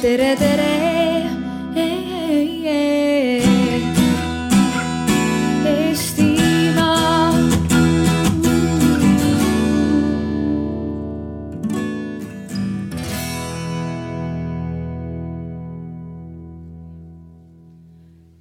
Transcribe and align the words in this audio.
tere, 0.00 0.36
tere. 0.36 0.68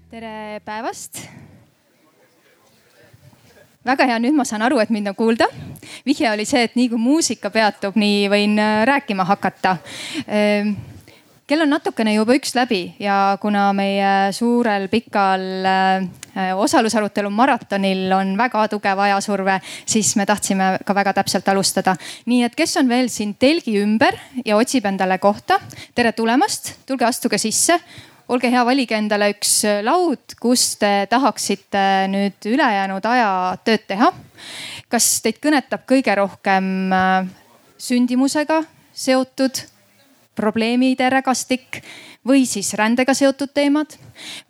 Tere 0.09 0.59
päevast 0.65 1.19
väga 3.89 4.05
hea, 4.05 4.19
nüüd 4.19 4.35
ma 4.37 4.45
saan 4.45 4.63
aru, 4.63 4.79
et 4.79 4.89
mind 4.93 5.11
on 5.11 5.15
kuulda. 5.15 5.47
vihje 6.05 6.29
oli 6.31 6.45
see, 6.45 6.63
et 6.63 6.75
nii 6.75 6.89
kui 6.89 6.99
muusika 7.01 7.49
peatub, 7.51 7.97
nii 7.99 8.29
võin 8.31 8.55
äh, 8.59 8.85
rääkima 8.87 9.25
hakata. 9.27 9.77
Ähm, 10.27 10.77
kell 11.49 11.63
on 11.65 11.71
natukene 11.73 12.13
juba 12.13 12.35
üks 12.37 12.51
läbi 12.53 12.81
ja 13.01 13.37
kuna 13.41 13.71
meie 13.73 14.29
suurel 14.35 14.85
pikal 14.91 15.45
äh, 15.65 16.51
osalusarutelu 16.53 17.31
maratonil 17.33 18.11
on 18.13 18.35
väga 18.37 18.67
tugev 18.69 19.01
ajasurve, 19.07 19.55
siis 19.89 20.13
me 20.19 20.27
tahtsime 20.29 20.75
ka 20.85 20.95
väga 20.95 21.15
täpselt 21.17 21.49
alustada. 21.49 21.95
nii 22.29 22.43
et 22.45 22.55
kes 22.55 22.77
on 22.81 22.89
veel 22.89 23.09
siin 23.09 23.33
telgi 23.39 23.79
ümber 23.81 24.17
ja 24.45 24.59
otsib 24.59 24.85
endale 24.85 25.17
kohta, 25.17 25.57
tere 25.95 26.13
tulemast, 26.13 26.75
tulge 26.85 27.07
astuge 27.09 27.41
sisse 27.41 27.79
olge 28.29 28.51
hea, 28.53 28.61
valige 28.65 28.97
endale 28.99 29.31
üks 29.33 29.55
äh, 29.65 29.81
laud, 29.85 30.37
kus 30.41 30.75
te 30.77 31.07
tahaksite 31.09 31.83
nüüd 32.13 32.45
ülejäänud 32.45 33.09
aja 33.09 33.31
tööd 33.65 33.89
teha. 33.89 34.13
kas 34.89 35.09
teid 35.25 35.41
kõnetab 35.41 35.89
kõige 35.89 36.13
rohkem 36.21 36.93
äh, 36.93 37.25
sündimusega 37.81 38.61
seotud 38.93 39.65
probleemide 40.39 41.09
rägastik 41.11 41.81
või 42.27 42.45
siis 42.47 42.73
rändega 42.79 43.13
seotud 43.15 43.51
teemad 43.55 43.93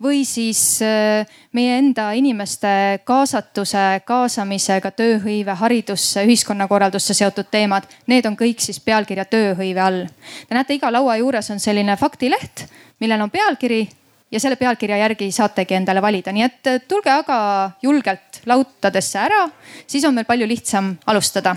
või 0.02 0.24
siis 0.26 0.80
äh, 0.86 1.28
meie 1.52 1.76
enda 1.82 2.10
inimeste 2.18 3.02
kaasatuse, 3.04 4.02
kaasamisega 4.06 4.94
tööhõive, 4.94 5.54
haridusse, 5.60 6.24
ühiskonnakorraldusse 6.26 7.14
seotud 7.18 7.50
teemad. 7.50 7.90
Need 8.10 8.30
on 8.30 8.38
kõik 8.38 8.62
siis 8.62 8.80
pealkirja 8.82 9.26
tööhõive 9.30 9.82
all. 9.82 10.04
Te 10.46 10.56
näete, 10.56 10.78
iga 10.78 10.92
laua 10.94 11.20
juures 11.20 11.50
on 11.50 11.62
selline 11.62 11.98
faktileht 12.00 12.66
millel 13.00 13.20
on 13.20 13.30
pealkiri 13.30 13.88
ja 14.30 14.40
selle 14.40 14.56
pealkirja 14.56 15.00
järgi 15.00 15.30
saategi 15.32 15.74
endale 15.74 16.02
valida, 16.02 16.32
nii 16.32 16.46
et 16.46 16.70
tulge 16.88 17.10
aga 17.10 17.38
julgelt 17.82 18.42
lautadesse 18.46 19.18
ära, 19.18 19.44
siis 19.86 20.04
on 20.04 20.14
meil 20.14 20.28
palju 20.28 20.48
lihtsam 20.48 20.94
alustada. 21.06 21.56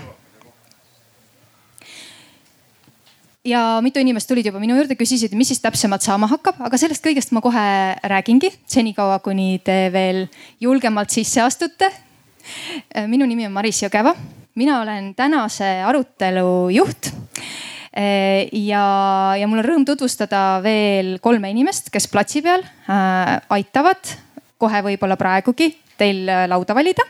Ja 3.44 3.80
mitu 3.84 4.00
inimest 4.00 4.28
tulid 4.30 4.46
juba 4.46 4.60
minu 4.62 4.76
juurde, 4.78 4.96
küsisid, 4.98 5.34
mis 5.36 5.52
siis 5.52 5.60
täpsemalt 5.64 6.04
saama 6.06 6.28
hakkab, 6.30 6.62
aga 6.64 6.80
sellest 6.80 7.04
kõigest 7.04 7.34
ma 7.36 7.42
kohe 7.44 7.66
räägingi, 8.02 8.52
senikaua 8.66 9.18
kuni 9.24 9.58
te 9.64 9.90
veel 9.92 10.26
julgemalt 10.60 11.12
sisse 11.12 11.42
astute. 11.44 11.90
minu 13.08 13.26
nimi 13.26 13.46
on 13.46 13.52
Maris 13.52 13.82
Jõgeva, 13.82 14.14
mina 14.54 14.80
olen 14.80 15.14
tänase 15.14 15.80
arutelu 15.84 16.70
juht 16.70 17.12
Eh, 17.94 18.48
ja, 18.66 18.82
ja 19.38 19.46
mul 19.46 19.60
on 19.62 19.66
rõõm 19.68 19.84
tutvustada 19.86 20.58
veel 20.64 21.20
kolme 21.22 21.52
inimest, 21.54 21.92
kes 21.94 22.08
platsi 22.10 22.40
peal 22.42 22.64
äh, 22.90 23.36
aitavad 23.54 24.10
kohe 24.58 24.80
võib-olla 24.82 25.14
praegugi 25.14 25.68
teil 25.94 26.26
äh, 26.26 26.48
lauda 26.50 26.74
valida. 26.74 27.06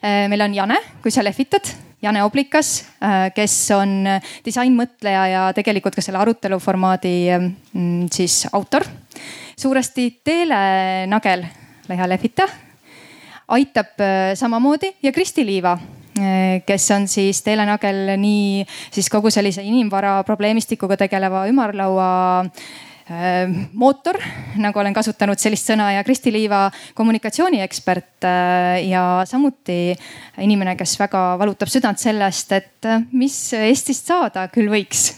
Äh, 0.00 0.24
meil 0.32 0.40
on 0.46 0.56
Jane, 0.56 0.78
kui 1.04 1.12
sa 1.12 1.20
lehvitad, 1.20 1.68
Jane 2.02 2.22
Oblikas, 2.26 2.84
kes 3.34 3.54
on 3.76 4.02
disainmõtleja 4.44 5.22
ja 5.30 5.42
tegelikult 5.54 5.94
ka 5.94 6.02
selle 6.02 6.18
arutelu 6.18 6.58
formaadi 6.58 7.14
mm, 7.38 8.10
siis 8.12 8.42
autor. 8.52 8.84
suuresti 9.56 10.20
Teele 10.24 11.06
Nagel, 11.06 11.44
Leha 11.88 12.08
lehvita, 12.08 12.48
aitab 13.48 14.02
samamoodi 14.34 14.96
ja 15.02 15.12
Kristi 15.12 15.46
Liiva 15.46 15.76
kes 16.66 16.90
on 16.90 17.08
siis 17.08 17.42
Teele 17.42 17.64
Nagel 17.66 18.16
nii 18.20 18.64
siis 18.92 19.08
kogu 19.10 19.30
sellise 19.30 19.62
inimvara 19.62 20.22
probleemistikuga 20.28 20.96
tegeleva 21.00 21.46
ümarlaua 21.48 22.44
mootor, 23.72 24.18
nagu 24.62 24.78
olen 24.78 24.94
kasutanud 24.94 25.40
sellist 25.40 25.66
sõna 25.70 25.88
ja 25.96 26.04
Kristi 26.06 26.32
Liiva 26.32 26.64
kommunikatsiooniekspert 26.94 28.26
eh, 28.28 28.88
ja 28.88 29.04
samuti 29.28 29.96
inimene, 30.44 30.76
kes 30.78 30.94
väga 31.00 31.24
valutab 31.40 31.72
südant 31.72 31.98
sellest, 32.02 32.52
et 32.54 32.90
mis 33.12 33.36
Eestist 33.58 34.10
saada 34.12 34.46
küll 34.54 34.70
võiks 34.72 35.10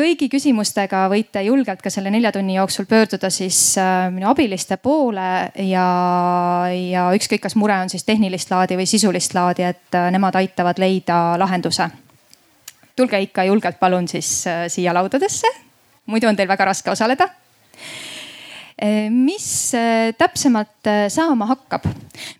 kõigi 0.00 0.28
küsimustega 0.32 1.04
võite 1.10 1.42
julgelt 1.44 1.82
ka 1.82 1.90
selle 1.92 2.12
nelja 2.12 2.32
tunni 2.32 2.56
jooksul 2.56 2.86
pöörduda 2.88 3.30
siis 3.32 3.58
äh, 3.80 4.08
minu 4.12 4.30
abiliste 4.30 4.78
poole 4.80 5.50
ja, 5.66 5.86
ja 6.72 7.08
ükskõik, 7.16 7.42
kas 7.44 7.56
mure 7.58 7.76
on 7.82 7.90
siis 7.92 8.06
tehnilist 8.08 8.52
laadi 8.52 8.78
või 8.78 8.86
sisulist 8.88 9.34
laadi, 9.36 9.66
et 9.66 9.98
äh, 9.98 10.10
nemad 10.14 10.38
aitavad 10.40 10.78
leida 10.80 11.38
lahenduse. 11.40 11.90
tulge 12.96 13.20
ikka 13.20 13.44
julgelt 13.48 13.80
palun 13.80 14.08
siis 14.08 14.46
äh, 14.46 14.64
siia 14.68 14.94
laudadesse, 14.94 15.48
muidu 16.10 16.28
on 16.28 16.36
teil 16.36 16.50
väga 16.50 16.70
raske 16.72 16.90
osaleda 16.92 17.30
Eh, 18.80 19.10
mis 19.12 19.74
eh, 19.76 20.14
täpsemalt 20.16 20.88
eh, 20.88 21.06
saama 21.12 21.44
hakkab? 21.50 21.84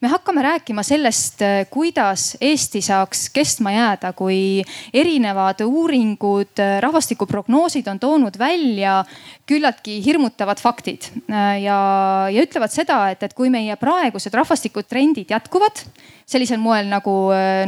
me 0.01 0.09
hakkame 0.09 0.41
rääkima 0.43 0.83
sellest, 0.85 1.43
kuidas 1.73 2.39
Eesti 2.41 2.81
saaks 2.85 3.27
kestma 3.33 3.73
jääda, 3.73 4.13
kui 4.17 4.63
erinevad 4.93 5.61
uuringud, 5.65 6.61
rahvastikuprognoosid 6.81 7.89
on 7.93 8.01
toonud 8.01 8.39
välja 8.41 9.03
küllaltki 9.49 9.99
hirmutavad 10.05 10.61
faktid 10.61 11.11
ja, 11.29 11.79
ja 12.33 12.45
ütlevad 12.45 12.73
seda, 12.73 13.03
et, 13.13 13.23
et 13.25 13.37
kui 13.37 13.53
meie 13.53 13.77
praegused 13.81 14.37
rahvastikutrendid 14.37 15.33
jätkuvad 15.33 15.85
sellisel 16.29 16.61
moel, 16.61 16.89
nagu 16.93 17.15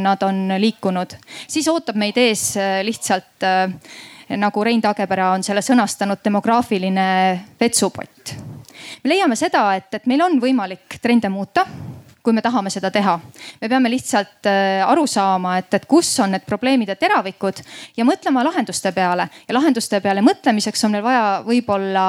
nad 0.01 0.25
on 0.25 0.55
liikunud, 0.61 1.17
siis 1.47 1.69
ootab 1.69 1.97
meid 1.99 2.17
ees 2.21 2.53
lihtsalt 2.85 3.49
nagu 4.29 4.63
Rein 4.63 4.81
Taagepera 4.81 5.31
on 5.33 5.43
selle 5.43 5.61
sõnastanud, 5.61 6.21
demograafiline 6.23 7.07
vetsupott 7.59 8.35
me 9.03 9.09
leiame 9.09 9.35
seda, 9.35 9.65
et, 9.75 9.89
et 9.93 10.05
meil 10.09 10.23
on 10.23 10.39
võimalik 10.41 10.99
trende 11.01 11.29
muuta 11.31 11.65
kui 12.23 12.31
me 12.33 12.41
tahame 12.41 12.71
seda 12.71 12.87
teha. 12.91 13.17
me 13.61 13.69
peame 13.69 13.89
lihtsalt 13.91 14.47
äh, 14.47 14.79
aru 14.87 15.03
saama, 15.07 15.57
et, 15.59 15.73
et 15.75 15.85
kus 15.85 16.07
on 16.23 16.31
need 16.31 16.45
probleemide 16.47 16.95
teravikud 16.95 17.59
ja 17.97 18.05
mõtlema 18.07 18.45
lahenduste 18.47 18.93
peale 18.95 19.27
ja 19.47 19.57
lahenduste 19.57 19.99
peale 20.01 20.23
mõtlemiseks 20.23 20.85
on 20.87 20.95
meil 20.95 21.03
vaja 21.03 21.25
võib-olla 21.43 22.05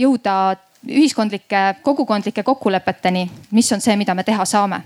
jõuda 0.00 0.56
ühiskondlike, 0.88 1.82
kogukondlike 1.84 2.42
kokkulepeteni, 2.42 3.26
mis 3.52 3.68
on 3.76 3.84
see, 3.84 3.98
mida 4.00 4.14
me 4.16 4.24
teha 4.24 4.44
saame. 4.48 4.80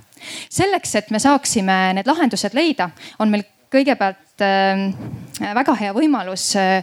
selleks, 0.50 0.94
et 0.94 1.10
me 1.14 1.22
saaksime 1.22 1.94
need 1.94 2.10
lahendused 2.10 2.54
leida, 2.58 2.90
on 3.22 3.30
meil 3.30 3.46
kõigepealt 3.70 4.23
ähm, 4.42 4.88
väga 5.40 5.74
hea 5.78 5.92
võimalus 5.94 6.48
äh, 6.58 6.82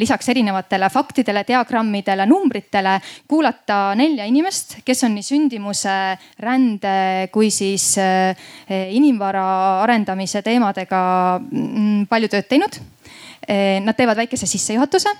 lisaks 0.00 0.28
erinevatele 0.32 0.88
faktidele, 0.90 1.44
diagrammidele, 1.46 2.26
numbritele 2.26 2.98
kuulata 3.28 3.94
nelja 3.98 4.26
inimest, 4.28 4.78
kes 4.84 5.04
on 5.06 5.14
nii 5.18 5.26
sündimuse, 5.26 5.96
rände 6.42 7.28
kui 7.32 7.50
siis 7.54 7.92
äh, 8.02 8.34
inimvara 8.94 9.46
arendamise 9.84 10.42
teemadega 10.42 11.00
mm, 11.40 12.06
palju 12.10 12.30
tööd 12.34 12.48
teinud. 12.50 12.80
Äh, 13.48 13.78
nad 13.84 13.96
teevad 13.96 14.18
väikese 14.24 14.46
sissejuhatuse 14.50 15.14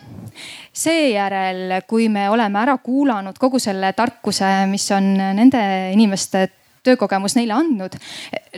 seejärel, 0.78 1.80
kui 1.88 2.08
me 2.12 2.28
oleme 2.30 2.60
ära 2.60 2.76
kuulanud 2.82 3.38
kogu 3.40 3.58
selle 3.62 3.92
tarkuse, 3.96 4.46
mis 4.70 4.86
on 4.94 5.14
nende 5.16 5.62
inimeste 5.94 6.46
töökogemus 6.88 7.36
neile 7.38 7.54
andnud, 7.56 7.96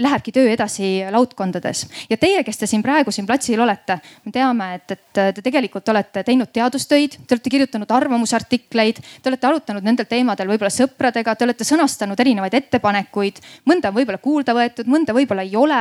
lähebki 0.00 0.32
töö 0.34 0.48
edasi 0.52 0.92
laudkondades. 1.10 1.86
ja 2.10 2.16
teie, 2.16 2.42
kes 2.46 2.62
te 2.62 2.68
siin 2.70 2.82
praegu 2.82 3.12
siin 3.14 3.26
platsil 3.28 3.60
olete, 3.60 3.98
me 4.24 4.32
teame, 4.34 4.72
et, 4.78 4.96
et 4.96 5.20
te 5.36 5.42
tegelikult 5.42 5.88
olete 5.92 6.24
teinud 6.26 6.52
teadustöid, 6.52 7.18
te 7.26 7.36
olete 7.36 7.50
kirjutanud 7.50 7.90
arvamusartikleid, 7.90 9.02
te 9.22 9.32
olete 9.32 9.50
arutanud 9.50 9.86
nendel 9.86 10.08
teemadel 10.10 10.50
võib-olla 10.52 10.72
sõpradega, 10.74 11.34
te 11.36 11.48
olete 11.48 11.66
sõnastanud 11.68 12.20
erinevaid 12.20 12.54
ettepanekuid. 12.62 13.42
mõnda 13.68 13.90
on 13.90 13.98
võib-olla 14.00 14.22
kuulda 14.22 14.56
võetud, 14.56 14.90
mõnda 14.90 15.16
võib-olla 15.16 15.46
ei 15.46 15.56
ole 15.56 15.80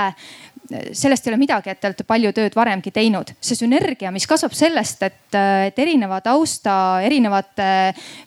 sellest 0.92 1.28
ei 1.28 1.32
ole 1.32 1.40
midagi, 1.42 1.72
et 1.72 1.80
te 1.82 1.90
olete 1.90 2.06
palju 2.08 2.32
tööd 2.36 2.56
varemgi 2.56 2.92
teinud. 2.94 3.34
see 3.42 3.58
sünergia, 3.58 4.12
mis 4.12 4.28
kasvab 4.30 4.54
sellest, 4.54 5.04
et, 5.04 5.40
et 5.70 5.80
erineva 5.80 6.22
tausta, 6.22 7.02
erinevate 7.06 7.70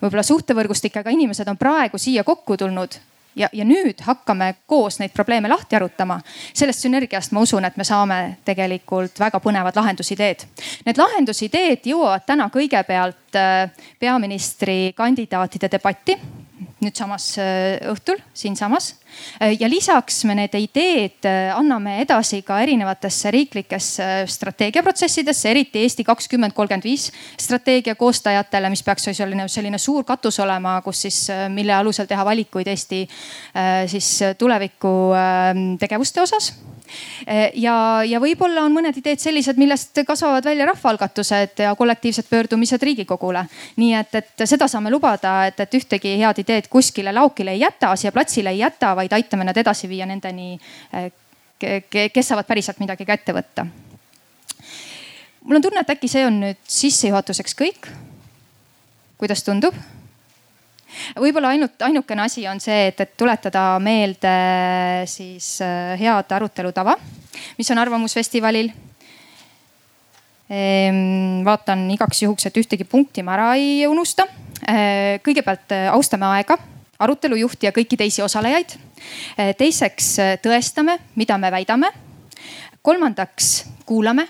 võib-olla 0.01 0.25
suhtevõrgustikega 0.27 1.13
inimesed 1.15 1.47
on 1.47 1.59
praegu 1.59 2.01
siia 2.01 2.23
kokku 2.27 2.57
tulnud 2.59 2.99
ja, 3.35 3.49
ja 3.53 3.65
nüüd 3.65 4.01
hakkame 4.05 4.53
koos 4.67 4.99
neid 4.99 5.13
probleeme 5.13 5.49
lahti 5.49 5.75
arutama. 5.75 6.19
sellest 6.53 6.85
sünergiast 6.85 7.31
ma 7.31 7.39
usun, 7.39 7.65
et 7.65 7.77
me 7.77 7.83
saame 7.83 8.37
tegelikult 8.45 9.19
väga 9.19 9.39
põnevad 9.39 9.75
lahendusideed. 9.75 10.45
Need 10.85 10.97
lahendusideed 10.97 11.85
jõuavad 11.89 12.25
täna 12.25 12.49
kõigepealt 12.53 13.37
äh, 13.39 13.69
peaministrikandidaatide 13.99 15.71
debatti 15.71 16.17
nüüdsamas 16.85 17.27
õhtul 17.91 18.19
siinsamas. 18.33 18.93
ja 19.59 19.69
lisaks 19.69 20.23
me 20.25 20.35
need 20.35 20.55
ideed 20.57 21.27
anname 21.53 21.99
edasi 22.01 22.41
ka 22.41 22.59
erinevatesse 22.63 23.31
riiklikesse 23.31 24.07
strateegiaprotsessidesse, 24.27 25.49
eriti 25.51 25.83
Eesti 25.83 26.03
kakskümmend 26.03 26.53
kolmkümmend 26.53 26.83
viis 26.83 27.11
strateegia 27.39 27.95
koostajatele, 27.95 28.69
mis 28.73 28.83
peaks 28.83 29.09
selline, 29.11 29.47
selline 29.47 29.77
suur 29.77 30.03
katus 30.03 30.39
olema, 30.39 30.79
kus 30.81 31.05
siis, 31.07 31.23
mille 31.53 31.73
alusel 31.77 32.09
teha 32.09 32.25
valikuid 32.25 32.67
Eesti 32.73 33.05
siis 33.87 34.13
tuleviku 34.37 34.93
tegevuste 35.79 36.21
osas 36.25 36.53
ja, 37.55 37.75
ja 38.07 38.19
võib-olla 38.21 38.65
on 38.67 38.73
mõned 38.75 38.97
ideed 38.99 39.21
sellised, 39.21 39.57
millest 39.57 39.97
kasvavad 40.07 40.45
välja 40.45 40.67
rahvaalgatused 40.69 41.63
ja 41.65 41.73
kollektiivsed 41.75 42.27
pöördumised 42.29 42.83
Riigikogule. 42.83 43.45
nii 43.75 43.93
et, 43.97 44.15
et 44.15 44.45
seda 44.49 44.67
saame 44.67 44.91
lubada, 44.91 45.45
et, 45.47 45.59
et 45.59 45.79
ühtegi 45.79 46.17
head 46.19 46.43
ideed 46.43 46.69
kuskile 46.69 47.13
laokile 47.13 47.55
ei 47.55 47.63
jäta, 47.63 47.95
siia 47.95 48.11
platsile 48.11 48.53
ei 48.53 48.59
jäta, 48.59 48.95
vaid 48.95 49.13
aitame 49.13 49.47
nad 49.47 49.57
edasi 49.57 49.89
viia 49.89 50.05
nendeni, 50.05 50.59
eh, 50.93 51.11
kes 51.89 52.27
saavad 52.27 52.47
päriselt 52.47 52.79
midagi 52.83 53.05
ka 53.05 53.13
ette 53.13 53.33
võtta. 53.33 53.65
mul 55.43 55.55
on 55.55 55.61
tunne, 55.61 55.81
et 55.81 55.89
äkki 55.89 56.07
see 56.07 56.25
on 56.25 56.39
nüüd 56.45 56.61
sissejuhatuseks 56.67 57.55
kõik. 57.55 57.91
kuidas 59.17 59.43
tundub? 59.43 59.75
Võib-olla 61.19 61.53
ainult 61.53 61.81
ainukene 61.81 62.25
asi 62.25 62.45
on 62.49 62.59
see, 62.63 62.87
et, 62.89 62.99
et 63.03 63.13
tuletada 63.17 63.77
meelde 63.83 64.33
siis 65.09 65.55
äh, 65.63 65.93
head 65.99 66.31
arutelu 66.35 66.71
tava, 66.75 66.95
mis 67.57 67.71
on 67.71 67.81
Arvamusfestivalil. 67.81 68.71
Ehm, 70.53 71.41
vaatan 71.45 71.87
igaks 71.95 72.23
juhuks, 72.25 72.45
et 72.47 72.59
ühtegi 72.61 72.85
punkti 72.85 73.23
ma 73.23 73.37
ära 73.37 73.53
ei 73.57 73.85
unusta. 73.89 74.27
Äh, 74.63 75.19
kõigepealt 75.25 75.73
äh, 75.75 75.87
austame 75.93 76.27
aega, 76.29 76.57
arutelu 77.03 77.41
juhti 77.41 77.67
ja 77.67 77.75
kõiki 77.75 77.99
teisi 77.99 78.23
osalejaid. 78.23 78.77
teiseks 79.57 80.05
tõestame, 80.39 80.97
mida 81.15 81.37
me 81.37 81.51
väidame. 81.51 81.89
kolmandaks 82.81 83.65
kuulame. 83.85 84.27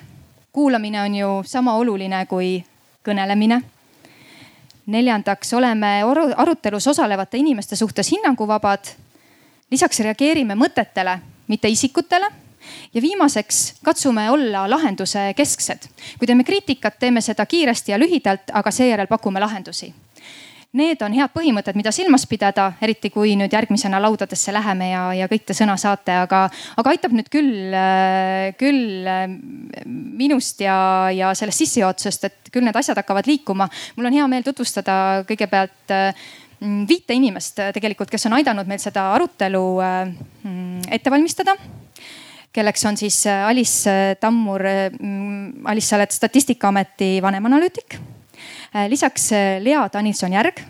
kuulamine 0.51 1.01
on 1.01 1.15
ju 1.15 1.29
sama 1.45 1.75
oluline 1.77 2.25
kui 2.25 2.63
kõnelemine 3.05 3.61
neljandaks 4.85 5.53
oleme 5.53 6.01
arutelus 6.37 6.87
osalevate 6.87 7.37
inimeste 7.37 7.75
suhtes 7.75 8.11
hinnanguvabad. 8.11 8.85
lisaks 9.71 9.99
reageerime 9.99 10.55
mõtetele, 10.55 11.19
mitte 11.47 11.67
isikutele. 11.67 12.27
ja 12.93 13.01
viimaseks 13.01 13.73
katsume 13.83 14.29
olla 14.31 14.69
lahenduse 14.69 15.33
kesksed. 15.35 15.87
kui 16.19 16.27
teeme 16.27 16.43
kriitikat, 16.43 16.99
teeme 16.99 17.21
seda 17.21 17.45
kiiresti 17.45 17.91
ja 17.91 17.99
lühidalt, 17.99 18.51
aga 18.53 18.71
seejärel 18.71 19.07
pakume 19.07 19.39
lahendusi 19.39 19.93
Need 20.73 21.03
on 21.05 21.13
head 21.13 21.29
põhimõtted, 21.29 21.75
mida 21.77 21.91
silmas 21.93 22.23
pidada, 22.25 22.71
eriti 22.81 23.11
kui 23.13 23.35
nüüd 23.37 23.53
järgmisena 23.53 23.99
laudadesse 24.01 24.49
läheme 24.55 24.87
ja, 24.89 25.01
ja 25.13 25.27
kõik 25.29 25.43
te 25.45 25.53
sõna 25.53 25.75
saate, 25.77 26.15
aga, 26.23 26.47
aga 26.81 26.93
aitab 26.95 27.11
nüüd 27.13 27.27
küll, 27.29 27.75
küll 28.57 29.05
minust 30.17 30.63
ja, 30.65 30.77
ja 31.13 31.29
sellest 31.37 31.61
sissejuhatusest, 31.61 32.25
et 32.25 32.49
küll 32.49 32.65
need 32.65 32.79
asjad 32.79 32.97
hakkavad 32.97 33.29
liikuma. 33.29 33.67
mul 33.99 34.09
on 34.09 34.17
hea 34.17 34.25
meel 34.31 34.47
tutvustada 34.47 34.95
kõigepealt 35.29 35.93
mm, 35.93 36.81
viite 36.89 37.13
inimest 37.21 37.61
tegelikult, 37.77 38.09
kes 38.09 38.25
on 38.31 38.39
aidanud 38.39 38.65
meil 38.65 38.81
seda 38.81 39.11
arutelu 39.13 39.63
mm, 39.77 40.89
ette 40.89 41.13
valmistada 41.13 41.53
kelleks 42.53 42.89
on 42.89 42.97
siis 42.97 43.21
Alice 43.29 44.17
Tammur. 44.21 44.65
Mm, 44.97 45.69
Alice, 45.69 45.93
sa 45.93 46.01
oled 46.01 46.17
Statistikaameti 46.17 47.19
vanemanalüütik 47.21 47.97
Äh, 47.97 48.12
lisaks 48.89 49.31
äh, 49.31 49.59
Lea 49.61 49.81
Danilson-Järg, 49.93 50.63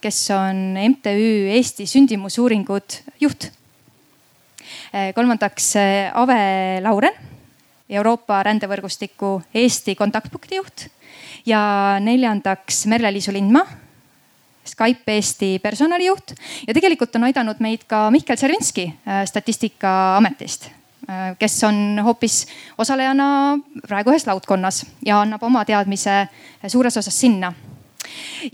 kes 0.00 0.18
on 0.30 0.76
MTÜ 0.92 1.48
Eesti 1.54 1.86
sündimusuuringud 1.88 2.98
juht. 3.20 3.48
Äh, 4.92 5.12
kolmandaks 5.16 5.72
Ave 6.14 6.80
Lauren, 6.84 7.16
Euroopa 7.88 8.42
rändevõrgustiku 8.44 9.38
Eesti 9.54 9.96
kontaktpunkti 9.96 10.60
juht. 10.60 10.88
Ja 11.48 11.60
neljandaks 12.04 12.84
Merle-Liisu 12.86 13.32
Lindmaa 13.32 13.64
Skype 14.68 15.14
Eesti 15.16 15.54
personalijuht. 15.64 16.34
Ja 16.68 16.74
tegelikult 16.76 17.16
on 17.16 17.24
aidanud 17.30 17.62
meid 17.64 17.86
ka 17.88 18.10
Mihkel 18.12 18.36
Servinski 18.36 18.90
Statistikaametist 19.24 20.68
Äh, 20.68 20.77
kes 21.38 21.62
on 21.64 22.02
hoopis 22.04 22.42
osalejana 22.78 23.28
praegu 23.86 24.12
ühes 24.12 24.26
laudkonnas 24.28 24.82
ja 25.06 25.22
annab 25.22 25.42
oma 25.48 25.64
teadmise 25.64 26.26
suures 26.68 27.00
osas 27.00 27.16
sinna 27.20 27.52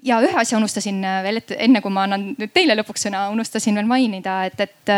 ja 0.04 0.20
ühe 0.22 0.36
asja 0.38 0.58
unustasin 0.58 1.02
veel, 1.24 1.40
et 1.42 1.54
enne 1.66 1.82
kui 1.82 1.92
ma 1.92 2.06
annan 2.06 2.30
nüüd 2.38 2.52
teile 2.54 2.76
lõpuks 2.78 3.08
sõna, 3.08 3.26
unustasin 3.34 3.76
veel 3.78 3.90
mainida, 3.90 4.42
et, 4.48 4.60
et, 4.60 4.94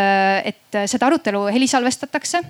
et 0.53 0.79
seda 0.91 1.09
arutelu 1.09 1.47
helisalvestatakse. 1.55 2.43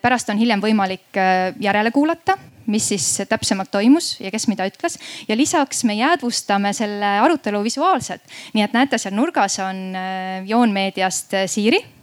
pärast 0.00 0.30
on 0.30 0.38
hiljem 0.38 0.60
võimalik 0.60 1.18
järele 1.60 1.90
kuulata, 1.90 2.36
mis 2.70 2.88
siis 2.92 3.22
täpsemalt 3.28 3.70
toimus 3.70 4.20
ja 4.20 4.30
kes 4.30 4.46
mida 4.48 4.66
ütles. 4.66 4.98
ja 5.28 5.36
lisaks 5.36 5.84
me 5.84 5.94
jäädvustame 5.94 6.72
selle 6.72 7.18
arutelu 7.20 7.62
visuaalselt. 7.64 8.22
nii 8.54 8.64
et 8.64 8.72
näete, 8.72 8.98
seal 8.98 9.14
nurgas 9.14 9.58
on 9.58 9.96
Joon 10.46 10.70
Meediast 10.70 11.34
Siiri 11.46 11.99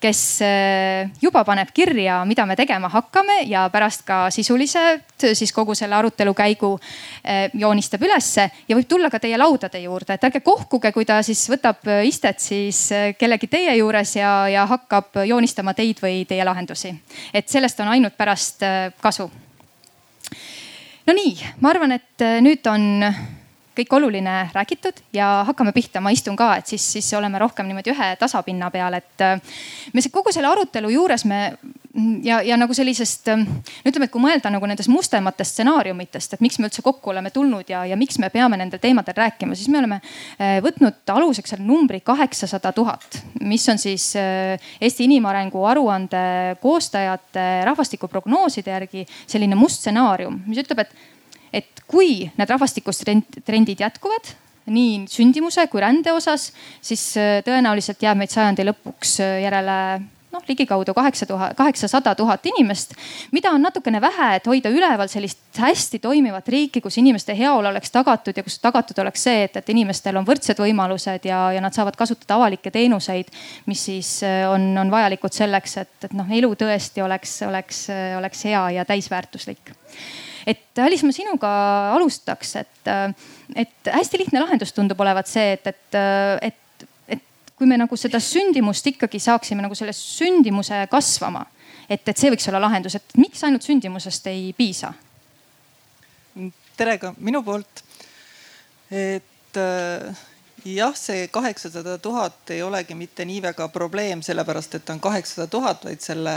kes 0.00 0.20
eh, 0.44 1.10
juba 1.22 1.42
paneb 1.44 1.70
kirja, 1.74 2.20
mida 2.28 2.46
me 2.46 2.56
tegema 2.58 2.88
hakkame 2.92 3.42
ja 3.48 3.66
pärast 3.72 4.04
ka 4.06 4.22
sisuliselt 4.34 5.26
siis 5.34 5.52
kogu 5.52 5.74
selle 5.78 5.96
arutelu 5.98 6.34
käigu 6.34 6.72
eh, 7.24 7.50
joonistab 7.54 8.04
ülesse 8.06 8.48
ja 8.68 8.76
võib 8.76 8.88
tulla 8.88 9.10
ka 9.10 9.20
teie 9.22 9.38
laudade 9.38 9.82
juurde, 9.84 10.16
et 10.16 10.28
ärge 10.28 10.42
kohkuge, 10.44 10.92
kui 10.92 11.08
ta 11.08 11.20
siis 11.26 11.42
võtab 11.50 11.88
istet 12.06 12.40
siis 12.40 12.86
kellegi 13.18 13.50
teie 13.50 13.76
juures 13.78 14.16
ja, 14.16 14.32
ja 14.50 14.66
hakkab 14.70 15.22
joonistama 15.26 15.74
teid 15.74 16.00
või 16.02 16.24
teie 16.28 16.44
lahendusi. 16.44 16.94
et 17.34 17.48
sellest 17.48 17.80
on 17.80 17.88
ainult 17.88 18.16
pärast 18.16 18.64
kasu. 19.00 19.30
no 21.06 21.16
nii, 21.16 21.36
ma 21.60 21.74
arvan, 21.74 21.98
et 21.98 22.26
nüüd 22.40 22.66
on 22.70 23.04
kõik 23.80 23.96
oluline 23.96 24.36
räägitud 24.54 25.00
ja 25.16 25.42
hakkame 25.48 25.72
pihta, 25.72 26.00
ma 26.00 26.12
istun 26.12 26.36
ka, 26.36 26.52
et 26.60 26.70
siis, 26.70 26.84
siis 26.96 27.08
oleme 27.16 27.40
rohkem 27.40 27.68
niimoodi 27.68 27.92
ühe 27.94 28.08
tasapinna 28.20 28.70
peal, 28.70 28.96
et 28.98 29.24
äh, 29.24 29.40
me 29.94 30.04
kogu 30.12 30.32
selle 30.34 30.50
arutelu 30.50 30.90
juures 30.92 31.24
me 31.28 31.40
ja, 32.22 32.40
ja 32.46 32.56
nagu 32.60 32.74
sellisest, 32.76 33.28
äh, 33.32 33.40
no 33.40 33.90
ütleme, 33.90 34.08
et 34.08 34.14
kui 34.14 34.22
mõelda 34.22 34.52
nagu 34.52 34.68
nendest 34.68 34.90
mustematest 34.92 35.56
stsenaariumitest, 35.56 36.36
et 36.36 36.44
miks 36.44 36.58
me 36.60 36.68
üldse 36.68 36.84
kokku 36.86 37.12
oleme 37.12 37.32
tulnud 37.34 37.70
ja, 37.70 37.84
ja 37.88 37.98
miks 37.98 38.20
me 38.22 38.30
peame 38.30 38.58
nendel 38.60 38.82
teemadel 38.82 39.16
rääkima, 39.16 39.56
siis 39.58 39.70
me 39.72 39.80
oleme 39.80 40.00
äh, 40.00 40.58
võtnud 40.64 41.14
aluseks 41.14 41.54
selle 41.54 41.66
numbri 41.66 42.02
kaheksasada 42.04 42.74
tuhat, 42.76 43.20
mis 43.40 43.66
on 43.72 43.80
siis 43.80 44.10
Eesti 44.16 45.06
inimarengu 45.06 45.62
aruande 45.66 46.20
koostajate 46.60 47.46
rahvastikuprognooside 47.68 48.74
järgi 48.74 49.06
selline 49.26 49.56
must 49.58 49.80
stsenaarium, 49.80 50.42
mis 50.46 50.60
ütleb, 50.60 50.84
et 50.84 51.09
et 51.52 51.84
kui 51.90 52.30
need 52.36 52.54
rahvastikutrendid 52.54 53.82
jätkuvad 53.86 54.34
nii 54.70 55.04
sündimuse 55.10 55.66
kui 55.70 55.82
rände 55.82 56.12
osas, 56.14 56.50
siis 56.84 57.02
äh, 57.18 57.40
tõenäoliselt 57.46 58.02
jääb 58.04 58.20
meid 58.20 58.32
sajandi 58.32 58.66
lõpuks 58.68 59.18
äh, 59.24 59.36
järele 59.46 59.76
noh, 60.30 60.42
ligikaudu 60.46 60.94
kaheksa 60.94 61.26
tuhat, 61.26 61.56
kaheksasada 61.58 62.14
tuhat 62.14 62.44
inimest, 62.46 62.94
mida 63.34 63.50
on 63.50 63.62
natukene 63.62 64.00
vähe, 64.00 64.28
et 64.36 64.46
hoida 64.46 64.70
üleval 64.70 65.10
sellist 65.10 65.58
hästi 65.58 65.98
toimivat 65.98 66.48
riiki, 66.48 66.80
kus 66.84 67.00
inimeste 67.02 67.34
heaolu 67.34 67.72
oleks 67.72 67.90
tagatud 67.90 68.36
ja 68.36 68.44
kus 68.46 68.60
tagatud 68.62 68.98
oleks 69.02 69.26
see, 69.26 69.42
et, 69.48 69.58
et 69.58 69.74
inimestel 69.74 70.20
on 70.20 70.28
võrdsed 70.28 70.62
võimalused 70.62 71.26
ja, 71.26 71.42
ja 71.56 71.64
nad 71.64 71.74
saavad 71.74 71.98
kasutada 71.98 72.38
avalikke 72.38 72.70
teenuseid, 72.70 73.32
mis 73.66 73.84
siis 73.90 74.20
äh, 74.26 74.44
on, 74.50 74.70
on 74.78 74.92
vajalikud 74.92 75.34
selleks, 75.34 75.78
et, 75.82 75.94
et 76.06 76.16
noh, 76.16 76.30
elu 76.30 76.54
tõesti 76.62 77.02
oleks, 77.02 77.40
oleks, 77.48 77.86
oleks 78.20 78.46
hea 78.46 78.66
ja 78.78 78.86
täisväärtuslik 78.86 79.74
et 80.50 80.82
Alice, 80.82 81.06
ma 81.06 81.14
sinuga 81.14 81.50
alustaks, 81.96 82.54
et, 82.60 82.90
et 83.58 83.90
hästi 83.94 84.20
lihtne 84.22 84.42
lahendus 84.42 84.74
tundub 84.76 85.00
olevat 85.00 85.28
see, 85.30 85.54
et, 85.56 85.70
et, 85.70 85.98
et, 86.48 87.26
kui 87.60 87.68
me 87.68 87.76
nagu 87.80 87.98
seda 88.00 88.20
sündimust 88.24 88.86
ikkagi 88.92 89.20
saaksime 89.20 89.62
nagu 89.64 89.76
selle 89.78 89.94
sündimuse 89.96 90.86
kasvama, 90.90 91.44
et, 91.86 92.02
et 92.02 92.16
see 92.16 92.32
võiks 92.32 92.48
olla 92.50 92.62
lahendus, 92.66 92.96
et 92.96 93.16
miks 93.20 93.44
ainult 93.46 93.66
sündimusest 93.66 94.30
ei 94.32 94.50
piisa? 94.56 94.94
tere 96.80 96.96
ka 96.96 97.10
minu 97.20 97.42
poolt. 97.44 97.82
et 98.90 99.58
jah, 100.64 100.94
see 100.96 101.28
kaheksasada 101.32 101.98
tuhat 101.98 102.50
ei 102.54 102.62
olegi 102.62 102.94
mitte 102.94 103.24
nii 103.24 103.42
väga 103.42 103.68
probleem, 103.72 104.22
sellepärast 104.22 104.74
et 104.78 104.90
on 104.90 105.00
kaheksasada 105.00 105.46
tuhat, 105.50 105.84
vaid 105.84 106.00
selle, 106.04 106.34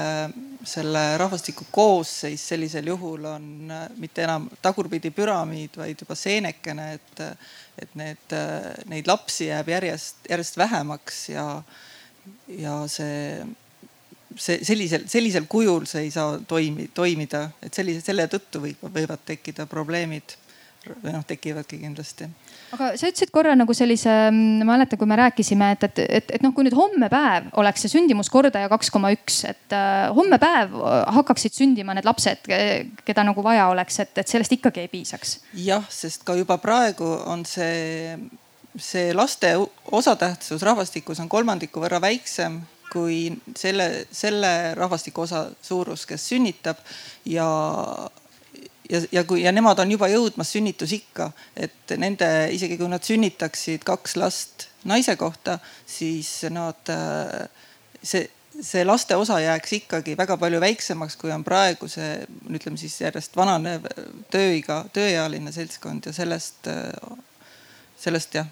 selle 0.68 1.04
rahvastiku 1.18 1.68
koosseis 1.72 2.48
sellisel 2.54 2.88
juhul 2.94 3.26
on 3.32 3.72
äh, 3.72 3.88
mitte 3.98 4.24
enam 4.28 4.50
tagurpidi 4.62 5.12
püramiid, 5.12 5.78
vaid 5.78 6.06
juba 6.06 6.16
seenekene, 6.20 6.94
et, 7.00 7.26
et 7.82 7.98
need, 8.00 8.38
neid 8.92 9.10
lapsi 9.10 9.50
jääb 9.50 9.74
järjest, 9.76 10.24
järjest 10.30 10.58
vähemaks 10.58 11.28
ja, 11.34 11.48
ja 12.48 12.80
see 12.88 13.44
see 14.40 14.64
sellisel, 14.66 15.06
sellisel 15.10 15.46
kujul 15.50 15.86
see 15.90 16.08
ei 16.08 16.12
saa 16.12 16.38
toimi, 16.48 16.88
toimida, 16.94 17.48
et 17.62 17.74
sellise, 17.74 18.02
selle 18.06 18.26
tõttu 18.32 18.62
võib, 18.64 18.88
võivad 18.94 19.22
tekkida 19.26 19.68
probleemid. 19.70 20.38
Noh, 21.06 21.22
tekivadki 21.24 21.78
kindlasti 21.80 22.26
aga 22.74 22.90
sa 23.00 23.10
ütlesid 23.10 23.32
korra 23.34 23.54
nagu 23.58 23.76
sellise, 23.78 24.12
mm, 24.30 24.64
ma 24.64 24.74
mäletan, 24.76 25.00
kui 25.00 25.10
me 25.10 25.18
rääkisime, 25.20 25.72
et, 25.76 25.88
et, 25.88 26.02
et, 26.20 26.34
et 26.38 26.46
noh, 26.46 26.54
kui 26.56 26.66
nüüd 26.68 26.76
homme 26.78 27.10
päev 27.12 27.50
oleks 27.62 27.86
see 27.86 27.94
sündimuskordaja 27.96 28.70
kaks 28.72 28.92
koma 28.94 29.14
üks, 29.16 29.44
et 29.50 29.76
uh, 29.76 30.10
homme 30.18 30.40
päev 30.42 30.76
hakkaksid 31.20 31.56
sündima 31.58 31.96
need 31.98 32.08
lapsed, 32.08 32.50
keda 33.06 33.26
nagu 33.28 33.46
vaja 33.46 33.70
oleks, 33.74 34.00
et, 34.04 34.14
et 34.24 34.30
sellest 34.30 34.58
ikkagi 34.58 34.86
ei 34.86 34.92
piisaks. 34.92 35.40
jah, 35.64 35.86
sest 35.90 36.26
ka 36.28 36.38
juba 36.40 36.58
praegu 36.62 37.08
on 37.30 37.46
see, 37.48 38.18
see 38.78 39.14
laste 39.16 39.56
osatähtsus 39.92 40.66
rahvastikus 40.66 41.22
on 41.24 41.32
kolmandiku 41.32 41.84
võrra 41.84 42.02
väiksem 42.04 42.62
kui 42.94 43.32
selle, 43.58 44.06
selle 44.14 44.76
rahvastiku 44.78 45.24
osa 45.26 45.48
suurus, 45.66 46.06
kes 46.06 46.28
sünnitab 46.30 46.82
ja 47.26 47.48
ja, 48.90 49.02
ja 49.12 49.24
kui 49.24 49.44
ja 49.44 49.52
nemad 49.52 49.80
on 49.80 49.92
juba 49.92 50.10
jõudmas 50.12 50.52
sünnitusikka, 50.54 51.32
et 51.56 51.96
nende, 52.00 52.30
isegi 52.56 52.78
kui 52.80 52.90
nad 52.92 53.04
sünnitaksid 53.06 53.86
kaks 53.88 54.16
last 54.20 54.68
naise 54.90 55.16
kohta, 55.20 55.58
siis 55.88 56.30
nad, 56.54 56.92
see, 58.04 58.26
see 58.60 58.84
laste 58.86 59.16
osa 59.20 59.40
jääks 59.44 59.78
ikkagi 59.80 60.18
väga 60.20 60.38
palju 60.42 60.60
väiksemaks, 60.64 61.18
kui 61.20 61.32
on 61.36 61.46
praegu 61.48 61.88
see, 61.92 62.26
ütleme 62.50 62.80
siis 62.80 63.00
järjest 63.02 63.38
vananev 63.40 63.88
tööiga, 64.34 64.84
tööealine 64.94 65.54
seltskond 65.56 66.10
ja 66.10 66.16
sellest, 66.16 66.68
sellest 68.04 68.40
jah, 68.40 68.50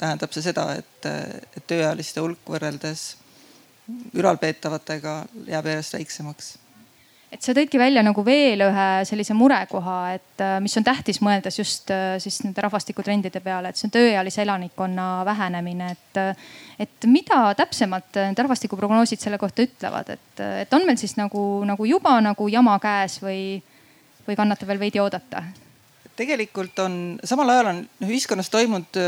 tähendab 0.00 0.32
see 0.32 0.48
seda, 0.48 0.70
et, 0.80 1.10
et 1.52 1.66
tööealiste 1.68 2.24
hulk 2.24 2.48
võrreldes 2.48 3.12
ülalpeetavatega 4.16 5.16
jääb 5.50 5.66
järjest 5.68 5.98
väiksemaks 5.98 6.52
et 7.32 7.40
sa 7.40 7.54
tõidki 7.56 7.80
välja 7.80 8.02
nagu 8.04 8.22
veel 8.26 8.60
ühe 8.66 8.86
sellise 9.08 9.34
murekoha, 9.36 9.96
et 10.18 10.42
äh, 10.44 10.58
mis 10.62 10.74
on 10.78 10.84
tähtis, 10.84 11.22
mõeldes 11.24 11.56
just 11.58 11.90
äh, 11.94 12.16
siis 12.22 12.42
nende 12.44 12.60
rahvastikutrendide 12.64 13.40
peale, 13.44 13.72
et 13.72 13.80
see 13.80 13.88
on 13.88 13.94
tööealise 13.94 14.44
elanikkonna 14.44 15.08
vähenemine, 15.28 15.94
et. 15.96 16.20
Äh, 16.20 16.50
et 16.82 17.04
mida 17.06 17.52
täpsemalt 17.54 18.16
need 18.16 18.40
rahvastikuprognoosid 18.40 19.20
selle 19.22 19.36
kohta 19.38 19.62
ütlevad, 19.62 20.08
et, 20.16 20.40
et 20.64 20.72
on 20.74 20.82
meil 20.88 20.96
siis 20.98 21.12
nagu, 21.14 21.38
nagu 21.68 21.84
juba 21.86 22.16
nagu 22.24 22.48
jama 22.50 22.72
käes 22.82 23.20
või, 23.22 23.60
või 24.26 24.38
kannatab 24.40 24.72
veel 24.72 24.80
veidi 24.80 24.98
oodata? 24.98 25.44
tegelikult 26.18 26.80
on, 26.82 26.96
samal 27.22 27.52
ajal 27.52 27.68
on 27.70 27.78
ühiskonnas 28.08 28.50
toimunud 28.50 28.98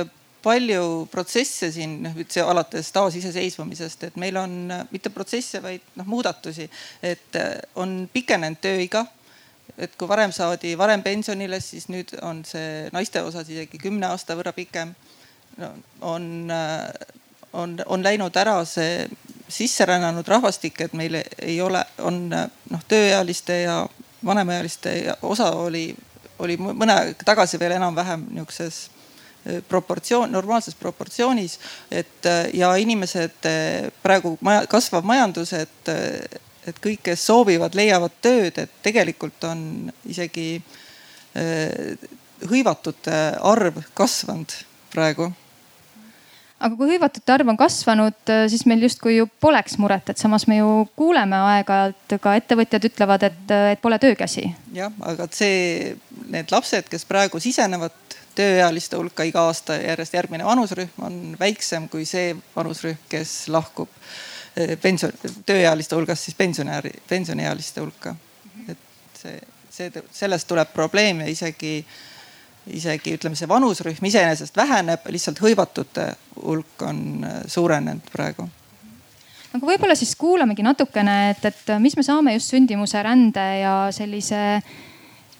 palju 0.44 1.08
protsesse 1.12 1.70
siin, 1.72 1.98
noh 2.04 2.16
üldse 2.20 2.44
alates 2.44 2.90
taasiseseisvumisest, 2.94 4.08
et 4.08 4.16
meil 4.20 4.36
on 4.36 4.54
mitte 4.92 5.12
protsesse, 5.14 5.62
vaid 5.64 5.84
noh 5.98 6.08
muudatusi, 6.08 6.68
et 7.02 7.40
äh, 7.40 7.56
on 7.80 8.04
pikenenud 8.12 8.60
tööiga. 8.62 9.06
et 9.78 9.96
kui 9.98 10.06
varem 10.08 10.30
saadi 10.32 10.76
varem 10.78 11.02
pensionile, 11.02 11.58
siis 11.60 11.88
nüüd 11.88 12.12
on 12.22 12.44
see 12.46 12.90
naiste 12.92 13.22
osas 13.24 13.48
isegi 13.50 13.78
kümne 13.80 14.06
aasta 14.06 14.36
võrra 14.38 14.52
pikem 14.54 14.92
no,. 15.58 15.70
on, 16.00 16.50
äh, 16.50 16.90
on, 17.52 17.78
on 17.86 18.04
läinud 18.04 18.36
ära 18.36 18.60
see 18.68 19.08
sisserännanud 19.48 20.28
rahvastik, 20.28 20.80
et 20.80 20.92
meil 20.92 21.18
ei 21.18 21.60
ole, 21.60 21.82
on 21.98 22.28
noh 22.30 22.84
tööealiste 22.88 23.62
ja 23.64 23.82
vanemaealiste 24.24 25.16
osa 25.22 25.50
oli, 25.50 25.88
oli 26.38 26.56
mõne 26.60 26.94
aeg 26.94 27.24
tagasi 27.24 27.58
veel 27.60 27.76
enam-vähem 27.76 28.28
nihukeses 28.30 28.88
proportsioon, 29.68 30.32
normaalses 30.32 30.76
proportsioonis, 30.80 31.58
et 31.92 32.28
ja 32.56 32.70
inimesed 32.80 33.48
praegu 34.02 34.36
maja, 34.40 34.64
kasvav 34.70 35.04
majandus, 35.04 35.52
et, 35.58 35.92
et 36.66 36.80
kõik, 36.80 37.02
kes 37.10 37.26
soovivad, 37.28 37.76
leiavad 37.76 38.16
tööd, 38.24 38.58
et 38.64 38.80
tegelikult 38.82 39.44
on 39.50 39.64
isegi 40.08 40.48
hõivatute 42.44 43.20
arv 43.42 43.82
kasvanud 43.98 44.54
praegu 44.94 45.32
aga 46.64 46.78
kui 46.78 46.94
hõivatute 46.94 47.34
arv 47.34 47.50
on 47.52 47.58
kasvanud, 47.60 48.32
siis 48.50 48.64
meil 48.68 48.84
justkui 48.86 49.18
ju 49.18 49.26
poleks 49.42 49.76
muret, 49.82 50.10
et 50.10 50.20
samas 50.20 50.46
me 50.50 50.60
ju 50.60 50.70
kuuleme 50.98 51.36
aeg-ajalt 51.50 52.16
ka 52.22 52.36
ettevõtjad 52.40 52.88
ütlevad, 52.88 53.26
et, 53.28 53.42
et 53.74 53.82
pole 53.82 53.98
töökäsi. 54.00 54.46
jah, 54.76 54.94
aga 55.04 55.28
see, 55.34 55.94
need 56.32 56.54
lapsed, 56.54 56.88
kes 56.92 57.04
praegu 57.08 57.42
sisenevad 57.42 58.16
tööealiste 58.36 58.98
hulka 58.98 59.26
iga 59.26 59.46
aasta 59.48 59.76
järjest 59.80 60.14
järgmine 60.14 60.46
vanusrühm 60.46 61.04
on 61.06 61.18
väiksem 61.40 61.88
kui 61.92 62.06
see 62.08 62.34
vanusrühm, 62.54 62.98
kes 63.08 63.48
lahkub 63.52 63.90
eh, 64.56 64.74
pension, 64.80 65.12
tööealiste 65.46 65.96
hulgast 65.96 66.28
siis 66.28 66.38
pensionäri, 66.38 66.92
pensioniealiste 67.08 67.80
hulka. 67.84 68.14
et 68.68 69.20
see, 69.20 69.38
see, 69.70 70.02
sellest 70.12 70.48
tuleb 70.48 70.72
probleem 70.74 71.24
ja 71.24 71.30
isegi, 71.30 71.76
isegi 72.66 73.16
ütleme, 73.18 73.38
see 73.38 73.48
vanusrühm 73.48 74.10
iseenesest 74.10 74.56
väheneb, 74.56 75.06
lihtsalt 75.10 75.40
hõivatute 75.42 76.10
hulk 76.42 76.88
on 76.88 77.00
eh, 77.24 77.40
suurenenud 77.46 78.12
praegu 78.12 78.48
aga 79.54 79.66
võib-olla 79.68 79.94
siis 79.94 80.16
kuulamegi 80.18 80.64
natukene, 80.66 81.18
et, 81.30 81.44
et 81.46 81.76
mis 81.78 81.94
me 81.94 82.02
saame 82.02 82.34
just 82.34 82.50
sündimuse, 82.50 83.02
rände 83.06 83.44
ja 83.60 83.76
sellise 83.94 84.42
Eh, 84.54 84.93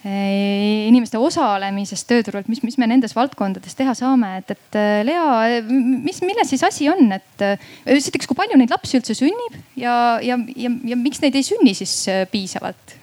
inimeste 0.04 1.16
osalemisest 1.16 2.04
tööturult, 2.10 2.48
mis, 2.52 2.60
mis 2.66 2.76
me 2.80 2.88
nendes 2.90 3.14
valdkondades 3.16 3.76
teha 3.78 3.94
saame, 3.96 4.34
et, 4.42 4.50
et 4.52 4.76
eh, 4.76 4.98
Lea, 5.08 5.62
mis, 5.70 6.20
milles 6.24 6.50
siis 6.52 6.64
asi 6.66 6.90
on, 6.92 7.08
et 7.16 7.44
eh, 7.46 7.70
esiteks, 7.96 8.28
kui 8.28 8.36
palju 8.36 8.58
neid 8.60 8.74
lapsi 8.74 8.98
üldse 9.00 9.16
sünnib 9.16 9.56
ja, 9.80 10.20
ja, 10.24 10.36
ja, 10.60 10.74
ja 10.92 10.98
miks 11.00 11.24
neid 11.24 11.38
ei 11.38 11.46
sünni 11.46 11.72
siis 11.78 11.96
piisavalt? 12.32 13.00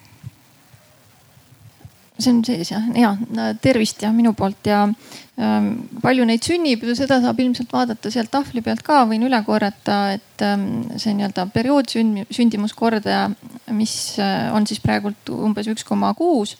see 2.21 2.29
on 2.29 2.43
sees 2.45 2.69
jah, 2.69 2.83
ja 2.93 3.15
tervist 3.61 4.03
ja 4.05 4.11
minu 4.13 4.35
poolt 4.37 4.67
ja 4.69 4.83
ähm, 4.85 5.71
palju 6.03 6.25
neid 6.27 6.45
sünnib, 6.45 6.83
seda 6.97 7.17
saab 7.23 7.39
ilmselt 7.41 7.71
vaadata 7.73 8.11
sealt 8.13 8.31
tahvli 8.33 8.61
pealt 8.61 8.83
ka, 8.85 9.01
võin 9.09 9.25
üle 9.25 9.39
korrata, 9.47 9.97
et 10.19 10.45
ähm, 10.45 10.83
see 11.01 11.15
nii-öelda 11.17 11.47
periood 11.55 11.89
sündimuskordaja, 11.89 13.25
mis 13.73 13.95
äh, 14.21 14.51
on 14.53 14.69
siis 14.69 14.83
praegult 14.83 15.33
umbes 15.33 15.71
üks 15.71 15.87
koma 15.87 16.13
kuus 16.17 16.53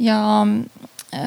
ja 0.00 0.18
äh, 0.42 1.20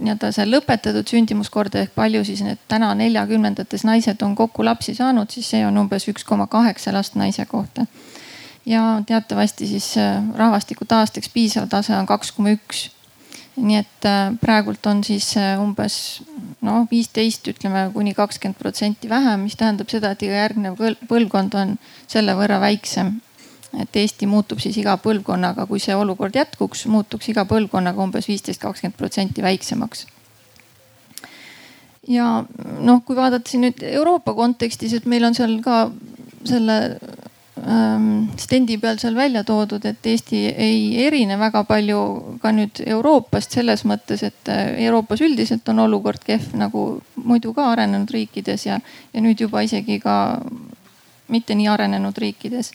nii-öelda 0.00 0.32
see 0.32 0.46
lõpetatud 0.48 1.08
sündimuskordaja 1.10 1.86
ehk 1.86 1.94
palju 1.98 2.24
siis 2.24 2.42
need 2.46 2.60
täna 2.70 2.92
neljakümnendates 2.98 3.84
naised 3.84 4.22
on 4.24 4.34
kokku 4.38 4.64
lapsi 4.64 4.96
saanud, 4.96 5.30
siis 5.30 5.50
see 5.52 5.64
on 5.66 5.76
umbes 5.84 6.08
üks 6.10 6.24
koma 6.24 6.48
kaheksa 6.50 6.94
last 6.96 7.18
naise 7.20 7.46
kohta. 7.46 7.86
ja 8.66 9.02
teatavasti 9.06 9.66
siis 9.66 9.94
äh, 9.98 10.22
rahvastiku 10.34 10.84
taasteks 10.84 11.28
piisav 11.28 11.68
tase 11.68 11.96
on 11.96 12.06
kaks 12.06 12.32
koma 12.32 12.56
üks. 12.56 12.90
nii 13.56 13.76
et 13.82 14.08
äh, 14.08 14.32
praegult 14.40 14.86
on 14.86 15.04
siis 15.04 15.34
umbes 15.60 16.22
noh, 16.60 16.88
viisteist 16.90 17.48
ütleme 17.48 17.90
kuni 17.92 18.14
kakskümmend 18.14 18.58
protsenti 18.58 19.08
vähem, 19.08 19.46
mis 19.46 19.56
tähendab 19.56 19.92
seda, 19.92 20.10
et 20.10 20.22
iga 20.22 20.42
järgnev 20.44 20.80
põlvkond 21.08 21.54
on 21.54 21.78
selle 22.08 22.34
võrra 22.36 22.60
väiksem 22.60 23.18
et 23.82 23.96
Eesti 24.00 24.28
muutub 24.30 24.60
siis 24.62 24.76
iga 24.80 24.96
põlvkonnaga, 25.02 25.66
kui 25.68 25.80
see 25.82 25.94
olukord 25.96 26.36
jätkuks, 26.36 26.86
muutuks 26.92 27.30
iga 27.32 27.44
põlvkonnaga 27.48 28.02
umbes 28.02 28.28
viisteist, 28.30 28.62
kakskümmend 28.62 28.96
protsenti 28.98 29.44
väiksemaks. 29.44 30.06
ja 32.08 32.44
noh, 32.86 33.00
kui 33.04 33.16
vaadata 33.18 33.50
siin 33.50 33.66
nüüd 33.66 33.82
Euroopa 33.82 34.34
kontekstis, 34.34 34.92
et 34.94 35.06
meil 35.10 35.24
on 35.26 35.34
seal 35.34 35.58
ka 35.62 35.88
selle 36.46 36.76
ähm, 37.58 38.28
stendi 38.38 38.78
peal 38.78 39.00
seal 39.02 39.16
välja 39.18 39.42
toodud, 39.44 39.84
et 39.84 40.06
Eesti 40.06 40.44
ei 40.54 41.06
erine 41.06 41.38
väga 41.38 41.64
palju 41.66 42.38
ka 42.42 42.54
nüüd 42.54 42.80
Euroopast 42.86 43.58
selles 43.58 43.82
mõttes, 43.84 44.22
et 44.22 44.52
äh, 44.52 44.76
Euroopas 44.86 45.20
üldiselt 45.26 45.68
on 45.68 45.82
olukord 45.88 46.22
kehv 46.24 46.54
nagu 46.54 46.86
muidu 47.16 47.52
ka 47.56 47.72
arenenud 47.72 48.14
riikides 48.14 48.68
ja, 48.70 48.80
ja 49.12 49.24
nüüd 49.24 49.42
juba 49.42 49.66
isegi 49.66 49.98
ka 50.00 50.16
mitte 51.28 51.58
nii 51.58 51.66
arenenud 51.68 52.18
riikides 52.22 52.70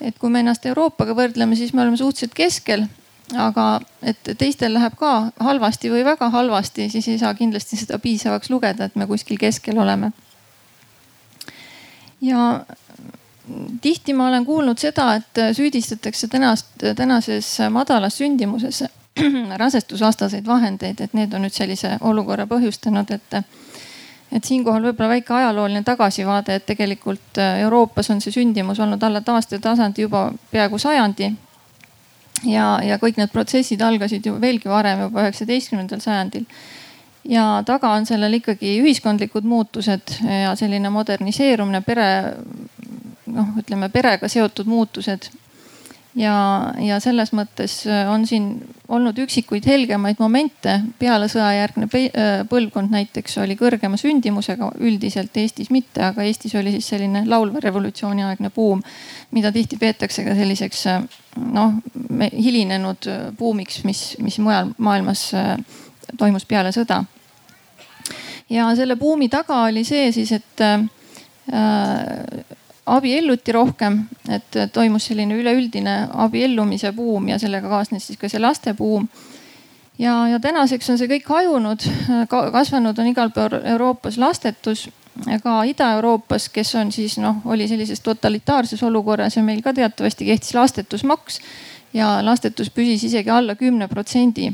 et 0.00 0.18
kui 0.18 0.30
me 0.30 0.42
ennast 0.44 0.66
Euroopaga 0.66 1.16
võrdleme, 1.16 1.56
siis 1.56 1.72
me 1.72 1.82
oleme 1.82 1.96
suhteliselt 1.96 2.34
keskel. 2.34 2.86
aga 3.34 3.80
et 4.06 4.28
teistel 4.38 4.70
läheb 4.76 4.94
ka 4.94 5.32
halvasti 5.42 5.90
või 5.90 6.04
väga 6.06 6.28
halvasti, 6.30 6.84
siis 6.90 7.08
ei 7.08 7.18
saa 7.18 7.34
kindlasti 7.34 7.76
seda 7.76 7.98
piisavaks 7.98 8.50
lugeda, 8.50 8.86
et 8.86 8.94
me 8.96 9.06
kuskil 9.06 9.38
keskel 9.38 9.78
oleme. 9.78 10.12
ja 12.20 12.64
tihti 13.82 14.14
ma 14.14 14.28
olen 14.28 14.44
kuulnud 14.44 14.78
seda, 14.78 15.14
et 15.14 15.42
süüdistatakse 15.56 16.28
tänast, 16.28 16.66
tänases 16.96 17.58
madalas 17.70 18.18
sündimuses 18.18 18.84
rasestusvastaseid 19.62 20.46
vahendeid, 20.46 21.00
et 21.00 21.14
need 21.14 21.34
on 21.34 21.46
nüüd 21.46 21.54
sellise 21.54 21.96
olukorra 22.00 22.46
põhjustanud, 22.46 23.10
et 23.10 23.40
et 24.32 24.44
siinkohal 24.44 24.88
võib-olla 24.88 25.16
väike 25.16 25.34
ajalooline 25.34 25.82
tagasivaade, 25.86 26.58
et 26.58 26.66
tegelikult 26.66 27.40
äh, 27.42 27.60
Euroopas 27.64 28.10
on 28.10 28.20
see 28.20 28.34
sündimus 28.34 28.80
olnud 28.82 29.02
alla 29.02 29.20
taastetasandi 29.24 30.06
juba 30.06 30.30
peaaegu 30.50 30.78
sajandi. 30.78 31.32
ja, 32.44 32.66
ja 32.84 32.98
kõik 33.02 33.20
need 33.20 33.32
protsessid 33.32 33.82
algasid 33.82 34.26
ju 34.26 34.36
veelgi 34.40 34.68
varem, 34.68 35.06
juba 35.06 35.26
üheksateistkümnendal 35.26 36.02
sajandil. 36.04 36.46
ja 37.24 37.62
taga 37.66 37.94
on 37.94 38.06
sellel 38.06 38.40
ikkagi 38.40 38.78
ühiskondlikud 38.82 39.44
muutused 39.44 40.18
ja 40.42 40.54
selline 40.56 40.90
moderniseerumine, 40.90 41.80
pere 41.80 42.08
noh, 43.26 43.56
ütleme 43.58 43.88
perega 43.94 44.28
seotud 44.28 44.66
muutused 44.66 45.30
ja, 46.16 46.36
ja 46.80 46.98
selles 47.02 47.32
mõttes 47.36 47.78
äh, 47.88 48.06
on 48.10 48.24
siin 48.28 48.48
olnud 48.88 49.18
üksikuid 49.20 49.66
helgemaid 49.68 50.20
momente. 50.22 50.78
peale 50.98 51.28
sõjajärgne 51.30 51.88
äh, 51.88 52.40
põlvkond 52.48 52.92
näiteks 52.92 53.38
oli 53.42 53.56
kõrgema 53.58 53.98
sündimusega, 54.00 54.70
üldiselt 54.80 55.36
Eestis 55.36 55.70
mitte, 55.74 56.04
aga 56.08 56.24
Eestis 56.26 56.54
oli 56.58 56.72
siis 56.76 56.88
selline 56.94 57.24
laulva 57.28 57.60
revolutsiooni 57.64 58.24
aegne 58.24 58.50
buum, 58.50 58.82
mida 59.36 59.52
tihti 59.52 59.78
peetakse 59.80 60.24
ka 60.24 60.34
selliseks 60.38 60.86
äh, 60.92 61.02
noh, 61.52 61.76
hilinenud 62.32 63.10
buumiks, 63.38 63.82
mis, 63.84 64.06
mis 64.24 64.38
mujal 64.40 64.72
maailmas 64.78 65.28
toimus 66.16 66.46
peale 66.48 66.72
sõda. 66.72 67.02
ja 68.50 68.68
selle 68.76 68.96
buumi 68.96 69.28
taga 69.28 69.64
oli 69.66 69.84
see 69.84 70.12
siis, 70.12 70.32
et 70.32 70.64
äh, 70.64 70.86
abielluti 72.86 73.52
rohkem, 73.52 74.00
et 74.30 74.58
toimus 74.72 75.08
selline 75.10 75.34
üleüldine 75.34 75.96
abiellumise 76.26 76.92
buum 76.94 77.28
ja 77.28 77.38
sellega 77.38 77.68
kaasnes 77.68 78.06
siis 78.06 78.18
ka 78.20 78.30
see 78.30 78.40
laste 78.40 78.74
buum. 78.74 79.08
ja, 79.98 80.28
ja 80.28 80.38
tänaseks 80.40 80.90
on 80.90 80.98
see 80.98 81.10
kõik 81.10 81.26
hajunud, 81.28 81.82
kasvanud 82.52 82.98
on 82.98 83.10
igal 83.10 83.32
pool 83.34 83.58
Euroopas 83.64 84.18
lastetus, 84.18 84.88
ka 85.42 85.62
Ida-Euroopas, 85.64 86.48
kes 86.52 86.74
on 86.74 86.92
siis 86.92 87.18
noh, 87.18 87.40
oli 87.44 87.68
sellises 87.68 88.00
totalitaarses 88.00 88.82
olukorras 88.82 89.36
ja 89.36 89.42
meil 89.42 89.62
ka 89.64 89.72
teatavasti 89.74 90.28
kehtis 90.28 90.54
lastetusmaks 90.54 91.40
ja 91.94 92.18
lastetus 92.22 92.70
püsis 92.70 93.04
isegi 93.08 93.30
alla 93.30 93.54
kümne 93.54 93.88
protsendi. 93.88 94.52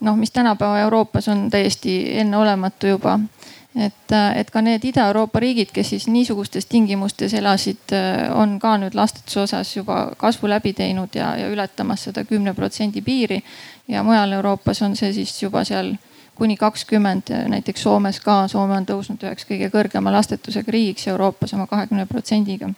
noh, 0.00 0.16
mis 0.16 0.30
tänapäeva 0.30 0.78
Euroopas 0.78 1.28
on 1.28 1.50
täiesti 1.50 2.18
enneolematu 2.18 2.86
juba 2.86 3.18
et, 3.76 4.12
et 4.36 4.50
ka 4.50 4.60
need 4.60 4.84
Ida-Euroopa 4.84 5.40
riigid, 5.40 5.72
kes 5.72 5.92
siis 5.94 6.06
niisugustes 6.12 6.66
tingimustes 6.68 7.34
elasid, 7.34 7.94
on 8.36 8.58
ka 8.60 8.76
nüüd 8.82 8.96
lastetuse 8.98 9.40
osas 9.46 9.76
juba 9.76 10.04
kasvu 10.20 10.50
läbi 10.50 10.74
teinud 10.76 11.14
ja, 11.16 11.32
ja 11.40 11.48
ületamas 11.48 12.04
seda 12.08 12.24
kümne 12.28 12.54
protsendi 12.54 13.02
piiri. 13.02 13.42
ja 13.88 14.02
mujal 14.02 14.32
Euroopas 14.32 14.82
on 14.82 14.96
see 14.96 15.12
siis 15.12 15.42
juba 15.42 15.64
seal 15.64 15.94
kuni 16.34 16.56
kakskümmend, 16.56 17.32
näiteks 17.48 17.82
Soomes 17.82 18.20
ka, 18.20 18.48
Soome 18.48 18.76
on 18.76 18.86
tõusnud 18.86 19.24
üheks 19.24 19.44
kõige 19.48 19.68
kõrgema 19.72 20.12
lastetusega 20.12 20.72
riigiks 20.72 21.08
Euroopas 21.08 21.52
oma 21.54 21.66
kahekümne 21.66 22.06
protsendiga. 22.06 22.70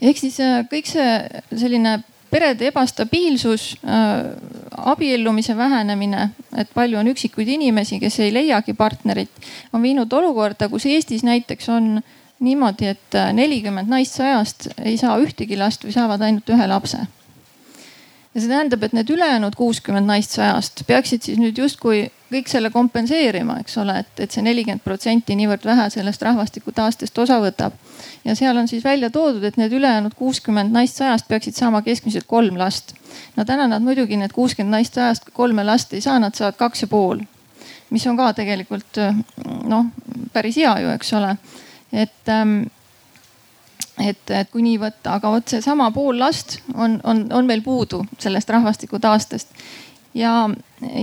ehk 0.00 0.18
siis 0.18 0.38
kõik 0.70 0.90
see 0.90 1.12
selline 1.56 2.02
perede 2.34 2.68
ebastabiilsus, 2.72 3.68
äh, 3.86 4.26
abiellumise 4.90 5.56
vähenemine, 5.56 6.28
et 6.58 6.70
palju 6.74 6.98
on 6.98 7.10
üksikuid 7.12 7.48
inimesi, 7.54 8.00
kes 8.02 8.18
ei 8.24 8.34
leiagi 8.34 8.74
partnerit, 8.74 9.30
on 9.72 9.82
viinud 9.84 10.12
olukorda, 10.12 10.68
kus 10.68 10.88
Eestis 10.90 11.22
näiteks 11.26 11.70
on 11.70 12.00
niimoodi, 12.44 12.90
et 12.90 13.18
nelikümmend 13.32 13.88
naist 13.88 14.18
sajast 14.18 14.68
ei 14.82 14.96
saa 15.00 15.14
ühtegi 15.22 15.56
last 15.58 15.86
või 15.86 15.94
saavad 15.94 16.26
ainult 16.26 16.50
ühe 16.50 16.66
lapse. 16.68 17.04
Ja 18.34 18.40
see 18.42 18.50
tähendab, 18.50 18.82
et 18.82 18.94
need 18.96 19.10
ülejäänud 19.14 19.54
kuuskümmend 19.56 20.08
naist 20.10 20.34
sajast 20.34 20.82
peaksid 20.88 21.22
siis 21.22 21.38
nüüd 21.38 21.58
justkui 21.58 22.08
kõik 22.34 22.48
selle 22.50 22.70
kompenseerima, 22.74 23.60
eks 23.62 23.76
ole, 23.78 24.00
et, 24.02 24.10
et 24.24 24.34
see 24.34 24.42
nelikümmend 24.42 24.82
protsenti 24.82 25.36
niivõrd 25.38 25.66
vähe 25.68 25.86
sellest 25.94 26.22
rahvastikutaastest 26.26 27.18
osa 27.22 27.38
võtab. 27.42 27.76
ja 28.24 28.34
seal 28.34 28.56
on 28.58 28.68
siis 28.68 28.84
välja 28.84 29.10
toodud, 29.10 29.44
et 29.44 29.56
need 29.60 29.72
ülejäänud 29.72 30.16
kuuskümmend 30.18 30.74
naist 30.74 30.98
sajast 30.98 31.28
peaksid 31.28 31.54
saama 31.54 31.82
keskmiselt 31.82 32.26
kolm 32.26 32.58
last. 32.58 32.94
no 33.36 33.44
täna 33.44 33.68
nad 33.70 33.82
muidugi 33.82 34.16
need 34.16 34.32
kuuskümmend 34.32 34.80
naist 34.80 34.94
sajast 34.98 35.30
kolme 35.32 35.64
last 35.64 35.94
ei 35.94 36.00
saa, 36.00 36.18
nad 36.18 36.34
saavad 36.34 36.58
kaks 36.58 36.82
ja 36.82 36.88
pool. 36.88 37.22
mis 37.90 38.06
on 38.06 38.16
ka 38.16 38.32
tegelikult 38.32 38.98
noh, 39.62 39.86
päris 40.32 40.56
hea 40.56 40.78
ju, 40.80 40.90
eks 40.90 41.12
ole. 41.12 41.36
et 41.92 42.28
ähm, 42.28 42.64
et, 43.98 44.30
et 44.30 44.50
kui 44.50 44.64
nii 44.64 44.78
võtta, 44.82 45.18
aga 45.18 45.30
vot 45.36 45.48
seesama 45.48 45.90
pool 45.94 46.18
last 46.18 46.58
on, 46.74 47.00
on, 47.04 47.26
on 47.32 47.46
meil 47.46 47.62
puudu 47.62 48.02
sellest 48.18 48.50
rahvastikutaastest 48.50 49.54
ja, 50.14 50.50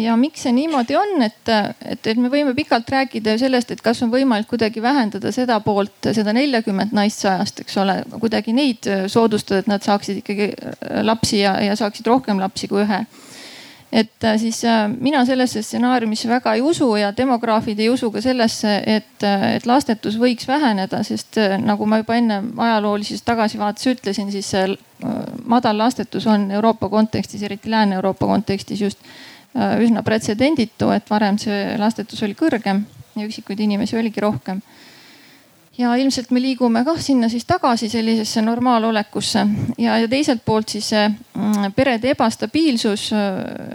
ja 0.02 0.16
miks 0.20 0.46
see 0.46 0.54
niimoodi 0.56 0.96
on, 1.00 1.16
et, 1.26 1.52
et, 1.52 2.08
et 2.14 2.20
me 2.20 2.32
võime 2.32 2.54
pikalt 2.58 2.90
rääkida 2.92 3.36
ju 3.36 3.44
sellest, 3.46 3.74
et 3.74 3.84
kas 3.84 4.02
on 4.04 4.12
võimalik 4.14 4.50
kuidagi 4.52 4.84
vähendada 4.84 5.32
seda 5.36 5.60
poolt, 5.64 6.12
seda 6.16 6.34
neljakümmet 6.36 6.94
naist 6.96 7.26
sajast, 7.26 7.64
eks 7.64 7.78
ole, 7.82 8.02
kuidagi 8.18 8.56
neid 8.56 8.88
soodustada, 9.12 9.64
et 9.64 9.72
nad 9.72 9.84
saaksid 9.86 10.22
ikkagi 10.24 10.52
lapsi 11.08 11.44
ja, 11.44 11.58
ja 11.64 11.76
saaksid 11.80 12.08
rohkem 12.08 12.40
lapsi 12.42 12.72
kui 12.72 12.84
ühe 12.86 13.04
et 13.92 14.24
äh, 14.24 14.38
siis 14.40 14.64
äh, 14.64 14.88
mina 15.00 15.26
sellesse 15.26 15.62
stsenaariumisse 15.62 16.30
väga 16.30 16.54
ei 16.56 16.62
usu 16.64 16.88
ja 16.96 17.12
demograafid 17.18 17.80
ei 17.80 17.90
usu 17.92 18.12
ka 18.12 18.22
sellesse, 18.24 18.78
et, 18.88 19.24
äh, 19.24 19.48
et 19.56 19.66
lastetus 19.68 20.16
võiks 20.20 20.48
väheneda, 20.48 21.04
sest 21.04 21.40
nagu 21.60 21.86
ma 21.86 22.00
juba 22.00 22.16
enne 22.16 22.40
ajaloolises 22.58 23.26
tagasivaates 23.28 23.92
ütlesin, 23.92 24.32
siis 24.32 24.54
madal 25.46 25.78
lastetus 25.78 26.28
on 26.30 26.52
Euroopa 26.52 26.90
kontekstis, 26.90 27.44
eriti 27.44 27.72
Lääne-Euroopa 27.72 28.28
kontekstis 28.28 28.82
just 28.82 29.00
üsna 29.56 30.04
pretsedenditu, 30.04 30.92
et 30.96 31.10
varem 31.10 31.40
see 31.42 31.76
lastetus 31.82 32.22
oli 32.24 32.38
kõrgem 32.38 32.86
ja 33.18 33.26
üksikuid 33.28 33.60
inimesi 33.60 33.98
oligi 34.00 34.24
rohkem 34.24 34.62
ja 35.82 35.96
ilmselt 35.98 36.32
me 36.32 36.42
liigume 36.42 36.84
kah 36.86 37.00
sinna 37.02 37.30
siis 37.30 37.46
tagasi 37.46 37.90
sellisesse 37.90 38.42
normaalolekusse. 38.42 39.46
Ja, 39.78 39.98
ja 39.98 40.08
teiselt 40.08 40.46
poolt 40.46 40.70
siis 40.70 40.92
mm, 40.94 41.74
perede 41.76 42.14
ebastabiilsus, 42.16 43.10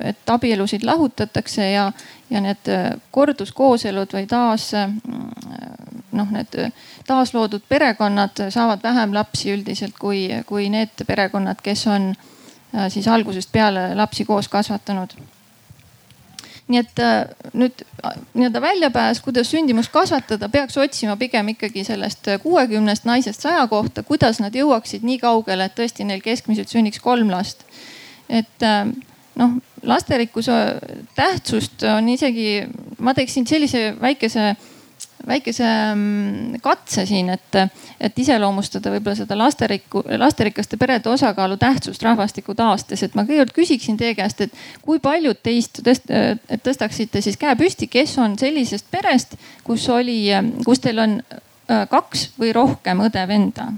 et 0.04 0.30
abielusid 0.30 0.86
lahutatakse 0.86 1.70
ja, 1.70 1.90
ja 2.30 2.42
need 2.44 2.70
korduskooselud 3.10 4.16
või 4.18 4.26
taas 4.30 4.70
mm, 4.76 5.28
noh, 6.16 6.32
need 6.32 6.58
taasloodud 7.06 7.66
perekonnad 7.68 8.46
saavad 8.50 8.82
vähem 8.82 9.14
lapsi 9.14 9.52
üldiselt 9.54 9.98
kui, 9.98 10.28
kui 10.46 10.70
need 10.72 11.06
perekonnad, 11.06 11.62
kes 11.62 11.86
on 11.92 12.12
siis 12.92 13.08
algusest 13.08 13.52
peale 13.52 13.94
lapsi 13.94 14.24
koos 14.24 14.48
kasvatanud 14.52 15.16
nii 16.68 16.80
et 16.82 17.00
äh, 17.02 17.50
nüüd 17.54 17.82
äh, 18.02 18.14
nii-öelda 18.34 18.60
väljapääs, 18.62 19.20
kuidas 19.22 19.50
sündimust 19.52 19.92
kasvatada, 19.94 20.48
peaks 20.50 20.76
otsima 20.82 21.16
pigem 21.16 21.52
ikkagi 21.54 21.84
sellest 21.86 22.26
kuuekümnest 22.42 23.06
naisest 23.06 23.46
saja 23.46 23.66
kohta, 23.70 24.02
kuidas 24.06 24.40
nad 24.42 24.54
jõuaksid 24.54 25.06
nii 25.06 25.20
kaugele, 25.22 25.68
et 25.68 25.76
tõesti 25.78 26.06
neil 26.08 26.24
keskmiselt 26.24 26.72
sünniks 26.72 27.02
kolm 27.02 27.30
last. 27.30 27.62
et 28.28 28.66
äh, 28.66 28.88
noh, 29.38 29.58
lasterikkuse 29.86 30.52
tähtsust 31.14 31.84
on 31.92 32.08
isegi, 32.08 32.64
ma 32.98 33.14
teeksin 33.14 33.46
sellise 33.46 33.92
väikese 34.00 34.54
väikese 35.26 35.66
mm, 35.94 36.60
katse 36.62 37.06
siin, 37.06 37.30
et, 37.34 37.58
et 38.00 38.18
iseloomustada 38.18 38.90
võib-olla 38.94 39.16
seda 39.18 39.38
lasterikku, 39.38 40.02
lasterikaste 40.18 40.78
perede 40.80 41.10
osakaalu 41.10 41.56
tähtsust 41.60 42.02
rahvastiku 42.04 42.54
taastes, 42.54 43.02
et 43.02 43.16
ma 43.16 43.24
kõigepealt 43.24 43.54
küsiksin 43.56 43.98
teie 44.00 44.14
käest, 44.18 44.44
et 44.44 44.54
kui 44.84 45.00
paljud 45.02 45.40
teist 45.42 45.80
tõst, 45.86 46.12
tõstaksite 46.66 47.22
siis 47.24 47.40
käe 47.40 47.56
püsti, 47.58 47.88
kes 47.90 48.16
on 48.22 48.38
sellisest 48.38 48.90
perest, 48.90 49.36
kus 49.64 49.88
oli, 49.92 50.20
kus 50.64 50.82
teil 50.84 51.02
on 51.02 51.18
äh, 51.20 51.86
kaks 51.90 52.30
või 52.40 52.54
rohkem 52.56 53.04
õde-venda? 53.08 53.70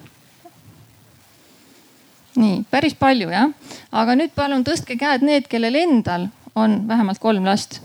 nii, 2.38 2.62
päris 2.70 2.94
palju 2.94 3.33
jah, 3.33 3.51
aga 3.90 4.14
nüüd 4.14 4.31
palun 4.37 4.62
tõstke 4.66 4.94
käed 4.98 5.24
need, 5.27 5.48
kellel 5.51 5.74
endal 5.74 6.29
on 6.55 6.85
vähemalt 6.88 7.18
kolm 7.18 7.46
last 7.48 7.81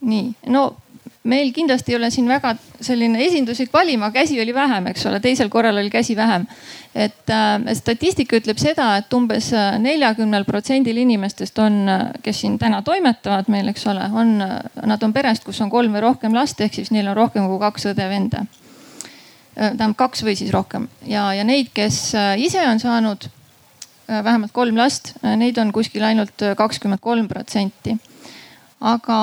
nii, 0.00 0.34
no 0.46 0.70
meil 1.22 1.52
kindlasti 1.52 1.92
ei 1.92 1.96
ole 1.98 2.08
siin 2.10 2.28
väga 2.28 2.54
selline 2.80 3.20
esinduslik 3.26 3.72
valim, 3.72 4.02
aga 4.02 4.22
käsi 4.22 4.38
oli 4.40 4.54
vähem, 4.56 4.86
eks 4.90 5.04
ole, 5.10 5.20
teisel 5.20 5.50
korral 5.52 5.76
oli 5.76 5.90
käsi 5.90 6.16
vähem. 6.16 6.46
et 6.94 7.30
äh, 7.30 7.74
statistika 7.74 8.36
ütleb 8.36 8.58
seda, 8.58 8.96
et 8.98 9.12
umbes 9.14 9.52
äh, 9.54 9.76
neljakümnel 9.78 10.44
protsendil 10.44 10.96
inimestest 10.96 11.58
on, 11.58 11.76
äh, 11.88 12.06
kes 12.22 12.40
siin 12.40 12.58
täna 12.58 12.80
toimetavad 12.82 13.46
meil, 13.48 13.68
eks 13.68 13.86
ole, 13.86 14.08
on, 14.12 14.40
äh, 14.42 14.56
nad 14.86 15.02
on 15.02 15.12
perest, 15.12 15.44
kus 15.44 15.60
on 15.60 15.70
kolm 15.70 15.94
või 15.94 16.02
rohkem 16.02 16.34
last, 16.34 16.60
ehk 16.60 16.74
siis 16.74 16.90
neil 16.90 17.12
on 17.12 17.16
rohkem 17.16 17.46
kui 17.46 17.60
kaks 17.60 17.86
õde-venda. 17.92 18.46
tähendab 19.60 19.96
kaks 19.98 20.22
või 20.24 20.36
siis 20.38 20.50
rohkem 20.54 20.86
ja, 21.04 21.34
ja 21.34 21.44
neid, 21.44 21.68
kes 21.74 22.14
ise 22.38 22.62
on 22.64 22.78
saanud 22.80 23.26
vähemalt 24.08 24.52
kolm 24.52 24.78
last, 24.78 25.12
neid 25.22 25.58
on 25.58 25.72
kuskil 25.72 26.02
ainult 26.06 26.42
kakskümmend 26.56 27.02
kolm 27.02 27.28
protsenti. 27.28 27.96
aga 28.80 29.18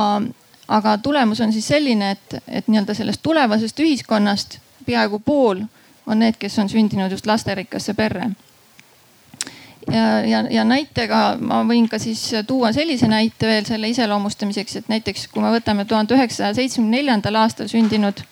aga 0.68 0.98
tulemus 0.98 1.42
on 1.42 1.54
siis 1.54 1.68
selline, 1.68 2.12
et, 2.12 2.42
et 2.48 2.68
nii-öelda 2.68 2.94
sellest 2.94 3.22
tulevasest 3.24 3.80
ühiskonnast 3.80 4.60
peaaegu 4.86 5.20
pool 5.20 5.64
on 6.08 6.20
need, 6.20 6.38
kes 6.40 6.60
on 6.60 6.70
sündinud 6.70 7.12
just 7.12 7.28
lasterikkasse 7.28 7.94
perre. 7.94 8.30
ja, 9.92 10.06
ja, 10.28 10.42
ja 10.52 10.64
näitega 10.64 11.38
ma 11.40 11.62
võin 11.68 11.88
ka 11.90 12.00
siis 12.00 12.30
tuua 12.48 12.74
sellise 12.76 13.08
näite 13.08 13.48
veel 13.48 13.66
selle 13.66 13.90
iseloomustamiseks, 13.90 14.76
et 14.76 14.90
näiteks 14.92 15.28
kui 15.32 15.44
me 15.44 15.52
võtame 15.56 15.86
tuhande 15.86 16.16
üheksasaja 16.16 16.54
seitsmekümne 16.58 16.98
neljandal 16.98 17.44
aastal 17.44 17.72
sündinud 17.72 18.24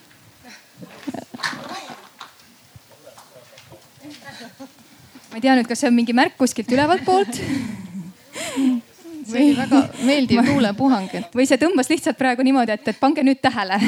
ma 5.32 5.40
ei 5.40 5.42
tea 5.42 5.56
nüüd, 5.56 5.68
kas 5.68 5.80
see 5.84 5.92
on 5.92 5.96
mingi 5.96 6.16
märk 6.16 6.36
kuskilt 6.40 6.72
ülevalt 6.72 7.08
poolt 7.08 7.40
see 9.26 9.44
oli 9.44 9.58
väga 9.58 9.82
meeldiv 10.06 10.46
tuulepuhang, 10.50 11.12
et. 11.20 11.36
või 11.36 11.48
see 11.50 11.62
tõmbas 11.62 11.92
lihtsalt 11.92 12.18
praegu 12.20 12.46
niimoodi, 12.46 12.78
et, 12.78 12.90
et 12.94 13.00
pange 13.02 13.24
nüüd 13.26 13.42
tähele. 13.44 13.80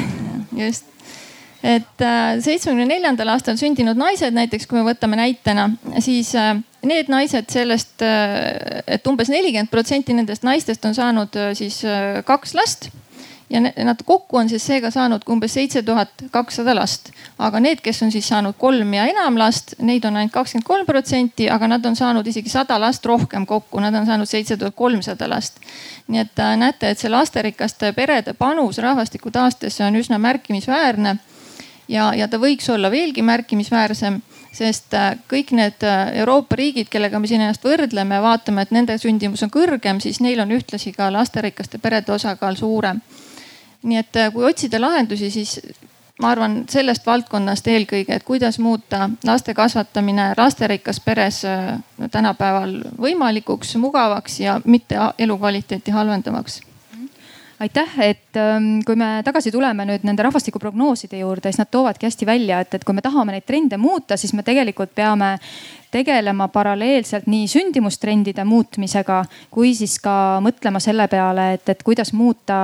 just, 0.58 0.86
et 1.62 2.04
äh, 2.04 2.38
seitsmekümne 2.44 2.86
neljandal 2.88 3.34
aastal 3.34 3.58
sündinud 3.60 3.98
naised 3.98 4.34
näiteks, 4.34 4.68
kui 4.70 4.78
me 4.78 4.86
võtame 4.90 5.18
näitena, 5.18 5.68
siis 6.04 6.34
äh, 6.38 6.54
need 6.86 7.10
naised 7.12 7.50
sellest, 7.52 7.98
äh, 8.06 8.82
et 8.86 9.06
umbes 9.10 9.30
nelikümmend 9.32 9.70
protsenti 9.72 10.16
nendest 10.16 10.46
naistest 10.46 10.86
on 10.88 10.96
saanud 10.98 11.38
siis 11.58 11.82
kaks 12.26 12.54
last 12.58 12.90
ja 13.50 13.60
nad 13.60 14.02
kokku 14.04 14.36
on 14.36 14.48
siis 14.48 14.66
seega 14.66 14.90
saanud 14.90 15.22
umbes 15.30 15.54
seitse 15.54 15.82
tuhat 15.82 16.10
kakssada 16.30 16.74
last. 16.76 17.10
aga 17.38 17.60
need, 17.60 17.80
kes 17.80 18.02
on 18.02 18.12
siis 18.12 18.28
saanud 18.28 18.54
kolm 18.58 18.94
ja 18.94 19.06
enam 19.06 19.38
last, 19.38 19.74
neid 19.78 20.04
on 20.04 20.16
ainult 20.16 20.32
kakskümmend 20.32 20.66
kolm 20.66 20.86
protsenti, 20.86 21.50
aga 21.50 21.68
nad 21.68 21.86
on 21.86 21.96
saanud 21.96 22.26
isegi 22.26 22.48
sada 22.48 22.80
last 22.80 23.06
rohkem 23.06 23.46
kokku, 23.46 23.80
nad 23.80 23.94
on 23.94 24.06
saanud 24.06 24.28
seitse 24.28 24.56
tuhat 24.56 24.74
kolmsada 24.74 25.28
last. 25.28 25.60
nii 26.08 26.20
et 26.20 26.44
näete, 26.56 26.90
et 26.90 26.98
see 26.98 27.10
lasterikaste 27.10 27.92
perede 27.92 28.32
panus 28.34 28.78
rahvastiku 28.78 29.30
taastesse 29.30 29.84
on 29.84 29.96
üsna 29.96 30.18
märkimisväärne 30.18 31.18
ja, 31.88 32.10
ja 32.14 32.28
ta 32.28 32.40
võiks 32.40 32.68
olla 32.72 32.90
veelgi 32.92 33.22
märkimisväärsem, 33.24 34.20
sest 34.54 34.94
äh, 34.96 35.12
kõik 35.30 35.52
need 35.56 35.84
äh, 35.86 36.12
Euroopa 36.22 36.58
riigid, 36.58 36.90
kellega 36.92 37.20
me 37.20 37.30
siin 37.30 37.44
ennast 37.44 37.64
võrdleme, 37.64 38.20
vaatame, 38.22 38.64
et 38.64 38.74
nende 38.74 38.98
sündimus 39.00 39.42
on 39.46 39.52
kõrgem, 39.52 40.02
siis 40.04 40.20
neil 40.24 40.40
on 40.44 40.52
ühtlasi 40.56 40.92
ka 40.96 41.10
lasterikaste 41.12 41.80
perede 41.82 42.12
osakaal 42.14 42.58
suurem. 42.60 43.00
Nii 43.82 44.00
et 44.00 44.16
äh, 44.16 44.32
kui 44.32 44.44
otsida 44.48 44.80
lahendusi, 44.80 45.30
siis 45.30 45.58
ma 46.22 46.32
arvan 46.34 46.62
sellest 46.70 47.06
valdkonnast 47.06 47.68
eelkõige, 47.70 48.16
et 48.16 48.24
kuidas 48.26 48.58
muuta 48.58 49.10
laste 49.26 49.54
kasvatamine 49.54 50.32
lasterikas 50.36 50.98
peres 51.00 51.44
tänapäeval 52.10 52.74
võimalikuks, 52.98 53.76
mugavaks 53.78 54.40
ja 54.40 54.60
mitte 54.64 54.98
elukvaliteeti 55.18 55.94
halvendavaks. 55.94 56.60
Aitäh, 57.58 57.94
et 58.00 58.36
ähm, 58.38 58.84
kui 58.86 58.94
me 58.94 59.18
tagasi 59.26 59.50
tuleme 59.50 59.82
nüüd 59.82 60.04
nende 60.06 60.22
rahvastikuprognooside 60.22 61.18
juurde, 61.18 61.50
siis 61.50 61.58
nad 61.58 61.70
toovadki 61.74 62.06
hästi 62.06 62.26
välja, 62.26 62.60
et, 62.62 62.76
et 62.78 62.84
kui 62.86 62.94
me 62.94 63.02
tahame 63.02 63.34
neid 63.34 63.48
trende 63.50 63.74
muuta, 63.82 64.14
siis 64.14 64.30
me 64.30 64.44
tegelikult 64.46 64.92
peame 64.94 65.32
tegelema 65.90 66.48
paralleelselt 66.52 67.26
nii 67.30 67.46
sündimustrendide 67.48 68.44
muutmisega 68.44 69.22
kui 69.50 69.72
siis 69.76 69.96
ka 70.02 70.38
mõtlema 70.44 70.80
selle 70.82 71.08
peale, 71.10 71.52
et, 71.56 71.68
et 71.72 71.82
kuidas 71.86 72.12
muuta 72.16 72.58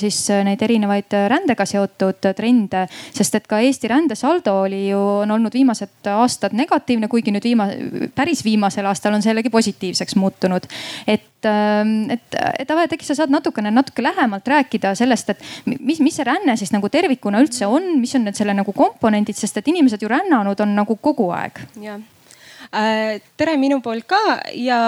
siis 0.00 0.20
neid 0.44 0.62
erinevaid 0.64 1.16
rändega 1.32 1.66
seotud 1.68 2.30
trende. 2.36 2.86
sest 3.14 3.38
et 3.38 3.46
ka 3.48 3.60
Eesti 3.64 3.88
rändesaldo 3.88 4.60
oli 4.66 4.88
ju, 4.90 5.00
on 5.22 5.30
olnud 5.38 5.54
viimased 5.54 6.10
aastad 6.12 6.56
negatiivne, 6.56 7.08
kuigi 7.08 7.32
nüüd 7.34 7.44
viima-, 7.44 7.70
päris 8.14 8.44
viimasel 8.44 8.86
aastal 8.86 9.16
on 9.16 9.24
see 9.24 9.32
jällegi 9.32 9.50
positiivseks 9.50 10.16
muutunud. 10.16 10.68
et 11.06 11.48
ähm, 11.48 12.10
et, 12.10 12.36
et 12.58 12.70
Ave, 12.70 12.84
et 12.84 12.92
äkki 12.98 13.06
sa 13.06 13.16
saad 13.18 13.32
natukene, 13.32 13.70
natuke 13.70 14.02
lähemalt 14.02 14.48
rääkida 14.48 14.94
sellest, 14.98 15.30
et 15.30 15.42
mis, 15.64 16.00
mis 16.00 16.16
see 16.16 16.26
ränne 16.26 16.56
siis 16.56 16.72
nagu 16.74 16.88
tervikuna 16.92 17.40
üldse 17.40 17.66
on, 17.66 17.94
mis 18.00 18.14
on 18.18 18.28
need 18.28 18.36
selle 18.36 18.54
nagu 18.56 18.76
komponendid, 18.76 19.38
sest 19.38 19.60
et 19.60 19.72
inimesed 19.72 20.02
ju 20.02 20.12
rännanud 20.12 20.60
on 20.60 20.78
nagu 20.82 21.00
kogu 21.00 21.30
aeg. 21.32 21.64
jah 21.80 21.98
tere 22.70 23.56
minu 23.56 23.80
poolt 23.80 24.04
ka 24.08 24.40
ja 24.52 24.78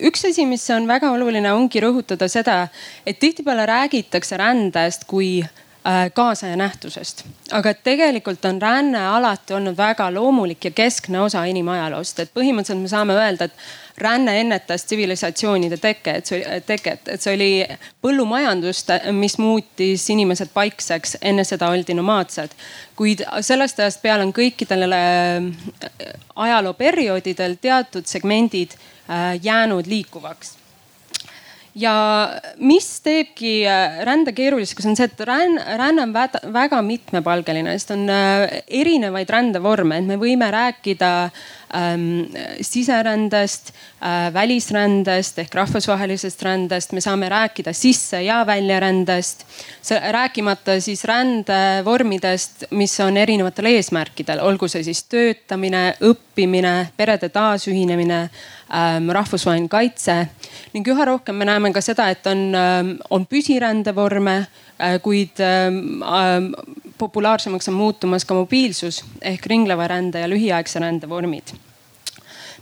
üks 0.00 0.24
asi, 0.28 0.46
mis 0.48 0.64
on 0.72 0.88
väga 0.88 1.10
oluline, 1.12 1.52
ongi 1.52 1.82
rõhutada 1.82 2.28
seda, 2.32 2.62
et 3.06 3.20
tihtipeale 3.20 3.66
räägitakse 3.68 4.38
rändest 4.40 5.04
kui 5.10 5.42
äh, 5.42 6.06
kaasaja 6.16 6.56
nähtusest. 6.56 7.24
aga 7.52 7.74
tegelikult 7.74 8.44
on 8.44 8.62
ränne 8.62 9.04
alati 9.06 9.54
olnud 9.54 9.76
väga 9.76 10.08
loomulik 10.14 10.64
ja 10.64 10.70
keskne 10.70 11.20
osa 11.20 11.44
inimajaloost, 11.44 12.20
et 12.20 12.34
põhimõtteliselt 12.34 12.82
me 12.82 12.88
saame 12.88 13.18
öelda, 13.18 13.50
et 13.50 13.89
ränne 14.00 14.36
ennetas 14.40 14.84
tsivilisatsioonide 14.84 15.76
teke, 15.80 16.16
et 16.20 16.30
see 16.30 16.60
teket, 16.66 17.08
et 17.08 17.22
see 17.22 17.34
oli 17.36 17.50
põllumajandust, 18.02 18.92
mis 19.16 19.38
muutis 19.38 20.06
inimesed 20.10 20.52
paikseks, 20.54 21.18
enne 21.22 21.44
seda 21.44 21.70
oldi 21.72 21.96
nomaadsed. 21.96 22.54
kuid 22.96 23.24
sellest 23.40 23.80
ajast 23.80 24.02
peale 24.02 24.26
on 24.26 24.32
kõikidel 24.36 24.86
äh, 24.92 25.44
ajalooperioodidel 26.36 27.56
teatud 27.60 28.06
segmendid 28.06 28.76
äh, 28.76 29.36
jäänud 29.42 29.86
liikuvaks 29.86 30.59
ja 31.74 31.94
mis 32.58 32.88
teebki 33.04 33.54
äh, 33.68 34.00
rände 34.06 34.34
keeruliseks, 34.36 34.86
on 34.90 34.98
see, 34.98 35.06
et 35.06 35.22
ränn, 35.26 35.58
ränne 35.78 36.02
on 36.06 36.14
väga, 36.14 36.42
väga 36.52 36.82
mitmepalgeline, 36.86 37.76
sest 37.78 37.94
on 37.94 38.06
erinevaid 38.10 39.30
rändevorme, 39.30 40.00
et 40.00 40.08
me 40.08 40.18
võime 40.20 40.50
rääkida 40.50 41.12
ähm, 41.74 42.26
siserändest 42.60 43.72
äh,, 44.02 44.32
välisrändest 44.34 45.38
ehk 45.38 45.54
rahvusvahelisest 45.54 46.42
rändest, 46.42 46.92
me 46.92 47.02
saame 47.04 47.28
rääkida 47.30 47.72
sisse 47.72 48.22
ja 48.22 48.42
väljarändest. 48.46 49.46
rääkimata 50.10 50.80
siis 50.80 51.04
rändevormidest, 51.04 52.64
mis 52.70 53.00
on 53.00 53.16
erinevatel 53.16 53.70
eesmärkidel, 53.74 54.40
olgu 54.40 54.68
see 54.68 54.82
siis 54.84 55.04
töötamine, 55.04 55.96
õppimine, 56.00 56.90
perede 56.96 57.28
taasühinemine 57.28 58.20
ähm,, 58.74 59.10
rahvusvaheline 59.10 59.68
kaitse 59.68 60.26
ning 60.74 60.86
üha 60.92 61.06
rohkem 61.08 61.36
me 61.36 61.48
näeme 61.48 61.72
ka 61.72 61.82
seda, 61.84 62.08
et 62.10 62.26
on, 62.30 62.44
ähm, 62.54 62.92
on 63.10 63.26
püsirändevorme, 63.26 64.36
äh, 64.78 64.98
kuid 65.02 65.40
ähm, 65.44 66.02
äh, 66.02 66.38
populaarsemaks 66.98 67.68
on 67.68 67.78
muutumas 67.78 68.24
ka 68.28 68.36
mobiilsus 68.36 69.02
ehk 69.22 69.46
ringleva 69.46 69.88
rände 69.88 70.22
ja 70.22 70.30
lühiaegse 70.30 70.82
rände 70.82 71.08
vormid. 71.08 71.54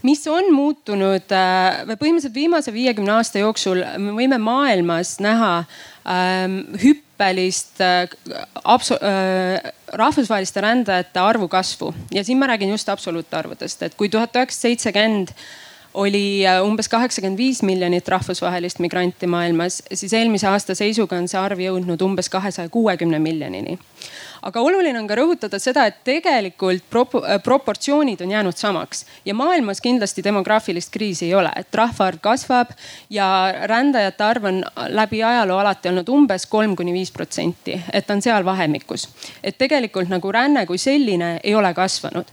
Mis 0.06 0.22
on 0.30 0.52
muutunud 0.54 1.32
äh, 1.34 1.82
või 1.88 1.96
põhimõtteliselt 1.98 2.36
viimase 2.36 2.72
viiekümne 2.74 3.16
aasta 3.16 3.40
jooksul 3.42 3.82
me 3.98 4.12
võime 4.14 4.38
maailmas 4.38 5.16
näha 5.22 5.64
ähm, 6.06 6.60
hüppelist 6.78 7.82
äh, 7.82 8.06
abso- 8.62 9.00
äh, 9.02 9.72
rahvusvaheliste 9.98 10.62
rändajate 10.62 11.22
arvu 11.22 11.48
kasvu. 11.50 11.90
Ja 12.14 12.22
siin 12.24 12.38
ma 12.38 12.46
räägin 12.46 12.70
just 12.70 12.88
absoluutarvudest, 12.88 13.82
et 13.82 13.98
kui 13.98 14.08
tuhat 14.12 14.38
üheksasada 14.38 14.68
seitsekümmend 14.68 15.34
oli 15.94 16.46
äh, 16.46 16.62
umbes 16.64 16.88
kaheksakümmend 16.88 17.38
viis 17.38 17.62
miljonit 17.62 18.08
rahvusvahelist 18.08 18.78
migranti 18.78 19.26
maailmas, 19.26 19.82
siis 19.94 20.12
eelmise 20.12 20.48
aasta 20.48 20.74
seisuga 20.74 21.16
on 21.16 21.28
see 21.28 21.40
arv 21.40 21.60
jõudnud 21.62 22.02
umbes 22.04 22.28
kahesaja 22.28 22.68
kuuekümne 22.68 23.18
miljonini. 23.18 23.78
aga 24.42 24.60
oluline 24.60 25.00
on 25.00 25.08
ka 25.08 25.16
rõhutada 25.18 25.58
seda, 25.58 25.86
et 25.86 25.96
tegelikult 26.04 26.84
prop 26.90 27.14
äh, 27.18 27.40
proportsioonid 27.42 28.20
on 28.20 28.30
jäänud 28.30 28.56
samaks 28.56 29.06
ja 29.24 29.34
maailmas 29.34 29.80
kindlasti 29.80 30.24
demograafilist 30.24 30.92
kriisi 30.92 31.26
ei 31.26 31.34
ole, 31.34 31.50
et 31.56 31.74
rahvaarv 31.74 32.20
kasvab 32.20 32.70
ja 33.10 33.54
rändajate 33.66 34.24
arv 34.24 34.44
on 34.44 34.62
läbi 34.88 35.22
ajaloo 35.22 35.58
alati 35.58 35.88
olnud 35.88 36.08
umbes 36.08 36.46
kolm 36.46 36.76
kuni 36.76 36.92
viis 36.92 37.10
protsenti, 37.10 37.80
et 37.92 38.06
ta 38.06 38.14
on 38.14 38.22
seal 38.22 38.44
vahemikus. 38.44 39.08
et 39.42 39.58
tegelikult 39.58 40.08
nagu 40.08 40.32
ränne 40.32 40.66
kui 40.66 40.78
selline 40.78 41.40
ei 41.42 41.54
ole 41.54 41.74
kasvanud 41.74 42.26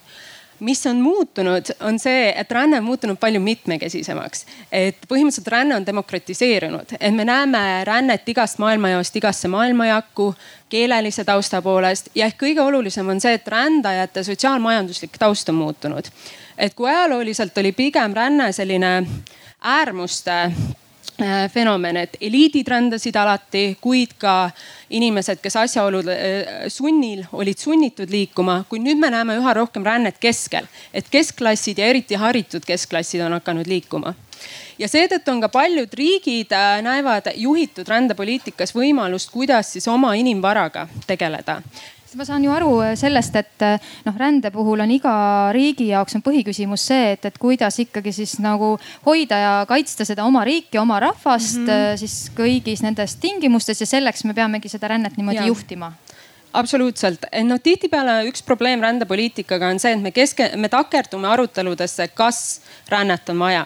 mis 0.60 0.86
on 0.88 1.02
muutunud, 1.02 1.66
on 1.80 2.00
see, 2.00 2.30
et 2.36 2.52
ränne 2.52 2.78
on 2.78 2.84
muutunud 2.84 3.18
palju 3.20 3.40
mitmekesisemaks. 3.40 4.46
et 4.72 4.98
põhimõtteliselt 5.10 5.48
ränne 5.48 5.76
on 5.76 5.86
demokratiseerunud, 5.86 6.96
et 7.00 7.16
me 7.16 7.26
näeme 7.26 7.84
rännet 7.84 8.30
igast 8.30 8.60
maailmajaost 8.60 9.16
igasse 9.16 9.48
maailmajakku 9.48 10.36
keelelise 10.70 11.24
tausta 11.24 11.62
poolest 11.62 12.10
ja 12.16 12.26
ehk 12.26 12.42
kõige 12.44 12.62
olulisem 12.62 13.10
on 13.10 13.22
see, 13.22 13.34
et 13.34 13.48
rändajate 13.48 14.24
sotsiaalmajanduslik 14.24 15.18
taust 15.20 15.50
on 15.50 15.56
muutunud. 15.56 16.06
et 16.58 16.74
kui 16.74 16.90
ajalooliselt 16.90 17.58
oli 17.58 17.72
pigem 17.72 18.14
ränne 18.14 18.52
selline 18.52 19.08
äärmuste 19.62 20.52
fenomen, 21.54 21.98
et 21.98 22.18
eliidid 22.22 22.68
rändasid 22.68 23.16
alati, 23.16 23.78
kuid 23.82 24.18
ka 24.20 24.50
inimesed, 24.90 25.40
kes 25.44 25.56
asjaolude 25.62 26.16
äh, 26.16 26.68
sunnil 26.72 27.24
olid 27.32 27.60
sunnitud 27.62 28.12
liikuma, 28.12 28.64
kuid 28.70 28.84
nüüd 28.84 29.00
me 29.00 29.12
näeme 29.14 29.38
üha 29.40 29.54
rohkem 29.56 29.86
rännet 29.86 30.20
keskel, 30.20 30.68
et 30.94 31.08
keskklassid 31.12 31.80
ja 31.80 31.88
eriti 31.88 32.20
haritud 32.20 32.68
keskklassid 32.68 33.24
on 33.26 33.38
hakanud 33.40 33.68
liikuma. 33.68 34.14
Ja 34.76 34.90
seetõttu 34.92 35.32
on 35.32 35.40
ka 35.40 35.48
paljud 35.50 35.94
riigid 35.96 36.52
äh, 36.52 36.82
näevad 36.84 37.32
juhitud 37.40 37.88
rändepoliitikas 37.88 38.76
võimalust, 38.76 39.32
kuidas 39.32 39.72
siis 39.72 39.88
oma 39.88 40.14
inimvaraga 40.20 40.90
tegeleda 41.08 41.62
ma 42.16 42.26
saan 42.28 42.44
ju 42.46 42.52
aru 42.54 42.72
äh, 42.84 42.94
sellest, 43.00 43.36
et 43.36 43.66
äh, 43.66 43.92
noh, 44.06 44.16
rände 44.18 44.52
puhul 44.54 44.84
on 44.84 44.92
iga 44.92 45.16
riigi 45.56 45.90
jaoks 45.92 46.18
on 46.18 46.24
põhiküsimus 46.26 46.88
see, 46.92 47.12
et, 47.16 47.28
et 47.30 47.40
kuidas 47.42 47.80
ikkagi 47.84 48.14
siis 48.16 48.38
nagu 48.44 48.76
hoida 49.06 49.40
ja 49.42 49.54
kaitsta 49.70 50.08
seda 50.08 50.26
oma 50.28 50.46
riiki, 50.48 50.80
oma 50.82 51.00
rahvast 51.04 51.62
mm 51.62 51.68
-hmm. 51.68 51.98
siis 52.00 52.32
kõigis 52.36 52.84
nendes 52.84 53.16
tingimustes 53.16 53.82
ja 53.82 53.88
selleks 53.88 54.24
me 54.24 54.34
peamegi 54.34 54.70
seda 54.70 54.88
rännet 54.88 55.18
niimoodi 55.18 55.44
ja. 55.44 55.52
juhtima 55.52 55.94
absoluutselt, 56.56 57.26
noh 57.44 57.60
tihtipeale 57.60 58.24
üks 58.30 58.44
probleem 58.46 58.82
rändepoliitikaga 58.84 59.74
on 59.74 59.80
see, 59.80 59.92
et 59.92 60.02
me 60.02 60.12
keske, 60.16 60.52
me 60.56 60.70
takerdume 60.72 61.28
aruteludesse, 61.28 62.08
kas 62.16 62.62
rännet 62.92 63.30
on 63.30 63.40
vaja 63.40 63.66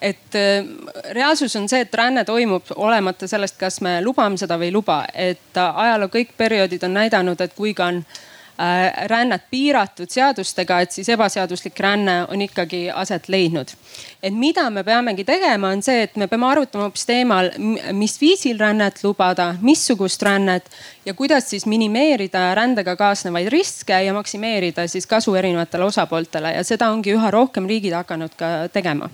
et 0.00 0.34
äh, 0.34 0.64
reaalsus 1.12 1.56
on 1.56 1.68
see, 1.68 1.84
et 1.84 1.94
ränne 1.94 2.24
toimub 2.24 2.72
olemata 2.76 3.28
sellest, 3.28 3.58
kas 3.60 3.80
me 3.84 3.98
lubame 4.04 4.40
seda 4.40 4.58
või 4.58 4.70
ei 4.70 4.74
luba, 4.74 5.04
et 5.14 5.56
ajaloo 5.60 6.08
kõik 6.12 6.34
perioodid 6.36 6.84
on 6.88 6.96
näidanud, 6.96 7.40
et 7.40 7.54
kui 7.56 7.74
ka 7.76 7.90
on 7.92 8.00
äh, 8.00 9.06
rännet 9.12 9.44
piiratud 9.52 10.08
seadustega, 10.08 10.80
et 10.80 10.96
siis 10.96 11.08
ebaseaduslik 11.12 11.76
ränne 11.84 12.16
on 12.32 12.40
ikkagi 12.40 12.86
aset 12.94 13.28
leidnud. 13.28 13.76
et 14.22 14.34
mida 14.34 14.70
me 14.70 14.84
peamegi 14.84 15.24
tegema, 15.24 15.68
on 15.68 15.82
see, 15.82 16.02
et 16.02 16.16
me 16.16 16.28
peame 16.28 16.48
arutama 16.48 16.88
hoopis 16.88 17.06
teemal, 17.06 17.50
mis 17.92 18.20
viisil 18.20 18.58
rännet 18.58 19.04
lubada, 19.04 19.54
missugust 19.60 20.22
rännet 20.22 20.70
ja 21.04 21.14
kuidas 21.14 21.50
siis 21.50 21.66
minimeerida 21.66 22.54
rändega 22.54 22.96
kaasnevaid 22.96 23.48
riske 23.52 24.02
ja 24.04 24.14
maksimeerida 24.16 24.88
siis 24.88 25.06
kasu 25.06 25.34
erinevatele 25.34 25.84
osapooltele. 25.84 26.54
Ja 26.56 26.64
seda 26.64 26.88
ongi 26.90 27.12
üha 27.12 27.30
rohkem 27.30 27.68
riigid 27.68 27.92
hakanud 27.92 28.36
ka 28.36 28.68
tegema 28.72 29.10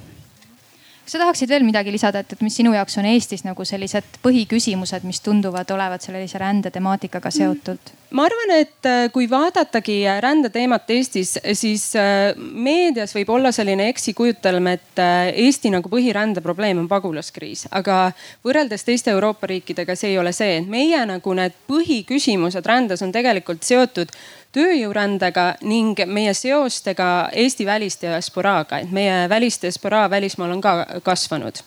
kas 1.07 1.14
sa 1.14 1.21
tahaksid 1.23 1.51
veel 1.53 1.62
midagi 1.62 1.92
lisada, 1.95 2.19
et, 2.25 2.33
et 2.35 2.40
mis 2.42 2.55
sinu 2.59 2.73
jaoks 2.75 2.99
on 2.99 3.07
Eestis 3.07 3.45
nagu 3.47 3.64
sellised 3.64 4.19
põhiküsimused, 4.25 5.05
mis 5.07 5.23
tunduvad 5.23 5.71
olevat 5.71 6.03
sellise 6.03 6.40
rändetemaatikaga 6.42 7.31
seotud? 7.31 7.92
ma 8.16 8.25
arvan, 8.27 8.53
et 8.57 8.87
äh, 8.87 9.05
kui 9.14 9.29
vaadatagi 9.31 10.01
rändeteemat 10.23 10.90
Eestis, 10.95 11.37
siis 11.59 11.85
äh, 11.99 12.35
meedias 12.38 13.14
võib 13.14 13.31
olla 13.37 13.53
selline 13.55 13.87
eksikujutelm, 13.92 14.71
et 14.73 15.03
äh, 15.03 15.31
Eesti 15.47 15.71
nagu 15.75 15.90
põhirändeprobleem 15.92 16.83
on 16.83 16.88
pagulaskriis, 16.90 17.69
aga 17.71 18.11
võrreldes 18.47 18.87
teiste 18.87 19.14
Euroopa 19.14 19.51
riikidega 19.51 19.95
see 19.99 20.14
ei 20.14 20.19
ole 20.19 20.35
see, 20.35 20.59
et 20.59 20.71
meie 20.71 21.05
nagu 21.07 21.38
need 21.38 21.55
põhiküsimused 21.71 22.66
rändes 22.66 23.07
on 23.07 23.14
tegelikult 23.14 23.62
seotud 23.66 24.11
tööjõurändega 24.57 25.47
ning 25.69 26.01
meie 26.09 26.33
seostega 26.37 27.29
Eesti 27.37 27.66
välisdiasporaaga, 27.69 28.81
et 28.83 28.92
meie 28.95 29.27
välisdiasporaa 29.29 30.09
välismaal 30.11 30.57
on 30.57 30.64
ka 30.64 30.77
kasvanud. 31.03 31.62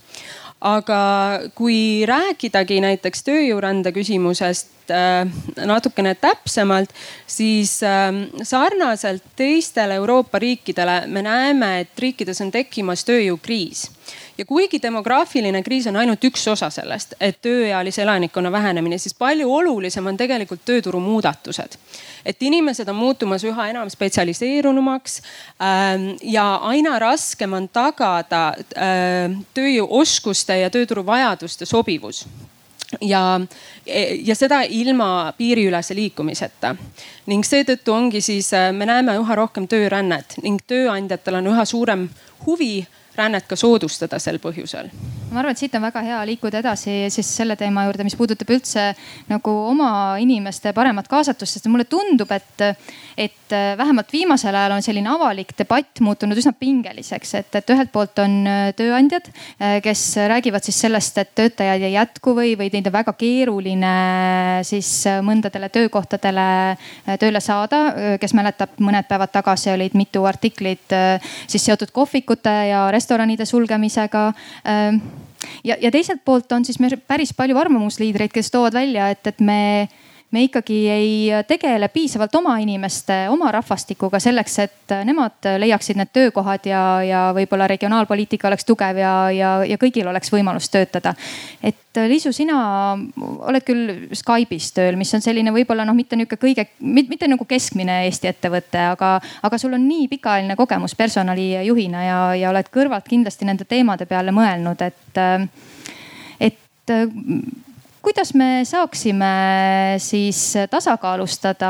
aga 0.62 1.02
kui 1.56 2.04
rääkidagi 2.04 2.82
näiteks 2.84 3.22
tööjõurände 3.24 3.94
küsimusest 3.96 4.92
äh, 4.92 5.24
natukene 5.56 6.16
täpsemalt, 6.20 6.92
siis 7.28 7.78
äh, 7.84 8.12
sarnaselt 8.44 9.24
teistele 9.36 9.96
Euroopa 9.96 10.40
riikidele 10.40 11.06
me 11.08 11.22
näeme, 11.22 11.80
et 11.80 12.00
riikides 12.00 12.42
on 12.42 12.52
tekkimas 12.52 13.06
tööjõukriis 13.08 13.88
ja 14.40 14.46
kuigi 14.46 14.80
demograafiline 14.82 15.64
kriis 15.64 15.88
on 15.88 15.98
ainult 16.00 16.24
üks 16.24 16.46
osa 16.52 16.70
sellest, 16.72 17.16
et 17.20 17.42
tööealise 17.44 18.04
elanikkonna 18.04 18.52
vähenemine, 18.52 18.98
siis 18.98 19.14
palju 19.14 19.52
olulisem 19.54 20.08
on 20.08 20.18
tegelikult 20.18 20.64
tööturu 20.66 21.00
muudatused. 21.04 21.76
Et 22.26 22.44
inimesed 22.44 22.90
on 22.90 22.96
muutumas 22.96 23.44
üha 23.48 23.70
enam 23.72 23.90
spetsialiseerunumaks 23.90 25.22
ähm, 25.62 26.12
ja 26.24 26.56
aina 26.56 27.00
raskem 27.00 27.54
on 27.54 27.70
tagada 27.70 28.44
äh, 28.76 29.40
tööjõuoskuste 29.54 30.60
ja 30.62 30.70
tööturu 30.74 31.06
vajaduste 31.06 31.66
sobivus 31.70 32.26
ja, 33.02 33.42
ja 34.26 34.36
seda 34.36 34.62
ilma 34.62 35.34
piiriülese 35.38 35.96
liikumiseta. 35.96 36.76
ning 37.30 37.46
seetõttu 37.46 37.94
ongi 37.94 38.22
siis, 38.22 38.54
äh, 38.54 38.72
me 38.74 38.86
näeme 38.86 39.18
üha 39.20 39.36
rohkem 39.36 39.68
töörännet 39.68 40.40
ning 40.44 40.62
tööandjatel 40.68 41.42
on 41.42 41.52
üha 41.54 41.66
suurem 41.66 42.10
huvi 42.46 42.88
rännet 43.20 43.48
ka 43.50 43.58
soodustada 43.60 44.20
sel 44.22 44.40
põhjusel. 44.42 44.90
ma 45.30 45.44
arvan, 45.44 45.54
et 45.54 45.62
siit 45.62 45.76
on 45.78 45.84
väga 45.86 46.02
hea 46.02 46.20
liikuda 46.32 46.64
edasi 46.64 46.94
siis 47.14 47.28
selle 47.38 47.54
teema 47.60 47.84
juurde, 47.86 48.06
mis 48.08 48.16
puudutab 48.18 48.50
üldse 48.50 48.88
nagu 49.30 49.52
oma 49.70 49.92
inimeste 50.22 50.74
paremat 50.74 51.08
kaasatust, 51.12 51.60
sest 51.60 51.68
mulle 51.70 51.86
tundub, 51.86 52.32
et, 52.34 52.64
et 53.14 53.56
vähemalt 53.78 54.10
viimasel 54.14 54.56
ajal 54.58 54.74
on 54.74 54.86
selline 54.86 55.12
avalik 55.12 55.54
debatt 55.58 56.02
muutunud 56.02 56.38
üsna 56.38 56.56
pingeliseks, 56.58 57.36
et, 57.42 57.60
et 57.62 57.74
ühelt 57.76 57.92
poolt 57.94 58.24
on 58.24 58.40
tööandjad, 58.78 59.30
kes 59.86 60.04
räägivad 60.34 60.66
siis 60.66 60.82
sellest, 60.86 61.22
et 61.22 61.36
töötajaid 61.38 61.86
ei 61.86 61.94
jätku 61.94 62.34
või, 62.38 62.56
või 62.58 62.72
neid 62.74 62.90
on 62.90 62.98
väga 62.98 63.14
keeruline 63.20 63.94
siis 64.66 64.92
mõndadele 65.26 65.70
töökohtadele 65.74 66.50
tööle 67.22 67.44
saada. 67.44 67.84
kes 68.22 68.34
mäletab, 68.34 68.74
mõned 68.82 69.06
päevad 69.10 69.34
tagasi 69.34 69.76
olid 69.76 69.94
mitu 69.98 70.26
artiklit 70.26 70.98
siis 71.46 71.66
seotud 71.70 71.94
kohvikute 71.94 72.54
ja 72.72 72.88
restoranide 72.92 73.09
sulgemisega 73.46 74.28
ähm, 74.68 75.02
ja, 75.64 75.78
ja 75.82 75.92
teiselt 75.92 76.24
poolt 76.26 76.52
on 76.52 76.66
siis 76.66 76.80
meil 76.80 76.98
päris 77.08 77.34
palju 77.34 77.58
arvamusliidreid, 77.58 78.32
kes 78.34 78.52
toovad 78.52 78.74
välja, 78.74 79.10
et, 79.14 79.26
et 79.28 79.40
me 79.40 79.90
me 80.32 80.44
ikkagi 80.46 80.78
ei 80.90 81.44
tegele 81.48 81.88
piisavalt 81.88 82.36
oma 82.36 82.58
inimeste, 82.62 83.24
oma 83.30 83.52
rahvastikuga 83.52 84.20
selleks, 84.22 84.58
et 84.60 84.94
nemad 85.06 85.48
leiaksid 85.58 85.98
need 85.98 86.12
töökohad 86.14 86.68
ja, 86.70 86.82
ja 87.06 87.22
võib-olla 87.34 87.68
regionaalpoliitika 87.70 88.48
oleks 88.48 88.68
tugev 88.68 89.00
ja, 89.02 89.14
ja, 89.34 89.54
ja 89.66 89.78
kõigil 89.82 90.08
oleks 90.10 90.32
võimalus 90.34 90.70
töötada. 90.70 91.16
et 91.64 91.76
Liisu, 92.00 92.32
sina 92.32 92.56
oled 93.20 93.66
küll 93.66 94.14
Skype'is 94.16 94.70
tööl, 94.76 94.96
mis 95.00 95.10
on 95.18 95.24
selline 95.26 95.52
võib-olla 95.52 95.84
noh, 95.88 95.98
mitte 95.98 96.16
nihuke 96.16 96.38
kõige, 96.40 96.68
mitte 96.80 97.28
nagu 97.28 97.46
keskmine 97.50 98.04
Eesti 98.06 98.30
ettevõte, 98.30 98.84
aga, 98.94 99.16
aga 99.44 99.58
sul 99.58 99.74
on 99.74 99.88
nii 99.88 100.08
pikaajaline 100.12 100.56
kogemus 100.60 100.94
personalijuhina 100.96 102.04
ja, 102.06 102.20
ja 102.38 102.54
oled 102.54 102.70
kõrvalt 102.74 103.10
kindlasti 103.10 103.50
nende 103.50 103.66
teemade 103.66 104.06
peale 104.06 104.32
mõelnud, 104.36 104.86
et, 104.86 105.24
et 106.40 106.94
kuidas 108.02 108.34
me 108.34 108.62
saaksime 108.64 109.30
siis 109.98 110.54
tasakaalustada 110.70 111.70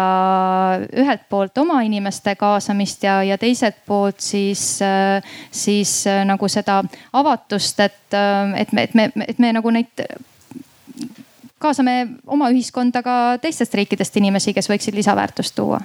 ühelt 1.02 1.26
poolt 1.30 1.58
oma 1.58 1.82
inimeste 1.82 2.36
kaasamist 2.36 3.04
ja, 3.04 3.20
ja 3.24 3.38
teiselt 3.38 3.82
poolt 3.86 4.20
siis, 4.20 4.80
siis 5.52 5.94
nagu 6.26 6.48
seda 6.48 6.84
avatust, 7.13 7.80
et, 7.80 8.18
et 8.56 8.72
me, 8.72 8.84
et 8.84 8.94
me, 8.94 9.12
et 9.28 9.39
me 9.39 9.54
nagu 9.58 9.74
neid 9.74 10.06
kaasame 11.60 11.96
oma 12.28 12.50
ühiskonda 12.54 13.04
ka 13.04 13.15
teistest 13.42 13.74
riikidest 13.76 14.18
inimesi, 14.18 14.54
kes 14.54 14.70
võiksid 14.72 14.96
lisaväärtust 14.96 15.56
tuua? 15.56 15.82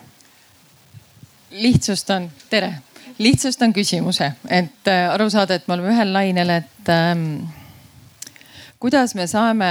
lihtsustan, 1.55 2.27
tere, 2.51 2.73
lihtsustan 3.23 3.73
küsimuse, 3.73 4.33
et 4.51 4.89
aru 4.91 5.29
saada, 5.31 5.55
et 5.55 5.69
me 5.69 5.77
oleme 5.77 5.93
ühel 5.93 6.11
lainel, 6.13 6.51
et 6.51 6.91
ähm, 6.91 7.45
kuidas 8.83 9.15
me 9.15 9.29
saame 9.31 9.71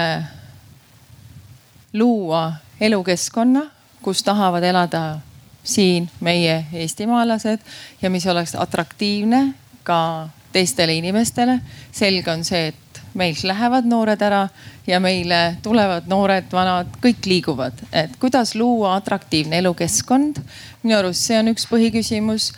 luua 1.93 2.53
elukeskkonna, 2.81 3.65
kus 4.01 4.23
tahavad 4.23 4.63
elada 4.63 5.19
siin 5.63 6.09
meie 6.19 6.65
eestimaalased 6.73 7.59
ja 8.01 8.09
mis 8.09 8.27
oleks 8.27 8.55
atraktiivne 8.55 9.53
ka 9.83 10.29
teistele 10.53 10.93
inimestele. 10.93 11.59
selge 11.91 12.31
on 12.31 12.43
see, 12.43 12.67
et 12.67 13.01
meilt 13.13 13.43
lähevad 13.43 13.85
noored 13.85 14.21
ära 14.21 14.47
ja 14.87 14.99
meile 14.99 15.57
tulevad 15.63 16.07
noored, 16.09 16.51
vanad, 16.51 16.93
kõik 17.01 17.25
liiguvad. 17.25 17.73
et 17.91 18.15
kuidas 18.19 18.55
luua 18.55 18.95
atraktiivne 18.95 19.57
elukeskkond. 19.57 20.39
minu 20.83 20.97
arust 20.97 21.29
see 21.29 21.39
on 21.39 21.53
üks 21.53 21.67
põhiküsimus. 21.69 22.51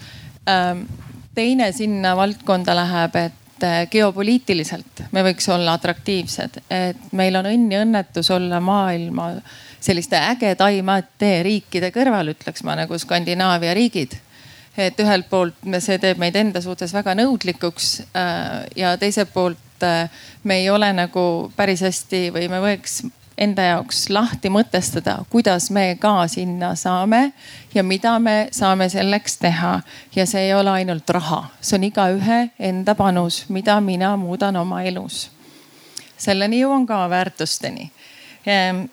Ähm, 0.50 0.86
teine 1.36 1.72
sinna 1.72 2.16
valdkonda 2.16 2.76
läheb, 2.76 3.16
et 3.16 3.45
et 3.64 3.90
geopoliitiliselt 3.92 5.06
me 5.12 5.24
võiks 5.24 5.48
olla 5.54 5.76
atraktiivsed, 5.78 6.60
et 6.70 7.14
meil 7.16 7.36
on 7.40 7.48
õnn 7.50 7.72
ja 7.72 7.82
õnnetus 7.86 8.30
olla 8.36 8.60
maailma 8.60 9.32
selliste 9.80 10.18
ägedaimate 10.18 11.40
riikide 11.46 11.92
kõrval, 11.96 12.34
ütleks 12.36 12.64
ma 12.66 12.76
nagu 12.76 12.98
Skandinaavia 13.00 13.74
riigid. 13.74 14.18
et 14.78 15.00
ühelt 15.00 15.30
poolt 15.30 15.56
see 15.80 16.00
teeb 16.04 16.18
meid 16.20 16.36
enda 16.36 16.62
suhtes 16.62 16.92
väga 16.94 17.14
nõudlikuks 17.16 18.02
äh, 18.12 18.66
ja 18.76 18.98
teiselt 18.98 19.32
poolt 19.34 19.84
äh, 19.84 20.10
me 20.44 20.58
ei 20.60 20.70
ole 20.70 20.92
nagu 20.94 21.52
päris 21.56 21.82
hästi 21.82 22.32
või 22.36 22.50
me 22.52 22.60
võiks 22.60 23.06
enda 23.38 23.68
jaoks 23.70 24.08
lahti 24.10 24.50
mõtestada, 24.52 25.18
kuidas 25.30 25.70
me 25.74 25.98
ka 26.00 26.28
sinna 26.32 26.74
saame 26.80 27.34
ja 27.74 27.84
mida 27.84 28.16
me 28.20 28.48
saame 28.56 28.88
selleks 28.90 29.38
teha. 29.42 29.82
ja 30.16 30.26
see 30.26 30.48
ei 30.48 30.54
ole 30.54 30.72
ainult 30.72 31.10
raha, 31.10 31.46
see 31.62 31.78
on 31.78 31.88
igaühe 31.90 32.40
enda 32.60 32.96
panus, 32.96 33.46
mida 33.50 33.80
mina 33.82 34.16
muudan 34.18 34.56
oma 34.56 34.84
elus. 34.84 35.30
selleni 36.18 36.62
jõuan 36.62 36.86
ka 36.88 37.10
väärtusteni. 37.10 37.92
Ehm, 38.46 38.86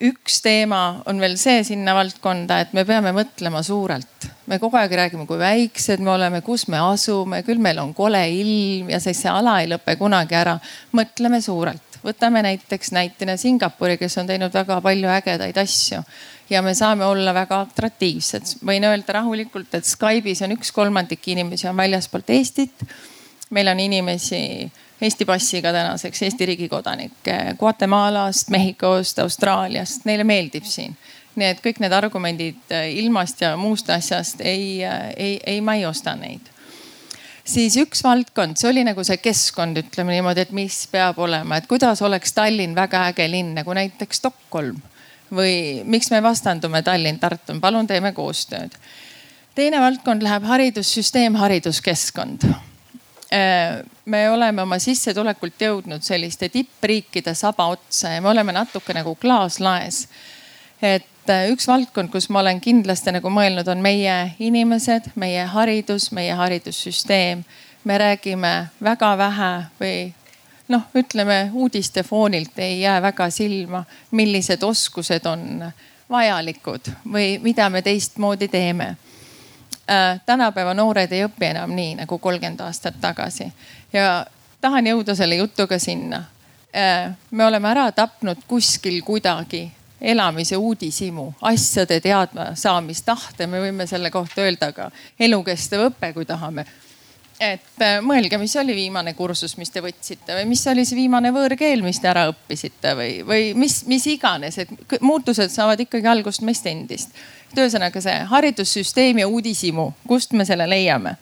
üks 0.00 0.40
teema 0.42 1.02
on 1.06 1.20
veel 1.20 1.36
see 1.36 1.62
sinna 1.64 1.94
valdkonda, 1.94 2.60
et 2.60 2.72
me 2.72 2.84
peame 2.84 3.12
mõtlema 3.12 3.62
suurelt. 3.62 4.30
me 4.46 4.58
kogu 4.58 4.76
aeg 4.76 4.92
räägime, 4.92 5.26
kui 5.26 5.38
väiksed 5.38 6.00
me 6.00 6.10
oleme, 6.10 6.40
kus 6.40 6.66
me 6.68 6.78
asume, 6.80 7.42
küll 7.42 7.60
meil 7.60 7.78
on 7.78 7.94
kole 7.94 8.24
ilm 8.30 8.90
ja 8.90 9.00
siis 9.00 9.20
see 9.20 9.30
ala 9.30 9.60
ei 9.60 9.68
lõpe 9.68 9.96
kunagi 10.00 10.34
ära. 10.34 10.58
mõtleme 10.92 11.40
suurelt 11.40 11.91
võtame 12.04 12.42
näiteks 12.42 12.92
näitena 12.92 13.36
Singapuri, 13.36 13.96
kes 13.98 14.18
on 14.18 14.26
teinud 14.26 14.54
väga 14.54 14.80
palju 14.84 15.08
ägedaid 15.08 15.58
asju. 15.62 16.02
Ja 16.50 16.62
me 16.62 16.74
saame 16.74 17.04
olla 17.04 17.34
väga 17.34 17.60
atraktiivsed. 17.66 18.58
võin 18.66 18.84
öelda 18.84 19.18
rahulikult, 19.18 19.74
et 19.74 19.88
Skype'is 19.88 20.42
on 20.44 20.56
üks 20.56 20.72
kolmandik 20.72 21.28
inimesi 21.28 21.68
on 21.68 21.76
väljaspoolt 21.76 22.30
Eestit. 22.30 22.84
meil 23.50 23.68
on 23.68 23.80
inimesi 23.80 24.70
Eesti 25.02 25.24
passiga 25.24 25.72
tänaseks, 25.72 26.22
Eesti 26.22 26.46
riigi 26.46 26.68
kodanikke. 26.68 27.56
Guatemalast, 27.58 28.48
Mehhikost, 28.48 29.18
Austraaliast, 29.18 30.04
neile 30.04 30.24
meeldib 30.24 30.64
siin. 30.64 30.96
Nii 31.36 31.48
et 31.48 31.60
kõik 31.64 31.80
need 31.80 31.92
argumendid 31.92 32.74
ilmast 32.92 33.40
ja 33.40 33.56
muust 33.56 33.90
asjast 33.90 34.40
ei, 34.40 34.84
ei, 35.16 35.40
ei, 35.46 35.60
ma 35.60 35.74
ei 35.74 35.86
osta 35.86 36.14
neid 36.14 36.51
siis 37.44 37.76
üks 37.80 38.04
valdkond, 38.04 38.56
see 38.56 38.70
oli 38.70 38.84
nagu 38.86 39.04
see 39.04 39.18
keskkond, 39.22 39.80
ütleme 39.82 40.16
niimoodi, 40.16 40.46
et 40.46 40.56
mis 40.56 40.82
peab 40.92 41.18
olema, 41.22 41.58
et 41.58 41.68
kuidas 41.70 42.02
oleks 42.02 42.34
Tallinn 42.36 42.76
väga 42.78 43.06
äge 43.10 43.28
linn 43.30 43.54
nagu 43.58 43.74
näiteks 43.76 44.22
Stockholm 44.22 44.80
või 45.32 45.80
miks 45.88 46.10
me 46.12 46.20
vastandume 46.22 46.82
Tallinn-Tartu, 46.84 47.56
palun 47.60 47.86
teeme 47.86 48.12
koostööd. 48.12 48.76
teine 49.54 49.80
valdkond 49.80 50.22
läheb 50.22 50.44
haridussüsteem, 50.44 51.34
hariduskeskkond 51.40 52.44
Äh, 53.32 53.84
me 54.04 54.26
oleme 54.30 54.60
oma 54.62 54.76
sissetulekult 54.82 55.62
jõudnud 55.64 56.04
selliste 56.04 56.50
tippriikide 56.52 57.32
saba 57.34 57.64
otsa 57.72 58.10
ja 58.12 58.20
me 58.20 58.28
oleme 58.28 58.52
natuke 58.52 58.92
nagu 58.92 59.14
klaaslaes. 59.16 60.02
et 60.82 61.06
äh, 61.30 61.50
üks 61.52 61.68
valdkond, 61.68 62.10
kus 62.10 62.28
ma 62.30 62.40
olen 62.40 62.60
kindlasti 62.60 63.12
nagu 63.14 63.30
mõelnud, 63.30 63.68
on 63.68 63.82
meie 63.84 64.34
inimesed, 64.38 65.12
meie 65.14 65.44
haridus, 65.46 66.10
meie 66.12 66.34
haridussüsteem. 66.34 67.44
me 67.84 67.98
räägime 67.98 68.68
väga 68.82 69.16
vähe 69.18 69.64
või 69.80 70.12
noh, 70.68 70.82
ütleme 70.94 71.50
uudiste 71.52 72.02
foonilt 72.02 72.58
ei 72.58 72.80
jää 72.80 73.02
väga 73.02 73.30
silma, 73.30 73.84
millised 74.10 74.62
oskused 74.62 75.26
on 75.26 75.72
vajalikud 76.10 76.92
või 77.12 77.38
mida 77.42 77.68
me 77.70 77.82
teistmoodi 77.82 78.48
teeme 78.48 78.94
äh, 79.90 80.20
tänapäeva 80.26 80.74
noored 80.74 81.12
ei 81.12 81.24
õpi 81.26 81.50
enam 81.50 81.74
nii 81.76 81.94
nagu 82.02 82.18
kolmkümmend 82.18 82.60
aastat 82.60 83.00
tagasi 83.00 83.50
ja 83.92 84.26
tahan 84.60 84.86
jõuda 84.86 85.16
selle 85.18 85.40
jutuga 85.40 85.78
sinna 85.78 86.24
äh,. 86.76 87.12
me 87.30 87.44
oleme 87.44 87.68
ära 87.68 87.90
tapnud 87.92 88.44
kuskil 88.48 89.02
kuidagi 89.02 89.70
elamise 90.02 90.56
uudishimu, 90.56 91.32
asjade 91.48 92.00
teadmasaamistahte, 92.02 93.46
me 93.46 93.60
võime 93.62 93.86
selle 93.86 94.10
kohta 94.10 94.42
öelda 94.42 94.72
ka 94.74 94.90
elukestev 95.20 95.88
õpe, 95.90 96.12
kui 96.16 96.26
tahame 96.28 96.66
et 97.42 97.82
äh, 97.82 97.96
mõelge, 98.04 98.38
mis 98.38 98.52
oli 98.60 98.74
viimane 98.76 99.16
kursus, 99.18 99.56
mis 99.58 99.70
te 99.72 99.80
võtsite 99.82 100.36
või 100.36 100.44
mis 100.52 100.60
oli 100.70 100.84
see 100.86 100.98
viimane 100.98 101.32
võõrkeel, 101.34 101.80
mis 101.82 101.98
te 101.98 102.10
ära 102.10 102.28
õppisite 102.30 102.92
või, 102.94 103.14
või 103.26 103.48
mis, 103.58 103.80
mis 103.90 104.06
iganes, 104.12 104.60
et 104.62 104.98
muutused 105.02 105.50
saavad 105.50 105.80
ikkagi 105.82 106.06
algust 106.06 106.44
meist 106.46 106.68
endist 106.70 107.16
et 107.52 107.60
ühesõnaga 107.60 108.00
see 108.00 108.18
haridussüsteem 108.30 109.22
ja 109.22 109.28
uudishimu, 109.28 109.92
kust 110.08 110.32
me 110.36 110.46
selle 110.48 110.66
leiame? 110.70 111.16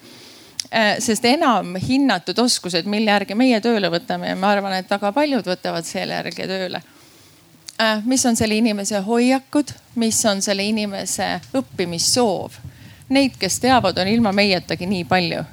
Äh, 0.71 0.97
sest 1.03 1.25
enam 1.27 1.75
hinnatud 1.83 2.39
oskused, 2.39 2.87
mille 2.87 3.11
järgi 3.11 3.35
meie 3.35 3.59
tööle 3.65 3.91
võtame 3.91 4.31
ja 4.31 4.39
ma 4.39 4.53
arvan, 4.55 4.77
et 4.79 4.91
väga 4.91 5.11
paljud 5.17 5.47
võtavad 5.51 5.87
selle 5.89 6.21
järgi 6.21 6.47
tööle. 6.47 6.83
Äh, 7.81 8.03
mis 8.05 8.27
on 8.27 8.37
selle 8.37 8.55
inimese 8.55 8.99
hoiakud, 8.99 9.69
mis 9.95 10.27
on 10.27 10.43
selle 10.43 10.63
inimese 10.69 11.41
õppimissoov? 11.57 12.59
Neid, 13.09 13.39
kes 13.41 13.57
teavad, 13.61 13.97
on 13.99 14.09
ilma 14.09 14.33
meietagi 14.37 14.85
nii 14.87 15.05
palju. 15.09 15.45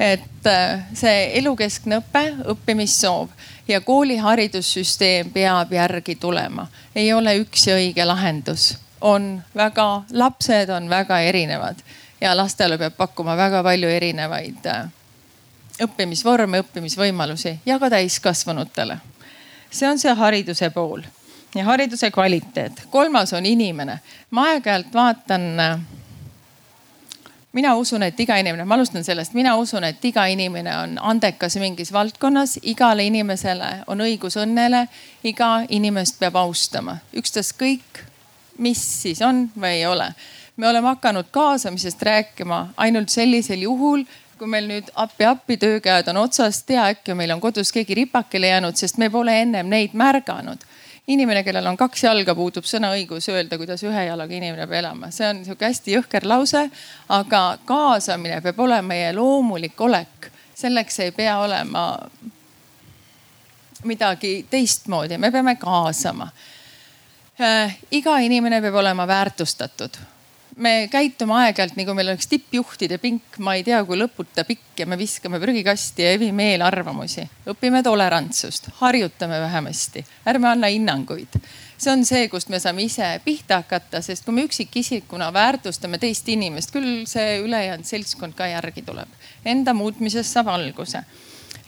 Et 0.00 0.46
äh, 0.48 0.86
see 0.96 1.18
elukeskne 1.36 1.98
õpe, 2.00 2.22
õppimissoov 2.48 3.28
ja 3.68 3.80
kooli 3.84 4.16
haridussüsteem 4.16 5.28
peab 5.34 5.74
järgi 5.76 6.16
tulema, 6.16 6.64
ei 6.94 7.12
ole 7.12 7.34
üks 7.42 7.66
ja 7.68 7.76
õige 7.76 8.06
lahendus. 8.08 8.70
On 9.00 9.42
väga, 9.56 10.04
lapsed 10.16 10.72
on 10.72 10.88
väga 10.88 11.18
erinevad 11.28 11.82
ja 12.20 12.32
lastele 12.36 12.78
peab 12.80 12.96
pakkuma 12.96 13.36
väga 13.36 13.60
palju 13.66 13.90
erinevaid 13.98 14.70
äh, 14.72 14.88
õppimisvorme, 15.84 16.64
õppimisvõimalusi 16.64 17.58
ja 17.66 17.78
ka 17.78 17.92
täiskasvanutele. 17.92 18.96
see 19.70 19.88
on 19.90 19.98
see 19.98 20.14
hariduse 20.14 20.70
pool 20.70 21.04
ja 21.58 21.64
hariduse 21.64 22.10
kvaliteet. 22.10 22.82
kolmas 22.90 23.32
on 23.32 23.46
inimene. 23.46 23.98
ma 24.30 24.48
aeg-ajalt 24.50 24.94
vaatan. 24.94 25.60
Äh, 25.60 25.78
mina 27.52 27.76
usun, 27.76 28.02
et 28.02 28.20
iga 28.20 28.36
inimene, 28.36 28.64
ma 28.64 28.74
alustan 28.74 29.04
sellest, 29.04 29.32
mina 29.34 29.56
usun, 29.56 29.84
et 29.84 30.04
iga 30.04 30.26
inimene 30.26 30.76
on 30.76 30.98
andekas 31.00 31.56
mingis 31.56 31.92
valdkonnas, 31.92 32.58
igale 32.62 33.06
inimesele 33.06 33.70
on 33.86 34.04
õigus 34.04 34.36
õnnele, 34.36 34.86
iga 35.24 35.62
inimest 35.68 36.18
peab 36.20 36.36
austama, 36.36 36.98
ükstaskõik 37.16 38.04
mis 38.58 39.02
siis 39.02 39.22
on 39.22 39.50
või 39.60 39.68
ei 39.68 39.86
ole. 39.86 40.14
me 40.56 40.68
oleme 40.68 40.88
hakanud 40.88 41.26
kaasamisest 41.30 42.02
rääkima 42.02 42.68
ainult 42.76 43.08
sellisel 43.08 43.62
juhul, 43.62 44.04
kui 44.38 44.48
meil 44.48 44.68
nüüd 44.68 44.88
appi-appi 44.94 45.56
töökäed 45.56 46.08
on 46.08 46.16
otsast, 46.16 46.66
tea 46.66 46.86
äkki 46.92 47.14
meil 47.14 47.30
on 47.30 47.40
kodus 47.40 47.72
keegi 47.72 47.94
ripakile 47.94 48.46
jäänud, 48.46 48.76
sest 48.76 48.98
me 48.98 49.10
pole 49.10 49.40
ennem 49.42 49.68
neid 49.68 49.92
märganud 49.92 50.64
inimene, 51.06 51.42
kellel 51.46 51.66
on 51.66 51.76
kaks 51.76 52.02
jalga, 52.04 52.34
puudub 52.34 52.66
sõnaõigus 52.66 53.28
öelda, 53.30 53.58
kuidas 53.58 53.82
ühe 53.86 54.06
jalaga 54.08 54.34
inimene 54.34 54.66
peab 54.66 54.78
elama, 54.80 55.10
see 55.14 55.28
on 55.28 55.44
sihuke 55.44 55.68
hästi 55.68 55.94
jõhker 55.98 56.26
lause. 56.26 56.66
aga 57.08 57.58
kaasamine 57.64 58.40
peab 58.42 58.60
olema 58.60 58.94
meie 58.94 59.12
loomulik 59.16 59.80
olek, 59.80 60.30
selleks 60.54 61.00
ei 61.04 61.12
pea 61.12 61.38
olema 61.38 61.86
midagi 63.84 64.46
teistmoodi, 64.50 65.18
me 65.18 65.30
peame 65.30 65.56
kaasama 65.56 66.30
Äh, 67.40 67.78
iga 67.92 68.16
inimene 68.24 68.62
peab 68.64 68.74
olema 68.80 69.04
väärtustatud. 69.06 69.96
Me 70.56 70.88
käitume 70.92 71.34
aeg-ajalt 71.36 71.76
nagu 71.76 71.94
meil 71.96 72.12
oleks 72.12 72.28
tippjuhtide 72.30 72.98
pink, 72.98 73.36
ma 73.44 73.56
ei 73.58 73.64
tea, 73.66 73.82
kui 73.84 73.98
lõputa 74.00 74.44
pikk 74.48 74.80
ja 74.80 74.86
me 74.88 74.96
viskame 74.98 75.40
prügikasti 75.42 76.06
ja 76.06 76.14
evime 76.16 76.52
eelarvamusi. 76.54 77.26
õpime 77.52 77.82
tolerantsust, 77.84 78.70
harjutame 78.80 79.40
vähemasti, 79.40 80.04
ärme 80.26 80.48
anna 80.54 80.72
hinnanguid 80.72 81.40
see 81.78 81.92
on 81.92 82.04
see, 82.08 82.28
kust 82.32 82.48
me 82.48 82.60
saame 82.60 82.86
ise 82.86 83.08
pihta 83.24 83.60
hakata, 83.60 84.00
sest 84.02 84.24
kui 84.24 84.34
me 84.34 84.46
üksikisikuna 84.46 85.28
väärtustame 85.32 86.00
teist 86.00 86.28
inimest, 86.32 86.72
küll 86.72 87.04
see 87.08 87.38
ülejäänud 87.44 87.84
seltskond 87.84 88.36
ka 88.36 88.48
järgi 88.48 88.84
tuleb. 88.86 89.10
Enda 89.44 89.74
muutmisest 89.76 90.32
saab 90.32 90.48
alguse 90.54 91.02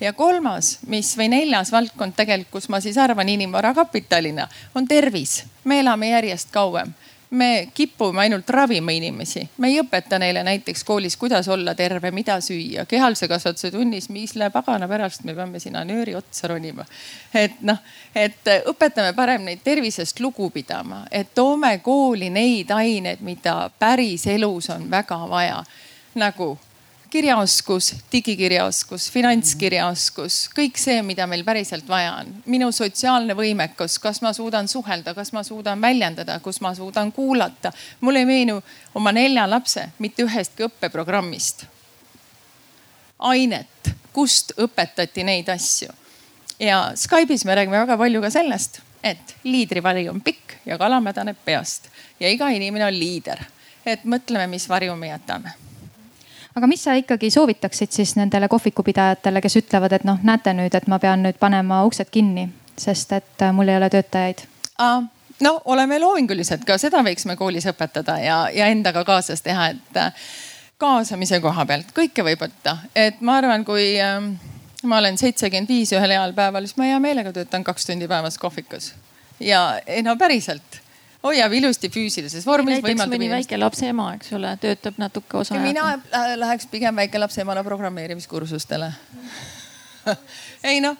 ja 0.00 0.12
kolmas, 0.16 0.78
mis 0.86 1.10
või 1.18 1.28
neljas 1.32 1.72
valdkond 1.74 2.16
tegelikult, 2.16 2.62
kus 2.62 2.70
ma 2.72 2.80
siis 2.80 2.96
arvan 2.98 3.28
inimvara 3.28 3.74
kapitalina, 3.74 4.48
on 4.74 4.88
tervis. 4.88 5.44
me 5.64 5.80
elame 5.80 6.08
järjest 6.08 6.50
kauem 6.50 6.94
me 7.30 7.68
kipume 7.74 8.20
ainult 8.20 8.50
ravima 8.50 8.92
inimesi, 8.92 9.42
me 9.58 9.68
ei 9.68 9.80
õpeta 9.82 10.18
neile 10.18 10.42
näiteks 10.46 10.84
koolis, 10.84 11.16
kuidas 11.16 11.48
olla 11.48 11.74
terve, 11.74 12.10
mida 12.10 12.38
süüa, 12.40 12.86
kehalise 12.88 13.28
kasvatuse 13.28 13.70
tunnis, 13.70 14.08
mille 14.08 14.50
pagana 14.50 14.88
pärast 14.88 15.24
me 15.28 15.34
peame 15.36 15.60
sinna 15.60 15.84
nööri 15.84 16.14
otsa 16.16 16.48
ronima. 16.48 16.86
et 17.34 17.60
noh, 17.62 17.78
et 18.14 18.52
õpetame 18.66 19.12
parem 19.16 19.44
neid 19.44 19.60
tervisest 19.64 20.20
lugu 20.20 20.50
pidama, 20.50 21.04
et 21.10 21.34
toome 21.34 21.78
kooli 21.84 22.30
neid 22.30 22.70
aineid, 22.70 23.20
mida 23.20 23.70
päris 23.78 24.26
elus 24.26 24.70
on 24.70 24.90
väga 24.90 25.20
vaja. 25.28 25.62
Nagu 26.18 26.56
kirjaoskus, 27.10 27.94
digikirjaoskus, 28.12 29.08
finantskirjaoskus, 29.10 30.38
kõik 30.56 30.76
see, 30.80 31.00
mida 31.02 31.26
meil 31.30 31.44
päriselt 31.44 31.88
vaja 31.88 32.12
on. 32.20 32.32
minu 32.46 32.68
sotsiaalne 32.72 33.34
võimekus, 33.38 33.98
kas 34.02 34.20
ma 34.22 34.32
suudan 34.36 34.68
suhelda, 34.68 35.14
kas 35.14 35.32
ma 35.32 35.42
suudan 35.42 35.80
väljendada, 35.80 36.38
kus 36.40 36.60
ma 36.60 36.74
suudan 36.74 37.12
kuulata. 37.12 37.72
mul 38.00 38.16
ei 38.16 38.24
meenu 38.24 38.62
oma 38.94 39.12
nelja 39.12 39.46
lapse 39.50 39.88
mitte 39.98 40.22
ühestki 40.22 40.66
õppeprogrammist. 40.68 41.64
ainet, 43.18 43.94
kust 44.12 44.52
õpetati 44.58 45.24
neid 45.24 45.48
asju. 45.48 45.88
ja 46.58 46.92
Skype'is 46.94 47.44
me 47.44 47.54
räägime 47.54 47.80
väga 47.86 47.96
palju 47.96 48.20
ka 48.20 48.30
sellest, 48.30 48.80
et 49.02 49.36
liidrivari 49.44 50.08
on 50.08 50.20
pikk 50.20 50.58
ja 50.66 50.78
kala 50.78 51.00
mädaneb 51.00 51.36
peast 51.44 51.88
ja 52.20 52.28
iga 52.28 52.48
inimene 52.48 52.84
on 52.84 52.98
liider. 52.98 53.44
et 53.86 54.04
mõtleme, 54.04 54.46
mis 54.46 54.68
varju 54.68 54.96
me 54.96 55.08
jätame 55.08 55.67
aga 56.58 56.68
mis 56.70 56.82
sa 56.84 56.96
ikkagi 56.98 57.30
soovitaksid 57.30 57.94
siis 57.94 58.16
nendele 58.18 58.48
kohvikupidajatele, 58.50 59.42
kes 59.44 59.58
ütlevad, 59.62 59.94
et 59.94 60.04
noh, 60.08 60.18
näete 60.26 60.54
nüüd, 60.58 60.74
et 60.74 60.88
ma 60.90 60.98
pean 61.02 61.22
nüüd 61.26 61.38
panema 61.40 61.84
uksed 61.86 62.10
kinni, 62.14 62.48
sest 62.78 63.14
et 63.16 63.46
äh, 63.46 63.54
mul 63.54 63.70
ei 63.70 63.78
ole 63.80 63.90
töötajaid? 63.92 64.44
no 65.42 65.54
oleme 65.64 65.98
loomingulised, 66.02 66.64
ka 66.66 66.78
seda 66.78 67.02
võiks 67.06 67.26
me 67.26 67.36
koolis 67.38 67.66
õpetada 67.70 68.18
ja, 68.22 68.38
ja 68.54 68.68
endaga 68.72 69.04
kaasas 69.06 69.42
teha, 69.42 69.70
et 69.74 69.98
äh, 69.98 70.28
kaasamise 70.78 71.40
koha 71.42 71.66
pealt 71.66 71.94
kõike 71.94 72.24
võib 72.26 72.42
võtta, 72.46 72.78
et 72.94 73.20
ma 73.20 73.38
arvan, 73.42 73.64
kui 73.66 73.94
ähm, 74.02 74.34
ma 74.86 75.00
olen 75.02 75.18
seitsekümmend 75.18 75.70
viis 75.70 75.92
ühel 75.94 76.14
heal 76.14 76.34
päeval, 76.36 76.66
siis 76.66 76.78
ma 76.78 76.90
hea 76.90 76.98
meelega 77.02 77.32
töötan 77.34 77.66
kaks 77.66 77.86
tundi 77.90 78.10
päevas 78.10 78.38
kohvikus. 78.38 78.92
ja 79.40 79.80
ei 79.86 80.02
no 80.02 80.16
päriselt 80.16 80.82
hoiab 81.22 81.52
ilusti 81.52 81.90
füüsilises 81.90 82.46
vormis. 82.46 82.82
näiteks 82.82 83.10
mõni 83.10 83.30
väikelapse 83.30 83.88
ema, 83.92 84.12
eks 84.14 84.32
ole, 84.38 84.56
töötab 84.60 84.98
natuke 84.98 85.40
osa. 85.42 85.58
mina 85.62 85.98
läheks 86.36 86.66
pigem 86.70 86.96
väikelapse 86.96 87.40
emana 87.40 87.64
programmeerimiskursustele 87.64 88.92
ei 90.70 90.80
noh, 90.80 90.96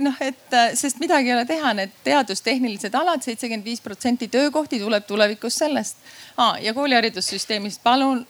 noh, 0.00 0.20
et 0.20 0.58
sest 0.78 1.00
midagi 1.02 1.30
ei 1.30 1.34
ole 1.34 1.46
teha, 1.48 1.72
need 1.74 1.94
teadustehnilised 2.04 2.94
alad, 2.94 3.24
seitsekümmend 3.24 3.64
viis 3.64 3.80
protsenti 3.80 4.28
töökohti 4.28 4.80
tuleb 4.80 5.06
tulevikus 5.08 5.58
sellest 5.64 5.96
ah,. 6.36 6.58
ja 6.62 6.74
kooliharidussüsteemist 6.74 7.82
palun 7.82 8.26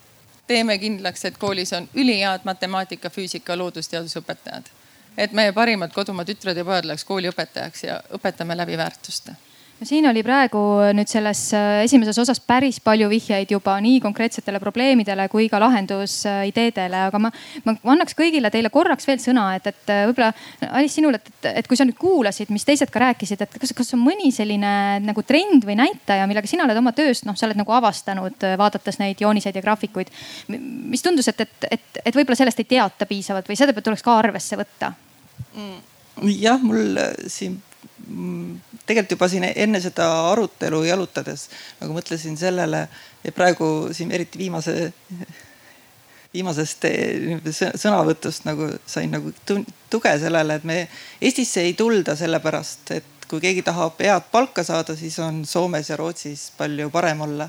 teeme 0.46 0.78
kindlaks, 0.78 1.24
et 1.24 1.38
koolis 1.38 1.72
on 1.72 1.88
ülihead 1.94 2.44
matemaatika, 2.44 3.10
füüsika, 3.10 3.58
loodusteaduse 3.58 4.20
õpetajad. 4.20 4.70
et 5.16 5.32
meie 5.32 5.52
parimad 5.52 5.92
kodumaa 5.92 6.24
tütred 6.24 6.56
ja 6.56 6.64
pojad 6.64 6.88
läheks 6.88 7.04
kooliõpetajaks 7.04 7.84
ja 7.84 8.02
õpetame 8.18 8.56
läbi 8.56 8.78
väärtuste 8.78 9.36
no 9.82 9.86
siin 9.88 10.06
oli 10.06 10.22
praegu 10.22 10.60
nüüd 10.94 11.10
selles 11.10 11.40
äh, 11.58 11.82
esimeses 11.82 12.18
osas 12.22 12.38
päris 12.46 12.78
palju 12.84 13.08
vihjeid 13.10 13.50
juba 13.50 13.74
nii 13.82 13.98
konkreetsetele 14.04 14.60
probleemidele 14.62 15.26
kui 15.32 15.48
ka 15.50 15.58
lahendusideedele, 15.62 17.00
aga 17.08 17.18
ma, 17.22 17.32
ma 17.66 17.74
annaks 17.94 18.14
kõigile 18.18 18.50
teile 18.54 18.70
korraks 18.70 19.08
veel 19.08 19.18
sõna, 19.22 19.48
et, 19.58 19.66
et 19.72 19.90
äh, 19.90 20.04
võib-olla 20.06 20.30
Alice 20.78 20.94
sinule, 20.94 21.18
et, 21.18 21.48
et, 21.50 21.66
kui 21.66 21.78
sa 21.78 21.86
nüüd 21.88 21.98
kuulasid, 21.98 22.52
mis 22.54 22.66
teised 22.68 22.92
ka 22.94 23.02
rääkisid, 23.02 23.42
et 23.42 23.58
kas, 23.58 23.74
kas 23.74 23.90
on 23.96 24.04
mõni 24.04 24.30
selline 24.34 24.74
nagu 25.02 25.26
trend 25.26 25.66
või 25.66 25.76
näitaja, 25.80 26.28
millega 26.30 26.50
sina 26.50 26.68
oled 26.68 26.78
oma 26.78 26.94
tööst, 26.94 27.26
noh, 27.26 27.38
sa 27.38 27.48
oled 27.48 27.58
nagu 27.58 27.74
avastanud, 27.74 28.38
äh, 28.46 28.54
vaadates 28.60 29.00
neid 29.02 29.24
jooniseid 29.24 29.58
ja 29.58 29.64
graafikuid. 29.66 30.14
mis 30.46 31.02
tundus, 31.02 31.32
et, 31.32 31.42
et, 31.42 31.68
et, 31.70 32.00
et 32.04 32.14
võib-olla 32.14 32.38
sellest 32.38 32.62
ei 32.62 32.70
teata 32.76 33.10
piisavalt 33.10 33.50
või 33.50 33.58
seda 33.58 33.74
tuleks 33.74 34.06
ka 34.06 34.14
arvesse 34.22 34.62
võtta 34.62 34.94
mm.? 35.56 36.30
jah, 36.38 36.62
mul 36.62 36.98
siin 37.26 37.58
Mm, 38.10 38.58
tegelikult 38.86 39.16
juba 39.16 39.28
siin 39.30 39.46
enne 39.48 39.80
seda 39.80 40.08
arutelu 40.32 40.82
jalutades 40.86 41.46
nagu 41.80 41.94
mõtlesin 41.96 42.36
sellele 42.38 42.86
ja 43.24 43.32
praegu 43.32 43.92
siin 43.94 44.10
eriti 44.12 44.40
viimase, 44.40 44.92
viimasest 46.34 46.86
eh, 46.88 47.50
sõnavõtust 47.52 48.46
nagu 48.48 48.68
sain 48.86 49.12
nagu 49.14 49.32
tuge 49.90 50.14
sellele, 50.18 50.58
et 50.58 50.68
me 50.68 50.78
Eestisse 51.20 51.62
ei 51.62 51.74
tulda 51.78 52.16
sellepärast, 52.18 52.94
et 52.98 53.28
kui 53.30 53.40
keegi 53.40 53.64
tahab 53.64 54.00
head 54.02 54.30
palka 54.32 54.64
saada, 54.66 54.96
siis 54.96 55.18
on 55.22 55.44
Soomes 55.48 55.88
ja 55.88 55.96
Rootsis 55.96 56.50
palju 56.58 56.90
parem 56.92 57.20
olla. 57.28 57.48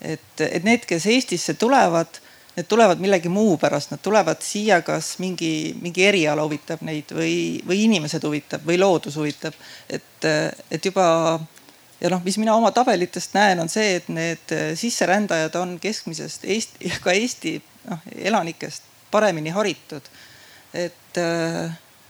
et, 0.00 0.40
et 0.40 0.64
need, 0.64 0.84
kes 0.86 1.06
Eestisse 1.06 1.54
tulevad 1.54 2.20
need 2.56 2.68
tulevad 2.68 3.00
millegi 3.00 3.28
muu 3.28 3.56
pärast, 3.60 3.90
nad 3.92 4.00
tulevad 4.02 4.40
siia, 4.40 4.80
kas 4.82 5.16
mingi, 5.20 5.74
mingi 5.82 6.06
eriala 6.08 6.44
huvitab 6.46 6.80
neid 6.88 7.12
või, 7.12 7.60
või 7.66 7.82
inimesed 7.84 8.24
huvitab 8.24 8.64
või 8.66 8.78
loodus 8.80 9.18
huvitab. 9.20 9.54
et, 9.92 10.28
et 10.70 10.84
juba 10.84 11.06
ja 12.00 12.10
noh, 12.12 12.24
mis 12.24 12.38
mina 12.40 12.56
oma 12.56 12.72
tabelitest 12.72 13.36
näen, 13.36 13.60
on 13.60 13.68
see, 13.72 13.96
et 14.00 14.08
need 14.08 14.56
sisserändajad 14.74 15.56
on 15.60 15.76
keskmisest 15.80 16.44
Eesti, 16.44 16.92
ka 17.04 17.12
Eesti 17.12 17.58
noh 17.90 18.08
elanikest 18.16 18.88
paremini 19.10 19.52
haritud. 19.54 20.08
et, 20.74 21.18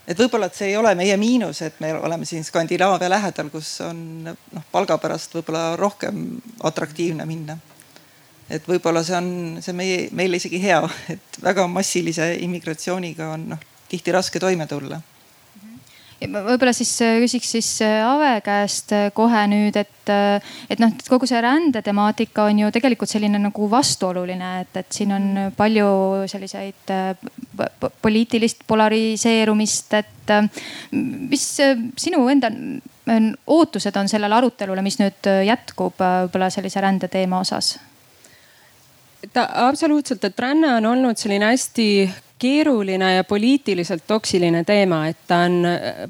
et 0.07 0.19
võib-olla, 0.19 0.47
et 0.47 0.55
see 0.55 0.71
ei 0.71 0.77
ole 0.77 0.95
meie 0.95 1.17
miinus, 1.19 1.63
et 1.63 1.81
me 1.81 1.93
oleme 1.95 2.25
siin 2.25 2.45
Skandinaavia 2.45 3.11
lähedal, 3.11 3.51
kus 3.51 3.81
on 3.87 3.99
noh 4.31 4.69
palga 4.73 4.99
pärast 4.99 5.35
võib-olla 5.35 5.73
rohkem 5.77 6.29
atraktiivne 6.71 7.27
minna 7.27 7.59
et 8.51 8.69
võib-olla 8.69 9.03
see 9.07 9.17
on, 9.19 9.31
see 9.65 9.75
meie, 9.77 10.07
meile 10.13 10.41
isegi 10.41 10.61
hea, 10.63 10.83
et 11.15 11.41
väga 11.43 11.67
massilise 11.71 12.35
immigratsiooniga 12.47 13.33
on 13.35 13.51
noh 13.55 13.73
tihti 13.89 14.15
raske 14.15 14.43
toime 14.43 14.67
tulla 14.67 15.01
võib-olla 16.17 16.73
siis 16.73 16.95
äh, 17.05 17.19
küsiks 17.21 17.51
siis 17.59 17.67
äh, 17.85 18.01
Ave 18.07 18.41
käest 18.45 18.93
äh, 18.97 19.11
kohe 19.15 19.43
nüüd, 19.53 19.77
et, 19.77 20.11
et 20.71 20.81
noh, 20.81 20.95
kogu 21.09 21.29
see 21.29 21.41
rändetemaatika 21.45 22.47
on 22.49 22.63
ju 22.63 22.71
tegelikult 22.73 23.11
selline 23.11 23.41
nagu 23.43 23.69
vastuoluline, 23.71 24.53
et, 24.65 24.79
et 24.81 24.97
siin 24.97 25.13
on 25.13 25.27
palju 25.57 25.89
selliseid 26.31 26.95
poliitilist 28.03 28.65
polariseerumist, 28.67 29.99
et 29.99 30.33
mis 30.95 31.45
sinu 32.01 32.23
enda 32.33 32.51
ootused 33.53 34.01
on 34.01 34.09
sellele 34.09 34.39
arutelule, 34.39 34.83
mis 34.87 34.97
nüüd 35.03 35.29
jätkub 35.51 36.01
võib-olla 36.01 36.49
sellise 36.55 36.81
rändeteema 36.81 37.43
osas? 37.45 37.75
Ta 39.33 39.49
absoluutselt, 39.67 40.25
et 40.25 40.39
ränne 40.41 40.77
on 40.77 40.87
olnud 40.87 41.19
selline 41.19 41.51
hästi 41.53 41.89
keeruline 42.39 43.15
ja 43.15 43.25
poliitiliselt 43.25 44.05
toksiline 44.07 44.61
teema, 44.69 45.07
et 45.09 45.23
ta 45.29 45.39
on, 45.47 45.63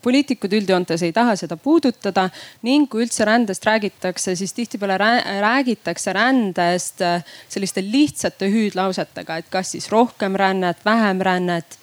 poliitikud 0.03 0.57
üldjoontes 0.59 1.05
ei 1.07 1.13
taha 1.15 1.37
seda 1.39 1.57
puudutada 1.57 2.27
ning 2.67 2.89
kui 2.91 3.05
üldse 3.05 3.25
rändest 3.29 3.67
räägitakse, 3.67 4.35
siis 4.35 4.53
tihtipeale 4.57 4.99
räägitakse 5.43 6.13
rändest 6.13 7.05
selliste 7.49 7.85
lihtsate 7.85 8.51
hüüdlausetega, 8.51 9.39
et 9.39 9.51
kas 9.51 9.77
siis 9.77 9.87
rohkem 9.93 10.35
rännet, 10.35 10.83
vähem 10.85 11.23
rännet 11.23 11.79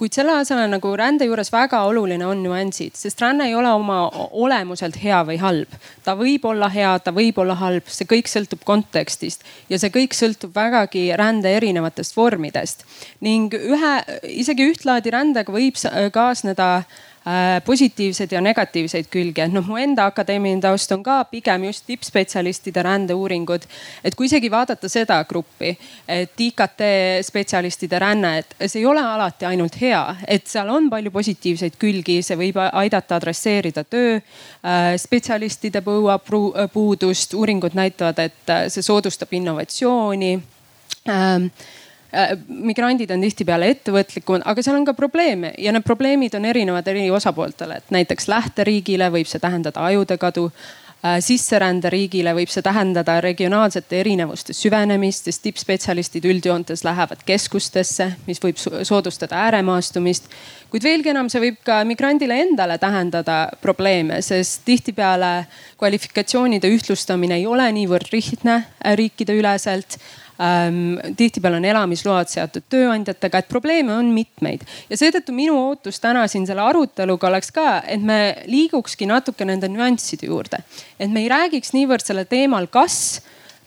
kuid 0.00 0.16
selle 0.16 0.32
asemel 0.40 0.70
nagu 0.72 0.92
rände 0.96 1.26
juures 1.28 1.50
väga 1.52 1.82
oluline 1.88 2.24
on 2.24 2.40
nüansid, 2.44 2.94
sest 2.96 3.20
ränne 3.20 3.50
ei 3.50 3.54
ole 3.54 3.68
oma 3.76 3.98
olemuselt 4.30 4.96
hea 5.02 5.18
või 5.28 5.36
halb. 5.42 5.74
ta 6.04 6.14
võib 6.16 6.46
olla 6.48 6.70
hea, 6.72 6.94
ta 7.04 7.12
võib 7.12 7.38
olla 7.42 7.58
halb, 7.60 7.88
see 7.92 8.08
kõik 8.08 8.30
sõltub 8.32 8.64
kontekstist 8.64 9.44
ja 9.68 9.78
see 9.78 9.92
kõik 9.92 10.16
sõltub 10.16 10.54
vägagi 10.56 11.10
rände 11.20 11.52
erinevatest 11.58 12.16
vormidest. 12.16 12.86
ning 13.20 13.52
ühe, 13.54 13.94
isegi 14.24 14.70
ühtlaadi 14.72 15.12
rändega 15.12 15.52
võib 15.52 15.76
kaasneda 16.12 16.70
Äh, 16.70 17.09
positiivseid 17.64 18.32
ja 18.32 18.40
negatiivseid 18.40 19.08
külgi, 19.12 19.42
et 19.44 19.52
noh, 19.52 19.64
mu 19.66 19.76
enda 19.80 20.06
akadeemiline 20.10 20.62
taust 20.64 20.92
on 20.94 21.02
ka 21.04 21.18
pigem 21.30 21.64
just 21.68 21.84
tippspetsialistide 21.86 22.82
rändeuuringud. 22.82 23.66
et 24.04 24.14
kui 24.14 24.26
isegi 24.26 24.50
vaadata 24.50 24.88
seda 24.88 25.20
gruppi, 25.24 25.72
et 26.08 26.40
IKT 26.40 26.84
spetsialistide 27.26 27.98
ränne, 27.98 28.38
et 28.38 28.54
see 28.66 28.80
ei 28.80 28.86
ole 28.86 29.02
alati 29.02 29.46
ainult 29.46 29.80
hea, 29.80 30.04
et 30.28 30.46
seal 30.46 30.68
on 30.68 30.90
palju 30.90 31.10
positiivseid 31.10 31.76
külgi, 31.78 32.20
see 32.22 32.36
võib 32.36 32.56
aidata 32.72 33.16
adresseerida 33.16 33.84
töö 33.84 34.16
äh, 34.16 34.94
spetsialistide 34.96 35.84
põua 35.86 36.18
puudust, 36.72 37.34
uuringud 37.34 37.76
näitavad, 37.78 38.18
et 38.18 38.50
äh, 38.50 38.64
see 38.68 38.82
soodustab 38.82 39.32
innovatsiooni. 39.36 40.32
Ähm, 41.08 41.46
Äh, 41.50 41.50
migrandid 42.48 43.10
on 43.14 43.22
tihtipeale 43.22 43.70
ettevõtlikumad, 43.74 44.42
aga 44.50 44.62
seal 44.64 44.80
on 44.80 44.86
ka 44.88 44.94
probleeme 44.98 45.54
ja 45.58 45.72
need 45.74 45.86
probleemid 45.86 46.34
on 46.34 46.48
erinevad 46.50 46.88
eri 46.90 47.06
osapooltele, 47.10 47.80
et 47.80 47.94
näiteks 47.94 48.28
lähteriigile 48.30 49.10
võib 49.14 49.30
see 49.30 49.42
tähendada 49.42 49.84
ajude 49.86 50.18
kadu 50.18 50.48
äh, 50.50 50.80
sisseränderiigile 51.24 52.34
võib 52.36 52.50
see 52.52 52.64
tähendada 52.64 53.20
regionaalsete 53.24 54.00
erinevuste 54.02 54.54
süvenemist, 54.56 55.28
sest 55.28 55.42
tippspetsialistid 55.46 56.26
üldjoontes 56.28 56.84
lähevad 56.84 57.22
keskustesse, 57.26 58.10
mis 58.26 58.42
võib 58.42 58.60
soodustada 58.60 59.38
ääremaastumist. 59.46 60.28
kuid 60.70 60.84
veelgi 60.84 61.14
enam, 61.14 61.30
see 61.32 61.40
võib 61.46 61.60
ka 61.64 61.80
migrandile 61.88 62.36
endale 62.42 62.78
tähendada 62.78 63.38
probleeme, 63.62 64.20
sest 64.22 64.64
tihtipeale 64.64 65.46
kvalifikatsioonide 65.78 66.68
ühtlustamine 66.68 67.40
ei 67.40 67.46
ole 67.46 67.70
niivõrd 67.72 68.12
lihtne 68.12 68.58
äh, 68.60 68.96
riikide 68.96 69.38
üleselt. 69.38 69.96
Tihtipeale 71.16 71.58
on 71.60 71.64
elamisload 71.68 72.30
seotud 72.32 72.64
tööandjatega, 72.72 73.42
et 73.42 73.48
probleeme 73.50 73.92
on 73.92 74.08
mitmeid 74.14 74.64
ja 74.90 74.96
seetõttu 74.96 75.34
minu 75.36 75.58
ootus 75.58 76.00
täna 76.00 76.26
siin 76.30 76.46
selle 76.48 76.64
aruteluga 76.64 77.28
oleks 77.28 77.52
ka, 77.52 77.82
et 77.84 78.00
me 78.00 78.20
liigukski 78.48 79.08
natuke 79.10 79.44
nende 79.44 79.68
nüansside 79.68 80.30
juurde. 80.30 80.62
et 80.98 81.10
me 81.10 81.20
ei 81.20 81.28
räägiks 81.28 81.74
niivõrd 81.76 82.04
sellel 82.06 82.28
teemal, 82.30 82.66
kas 82.72 83.20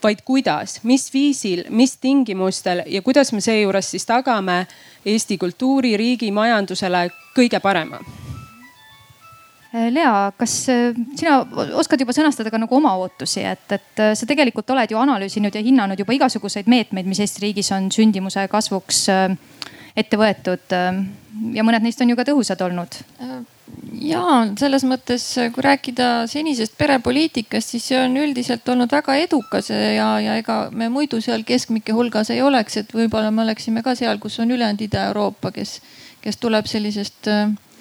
vaid 0.04 0.26
kuidas, 0.26 0.80
mis 0.84 1.08
viisil, 1.14 1.64
mis 1.70 1.98
tingimustel 1.98 2.84
ja 2.88 3.02
kuidas 3.02 3.32
me 3.34 3.42
seejuures 3.42 3.92
siis 3.92 4.06
tagame 4.06 4.66
Eesti 5.06 5.38
kultuuri, 5.38 5.98
riigi, 5.98 6.32
majandusele 6.32 7.10
kõige 7.36 7.60
parema 7.60 8.00
Lea, 9.74 10.32
kas 10.38 10.54
äh, 10.70 10.92
sina 11.18 11.40
oskad 11.80 12.02
juba 12.04 12.14
sõnastada 12.14 12.52
ka 12.54 12.60
nagu 12.62 12.76
oma 12.78 12.92
ootusi, 13.02 13.42
et, 13.42 13.66
et 13.74 14.02
äh, 14.04 14.12
sa 14.14 14.28
tegelikult 14.30 14.70
oled 14.70 14.92
ju 14.94 15.00
analüüsinud 15.02 15.56
ja 15.56 15.64
hinnanud 15.66 15.98
juba 15.98 16.14
igasuguseid 16.14 16.70
meetmeid, 16.70 17.10
mis 17.10 17.24
Eesti 17.24 17.42
riigis 17.48 17.72
on 17.74 17.90
sündimuse 17.94 18.46
kasvuks 18.52 19.08
ette 19.98 20.18
võetud. 20.18 20.76
ja 21.54 21.66
mõned 21.66 21.86
neist 21.86 22.02
on 22.06 22.14
ju 22.14 22.18
ka 22.18 22.26
tõhusad 22.30 22.62
olnud. 22.66 23.00
ja 23.98 24.22
selles 24.62 24.86
mõttes, 24.86 25.26
kui 25.56 25.66
rääkida 25.66 26.28
senisest 26.30 26.78
perepoliitikast, 26.78 27.74
siis 27.74 27.90
see 27.90 27.98
on 27.98 28.18
üldiselt 28.22 28.70
olnud 28.70 28.94
väga 28.94 29.18
edukas 29.26 29.74
ja, 29.74 30.20
ja 30.22 30.38
ega 30.38 30.70
me 30.70 30.90
muidu 30.94 31.22
seal 31.22 31.42
keskmike 31.46 31.98
hulgas 31.98 32.30
ei 32.30 32.46
oleks, 32.46 32.78
et 32.78 32.94
võib-olla 32.94 33.34
me 33.34 33.42
oleksime 33.42 33.82
ka 33.82 33.98
seal, 33.98 34.22
kus 34.22 34.38
on 34.40 34.54
ülejäänud 34.54 34.86
Ida-Euroopa, 34.86 35.50
kes, 35.52 35.80
kes 36.22 36.38
tuleb 36.38 36.70
sellisest 36.70 37.30
äh, 37.34 37.50
Äh, 37.50 37.73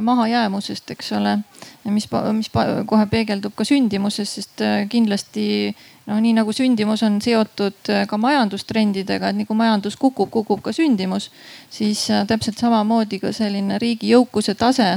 mahajäämusest, 0.00 0.90
eks 0.90 1.12
ole. 1.12 1.38
mis, 1.84 2.08
mis 2.32 2.48
kohe 2.86 3.06
peegeldub 3.06 3.52
ka 3.56 3.64
sündimuses, 3.68 4.30
sest 4.38 4.62
äh, 4.64 4.86
kindlasti 4.88 5.74
noh, 6.08 6.20
nii 6.24 6.32
nagu 6.38 6.52
sündimus 6.56 7.02
on 7.04 7.18
seotud 7.20 7.90
äh, 7.92 8.06
ka 8.08 8.16
majandustrendidega, 8.16 9.28
et 9.28 9.36
nii 9.36 9.48
kui 9.48 9.58
majandus 9.58 9.98
kukub, 10.00 10.30
kukub 10.32 10.62
ka 10.64 10.72
sündimus. 10.72 11.28
siis 11.70 12.06
täpselt 12.28 12.58
samamoodi 12.58 13.18
ka 13.20 13.32
selline 13.36 13.78
riigi 13.78 14.14
jõukuse 14.14 14.54
tase 14.54 14.88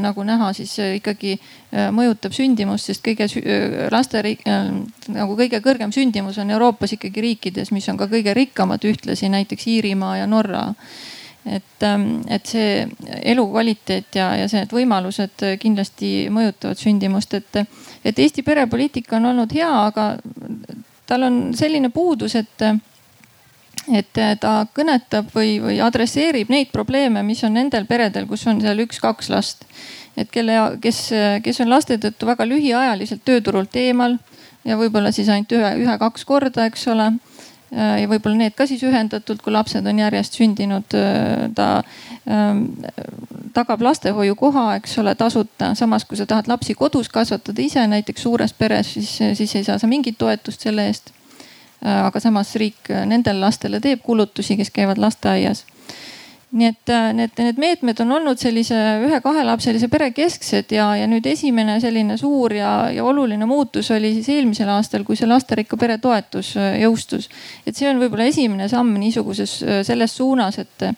nagu 0.00 0.24
näha, 0.24 0.52
siis 0.56 0.74
ikkagi 0.96 1.36
mõjutab 1.92 2.34
sündimust, 2.34 2.90
sest 2.90 3.04
kõige 3.04 3.28
laste 3.92 4.22
nagu 5.12 5.36
kõige 5.38 5.60
kõrgem 5.62 5.92
sündimus 5.92 6.38
on 6.38 6.50
Euroopas 6.50 6.96
ikkagi 6.96 7.20
riikides, 7.20 7.70
mis 7.70 7.88
on 7.88 8.00
ka 8.00 8.10
kõige 8.10 8.34
rikkamad 8.34 8.82
ühtlasi, 8.88 9.28
näiteks 9.28 9.66
Iirimaa 9.68 10.16
ja 10.22 10.26
Norra 10.26 10.70
et, 11.46 11.82
ähm, 11.82 12.22
et 12.30 12.46
see 12.46 12.86
elukvaliteet 13.32 14.14
ja, 14.14 14.28
ja 14.38 14.48
see, 14.48 14.62
need 14.62 14.74
võimalused 14.74 15.44
kindlasti 15.62 16.12
mõjutavad 16.30 16.78
sündimust, 16.78 17.34
et, 17.34 17.64
et 18.04 18.18
Eesti 18.18 18.44
perepoliitika 18.46 19.18
on 19.18 19.32
olnud 19.32 19.54
hea, 19.56 19.70
aga 19.88 20.12
tal 21.06 21.26
on 21.26 21.40
selline 21.58 21.90
puudus, 21.90 22.36
et, 22.38 22.66
et 23.92 24.22
ta 24.40 24.52
kõnetab 24.74 25.32
või, 25.34 25.56
või 25.62 25.80
adresseerib 25.82 26.52
neid 26.52 26.70
probleeme, 26.72 27.24
mis 27.26 27.42
on 27.44 27.58
nendel 27.58 27.88
peredel, 27.90 28.28
kus 28.30 28.46
on 28.46 28.62
seal 28.62 28.84
üks-kaks 28.86 29.32
last. 29.32 29.66
et 30.16 30.30
kelle, 30.30 30.76
kes, 30.80 31.08
kes 31.42 31.60
on 31.64 31.70
laste 31.72 31.98
tõttu 31.98 32.28
väga 32.28 32.46
lühiajaliselt 32.46 33.24
tööturult 33.24 33.76
eemal 33.76 34.18
ja 34.64 34.76
võib-olla 34.78 35.12
siis 35.12 35.28
ainult 35.32 35.52
ühe, 35.56 35.70
ühe-kaks 35.82 36.24
korda, 36.28 36.66
eks 36.70 36.86
ole 36.92 37.10
ja 37.72 38.08
võib-olla 38.08 38.36
need 38.36 38.54
ka 38.56 38.66
siis 38.68 38.82
ühendatult, 38.84 39.40
kui 39.42 39.52
lapsed 39.54 39.86
on 39.88 40.00
järjest 40.02 40.36
sündinud. 40.36 40.96
ta 41.56 41.68
ähm, 42.28 42.66
tagab 43.56 43.82
lastehoiukoha, 43.82 44.66
eks 44.80 44.98
ole, 44.98 45.14
tasuta. 45.14 45.74
samas 45.74 46.04
kui 46.04 46.20
sa 46.20 46.26
tahad 46.26 46.48
lapsi 46.48 46.74
kodus 46.74 47.08
kasvatada 47.08 47.62
ise 47.62 47.86
näiteks 47.86 48.22
suures 48.22 48.52
peres, 48.52 48.94
siis, 48.94 49.16
siis 49.38 49.56
ei 49.56 49.64
saa 49.64 49.78
sa 49.78 49.86
mingit 49.86 50.18
toetust 50.18 50.60
selle 50.60 50.86
eest. 50.86 51.12
aga 51.82 52.20
samas 52.20 52.54
riik 52.60 52.92
nendele 53.06 53.40
lastele 53.42 53.80
teeb 53.80 54.04
kulutusi, 54.04 54.56
kes 54.56 54.70
käivad 54.70 55.00
lasteaias 55.02 55.64
nii 56.52 56.68
et 56.68 56.90
äh, 56.92 57.12
need, 57.16 57.32
need 57.40 57.60
meetmed 57.60 58.00
on 58.04 58.12
olnud 58.18 58.40
sellise 58.40 58.76
ühe-kahelapselise 59.06 59.88
pere 59.92 60.10
kesksed 60.12 60.74
ja, 60.76 60.90
ja 61.00 61.06
nüüd 61.08 61.24
esimene 61.28 61.78
selline 61.80 62.18
suur 62.20 62.52
ja, 62.52 62.72
ja 62.92 63.06
oluline 63.08 63.48
muutus 63.48 63.88
oli 63.94 64.12
siis 64.18 64.28
eelmisel 64.34 64.68
aastal, 64.74 65.06
kui 65.08 65.16
see 65.16 65.30
lasterikka 65.30 65.80
pere 65.80 65.96
toetus 66.02 66.52
äh, 66.60 66.76
jõustus. 66.82 67.30
et 67.66 67.76
see 67.76 67.88
on 67.88 68.02
võib-olla 68.02 68.28
esimene 68.28 68.68
samm 68.68 68.92
niisuguses 69.00 69.58
äh, 69.64 69.80
selles 69.86 70.16
suunas, 70.20 70.60
et, 70.60 70.88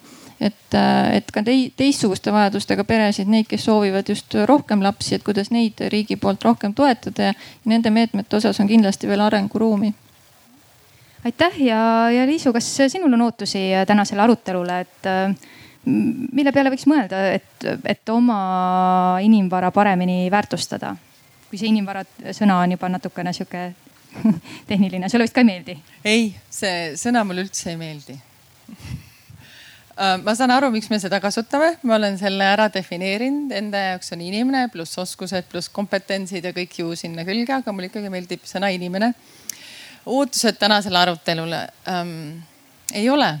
et, 0.43 0.79
et 1.15 1.31
ka 1.31 1.43
teistsuguste 1.47 2.35
vajadustega 2.35 2.83
peresid, 2.83 3.31
neid, 3.31 3.47
kes 3.47 3.69
soovivad 3.69 4.11
just 4.11 4.35
rohkem 4.51 4.83
lapsi, 4.83 5.15
et 5.15 5.23
kuidas 5.23 5.53
neid 5.55 5.79
riigi 5.91 6.19
poolt 6.19 6.43
rohkem 6.43 6.75
toetada 6.75 7.31
ja 7.31 7.37
nende 7.63 7.95
meetmete 7.95 8.41
osas 8.41 8.59
on 8.59 8.67
kindlasti 8.67 9.07
veel 9.07 9.23
arenguruumi 9.23 9.95
aitäh! 11.25 11.59
Ja, 11.61 11.79
ja 12.11 12.25
Liisu, 12.27 12.53
kas 12.53 12.67
sinul 12.87 13.13
on 13.13 13.25
ootusi 13.25 13.67
tänasele 13.87 14.21
arutelule, 14.21 14.79
et 14.85 15.09
mille 15.85 16.51
peale 16.53 16.71
võiks 16.73 16.87
mõelda, 16.89 17.21
et, 17.37 17.65
et 17.85 18.13
oma 18.13 18.37
inimvara 19.25 19.71
paremini 19.75 20.25
väärtustada? 20.31 20.95
kui 21.45 21.59
see 21.61 21.69
inimvara 21.69 22.01
sõna 22.33 22.57
on 22.63 22.71
juba 22.73 22.87
natukene 22.89 23.31
sihuke 23.35 23.67
tehniline, 24.69 25.09
sulle 25.09 25.27
vist 25.27 25.35
ka 25.35 25.43
ei 25.43 25.49
meeldi? 25.51 25.75
ei, 26.03 26.29
see 26.49 26.95
sõna 26.99 27.21
mulle 27.27 27.45
üldse 27.45 27.73
ei 27.73 27.81
meeldi. 27.81 28.19
Äh, 29.95 30.17
ma 30.19 30.33
saan 30.35 30.51
aru, 30.51 30.67
miks 30.73 30.89
me 30.91 30.97
seda 30.99 31.21
kasutame, 31.23 31.69
ma 31.87 31.95
olen 31.95 32.17
selle 32.19 32.43
ära 32.43 32.65
defineerinud, 32.67 33.53
enda 33.55 33.79
jaoks 33.79 34.11
on 34.11 34.25
inimene 34.25 34.65
pluss 34.73 34.99
oskused 34.99 35.47
pluss 35.47 35.71
kompetentsid 35.71 36.43
ja 36.43 36.51
kõik 36.51 36.75
ju 36.81 36.89
sinna 36.99 37.23
külge, 37.23 37.55
aga 37.55 37.71
mulle 37.71 37.87
ikkagi 37.87 38.11
meeldib 38.11 38.43
sõna 38.43 38.73
inimene 38.75 39.13
ootused 40.05 40.57
tänasele 40.59 40.97
arutelule 40.97 41.67
ähm, 41.87 42.37
ei 42.93 43.09
ole. 43.09 43.39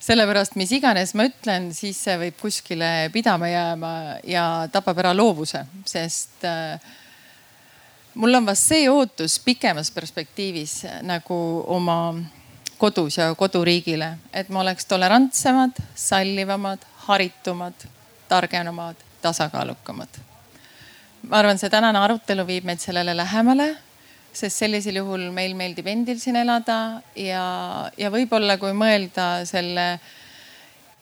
sellepärast, 0.00 0.54
mis 0.56 0.70
iganes 0.72 1.12
ma 1.14 1.26
ütlen, 1.28 1.74
siis 1.76 1.98
see 2.06 2.14
võib 2.16 2.38
kuskile 2.40 3.10
pidama 3.12 3.50
jääma 3.50 3.90
ja 4.24 4.44
tapab 4.72 4.98
ära 5.02 5.10
loovuse, 5.12 5.60
sest 5.84 6.46
äh, 6.48 6.80
mul 8.14 8.34
on 8.34 8.46
vast 8.48 8.70
see 8.72 8.88
ootus 8.88 9.36
pikemas 9.44 9.90
perspektiivis 9.92 10.86
nagu 11.04 11.36
oma 11.66 11.98
kodus 12.80 13.18
ja 13.18 13.28
koduriigile, 13.36 14.14
et 14.32 14.48
me 14.48 14.62
oleks 14.62 14.88
tolerantsemad, 14.88 15.76
sallivamad, 15.94 16.80
haritumad, 17.04 17.86
targemad, 18.28 18.96
tasakaalukamad. 19.22 20.08
ma 21.28 21.38
arvan, 21.38 21.58
see 21.60 21.68
tänane 21.68 22.00
arutelu 22.00 22.46
viib 22.46 22.64
meid 22.64 22.80
sellele 22.80 23.12
lähemale 23.16 23.74
sest 24.32 24.62
sellisel 24.62 25.00
juhul 25.00 25.28
meil 25.34 25.54
meeldib 25.58 25.86
endil 25.90 26.18
siin 26.22 26.38
elada 26.40 27.00
ja, 27.18 27.44
ja 27.98 28.10
võib-olla 28.12 28.56
kui 28.60 28.72
mõelda 28.76 29.44
selle 29.48 29.86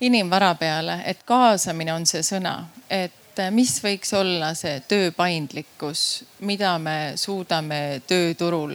inimvara 0.01 0.55
peale, 0.55 1.01
et 1.11 1.25
kaasamine 1.27 1.93
on 1.93 2.07
see 2.07 2.23
sõna, 2.23 2.61
et 2.91 3.43
mis 3.55 3.77
võiks 3.83 4.13
olla 4.19 4.53
see 4.59 4.81
töö 4.89 5.11
paindlikkus, 5.15 6.25
mida 6.47 6.77
me 6.83 7.15
suudame 7.17 8.01
tööturul 8.07 8.75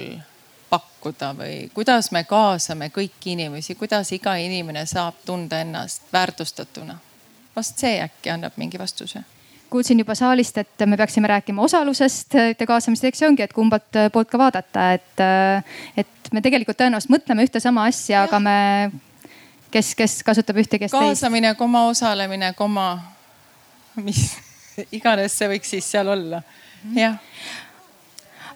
pakkuda 0.70 1.34
või 1.38 1.58
kuidas 1.74 2.12
me 2.16 2.24
kaasame 2.28 2.90
kõiki 2.94 3.36
inimesi, 3.36 3.76
kuidas 3.76 4.12
iga 4.16 4.36
inimene 4.40 4.86
saab 4.90 5.22
tunda 5.26 5.60
ennast 5.62 6.12
väärtustatuna. 6.14 7.00
vast 7.56 7.80
see 7.80 8.00
äkki 8.02 8.30
annab 8.30 8.58
mingi 8.58 8.80
vastuse 8.80 9.24
kuulsin 9.74 10.02
juba 10.04 10.16
saalist, 10.18 10.58
et 10.62 10.86
me 10.86 10.98
peaksime 11.00 11.30
rääkima 11.32 11.66
osalusest 11.66 12.38
ja 12.60 12.68
kaasamisest, 12.68 13.10
eks 13.10 13.24
see 13.24 13.30
ongi, 13.30 13.46
et 13.46 13.56
kumbalt 13.56 14.02
poolt 14.14 14.30
ka 14.30 14.42
vaadata, 14.42 14.92
et, 14.98 15.24
et 15.98 16.32
me 16.34 16.44
tegelikult 16.46 16.78
tõenäoliselt 16.80 17.16
mõtleme 17.16 17.48
ühte 17.48 17.62
sama 17.64 17.88
asja, 17.90 18.28
aga 18.28 18.40
me, 18.44 18.58
kes, 19.74 19.94
kes 19.98 20.20
kasutab 20.28 20.62
ühte, 20.62 20.78
kes 20.82 20.94
kaasamine, 20.94 21.14
teist. 21.14 21.26
kaasamine, 21.26 21.54
koma 21.60 21.86
osalemine, 21.90 22.54
koma, 22.58 22.88
mis 24.02 24.28
iganes 24.96 25.38
see 25.38 25.50
võiks 25.56 25.76
siis 25.76 25.90
seal 25.96 26.14
olla, 26.14 26.44
jah 26.98 27.18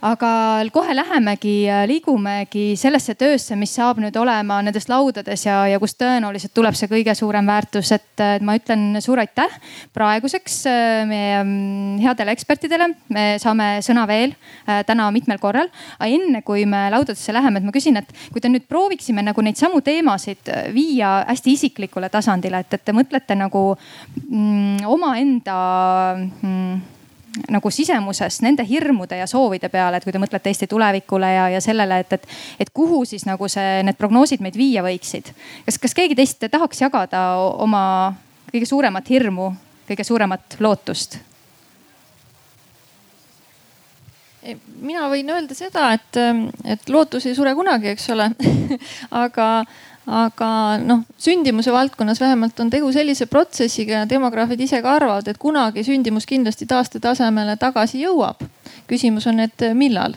aga 0.01 0.31
kohe 0.73 0.95
lähemegi, 0.95 1.55
liigumegi 1.89 2.67
sellesse 2.79 3.15
töösse, 3.17 3.55
mis 3.59 3.73
saab 3.77 4.01
nüüd 4.03 4.15
olema 4.19 4.59
nendes 4.65 4.89
laudades 4.91 5.45
ja, 5.47 5.63
ja 5.71 5.79
kust 5.81 5.99
tõenäoliselt 6.01 6.53
tuleb 6.57 6.77
see 6.77 6.89
kõige 6.91 7.15
suurem 7.17 7.47
väärtus, 7.47 7.91
et 7.95 8.25
ma 8.45 8.57
ütlen 8.57 9.01
suur 9.03 9.19
aitäh 9.21 9.53
praeguseks 9.97 10.57
äh, 10.69 11.03
meie 11.07 11.37
mm, 11.43 11.99
headele 12.03 12.33
ekspertidele. 12.35 12.89
me 13.13 13.25
saame 13.41 13.69
sõna 13.85 14.05
veel 14.09 14.33
äh, 14.33 14.83
täna 14.87 15.09
mitmel 15.11 15.39
korral. 15.41 15.69
enne 16.03 16.41
kui 16.45 16.65
me 16.65 16.87
laudadesse 16.93 17.33
läheme, 17.33 17.59
et 17.59 17.67
ma 17.67 17.75
küsin, 17.75 17.97
et 17.97 18.11
kui 18.33 18.43
te 18.43 18.51
nüüd 18.51 18.67
prooviksime 18.69 19.23
nagu 19.25 19.45
neid 19.45 19.59
samu 19.59 19.81
teemasid 19.81 20.51
äh, 20.51 20.67
viia 20.73 21.21
hästi 21.27 21.55
isiklikule 21.57 22.09
tasandile, 22.13 22.61
et, 22.63 22.73
et 22.73 22.85
te 22.85 22.95
mõtlete 22.95 23.37
nagu 23.37 23.63
mm, 24.27 24.85
omaenda 24.87 25.57
mm, 26.17 26.96
nagu 27.49 27.71
sisemuses 27.71 28.41
nende 28.45 28.65
hirmude 28.67 29.17
ja 29.19 29.27
soovide 29.27 29.69
peale, 29.73 29.97
et 29.97 30.05
kui 30.05 30.13
te 30.15 30.21
mõtlete 30.21 30.51
Eesti 30.51 30.67
tulevikule 30.71 31.29
ja, 31.33 31.47
ja 31.53 31.61
sellele, 31.63 32.01
et, 32.03 32.17
et, 32.17 32.27
et 32.59 32.73
kuhu 32.73 33.03
siis 33.05 33.25
nagu 33.27 33.49
see, 33.51 33.81
need 33.87 33.97
prognoosid 33.99 34.43
meid 34.43 34.57
viia 34.57 34.83
võiksid. 34.85 35.33
kas, 35.65 35.79
kas 35.81 35.97
keegi 35.97 36.17
teist 36.17 36.45
tahaks 36.51 36.81
jagada 36.81 37.23
oma 37.63 37.83
kõige 38.51 38.69
suuremat 38.69 39.09
hirmu, 39.09 39.51
kõige 39.89 40.07
suuremat 40.07 40.59
lootust? 40.59 41.19
mina 44.79 45.09
võin 45.11 45.27
öelda 45.33 45.55
seda, 45.57 45.89
et, 45.97 46.17
et 46.63 46.89
lootus 46.89 47.25
ei 47.27 47.35
sure 47.35 47.51
kunagi, 47.57 47.91
eks 47.91 48.05
ole 48.13 48.29
aga 49.25 49.47
aga 50.07 50.49
noh, 50.79 51.03
sündimuse 51.19 51.71
valdkonnas 51.71 52.21
vähemalt 52.23 52.59
on 52.63 52.69
tegu 52.71 52.91
sellise 52.95 53.27
protsessiga 53.27 54.01
ja 54.01 54.05
demograafid 54.09 54.61
ise 54.63 54.79
ka 54.81 54.95
arvavad, 54.95 55.27
et 55.27 55.37
kunagi 55.37 55.83
sündimus 55.83 56.25
kindlasti 56.25 56.65
taastetasemele 56.65 57.57
tagasi 57.59 58.05
jõuab. 58.05 58.47
küsimus 58.87 59.27
on, 59.27 59.39
et 59.43 59.67
millal 59.73 60.15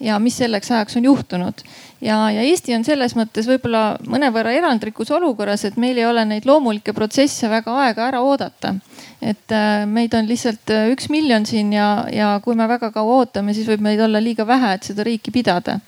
ja 0.00 0.18
mis 0.18 0.36
selleks 0.40 0.70
ajaks 0.70 0.96
on 0.96 1.04
juhtunud. 1.04 1.54
ja, 2.00 2.30
ja 2.30 2.42
Eesti 2.42 2.74
on 2.74 2.84
selles 2.84 3.14
mõttes 3.16 3.48
võib-olla 3.48 3.98
mõnevõrra 4.08 4.54
erandlikus 4.56 5.10
olukorras, 5.10 5.64
et 5.64 5.76
meil 5.76 5.98
ei 5.98 6.06
ole 6.06 6.24
neid 6.24 6.48
loomulikke 6.48 6.92
protsesse 6.96 7.48
väga 7.48 7.76
aega 7.84 8.06
ära 8.08 8.22
oodata. 8.24 8.74
et 9.22 9.52
äh, 9.52 9.84
meid 9.86 10.14
on 10.14 10.28
lihtsalt 10.28 10.70
äh, 10.70 10.88
üks 10.94 11.10
miljon 11.12 11.46
siin 11.46 11.72
ja, 11.72 12.06
ja 12.12 12.40
kui 12.44 12.54
me 12.54 12.68
väga 12.68 12.90
kaua 12.90 13.20
ootame, 13.20 13.54
siis 13.54 13.68
võib 13.68 13.84
meid 13.84 14.00
olla 14.00 14.22
liiga 14.22 14.46
vähe, 14.46 14.74
et 14.74 14.82
seda 14.82 15.04
riiki 15.04 15.30
pidada 15.30 15.80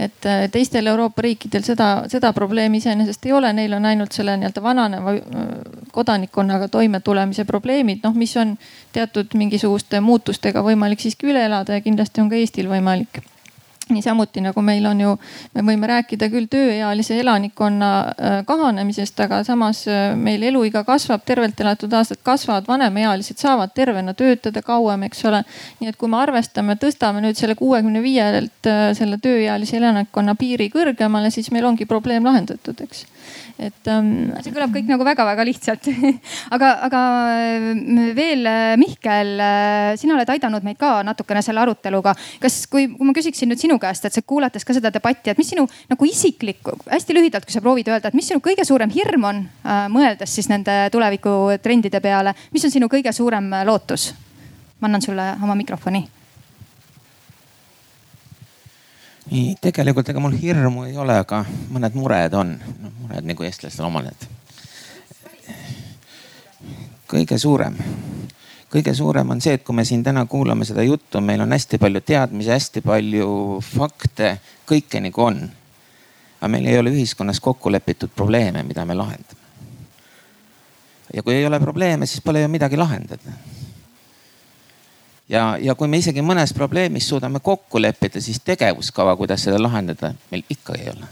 et 0.00 0.26
äh, 0.26 0.44
teistel 0.52 0.86
Euroopa 0.86 1.22
riikidel 1.22 1.64
seda, 1.66 1.88
seda 2.08 2.32
probleemi 2.36 2.80
iseenesest 2.80 3.26
ei 3.28 3.34
ole, 3.36 3.52
neil 3.56 3.74
on 3.76 3.88
ainult 3.90 4.16
selle 4.16 4.36
nii-öelda 4.40 4.62
vananeva 4.64 5.14
äh, 5.16 5.50
kodanikkonnaga 5.92 6.70
toimetulemise 6.72 7.44
probleemid, 7.48 8.00
noh, 8.06 8.16
mis 8.16 8.36
on 8.40 8.56
teatud 8.96 9.36
mingisuguste 9.36 10.00
muutustega 10.04 10.64
võimalik 10.64 11.02
siiski 11.04 11.30
üle 11.32 11.44
elada 11.48 11.76
ja 11.76 11.84
kindlasti 11.84 12.24
on 12.24 12.32
ka 12.32 12.40
Eestil 12.40 12.70
võimalik 12.70 13.22
niisamuti 13.94 14.42
nagu 14.44 14.62
meil 14.64 14.86
on 14.90 15.00
ju, 15.00 15.14
me 15.54 15.64
võime 15.66 15.90
rääkida 15.90 16.28
küll 16.32 16.48
tööealise 16.50 17.18
elanikkonna 17.20 17.90
äh, 18.00 18.36
kahanemisest, 18.48 19.20
aga 19.24 19.42
samas 19.46 19.82
äh, 19.90 20.14
meil 20.16 20.42
eluiga 20.50 20.84
kasvab, 20.88 21.24
tervelt 21.26 21.60
elatud 21.60 21.92
aastad 21.96 22.22
kasvavad, 22.26 22.68
vanemaealised 22.68 23.40
saavad 23.40 23.74
tervena 23.74 24.14
töötada 24.14 24.62
kauem, 24.66 25.06
eks 25.08 25.24
ole. 25.30 25.42
nii 25.80 25.92
et 25.92 26.00
kui 26.00 26.10
me 26.10 26.20
arvestame, 26.20 26.76
tõstame 26.80 27.22
nüüd 27.24 27.38
selle 27.40 27.56
kuuekümne 27.58 28.02
viielt 28.04 28.70
äh, 28.70 28.90
selle 28.98 29.20
tööealise 29.22 29.78
elanikkonna 29.80 30.36
piiri 30.38 30.70
kõrgemale, 30.72 31.30
siis 31.34 31.50
meil 31.54 31.68
ongi 31.68 31.88
probleem 31.90 32.26
lahendatud, 32.26 32.86
eks 32.86 33.06
et 33.58 33.90
ähm,. 33.92 34.30
see 34.44 34.52
kõlab 34.54 34.72
kõik 34.74 34.88
nagu 34.90 35.04
väga-väga 35.06 35.46
lihtsalt 35.48 35.88
aga, 36.54 36.70
aga 36.88 37.00
äh, 37.34 38.12
veel 38.16 38.46
äh, 38.48 38.74
Mihkel, 38.80 39.32
äh, 39.40 39.94
sina 40.00 40.16
oled 40.16 40.32
aidanud 40.32 40.66
meid 40.66 40.78
ka 40.80 41.00
natukene 41.06 41.42
selle 41.44 41.62
aruteluga. 41.64 42.14
kas, 42.42 42.62
kui, 42.70 42.88
kui 42.94 43.08
ma 43.08 43.16
küsiksin 43.16 43.50
nüüd 43.50 43.62
sinu 43.62 43.78
käest, 43.82 44.06
et 44.06 44.16
sa 44.16 44.22
kuulates 44.22 44.66
ka 44.66 44.76
seda 44.76 44.92
debatti, 44.94 45.32
et 45.32 45.40
mis 45.40 45.52
sinu 45.52 45.66
nagu 45.90 46.08
isiklik, 46.08 46.72
hästi 46.90 47.16
lühidalt, 47.16 47.48
kui 47.48 47.56
sa 47.56 47.64
proovid 47.64 47.90
öelda, 47.92 48.10
et 48.10 48.18
mis 48.18 48.28
sinu 48.30 48.42
kõige 48.44 48.66
suurem 48.68 48.92
hirm 48.94 49.28
on 49.32 49.42
äh,, 49.44 49.84
mõeldes 49.92 50.38
siis 50.38 50.50
nende 50.52 50.82
tulevikutrendide 50.94 52.02
peale, 52.04 52.36
mis 52.54 52.64
on 52.66 52.74
sinu 52.74 52.90
kõige 52.92 53.14
suurem 53.16 53.52
lootus? 53.68 54.12
ma 54.80 54.88
annan 54.88 55.02
sulle 55.04 55.24
oma 55.44 55.52
mikrofoni 55.58 56.06
nii, 59.30 59.54
tegelikult 59.62 60.08
ega 60.10 60.20
mul 60.22 60.34
hirmu 60.34 60.84
ei 60.88 60.96
ole, 60.98 61.16
aga 61.22 61.44
mõned 61.70 61.96
mured 61.98 62.34
on, 62.34 62.56
noh 62.82 62.94
mured 63.04 63.26
nagu 63.26 63.46
eestlastel 63.46 63.86
omal, 63.86 64.10
et 64.10 64.28
kõige 67.10 67.38
suurem, 67.38 67.76
kõige 68.70 68.94
suurem 68.94 69.30
on 69.34 69.42
see, 69.42 69.56
et 69.58 69.64
kui 69.66 69.74
me 69.74 69.84
siin 69.86 70.02
täna 70.06 70.24
kuulame 70.30 70.66
seda 70.66 70.82
juttu, 70.86 71.22
meil 71.22 71.42
on 71.42 71.54
hästi 71.54 71.78
palju 71.82 72.02
teadmisi, 72.06 72.52
hästi 72.54 72.82
palju 72.86 73.30
fakte, 73.66 74.36
kõike 74.68 75.02
nagu 75.02 75.26
on. 75.26 75.40
aga 76.40 76.48
meil 76.48 76.66
ei 76.66 76.78
ole 76.78 76.90
ühiskonnas 76.90 77.40
kokku 77.40 77.70
lepitud 77.70 78.10
probleeme, 78.16 78.62
mida 78.62 78.84
me 78.84 78.94
lahendame. 78.94 79.40
ja 81.14 81.22
kui 81.22 81.34
ei 81.34 81.46
ole 81.46 81.60
probleeme, 81.60 82.06
siis 82.06 82.22
pole 82.24 82.42
ju 82.42 82.48
midagi 82.48 82.76
lahendada. 82.76 83.34
Ja, 85.30 85.56
ja 85.60 85.74
kui 85.78 85.88
me 85.88 86.02
isegi 86.02 86.22
mõnes 86.26 86.54
probleemis 86.56 87.08
suudame 87.08 87.40
kokku 87.40 87.82
leppida, 87.82 88.20
siis 88.20 88.42
tegevuskava, 88.44 89.16
kuidas 89.16 89.46
seda 89.46 89.62
lahendada, 89.62 90.14
meil 90.30 90.44
ikka 90.50 90.78
ei 90.78 90.92
ole 90.92 91.10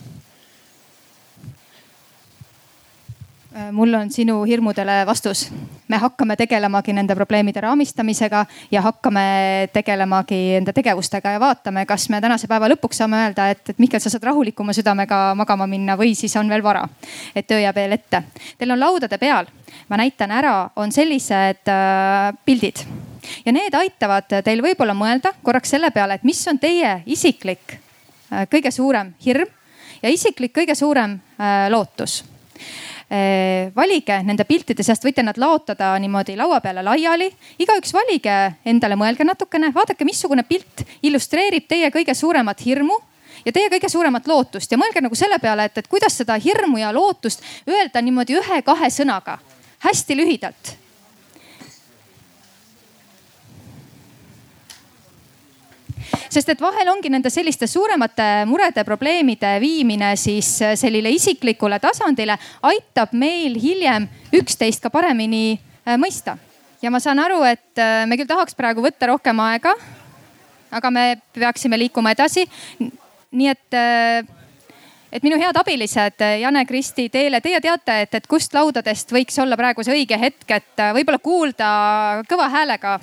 Äh, 3.59 3.73
mul 3.73 3.95
on 3.95 4.11
sinu 4.11 4.45
hirmudele 4.45 5.07
vastus. 5.07 5.51
me 5.89 5.97
hakkame 5.97 6.37
tegelemagi 6.37 6.93
nende 6.93 7.14
probleemide 7.14 7.61
raamistamisega 7.61 8.45
ja 8.71 8.83
hakkame 8.83 9.23
tegelemagi 9.73 10.55
enda 10.59 10.73
tegevustega 10.73 11.31
ja 11.31 11.41
vaatame, 11.41 11.87
kas 11.87 12.09
me 12.12 12.21
tänase 12.21 12.47
päeva 12.47 12.69
lõpuks 12.69 13.01
saame 13.01 13.23
öelda, 13.25 13.49
et, 13.51 13.71
et 13.71 13.79
Mihkel, 13.79 14.01
sa 14.05 14.12
saad 14.12 14.29
rahulikuma 14.29 14.77
südamega 14.77 15.33
magama 15.35 15.66
minna 15.66 15.97
või 15.97 16.14
siis 16.14 16.37
on 16.37 16.49
veel 16.49 16.62
vara. 16.62 16.85
et 17.35 17.51
öö 17.51 17.61
jääb 17.61 17.77
veel 17.77 17.93
ette. 17.93 18.23
Teil 18.59 18.71
on 18.71 18.81
laudade 18.81 19.19
peal, 19.19 19.47
ma 19.89 19.97
näitan 19.97 20.31
ära, 20.31 20.71
on 20.77 20.93
sellised 20.93 21.73
äh, 21.73 22.35
pildid 22.45 22.85
ja 23.45 23.53
need 23.53 23.74
aitavad 23.74 24.41
teil 24.45 24.62
võib-olla 24.64 24.95
mõelda 24.95 25.35
korraks 25.43 25.74
selle 25.76 25.91
peale, 25.91 26.18
et 26.18 26.26
mis 26.26 26.41
on 26.49 26.59
teie 26.59 27.03
isiklik 27.07 27.76
äh, 27.76 28.47
kõige 28.51 28.72
suurem 28.74 29.14
hirm 29.24 29.49
ja 30.03 30.11
isiklik 30.12 30.55
kõige 30.57 30.74
suurem 30.79 31.18
äh, 31.39 31.68
lootus. 31.72 32.22
Eh, 33.11 33.70
valige 33.76 34.18
nende 34.20 34.45
piltide 34.45 34.85
seast, 34.85 35.01
võite 35.07 35.22
nad 35.24 35.39
laotada 35.41 35.95
niimoodi 35.97 36.35
laua 36.37 36.59
peale 36.61 36.83
laiali. 36.85 37.31
igaüks 37.59 37.95
valige 37.97 38.35
endale, 38.68 38.99
mõelge 39.01 39.24
natukene, 39.24 39.70
vaadake, 39.72 40.05
missugune 40.05 40.43
pilt 40.45 40.83
illustreerib 41.03 41.64
teie 41.68 41.89
kõige 41.91 42.14
suuremat 42.14 42.61
hirmu 42.66 42.99
ja 43.47 43.53
teie 43.53 43.70
kõige 43.72 43.89
suuremat 43.89 44.29
lootust. 44.29 44.72
Ja 44.72 44.76
mõelge 44.76 45.01
nagu 45.01 45.16
selle 45.16 45.39
peale, 45.39 45.64
et, 45.64 45.79
et 45.79 45.89
kuidas 45.89 46.20
seda 46.20 46.37
hirmu 46.37 46.83
ja 46.83 46.93
lootust 46.93 47.41
öelda 47.68 48.03
niimoodi 48.05 48.37
ühe-kahe 48.43 48.93
sõnaga, 48.93 49.39
hästi 49.87 50.16
lühidalt 50.20 50.76
sest 56.29 56.53
et 56.53 56.61
vahel 56.61 56.89
ongi 56.93 57.11
nende 57.13 57.31
selliste 57.33 57.67
suuremate 57.69 58.45
murede, 58.49 58.85
probleemide 58.87 59.57
viimine 59.63 60.15
siis 60.17 60.51
äh, 60.63 60.75
sellile 60.79 61.11
isiklikule 61.15 61.81
tasandile 61.83 62.39
aitab 62.69 63.15
meil 63.17 63.59
hiljem 63.61 64.09
üksteist 64.37 64.85
ka 64.85 64.93
paremini 64.93 65.59
äh, 65.59 65.97
mõista. 66.01 66.39
ja 66.83 66.91
ma 66.91 67.01
saan 67.01 67.19
aru, 67.19 67.43
et 67.49 67.81
äh, 67.81 68.07
me 68.07 68.17
küll 68.17 68.29
tahaks 68.29 68.57
praegu 68.59 68.85
võtta 68.85 69.11
rohkem 69.13 69.41
aega, 69.49 69.75
aga 70.71 70.91
me 70.91 71.07
peaksime 71.35 71.79
liikuma 71.79 72.13
edasi. 72.17 72.47
nii 73.31 73.49
et 73.49 73.75
et 75.13 75.25
minu 75.25 75.39
head 75.41 75.57
abilised, 75.57 76.21
Jane, 76.41 76.65
Kristi, 76.69 77.09
Teele, 77.09 77.41
teie 77.41 77.61
teate, 77.65 78.01
et, 78.05 78.15
et 78.15 78.27
kust 78.29 78.53
laudadest 78.53 79.13
võiks 79.13 79.39
olla 79.41 79.57
praegu 79.57 79.85
see 79.85 79.97
õige 79.97 80.19
hetk, 80.21 80.51
et 80.53 80.85
võib-olla 80.97 81.21
kuulda 81.21 81.69
kõva 82.29 82.49
häälega 82.53 82.99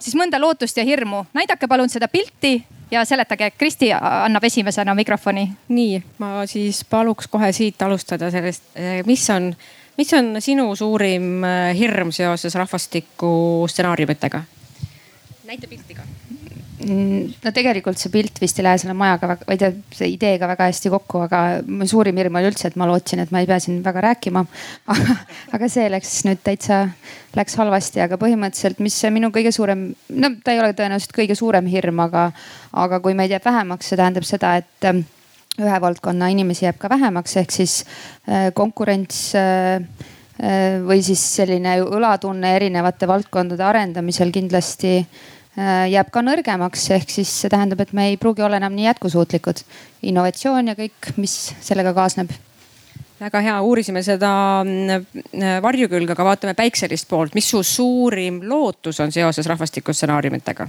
siis 0.00 0.16
mõnda 0.18 0.40
lootust 0.40 0.76
ja 0.76 0.84
hirmu. 0.84 1.24
näidake 1.34 1.68
palun 1.68 1.88
seda 1.88 2.08
pilti 2.08 2.64
ja 2.90 3.04
seletage. 3.04 3.50
Kristi 3.50 3.92
annab 3.92 4.44
esimesena 4.44 4.94
mikrofoni. 4.94 5.50
nii, 5.68 6.02
ma 6.18 6.46
siis 6.46 6.84
paluks 6.84 7.28
kohe 7.28 7.52
siit 7.52 7.82
alustada 7.82 8.30
sellest, 8.30 8.62
eh, 8.74 9.02
mis 9.06 9.30
on, 9.30 9.54
mis 9.98 10.12
on 10.14 10.36
sinu 10.38 10.76
suurim 10.76 11.44
eh, 11.44 11.76
hirm 11.78 12.12
seoses 12.12 12.54
rahvastiku 12.54 13.66
stsenaariumitega? 13.68 14.42
näita 15.50 15.66
pilti 15.66 15.94
ka 15.94 16.02
no 16.88 17.52
tegelikult 17.54 18.00
see 18.00 18.12
pilt 18.12 18.38
vist 18.40 18.58
ei 18.60 18.64
lähe 18.64 18.78
selle 18.80 18.94
majaga, 18.96 19.36
või 19.44 19.58
tähendab 19.60 19.96
see 19.96 20.08
ideega 20.14 20.48
väga 20.48 20.68
hästi 20.70 20.92
kokku, 20.94 21.22
aga 21.26 21.40
mu 21.66 21.86
suurim 21.88 22.16
hirm 22.20 22.38
oli 22.40 22.50
üldse, 22.50 22.70
et 22.70 22.78
ma 22.80 22.88
lootsin, 22.88 23.22
et 23.24 23.32
ma 23.34 23.42
ei 23.42 23.48
pea 23.50 23.58
siin 23.62 23.82
väga 23.84 24.04
rääkima. 24.06 24.44
aga 25.56 25.70
see 25.72 25.86
läks 25.92 26.14
nüüd 26.28 26.42
täitsa, 26.46 26.82
läks 27.36 27.56
halvasti, 27.60 28.02
aga 28.04 28.18
põhimõtteliselt, 28.20 28.80
mis 28.84 28.98
minu 29.12 29.32
kõige 29.34 29.52
suurem, 29.54 29.90
no 30.16 30.34
ta 30.44 30.54
ei 30.54 30.62
ole 30.62 30.72
tõenäoliselt 30.78 31.16
kõige 31.16 31.36
suurem 31.38 31.68
hirm, 31.70 32.04
aga, 32.06 32.30
aga 32.84 33.00
kui 33.04 33.16
meid 33.18 33.34
jääb 33.34 33.44
vähemaks, 33.44 33.90
see 33.90 34.00
tähendab 34.00 34.28
seda, 34.28 34.56
et 34.62 34.88
ähm, 34.88 35.04
ühe 35.60 35.80
valdkonna 35.82 36.30
inimesi 36.32 36.64
jääb 36.66 36.78
ka 36.80 36.90
vähemaks, 36.92 37.36
ehk 37.42 37.52
siis 37.54 37.82
äh, 37.82 38.48
konkurents 38.56 39.34
äh, 39.38 39.82
äh, 40.40 40.78
või 40.86 41.02
siis 41.04 41.22
selline 41.36 41.76
õlatunne 41.84 42.54
erinevate 42.56 43.08
valdkondade 43.10 43.66
arendamisel 43.66 44.32
kindlasti 44.32 45.00
jääb 45.56 46.10
ka 46.14 46.22
nõrgemaks, 46.22 46.84
ehk 46.94 47.10
siis 47.10 47.30
see 47.42 47.50
tähendab, 47.50 47.80
et 47.82 47.92
me 47.96 48.10
ei 48.12 48.20
pruugi 48.20 48.42
olla 48.42 48.60
enam 48.60 48.76
nii 48.76 48.86
jätkusuutlikud. 48.86 49.64
innovatsioon 50.02 50.68
ja 50.68 50.74
kõik, 50.78 51.10
mis 51.16 51.54
sellega 51.60 51.94
kaasneb 51.94 52.30
väga 53.20 53.40
hea, 53.44 53.56
uurisime 53.62 54.02
seda 54.02 54.30
mm, 54.64 55.62
varjukülge, 55.62 56.14
aga 56.14 56.24
vaatame 56.24 56.54
päikselist 56.54 57.08
poolt. 57.08 57.34
mis 57.34 57.50
su 57.50 57.62
suurim 57.62 58.40
lootus 58.48 59.00
on 59.00 59.12
seoses 59.12 59.46
rahvastikustsenaariumitega? 59.46 60.68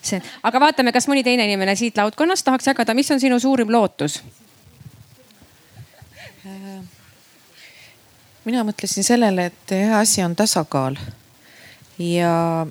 see, 0.00 0.20
aga 0.42 0.60
vaatame, 0.60 0.92
kas 0.92 1.08
mõni 1.10 1.24
teine 1.24 1.44
inimene 1.44 1.74
siit 1.76 1.98
laudkonnast 1.98 2.44
tahaks 2.46 2.70
jagada, 2.70 2.94
mis 2.94 3.10
on 3.10 3.20
sinu 3.20 3.40
suurim 3.40 3.72
lootus? 3.72 4.20
mina 8.44 8.62
mõtlesin 8.64 9.04
sellele, 9.04 9.50
et 9.50 9.74
hea 9.74 9.98
asi 9.98 10.22
on 10.24 10.36
tasakaal 10.36 10.96
ja 12.00 12.66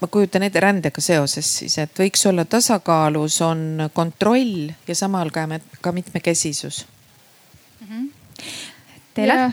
ma 0.00 0.08
kujutan 0.10 0.42
ette 0.42 0.60
rändega 0.60 1.00
seoses 1.00 1.50
siis, 1.60 1.78
et 1.78 1.98
võiks 1.98 2.26
olla 2.26 2.44
tasakaalus, 2.44 3.38
on 3.46 3.86
kontroll 3.94 4.72
ja 4.88 4.98
samal 4.98 5.30
ka, 5.30 5.46
ka 5.80 5.92
mitmekesisus 5.92 6.86
mm. 7.80 7.86
-hmm. 7.86 8.10
Teile? 9.14 9.34
Äh, 9.42 9.52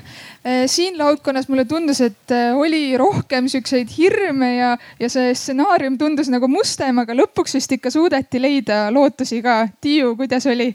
siin 0.66 0.98
laudkonnas 0.98 1.50
mulle 1.50 1.66
tundus, 1.66 2.02
et 2.02 2.32
äh, 2.32 2.56
oli 2.56 2.98
rohkem 2.98 3.48
siukseid 3.48 3.90
hirme 3.98 4.56
ja, 4.56 4.78
ja 5.00 5.10
see 5.10 5.34
stsenaarium 5.36 5.98
tundus 5.98 6.30
nagu 6.32 6.48
mustem, 6.48 7.02
aga 7.04 7.14
lõpuks 7.14 7.58
vist 7.58 7.72
ikka 7.76 7.92
suudeti 7.92 8.40
leida 8.42 8.86
lootusi 8.92 9.42
ka. 9.44 9.68
Tiiu, 9.82 10.16
kuidas 10.16 10.48
oli? 10.48 10.70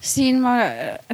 Siin 0.00 0.40
ma 0.40 0.54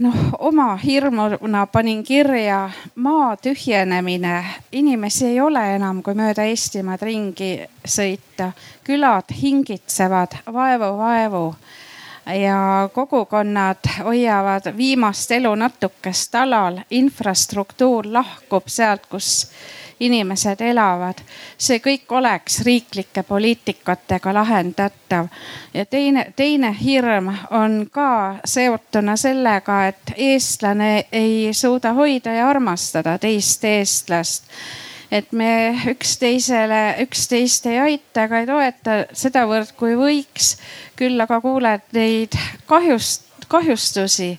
noh, 0.01 0.15
oma 0.39 0.77
hirmuna 0.77 1.67
panin 1.67 2.05
kirja 2.05 2.71
maa 2.95 3.37
tühjenemine. 3.37 4.45
inimesi 4.73 5.27
ei 5.27 5.41
ole 5.41 5.75
enam, 5.75 6.03
kui 6.03 6.15
mööda 6.15 6.45
Eestimaad 6.47 7.03
ringi 7.03 7.67
sõita. 7.85 8.53
külad 8.85 9.35
hingitsevad 9.43 10.39
vaevu-vaevu 10.53 11.55
ja 12.27 12.89
kogukonnad 12.93 13.91
hoiavad 14.05 14.77
viimast 14.77 15.31
elu 15.31 15.55
natukest 15.55 16.35
alal. 16.35 16.79
infrastruktuur 16.91 18.07
lahkub 18.13 18.69
sealt, 18.69 19.07
kus 19.07 19.51
inimesed 20.01 20.61
elavad. 20.61 21.21
see 21.59 21.79
kõik 21.79 22.13
oleks 22.13 22.61
riiklike 22.65 23.23
poliitikatega 23.23 24.35
lahendatav. 24.35 25.29
ja 25.75 25.85
teine, 25.87 26.33
teine 26.37 26.77
hirm 26.85 27.33
on 27.51 27.87
ka 27.93 28.37
seotuna 28.45 29.17
sellega, 29.17 29.87
et 29.87 30.13
eestlane 30.17 31.07
ei 31.13 31.49
suuda 31.53 31.93
hoida 31.93 32.33
ja 32.33 32.49
armastada 32.49 33.19
teist 33.19 33.65
eestlast 33.65 34.45
et 35.11 35.33
me 35.33 35.79
üksteisele, 35.91 36.97
üksteist 37.07 37.67
ei 37.67 37.79
aita 37.79 38.27
ega 38.27 38.41
ei 38.43 38.47
toeta 38.47 38.97
sedavõrd, 39.13 39.73
kui 39.79 39.95
võiks. 39.97 40.57
küll 40.97 41.21
aga 41.21 41.41
kuuled 41.41 41.83
neid 41.93 42.37
kahjust, 42.67 43.23
kahjustusi 43.49 44.39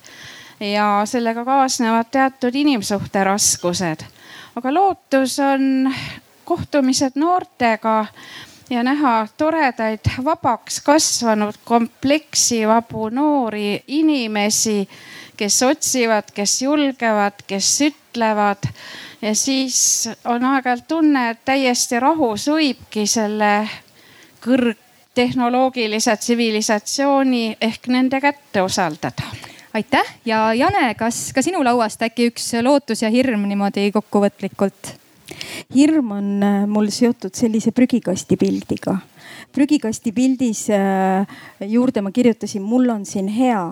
ja 0.60 1.02
sellega 1.06 1.46
kaasnevad 1.46 2.10
teatud 2.12 2.56
inimsuhte 2.56 3.24
raskused 3.24 4.04
aga 4.58 4.74
lootus 4.74 5.40
on 5.40 5.94
kohtumised 6.46 7.12
noortega 7.16 8.06
ja 8.70 8.84
näha 8.84 9.28
toredaid 9.38 10.10
vabaks 10.24 10.82
kasvanud 10.82 11.60
kompleksivabu 11.66 13.10
noori 13.10 13.84
inimesi, 13.88 14.90
kes 15.38 15.64
otsivad, 15.64 16.32
kes 16.34 16.62
julgevad, 16.62 17.44
kes 17.48 17.70
ütlevad. 17.82 18.66
ja 19.22 19.36
siis 19.36 20.10
on 20.26 20.46
aeg-ajalt 20.46 20.88
tunne, 20.88 21.30
et 21.30 21.46
täiesti 21.46 22.00
rahus 22.00 22.48
võibki 22.50 23.06
selle 23.08 23.70
kõrgtehnoloogilise 24.42 26.18
tsivilisatsiooni 26.18 27.58
ehk 27.62 27.88
nende 27.94 28.22
kätte 28.22 28.66
usaldada 28.66 29.57
aitäh 29.78 30.14
ja 30.26 30.54
Jane, 30.58 30.94
kas 30.98 31.32
ka 31.36 31.44
sinu 31.46 31.62
lauast 31.66 32.02
äkki 32.06 32.32
üks 32.32 32.50
lootus 32.66 33.04
ja 33.04 33.12
hirm 33.14 33.46
niimoodi 33.50 33.92
kokkuvõtlikult? 33.96 34.96
hirm 35.76 36.14
on 36.16 36.30
äh, 36.46 36.64
mul 36.70 36.90
seotud 36.94 37.36
sellise 37.36 37.74
prügikasti 37.76 38.38
pildiga 38.40 38.96
prügikasti 39.58 40.14
pildis 40.14 40.68
äh, 40.70 41.26
juurde 41.66 42.04
ma 42.06 42.12
kirjutasin, 42.14 42.62
mul 42.62 42.90
on 42.94 43.06
siin 43.06 43.28
hea. 43.34 43.64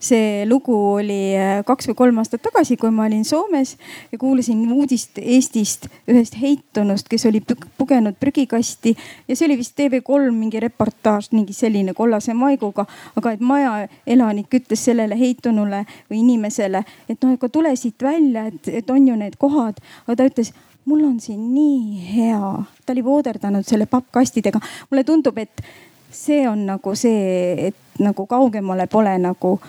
see 0.00 0.44
lugu 0.48 0.74
oli 0.98 1.32
äh, 1.36 1.62
kaks 1.66 1.88
või 1.90 1.96
kolm 1.96 2.20
aastat 2.20 2.42
tagasi, 2.44 2.76
kui 2.80 2.92
ma 2.92 3.06
olin 3.08 3.24
Soomes 3.24 3.76
ja 4.12 4.18
kuulasin 4.20 4.60
uudist 4.72 5.18
Eestist 5.20 5.88
ühest 6.08 6.36
heitunust, 6.40 7.08
kes 7.08 7.26
oli 7.30 7.42
pugenud 7.78 8.18
prügikasti 8.20 8.94
ja 9.28 9.36
see 9.36 9.48
oli 9.48 9.58
vist 9.60 9.76
TV3 9.80 10.30
mingi 10.36 10.60
reportaaž, 10.60 11.30
mingi 11.32 11.56
selline 11.56 11.94
kollase 11.96 12.34
maiguga. 12.36 12.86
aga 13.16 13.32
et 13.32 13.40
maja 13.40 13.88
elanik 14.06 14.52
ütles 14.60 14.84
sellele 14.84 15.16
heitunule 15.18 15.84
või 16.10 16.20
inimesele, 16.20 16.84
et 17.08 17.22
noh, 17.22 17.36
aga 17.38 17.48
tule 17.48 17.72
siit 17.76 18.02
välja, 18.02 18.46
et, 18.50 18.68
et 18.68 18.90
on 18.90 19.08
ju 19.08 19.16
need 19.16 19.40
kohad, 19.40 19.80
aga 20.06 20.16
ta 20.16 20.28
ütles 20.28 20.52
mul 20.84 21.04
on 21.04 21.20
siin 21.20 21.54
nii 21.54 22.14
hea. 22.16 22.62
ta 22.86 22.92
oli 22.92 23.04
vooderdanud 23.04 23.64
selle 23.64 23.86
pappkastidega. 23.86 24.60
mulle 24.90 25.04
tundub, 25.04 25.38
et 25.38 25.62
see 26.10 26.48
on 26.48 26.66
nagu 26.66 26.94
see, 26.94 27.54
et 27.66 27.76
nagu 27.98 28.26
kaugemale 28.26 28.86
pole 28.86 29.18
nagu 29.18 29.60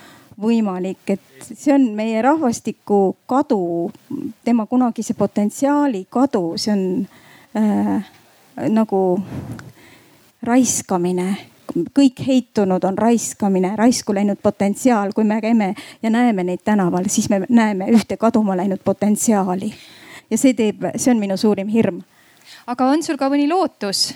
võimalik, 0.42 1.04
et 1.06 1.46
see 1.54 1.74
on 1.74 1.92
meie 1.94 2.22
rahvastiku 2.22 3.16
kadu, 3.26 3.92
tema 4.44 4.66
kunagise 4.66 5.14
potentsiaali 5.14 6.06
kadu, 6.10 6.52
see 6.56 6.72
on 6.72 6.84
äh, 7.56 8.12
nagu 8.68 9.20
raiskamine 10.42 11.36
kõik 11.72 12.20
heitunud 12.26 12.84
on 12.84 12.98
raiskamine, 12.98 13.70
raisku 13.76 14.14
läinud 14.14 14.36
potentsiaal, 14.42 15.12
kui 15.16 15.24
me 15.24 15.40
käime 15.40 15.74
ja 16.02 16.10
näeme 16.10 16.44
neid 16.44 16.60
tänaval, 16.64 17.06
siis 17.08 17.30
me 17.32 17.42
näeme 17.48 17.86
ühte 17.88 18.18
kaduma 18.20 18.56
läinud 18.56 18.82
potentsiaali 18.84 19.72
ja 20.32 20.40
see 20.40 20.56
teeb, 20.56 20.88
see 20.96 21.12
on 21.12 21.20
minu 21.20 21.36
suurim 21.36 21.68
hirm. 21.68 22.02
aga 22.66 22.92
on 22.94 23.02
sul 23.04 23.20
ka 23.20 23.28
mõni 23.32 23.48
lootus? 23.50 24.12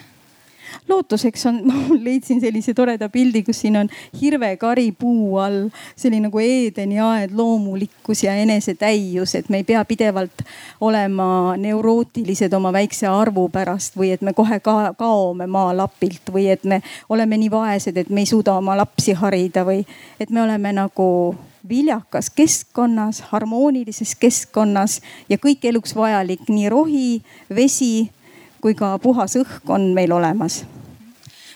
lootuseks 0.89 1.47
on, 1.47 1.61
ma 1.69 1.75
leidsin 2.03 2.41
sellise 2.41 2.75
toreda 2.75 3.09
pildi, 3.13 3.43
kus 3.47 3.61
siin 3.65 3.77
on 3.81 3.91
hirvekari 4.21 4.91
puu 4.99 5.37
all, 5.43 5.69
selline 5.97 6.29
nagu 6.29 6.41
Eedeni 6.43 7.01
aed, 7.03 7.35
loomulikkus 7.37 8.25
ja 8.27 8.35
enesetäius, 8.43 9.35
et 9.39 9.49
me 9.49 9.63
ei 9.63 9.67
pea 9.69 9.85
pidevalt 9.85 10.45
olema 10.81 11.57
neurootilised 11.61 12.53
oma 12.57 12.73
väikse 12.75 13.09
arvu 13.11 13.49
pärast 13.53 13.99
või 13.99 14.13
et 14.17 14.25
me 14.27 14.35
kohe 14.37 14.61
ka 14.61 14.95
kaome 14.99 15.47
maalapilt 15.47 16.33
või 16.33 16.49
et 16.55 16.65
me 16.65 16.83
oleme 17.09 17.39
nii 17.41 17.51
vaesed, 17.51 17.97
et 17.97 18.11
me 18.11 18.25
ei 18.25 18.31
suuda 18.31 18.57
oma 18.59 18.77
lapsi 18.79 19.17
harida 19.17 19.67
või 19.67 19.85
et 20.21 20.31
me 20.31 20.43
oleme 20.43 20.73
nagu 20.77 21.11
viljakas 21.69 22.31
keskkonnas, 22.31 23.21
harmoonilises 23.33 24.15
keskkonnas 24.21 25.01
ja 25.29 25.39
kõik 25.39 25.65
eluks 25.69 25.97
vajalik, 25.97 26.49
nii 26.49 26.69
rohi, 26.73 27.11
vesi 27.55 28.11
kui 28.61 28.75
ka 28.75 28.97
puhas 28.99 29.37
õhk 29.39 29.71
on 29.71 29.93
meil 29.95 30.13
olemas 30.13 30.65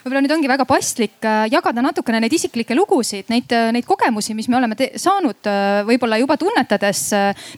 võib-olla 0.05 0.23
nüüd 0.25 0.33
ongi 0.33 0.49
väga 0.49 0.65
paslik 0.69 1.27
äh, 1.29 1.45
jagada 1.53 1.83
natukene 1.85 2.21
neid 2.25 2.33
isiklikke 2.33 2.77
lugusid, 2.77 3.29
neid, 3.33 3.51
äh, 3.53 3.69
neid 3.75 3.87
kogemusi, 3.89 4.35
mis 4.37 4.49
me 4.49 4.57
oleme 4.57 4.77
saanud 4.79 5.49
äh, 5.51 5.81
võib-olla 5.89 6.17
juba 6.21 6.37
tunnetades 6.41 7.03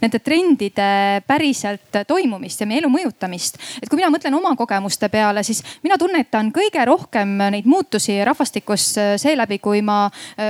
nende 0.03 0.19
trendide 0.25 0.89
päriselt 1.27 2.03
toimumist 2.09 2.63
ja 2.63 2.67
meie 2.67 2.83
elu 2.83 2.91
mõjutamist. 2.91 3.59
et 3.83 3.89
kui 3.89 4.01
mina 4.01 4.11
mõtlen 4.13 4.35
oma 4.35 4.55
kogemuste 4.59 5.09
peale, 5.13 5.45
siis 5.47 5.63
mina 5.85 5.99
tunnetan 6.01 6.51
kõige 6.55 6.85
rohkem 6.87 7.37
neid 7.55 7.69
muutusi 7.69 8.19
rahvastikus 8.25 8.89
seeläbi, 9.23 9.59
kui 9.63 9.83
ma 9.83 10.05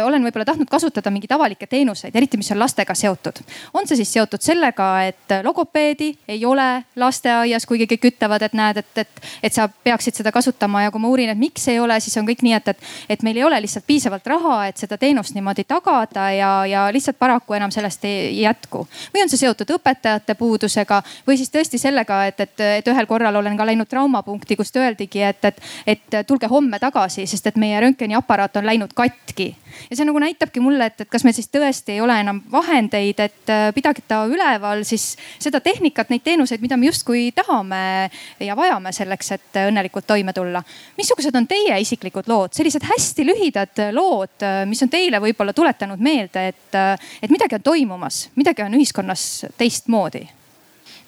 olen 0.04 0.24
võib-olla 0.24 0.46
tahtnud 0.48 0.70
kasutada 0.70 1.10
mingeid 1.12 1.34
avalikke 1.36 1.66
teenuseid, 1.66 2.16
eriti 2.16 2.40
mis 2.40 2.50
on 2.54 2.60
lastega 2.62 2.94
seotud. 2.96 3.42
on 3.74 3.88
see 3.88 4.00
siis 4.00 4.12
seotud 4.16 4.42
sellega, 4.42 4.88
et 5.08 5.36
logopeedi 5.44 6.12
ei 6.28 6.44
ole 6.46 6.84
lasteaias, 6.96 7.66
kuigi 7.66 7.88
kõik 7.94 8.10
ütlevad, 8.12 8.46
et 8.46 8.56
näed, 8.56 8.82
et, 8.82 9.04
et, 9.04 9.22
et 9.42 9.54
sa 9.54 9.68
peaksid 9.68 10.20
seda 10.20 10.32
kasutama 10.32 10.86
ja 10.86 10.94
kui 10.94 11.02
ma 11.02 11.12
uurin, 11.12 11.32
et 11.32 11.38
miks 11.38 11.68
ei 11.68 11.80
ole, 11.80 11.81
siis 12.00 12.16
on 12.20 12.26
kõik 12.28 12.42
nii, 12.42 12.54
et, 12.58 12.68
et, 12.68 12.90
et 13.08 13.22
meil 13.22 13.40
ei 13.40 13.44
ole 13.44 13.60
lihtsalt 13.64 13.86
piisavalt 13.86 14.26
raha, 14.26 14.58
et 14.70 14.80
seda 14.80 14.98
teenust 15.00 15.34
niimoodi 15.34 15.64
tagada 15.68 16.28
ja, 16.34 16.50
ja 16.66 16.84
lihtsalt 16.94 17.18
paraku 17.18 17.56
enam 17.58 17.70
sellest 17.74 18.04
ei 18.08 18.42
jätku. 18.42 18.86
või 19.14 19.24
on 19.24 19.32
see 19.32 19.42
seotud 19.42 19.70
õpetajate 19.76 20.34
puudusega 20.38 21.02
või 21.26 21.38
siis 21.40 21.50
tõesti 21.50 21.78
sellega, 21.78 22.24
et, 22.26 22.40
et, 22.40 22.60
et 22.78 22.92
ühel 22.92 23.06
korral 23.06 23.36
olen 23.36 23.56
ka 23.56 23.66
läinud 23.66 23.88
traumapunkti, 23.88 24.56
kust 24.56 24.76
öeldigi, 24.76 25.22
et, 25.22 25.44
et, 25.44 25.60
et 25.86 26.22
tulge 26.26 26.50
homme 26.50 26.78
tagasi, 26.78 27.26
sest 27.26 27.46
et 27.46 27.60
meie 27.60 27.80
röntgeniaparaat 27.80 28.60
on 28.60 28.66
läinud 28.66 28.94
katki 28.94 29.52
ja 29.90 29.96
see 29.96 30.06
nagu 30.06 30.20
näitabki 30.22 30.60
mulle, 30.60 30.86
et, 30.90 31.00
et 31.04 31.10
kas 31.10 31.24
meil 31.24 31.36
siis 31.36 31.48
tõesti 31.52 31.96
ei 31.96 32.00
ole 32.04 32.16
enam 32.20 32.42
vahendeid, 32.52 33.20
et 33.24 33.52
äh, 33.52 33.68
pidage 33.74 34.04
ta 34.08 34.22
üleval 34.30 34.84
siis 34.88 35.12
seda 35.42 35.60
tehnikat, 35.64 36.12
neid 36.12 36.24
teenuseid, 36.26 36.62
mida 36.62 36.76
me 36.76 36.90
justkui 36.90 37.30
tahame 37.36 38.10
ja 38.40 38.56
vajame 38.58 38.92
selleks, 38.94 39.32
et 39.36 39.60
õnnelikult 39.66 40.06
toime 40.08 40.34
tulla. 40.36 40.62
missugused 40.98 41.36
on 41.36 41.48
teie 41.48 41.71
isiklikud 41.80 42.28
lood, 42.28 42.52
sellised 42.56 42.84
hästi 42.84 43.26
lühidad 43.26 43.82
lood, 43.96 44.36
äh, 44.42 44.62
mis 44.68 44.82
on 44.82 44.92
teile 44.92 45.20
võib-olla 45.22 45.54
tuletanud 45.56 46.02
meelde, 46.02 46.46
et, 46.52 46.68
äh, 46.74 47.10
et 47.22 47.32
midagi 47.32 47.58
on 47.58 47.64
toimumas, 47.64 48.28
midagi 48.36 48.66
on 48.66 48.78
ühiskonnas 48.78 49.46
teistmoodi? 49.58 50.28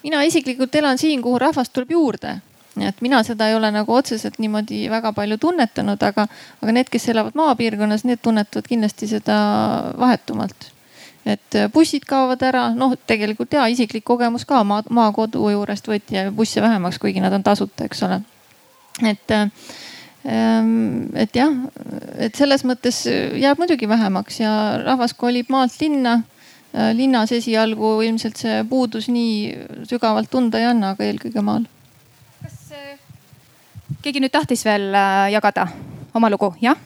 mina 0.05 0.19
isiklikult 0.21 0.75
elan 0.77 0.99
siin, 1.01 1.21
kuhu 1.21 1.39
rahvast 1.41 1.73
tuleb 1.73 1.95
juurde 1.95 2.35
et 2.83 3.01
mina 3.01 3.23
seda 3.23 3.47
ei 3.49 3.55
ole 3.55 3.71
nagu 3.71 3.93
otseselt 3.93 4.39
niimoodi 4.39 4.85
väga 4.91 5.13
palju 5.15 5.37
tunnetanud, 5.41 6.01
aga, 6.03 6.27
aga 6.61 6.75
need, 6.75 6.89
kes 6.91 7.09
elavad 7.13 7.37
maapiirkonnas, 7.37 8.03
need 8.07 8.21
tunnetavad 8.23 8.67
kindlasti 8.67 9.07
seda 9.07 9.37
vahetumalt. 9.99 10.71
et 11.25 11.55
bussid 11.73 12.03
kaovad 12.05 12.43
ära, 12.45 12.67
noh, 12.77 12.91
tegelikult 13.07 13.53
ja 13.57 13.63
isiklik 13.71 14.03
kogemus 14.05 14.43
ka 14.45 14.59
maa, 14.63 14.83
maakodu 14.89 15.49
juurest 15.49 15.87
võeti 15.89 16.21
busse 16.35 16.61
vähemaks, 16.61 16.99
kuigi 17.01 17.23
nad 17.23 17.33
on 17.33 17.43
tasuta, 17.43 17.87
eks 17.87 18.03
ole. 18.05 18.21
et 19.01 19.33
et 20.25 21.37
jah, 21.37 21.51
et 22.17 22.33
selles 22.33 22.63
mõttes 22.65 23.03
jääb 23.05 23.59
muidugi 23.61 23.85
vähemaks 23.85 24.39
ja 24.39 24.53
rahvas 24.81 25.13
kolib 25.13 25.51
maalt 25.53 25.75
linna 25.81 26.15
linnas 26.97 27.31
esialgu 27.31 27.99
ilmselt 28.03 28.41
see 28.41 28.63
puudus 28.67 29.05
nii 29.07 29.85
sügavalt 29.87 30.31
tunda 30.33 30.59
ei 30.59 30.65
anna, 30.71 30.95
aga 30.95 31.05
eelkõige 31.05 31.45
maal 31.45 31.67
keegi 34.05 34.21
nüüd 34.21 34.33
tahtis 34.33 34.61
veel 34.65 34.91
äh, 34.93 35.31
jagada 35.33 35.65
oma 36.13 36.29
lugu, 36.29 36.51
jah? 36.61 36.77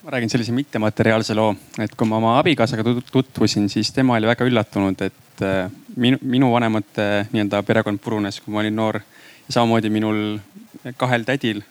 ma 0.00 0.14
räägin 0.14 0.32
sellise 0.32 0.54
mittemateriaalse 0.56 1.36
loo, 1.36 1.52
et 1.76 1.92
kui 1.92 2.08
ma 2.08 2.16
oma 2.16 2.38
abikaasaga 2.40 2.96
tutvusin, 3.12 3.68
siis 3.68 3.92
tema 3.92 4.16
oli 4.16 4.30
väga 4.30 4.46
üllatunud, 4.48 5.04
et 5.04 5.44
äh, 5.44 5.68
minu, 6.00 6.16
minu 6.24 6.48
vanemate 6.54 7.26
nii-öelda 7.34 7.60
perekond 7.68 8.00
purunes, 8.00 8.40
kui 8.40 8.54
ma 8.54 8.62
olin 8.64 8.80
noor. 8.80 9.00
Samamoodi 9.50 9.90
minul 9.90 10.38
kahel 10.96 11.26
tädil 11.28 11.62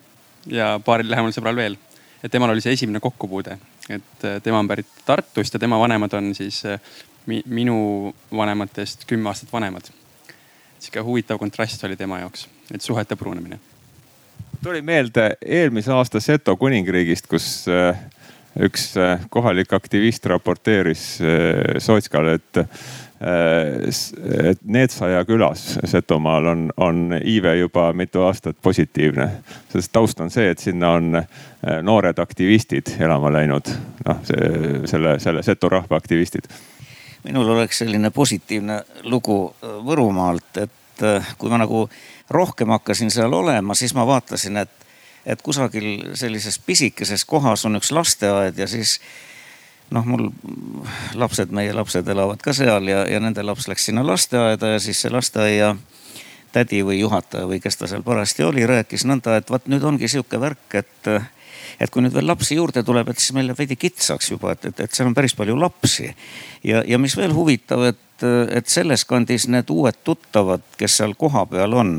ja 0.48 0.76
paaril 0.86 1.10
lähemal 1.10 1.34
sõbral 1.36 1.56
veel. 1.56 1.78
et 2.24 2.32
temal 2.32 2.52
oli 2.52 2.62
see 2.62 2.76
esimene 2.76 3.00
kokkupuude, 3.00 3.58
et 3.90 4.26
äh, 4.28 4.42
tema 4.44 4.60
on 4.60 4.68
pärit 4.68 4.88
Tartust 5.06 5.54
ja 5.54 5.60
tema 5.60 5.80
vanemad 5.80 6.14
on 6.14 6.36
siis 6.36 6.64
minu 7.46 8.14
vanematest 8.32 9.06
kümme 9.08 9.30
aastat 9.30 9.54
vanemad 9.54 9.92
sihuke 10.80 11.00
huvitav 11.04 11.40
kontrast 11.40 11.84
oli 11.84 11.98
tema 11.98 12.20
jaoks, 12.20 12.48
et 12.74 12.82
suhete 12.82 13.16
purunemine. 13.16 13.60
tuli 14.64 14.82
meelde 14.82 15.38
eelmise 15.46 15.92
aasta 15.92 16.20
Seto 16.20 16.56
kuningriigist, 16.58 17.28
kus 17.28 17.68
äh, 17.68 18.00
üks 18.60 18.92
äh, 18.98 19.20
kohalik 19.30 19.74
aktivist 19.74 20.26
raporteeris 20.26 21.20
äh, 21.22 21.80
Sootskale, 21.80 22.40
et 22.40 22.64
Neetsaja 24.64 25.26
külas 25.28 25.64
Setomaal 25.92 26.46
on, 26.48 26.62
on 26.78 27.18
iive 27.20 27.58
juba 27.58 27.90
mitu 27.94 28.22
aastat 28.24 28.56
positiivne. 28.62 29.28
sest 29.74 29.92
taust 29.92 30.20
on 30.24 30.32
see, 30.32 30.48
et 30.50 30.60
sinna 30.60 30.94
on 30.96 31.20
noored 31.84 32.20
aktivistid 32.24 32.94
elama 33.00 33.34
läinud, 33.36 33.68
noh 34.08 34.24
selle, 34.88 35.18
selle 35.20 35.44
Seto 35.44 35.70
rahva 35.70 36.00
aktivistid 36.00 36.48
minul 37.24 37.50
oleks 37.50 37.78
selline 37.78 38.10
positiivne 38.10 38.84
lugu 39.04 39.40
äh, 39.64 39.70
Võrumaalt, 39.86 40.58
et 40.58 41.04
äh, 41.04 41.34
kui 41.38 41.50
ma 41.52 41.60
nagu 41.62 41.88
rohkem 42.30 42.76
hakkasin 42.76 43.12
seal 43.12 43.34
olema, 43.34 43.76
siis 43.76 43.94
ma 43.98 44.06
vaatasin, 44.08 44.58
et, 44.64 44.86
et 45.26 45.42
kusagil 45.42 46.16
sellises 46.18 46.60
pisikeses 46.66 47.26
kohas 47.26 47.66
on 47.66 47.80
üks 47.80 47.92
lasteaed 47.96 48.58
ja 48.58 48.68
siis 48.68 49.00
noh, 49.96 50.06
mul 50.06 50.30
lapsed, 51.20 51.54
meie 51.56 51.74
lapsed 51.74 52.08
elavad 52.08 52.42
ka 52.44 52.54
seal 52.56 52.88
ja, 52.90 53.04
ja 53.10 53.22
nende 53.24 53.44
laps 53.46 53.68
läks 53.70 53.90
sinna 53.90 54.04
lasteaeda 54.06 54.76
ja 54.76 54.84
siis 54.84 55.02
see 55.02 55.12
lasteaia 55.14 55.74
tädi 56.54 56.82
või 56.86 57.00
juhataja 57.00 57.48
või 57.50 57.60
kes 57.62 57.78
ta 57.78 57.90
seal 57.90 58.06
parajasti 58.06 58.46
oli, 58.48 58.66
rääkis 58.70 59.06
nõnda, 59.10 59.38
et 59.38 59.52
vot 59.54 59.68
nüüd 59.70 59.86
ongi 59.86 60.10
sihuke 60.10 60.40
värk, 60.42 60.80
et 60.82 61.12
et 61.80 61.92
kui 61.94 62.04
nüüd 62.04 62.16
veel 62.16 62.28
lapsi 62.28 62.58
juurde 62.58 62.84
tuleb, 62.84 63.12
et 63.12 63.22
siis 63.22 63.34
meil 63.36 63.52
jääb 63.52 63.60
veidi 63.62 63.78
kitsaks 63.80 64.32
juba, 64.34 64.56
et, 64.56 64.66
et, 64.72 64.82
et 64.84 64.96
seal 64.96 65.08
on 65.08 65.16
päris 65.16 65.36
palju 65.38 65.56
lapsi. 65.60 66.10
ja, 66.64 66.84
ja 66.88 67.00
mis 67.00 67.16
veel 67.18 67.34
huvitav, 67.36 67.86
et, 67.92 68.26
et 68.52 68.68
selles 68.68 69.06
kandis 69.08 69.48
need 69.48 69.70
uued 69.72 70.02
tuttavad, 70.04 70.66
kes 70.78 71.00
seal 71.00 71.16
kohapeal 71.20 71.78
on, 71.80 71.94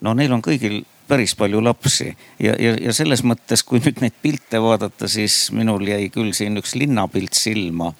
no 0.00 0.14
neil 0.14 0.32
on 0.32 0.42
kõigil 0.42 0.82
päris 1.08 1.34
palju 1.34 1.64
lapsi 1.64 2.16
ja, 2.40 2.54
ja, 2.58 2.74
ja 2.80 2.92
selles 2.94 3.22
mõttes, 3.24 3.62
kui 3.66 3.80
nüüd 3.82 4.00
neid 4.02 4.16
pilte 4.22 4.60
vaadata, 4.62 5.08
siis 5.08 5.50
minul 5.54 5.86
jäi 5.86 6.08
küll 6.14 6.32
siin 6.36 6.58
üks 6.60 6.74
linnapilt 6.74 7.36
silma. 7.36 7.92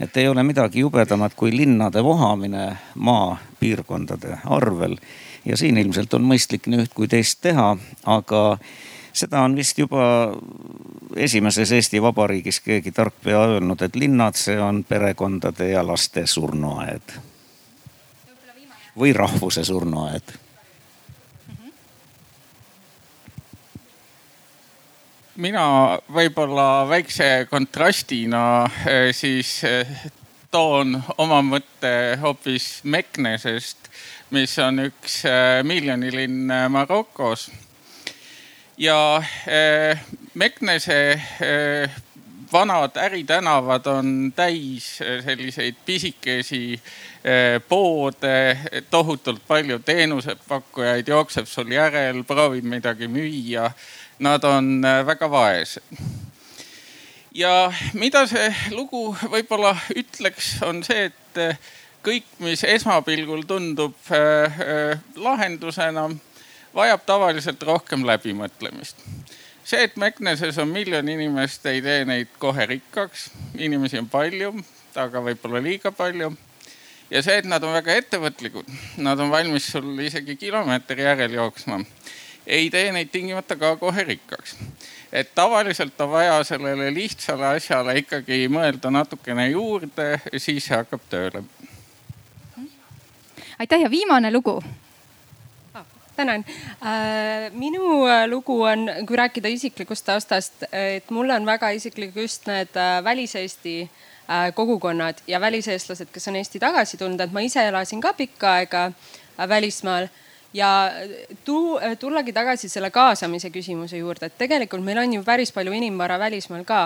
et 0.00 0.16
ei 0.16 0.28
ole 0.28 0.42
midagi 0.42 0.80
jubedamat 0.80 1.34
kui 1.34 1.56
linnade 1.56 2.04
vohamine 2.04 2.76
maapiirkondade 2.94 4.38
arvel. 4.44 4.96
ja 5.44 5.56
siin 5.56 5.78
ilmselt 5.78 6.14
on 6.14 6.26
mõistlik 6.26 6.66
nii 6.66 6.86
üht 6.86 6.94
kui 6.94 7.08
teist 7.08 7.40
teha, 7.42 7.76
aga 8.06 8.42
seda 9.12 9.42
on 9.42 9.56
vist 9.56 9.78
juba 9.78 10.32
esimeses 11.16 11.72
Eesti 11.72 12.02
Vabariigis 12.02 12.60
keegi 12.60 12.92
tark 12.92 13.18
pea 13.24 13.42
öelnud, 13.56 13.82
et 13.82 13.96
linnad, 13.96 14.38
see 14.38 14.60
on 14.60 14.84
perekondade 14.84 15.68
ja 15.68 15.86
laste 15.86 16.26
surnuaed. 16.26 17.18
või 18.98 19.12
rahvuse 19.16 19.64
surnuaed 19.64 20.34
mina 25.42 25.98
võib-olla 26.12 26.84
väikse 26.86 27.46
kontrastina 27.50 28.42
eh, 28.86 29.10
siis 29.16 29.56
eh, 29.66 29.88
toon 30.52 30.94
oma 31.18 31.40
mõtte 31.42 31.90
hoopis 32.22 32.82
Meknesest, 32.84 33.90
mis 34.36 34.54
on 34.62 34.84
üks 34.86 35.22
eh, 35.26 35.62
miljonilinn 35.66 36.52
Marokos. 36.70 37.50
ja 38.78 39.22
Meknese 40.34 41.20
vanad 42.52 42.96
äritänavad 42.96 43.86
on 43.86 44.32
täis 44.36 44.96
selliseid 45.24 45.76
pisikesi 45.84 46.80
poode, 47.68 48.58
tohutult 48.90 49.42
palju 49.46 49.78
teenusepakkujaid 49.78 51.08
jookseb 51.08 51.46
sul 51.46 51.70
järel, 51.70 52.24
proovib 52.24 52.64
midagi 52.64 53.08
müüa 53.08 53.70
nad 54.18 54.44
on 54.44 54.84
äh, 54.84 55.06
väga 55.06 55.30
vaesed. 55.30 55.82
ja 57.34 57.72
mida 57.94 58.26
see 58.28 58.50
lugu 58.70 59.12
võib-olla 59.22 59.76
ütleks, 59.96 60.58
on 60.66 60.82
see, 60.84 61.08
et 61.10 61.40
äh, 61.40 61.58
kõik, 62.04 62.26
mis 62.42 62.64
esmapilgul 62.64 63.46
tundub 63.48 63.96
äh, 64.12 64.98
lahendusena, 65.16 66.10
vajab 66.74 67.06
tavaliselt 67.06 67.62
rohkem 67.62 68.06
läbimõtlemist. 68.06 68.96
see, 69.64 69.82
et 69.84 69.96
Mekneses 69.96 70.58
on 70.58 70.68
miljon 70.68 71.08
inimest, 71.08 71.66
ei 71.66 71.82
tee 71.82 72.04
neid 72.04 72.32
kohe 72.38 72.66
rikkaks. 72.66 73.30
inimesi 73.54 73.98
on 73.98 74.08
palju, 74.08 74.54
aga 74.96 75.24
võib-olla 75.24 75.62
liiga 75.62 75.92
palju 75.92 76.34
ja 77.12 77.22
see, 77.22 77.38
et 77.40 77.48
nad 77.48 77.64
on 77.64 77.74
väga 77.76 77.96
ettevõtlikud, 78.00 78.68
nad 79.04 79.20
on 79.20 79.30
valmis 79.32 79.70
sul 79.72 79.98
isegi 80.00 80.36
kilomeetri 80.36 81.04
järel 81.04 81.40
jooksma 81.40 81.80
ei 82.46 82.70
tee 82.70 82.92
neid 82.92 83.10
tingimata 83.12 83.56
ka 83.56 83.76
kohe 83.76 84.04
rikkaks. 84.04 84.56
et 85.12 85.34
tavaliselt 85.34 86.00
on 86.00 86.10
vaja 86.10 86.44
sellele 86.44 86.94
lihtsale 86.94 87.46
asjale 87.46 87.98
ikkagi 87.98 88.48
mõelda 88.48 88.90
natukene 88.90 89.48
juurde, 89.50 90.20
siis 90.36 90.66
see 90.66 90.76
hakkab 90.76 91.02
tööle. 91.10 91.44
aitäh 93.58 93.80
ja 93.80 93.90
viimane 93.90 94.32
lugu 94.32 94.62
ah, 95.74 95.84
tänan. 96.16 96.44
Äh, 96.82 97.50
minu 97.52 98.06
äh, 98.06 98.26
lugu 98.26 98.62
on, 98.62 98.88
kui 99.06 99.16
rääkida 99.16 99.48
isiklikust 99.48 100.04
taustast, 100.04 100.64
et 100.72 101.10
mulle 101.10 101.34
on 101.34 101.46
väga 101.46 101.70
isiklik 101.70 102.16
just 102.16 102.46
need 102.46 102.76
äh, 102.76 103.04
väliseesti 103.04 103.90
kogukonnad 104.54 105.18
ja 105.26 105.40
väliseestlased, 105.40 106.08
kes 106.12 106.28
on 106.28 106.36
Eesti 106.36 106.60
tagasi 106.62 106.96
tulnud, 106.96 107.20
et 107.20 107.32
ma 107.34 107.42
ise 107.44 107.66
elasin 107.68 108.00
ka 108.00 108.12
pikka 108.16 108.52
aega 108.60 108.84
välismaal 109.48 110.06
ja 110.52 110.90
tu, 111.44 111.78
tullagi 112.00 112.32
tagasi 112.32 112.68
selle 112.68 112.90
kaasamise 112.90 113.50
küsimuse 113.50 114.00
juurde, 114.00 114.28
et 114.28 114.38
tegelikult 114.38 114.84
meil 114.84 115.00
on 115.02 115.14
ju 115.18 115.24
päris 115.24 115.52
palju 115.52 115.72
inimvara 115.72 116.18
välismaal 116.20 116.64
ka, 116.68 116.82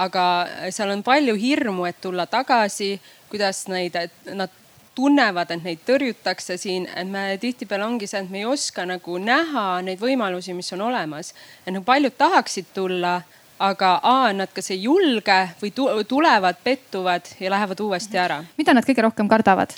aga 0.00 0.24
seal 0.70 0.94
on 0.94 1.02
palju 1.06 1.34
hirmu, 1.36 1.84
et 1.88 2.00
tulla 2.00 2.26
tagasi, 2.26 2.94
kuidas 3.30 3.66
neid, 3.68 3.98
nad 4.34 4.50
tunnevad, 4.94 5.50
et 5.54 5.64
neid 5.64 5.82
tõrjutakse 5.86 6.56
siin, 6.60 6.88
et 6.96 7.08
me 7.08 7.36
tihtipeale 7.40 7.86
ongi 7.86 8.08
see, 8.10 8.22
et 8.24 8.32
me 8.32 8.42
ei 8.42 8.48
oska 8.48 8.86
nagu 8.88 9.18
näha 9.22 9.66
neid 9.86 10.00
võimalusi, 10.02 10.54
mis 10.56 10.72
on 10.76 10.88
olemas. 10.90 11.34
et 11.66 11.72
nagu 11.72 11.84
paljud 11.84 12.16
tahaksid 12.18 12.72
tulla, 12.74 13.20
aga 13.60 14.00
A 14.02 14.32
nad 14.32 14.48
kas 14.56 14.70
ei 14.72 14.82
julge 14.82 15.38
või 15.60 15.72
tulevad, 16.08 16.56
pettuvad 16.64 17.28
ja 17.40 17.50
lähevad 17.50 17.80
uuesti 17.80 18.18
ära. 18.18 18.44
mida 18.56 18.74
nad 18.74 18.84
kõige 18.84 19.04
rohkem 19.04 19.28
kardavad? 19.28 19.76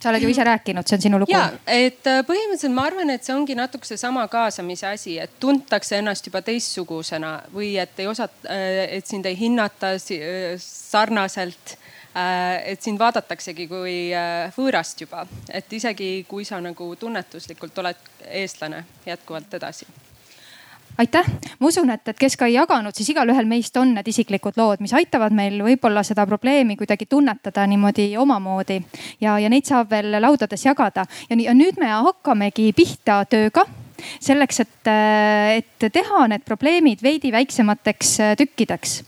Sa 0.00 0.10
oled 0.10 0.22
ju 0.22 0.30
ise 0.30 0.44
rääkinud, 0.44 0.86
see 0.86 0.96
on 0.96 1.02
sinu 1.02 1.20
lugu. 1.22 1.32
ja, 1.32 1.48
et 1.66 2.06
äh, 2.10 2.20
põhimõtteliselt 2.26 2.76
ma 2.76 2.86
arvan, 2.90 3.10
et 3.14 3.24
see 3.26 3.34
ongi 3.34 3.56
natuke 3.58 3.88
seesama 3.88 4.26
kaasamise 4.32 4.88
asi, 4.90 5.16
et 5.22 5.38
tuntakse 5.40 5.98
ennast 6.00 6.28
juba 6.28 6.42
teistsugusena 6.46 7.32
või 7.54 7.74
et 7.80 7.98
ei 8.02 8.08
osata, 8.10 8.46
äh, 8.52 8.84
et 8.98 9.06
sind 9.06 9.26
ei 9.26 9.38
hinnata 9.38 9.96
äh, 9.96 10.54
sarnaselt 10.62 11.78
et 12.16 12.80
sind 12.80 12.96
vaadataksegi 12.96 13.66
kui 13.68 13.96
võõrast 14.56 15.02
juba, 15.04 15.26
et 15.52 15.68
isegi 15.76 16.24
kui 16.24 16.46
sa 16.48 16.62
nagu 16.64 16.88
tunnetuslikult 16.96 17.76
oled 17.84 18.08
eestlane 18.40 18.86
jätkuvalt 19.04 19.52
edasi 19.60 19.84
aitäh, 20.98 21.26
ma 21.58 21.68
usun, 21.68 21.90
et, 21.90 22.08
et 22.08 22.18
kes 22.18 22.36
ka 22.38 22.48
ei 22.48 22.56
jaganud, 22.56 22.94
siis 22.96 23.10
igalühel 23.12 23.48
meist 23.48 23.76
on 23.80 23.94
need 23.96 24.08
isiklikud 24.12 24.58
lood, 24.60 24.82
mis 24.84 24.94
aitavad 24.96 25.34
meil 25.36 25.58
võib-olla 25.64 26.02
seda 26.06 26.26
probleemi 26.28 26.76
kuidagi 26.76 27.08
tunnetada 27.10 27.66
niimoodi 27.68 28.08
omamoodi. 28.20 28.80
Ja, 29.20 29.38
ja 29.42 29.50
neid 29.52 29.68
saab 29.68 29.90
veel 29.92 30.16
laudades 30.22 30.64
jagada. 30.66 31.06
Ja, 31.30 31.38
ja 31.48 31.56
nüüd 31.56 31.80
me 31.80 31.90
hakkamegi 31.92 32.70
pihta 32.76 33.22
tööga 33.30 33.66
selleks, 34.20 34.60
et, 34.60 34.88
et 35.56 35.86
teha 35.92 36.26
need 36.28 36.44
probleemid 36.46 37.02
veidi 37.04 37.32
väiksemateks 37.32 38.16
tükkideks. 38.40 38.98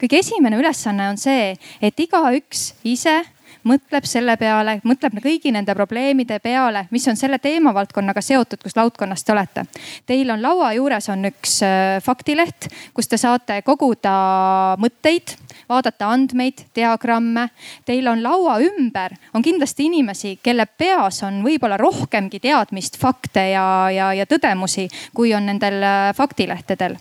kõige 0.00 0.18
esimene 0.18 0.58
ülesanne 0.58 1.10
on 1.12 1.20
see, 1.20 1.52
et 1.82 2.00
igaüks 2.00 2.72
ise 2.84 3.20
mõtleb 3.64 4.06
selle 4.08 4.36
peale, 4.40 4.78
mõtleb 4.84 5.18
kõigi 5.24 5.52
nende 5.54 5.74
probleemide 5.74 6.38
peale, 6.44 6.86
mis 6.90 7.08
on 7.08 7.16
selle 7.16 7.38
teemavaldkonnaga 7.42 8.22
seotud, 8.24 8.62
kus 8.62 8.76
laudkonnas 8.76 9.24
te 9.24 9.34
olete. 9.34 9.64
Teil 10.06 10.30
on 10.30 10.42
laua 10.42 10.72
juures 10.76 11.08
on 11.12 11.30
üks 11.30 11.60
äh, 11.66 11.98
faktileht, 12.04 12.70
kus 12.94 13.08
te 13.08 13.18
saate 13.20 13.62
koguda 13.66 14.76
mõtteid 14.78 15.36
vaadata 15.68 16.10
andmeid, 16.12 16.64
diagramme. 16.76 17.48
Teil 17.84 18.08
on 18.08 18.22
laua 18.22 18.58
ümber, 18.64 19.14
on 19.34 19.42
kindlasti 19.42 19.88
inimesi, 19.88 20.36
kelle 20.42 20.66
peas 20.66 21.22
on 21.26 21.42
võib-olla 21.44 21.76
rohkemgi 21.80 22.40
teadmist, 22.40 22.98
fakte 23.00 23.48
ja, 23.52 23.66
ja, 23.94 24.12
ja 24.16 24.26
tõdemusi, 24.28 24.88
kui 25.14 25.34
on 25.34 25.48
nendel 25.50 25.82
äh, 25.82 26.10
faktilehtedel. 26.16 26.96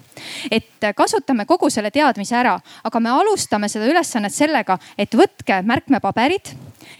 et 0.51 0.85
kasutame 0.95 1.45
kogu 1.45 1.69
selle 1.69 1.91
teadmise 1.91 2.35
ära, 2.35 2.57
aga 2.83 2.99
me 2.99 3.09
alustame 3.09 3.69
seda 3.69 3.85
ülesannet 3.89 4.33
sellega, 4.33 4.77
et 4.97 5.13
võtke 5.15 5.61
märkmepaberid 5.63 6.55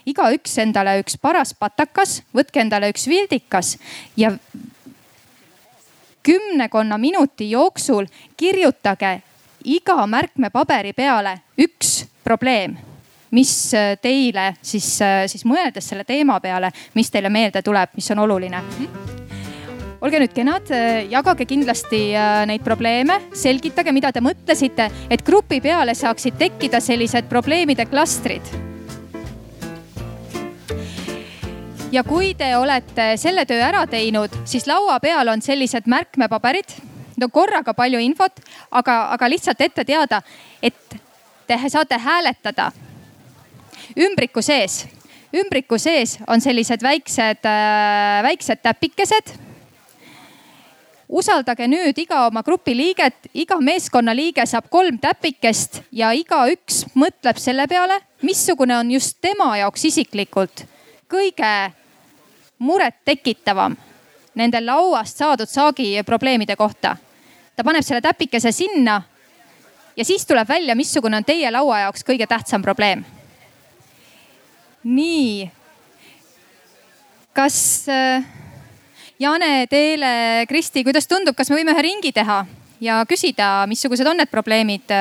igaüks 0.08 0.58
endale 0.64 0.98
üks 1.02 1.18
paras 1.22 1.54
patakas, 1.54 2.22
võtke 2.36 2.62
endale 2.64 2.92
üks 2.94 3.08
vildikas 3.10 3.76
ja 4.18 4.34
kümnekonna 6.28 6.98
minuti 6.98 7.50
jooksul 7.52 8.06
kirjutage 8.38 9.22
iga 9.68 10.06
märkmepaberi 10.08 10.94
peale 10.96 11.38
üks 11.60 12.06
probleem 12.24 12.78
mis 13.32 13.74
äh, 13.74 13.98
teile 14.02 14.54
siis, 14.62 15.02
äh, 15.02 15.26
siis 15.28 15.46
mõeldes 15.46 15.90
selle 15.90 16.06
teema 16.08 16.40
peale, 16.44 16.72
mis 16.96 17.12
teile 17.12 17.30
meelde 17.34 17.62
tuleb, 17.62 17.96
mis 17.98 18.12
on 18.12 18.24
oluline 18.24 18.64
olge 19.98 20.20
nüüd 20.22 20.34
kenad, 20.36 20.70
äh, 20.72 21.08
jagage 21.12 21.48
kindlasti 21.50 22.00
neid 22.48 22.64
probleeme, 22.64 23.18
selgitage, 23.36 23.92
mida 23.92 24.12
te 24.14 24.22
mõtlesite, 24.24 24.90
et 25.10 25.26
grupi 25.26 25.60
peale 25.62 25.96
saaksid 25.98 26.38
tekkida 26.40 26.82
sellised 26.84 27.30
probleemide 27.30 27.88
klastrid. 27.90 28.56
ja 31.92 32.04
kui 32.04 32.34
te 32.36 32.50
olete 32.58 33.14
selle 33.18 33.46
töö 33.48 33.62
ära 33.64 33.86
teinud, 33.88 34.34
siis 34.46 34.68
laua 34.68 35.00
peal 35.00 35.32
on 35.32 35.42
sellised 35.42 35.88
märkmepaberid 35.88 36.76
no 37.18 37.30
korraga 37.30 37.74
palju 37.74 38.00
infot, 38.04 38.40
aga, 38.72 39.00
aga 39.16 39.30
lihtsalt 39.30 39.62
ette 39.62 39.86
teada, 39.86 40.22
et 40.62 40.98
te 41.48 41.58
saate 41.70 41.98
hääletada. 41.98 42.72
Ümbriku 43.98 44.42
sees. 44.42 44.86
ümbriku 45.34 45.78
sees 45.78 46.18
on 46.28 46.42
sellised 46.42 46.84
väiksed, 46.84 47.46
äh, 47.46 48.24
väiksed 48.24 48.62
täpikesed. 48.64 49.34
Usaldage 51.10 51.68
nüüd 51.68 51.98
iga 51.98 52.26
oma 52.28 52.44
grupi 52.44 52.76
liiget, 52.76 53.30
iga 53.34 53.60
meeskonnaliige 53.64 54.46
saab 54.46 54.70
kolm 54.70 55.00
täpikest 55.00 55.82
ja 55.92 56.12
igaüks 56.12 56.86
mõtleb 56.96 57.40
selle 57.40 57.68
peale, 57.68 58.02
missugune 58.22 58.76
on 58.78 58.92
just 58.92 59.22
tema 59.22 59.54
jaoks 59.58 59.86
isiklikult 59.86 60.68
kõige 61.10 61.72
murettekitavam 62.60 63.76
nende 64.36 64.62
lauast 64.62 65.18
saadud 65.18 65.50
saagi 65.50 66.04
probleemide 66.06 66.56
kohta 66.56 66.98
ta 67.58 67.66
paneb 67.66 67.86
selle 67.86 68.02
täpikese 68.06 68.52
sinna 68.54 69.02
ja 69.98 70.06
siis 70.06 70.26
tuleb 70.30 70.48
välja, 70.50 70.76
missugune 70.78 71.18
on 71.18 71.26
teie 71.26 71.50
laua 71.52 71.88
jaoks 71.88 72.06
kõige 72.06 72.28
tähtsam 72.30 72.62
probleem. 72.62 73.04
nii. 74.84 75.50
kas 77.34 77.90
äh, 77.90 78.24
Jane, 79.20 79.66
Teele, 79.68 80.46
Kristi, 80.46 80.84
kuidas 80.86 81.10
tundub, 81.10 81.36
kas 81.36 81.50
me 81.50 81.58
võime 81.58 81.74
ühe 81.74 81.82
ringi 81.82 82.12
teha 82.14 82.44
ja 82.82 83.00
küsida, 83.10 83.66
missugused 83.66 84.06
on 84.06 84.22
need 84.22 84.30
probleemid, 84.30 84.94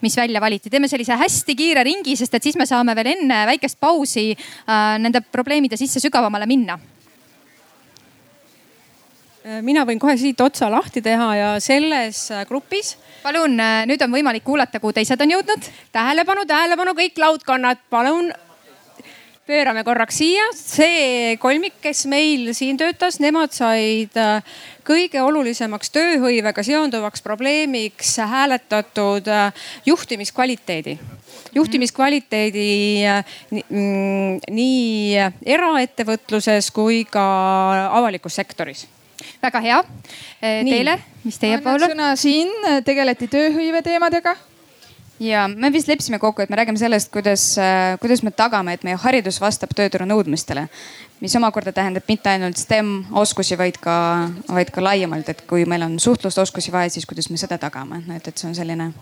mis 0.00 0.16
välja 0.16 0.40
valiti. 0.40 0.70
teeme 0.70 0.88
sellise 0.88 1.18
hästi 1.20 1.56
kiire 1.56 1.84
ringi, 1.84 2.16
sest 2.16 2.34
et 2.34 2.42
siis 2.42 2.56
me 2.56 2.64
saame 2.66 2.96
veel 2.96 3.12
enne 3.12 3.42
väikest 3.52 3.76
pausi 3.80 4.30
äh, 4.32 4.96
nende 4.98 5.20
probleemide 5.20 5.76
sisse 5.76 6.00
sügavamale 6.00 6.48
minna 6.48 6.78
mina 9.62 9.86
võin 9.88 9.98
kohe 10.00 10.16
siit 10.20 10.40
otsa 10.40 10.68
lahti 10.70 11.00
teha 11.02 11.28
ja 11.36 11.48
selles 11.60 12.26
grupis. 12.48 12.96
palun, 13.22 13.56
nüüd 13.86 14.02
on 14.02 14.12
võimalik 14.12 14.44
kuulata, 14.44 14.80
kuhu 14.80 14.92
teised 14.92 15.20
on 15.20 15.30
jõudnud. 15.36 15.70
tähelepanu, 15.92 16.46
tähelepanu, 16.46 16.94
kõik 16.98 17.18
laudkonnad, 17.18 17.78
palun 17.90 18.32
pöörame 19.50 19.82
korraks 19.84 20.20
siia, 20.20 20.44
see 20.54 21.36
kolmik, 21.42 21.80
kes 21.82 22.04
meil 22.10 22.52
siin 22.54 22.78
töötas, 22.78 23.18
nemad 23.22 23.50
said 23.54 24.14
äh, 24.20 24.44
kõige 24.86 25.22
olulisemaks 25.26 25.90
tööhõivega 25.94 26.62
seonduvaks 26.66 27.24
probleemiks 27.24 28.12
hääletatud 28.30 29.30
äh, 29.30 29.66
juhtimiskvaliteedi 29.88 30.98
juhtimiskvaliteedi 31.56 32.68
äh, 33.10 33.34
mm, 33.50 34.38
nii 34.54 35.18
eraettevõtluses 35.56 36.70
kui 36.76 37.02
ka 37.10 37.26
avalikus 37.90 38.38
sektoris 38.38 38.86
väga 39.42 39.64
hea. 39.64 39.80
Teile, 40.40 40.98
mis 41.24 41.40
teie 41.40 41.58
poole? 41.64 41.90
sõna 41.92 42.12
siin 42.18 42.52
tegeleti 42.84 43.28
tööhõive 43.30 43.82
teemadega 43.86 44.36
ja 45.20 45.44
me 45.48 45.72
vist 45.72 45.88
leppisime 45.88 46.18
kokku, 46.18 46.42
et 46.42 46.50
me 46.50 46.56
räägime 46.56 46.78
sellest, 46.78 47.12
kuidas, 47.12 47.58
äh, 47.58 47.98
kuidas 48.00 48.22
me 48.22 48.30
tagame, 48.30 48.72
et 48.72 48.84
meie 48.84 48.96
haridus 48.96 49.40
vastab 49.40 49.74
tööturu 49.76 50.08
nõudmistele. 50.08 50.68
mis 51.20 51.36
omakorda 51.36 51.72
tähendab 51.72 52.02
mitte 52.08 52.30
ainult 52.30 52.56
STEM 52.56 53.04
oskusi, 53.12 53.58
vaid 53.58 53.76
ka, 53.76 54.30
vaid 54.48 54.70
ka 54.72 54.80
laiemalt, 54.80 55.28
et 55.28 55.42
kui 55.46 55.66
meil 55.68 55.82
on 55.82 55.98
suhtlusoskusi 56.00 56.72
vaja, 56.72 56.90
siis 56.90 57.06
kuidas 57.06 57.28
me 57.30 57.36
seda 57.36 57.58
tagame, 57.58 58.02
et, 58.16 58.28
et 58.28 58.38
see 58.38 58.48
on 58.48 58.54
selline. 58.54 58.92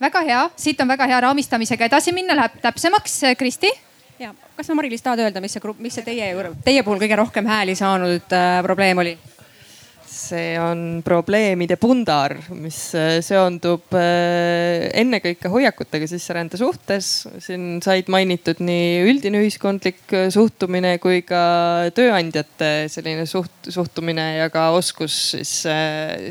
väga 0.00 0.20
hea, 0.20 0.50
siit 0.56 0.80
on 0.80 0.88
väga 0.88 1.06
hea 1.06 1.20
raamistamisega 1.20 1.84
edasi 1.84 2.12
minna, 2.12 2.34
läheb 2.34 2.56
täpsemaks. 2.62 3.20
Kristi 3.38 3.68
ja 4.18 4.34
kas 4.56 4.66
sa, 4.66 4.74
Mari-Liis, 4.74 5.02
tahad 5.02 5.18
öelda, 5.18 5.40
mis 5.40 5.52
see 5.52 5.60
grupp, 5.60 5.78
mis 5.80 5.94
see 5.94 6.04
teie, 6.06 6.32
teie 6.64 6.82
puhul 6.82 6.98
kõige 7.02 7.16
rohkem 7.16 7.46
hääli 7.46 7.76
saanud 7.76 8.32
äh, 8.32 8.62
probleem 8.64 8.98
oli? 8.98 9.18
See 10.22 10.56
on 10.60 11.02
probleemide 11.04 11.76
pundar, 11.80 12.34
mis 12.54 12.78
äh, 12.98 13.18
seondub 13.24 13.94
äh, 13.98 14.88
ennekõike 15.02 15.50
hoiakutega 15.52 16.08
sisserände 16.10 16.60
suhtes. 16.60 17.10
siin 17.42 17.80
said 17.84 18.10
mainitud 18.12 18.62
nii 18.64 19.02
üldine 19.10 19.42
ühiskondlik 19.42 20.14
äh, 20.16 20.28
suhtumine 20.34 20.96
kui 21.02 21.22
ka 21.26 21.42
tööandjate 21.96 22.70
selline 22.92 23.26
suht-, 23.30 23.70
suhtumine 23.72 24.26
ja 24.38 24.50
ka 24.52 24.68
oskus 24.76 25.16
siis 25.34 25.54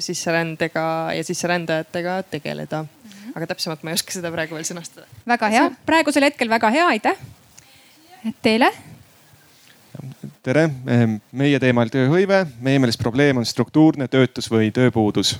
sisserändega 0.06 0.86
ja 1.18 1.26
sisserändajatega 1.28 2.22
tegeleda. 2.32 2.86
Mhm. 2.86 3.36
aga 3.36 3.52
täpsemalt 3.54 3.84
ma 3.84 3.92
ei 3.92 4.00
oska 4.00 4.16
seda 4.16 4.32
praegu 4.34 4.58
veel 4.58 4.68
sõnastada. 4.68 5.08
väga 5.28 5.52
hea, 5.54 5.68
praegusel 5.88 6.28
hetkel 6.30 6.52
väga 6.52 6.72
hea, 6.74 6.88
aitäh. 6.96 7.28
Teile 8.46 8.70
tere, 10.42 10.64
ehm, 10.90 11.18
meie 11.38 11.60
teemal 11.62 11.90
tööhõive, 11.94 12.46
meie 12.66 12.80
meelest 12.82 13.00
probleem 13.02 13.38
on 13.38 13.46
struktuurne 13.46 14.08
töötus 14.10 14.50
või 14.50 14.72
tööpuudus. 14.74 15.38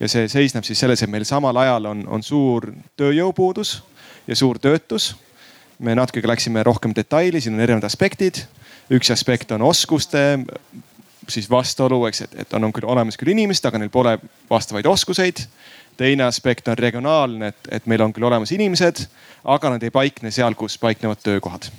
ja 0.00 0.08
see 0.08 0.26
seisneb 0.28 0.64
siis 0.64 0.80
selles, 0.82 1.02
et 1.02 1.10
meil 1.10 1.24
samal 1.24 1.56
ajal 1.56 1.84
on, 1.86 2.00
on 2.08 2.22
suur 2.22 2.72
tööjõupuudus 2.96 3.82
ja 4.26 4.36
suur 4.36 4.58
töötus. 4.58 5.14
me 5.78 5.94
natuke 5.94 6.26
läksime 6.26 6.62
rohkem 6.62 6.92
detaili, 6.94 7.40
siin 7.40 7.54
on 7.54 7.60
erinevad 7.60 7.84
aspektid. 7.84 8.46
üks 8.90 9.10
aspekt 9.10 9.52
on 9.52 9.62
oskuste 9.62 10.38
siis 11.28 11.50
vastuolu, 11.50 12.06
eks, 12.06 12.20
et, 12.20 12.34
et 12.40 12.54
on, 12.54 12.64
on 12.64 12.72
küll 12.72 12.88
olemas 12.88 13.16
küll 13.16 13.30
inimesed, 13.30 13.64
aga 13.64 13.78
neil 13.78 13.90
pole 13.90 14.18
vastavaid 14.50 14.86
oskuseid. 14.86 15.46
teine 15.96 16.24
aspekt 16.24 16.68
on 16.68 16.78
regionaalne, 16.78 17.46
et, 17.46 17.68
et 17.70 17.86
meil 17.86 18.02
on 18.02 18.12
küll 18.12 18.26
olemas 18.26 18.50
inimesed, 18.52 19.06
aga 19.44 19.70
nad 19.70 19.82
ei 19.82 19.90
paikne 19.90 20.30
seal, 20.30 20.54
kus 20.54 20.78
paiknevad 20.78 21.22
töökohad 21.22 21.70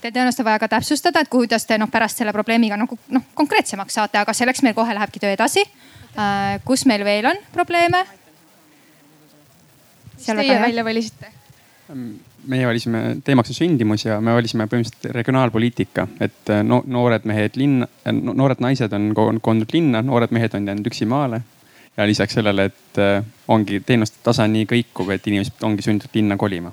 Teil 0.00 0.14
tõenäoliselt 0.14 0.40
on 0.40 0.48
vaja 0.48 0.60
ka 0.62 0.68
täpsustada, 0.72 1.20
et 1.20 1.28
kuidas 1.28 1.66
te 1.68 1.76
noh, 1.78 1.90
pärast 1.92 2.20
selle 2.20 2.32
probleemiga 2.32 2.78
nagu 2.80 2.96
noh, 3.12 3.24
konkreetsemaks 3.36 3.98
saate, 3.98 4.16
aga 4.20 4.32
selleks 4.36 4.62
meil 4.64 4.76
kohe 4.76 4.94
lähebki 4.96 5.20
töö 5.20 5.34
edasi. 5.34 5.64
Äh, 6.16 6.56
kus 6.64 6.86
meil 6.88 7.04
veel 7.04 7.28
on 7.28 7.38
probleeme? 7.52 8.00
mis 10.20 10.26
teie 10.26 10.56
välja 10.60 10.84
valisite? 10.84 11.30
meie 12.50 12.66
valisime 12.66 13.00
teemaks 13.24 13.52
on 13.52 13.56
sündimus 13.56 14.04
ja 14.04 14.16
me 14.20 14.32
valisime 14.34 14.66
põhimõtteliselt 14.70 15.14
regionaalpoliitika, 15.14 16.06
et 16.24 16.52
äh, 16.52 16.62
no, 16.64 16.80
noored 16.86 17.28
mehed 17.28 17.58
linna, 17.60 17.88
äh, 18.08 18.16
noored 18.16 18.62
naised 18.64 18.96
on 18.96 19.10
koondunud 19.14 19.74
linna, 19.76 20.00
noored 20.02 20.32
mehed 20.32 20.56
on 20.56 20.68
jäänud 20.68 20.88
üksi 20.88 21.08
maale. 21.08 21.42
ja 21.96 22.06
lisaks 22.06 22.34
sellele, 22.38 22.64
et 22.70 22.98
ongi 23.48 23.82
teenuste 23.84 24.22
tase 24.22 24.46
nii 24.48 24.64
kõikuv, 24.70 25.10
et 25.12 25.26
inimesed 25.26 25.60
ongi 25.66 25.84
sunnitud 25.84 26.14
linna 26.14 26.36
kolima. 26.40 26.72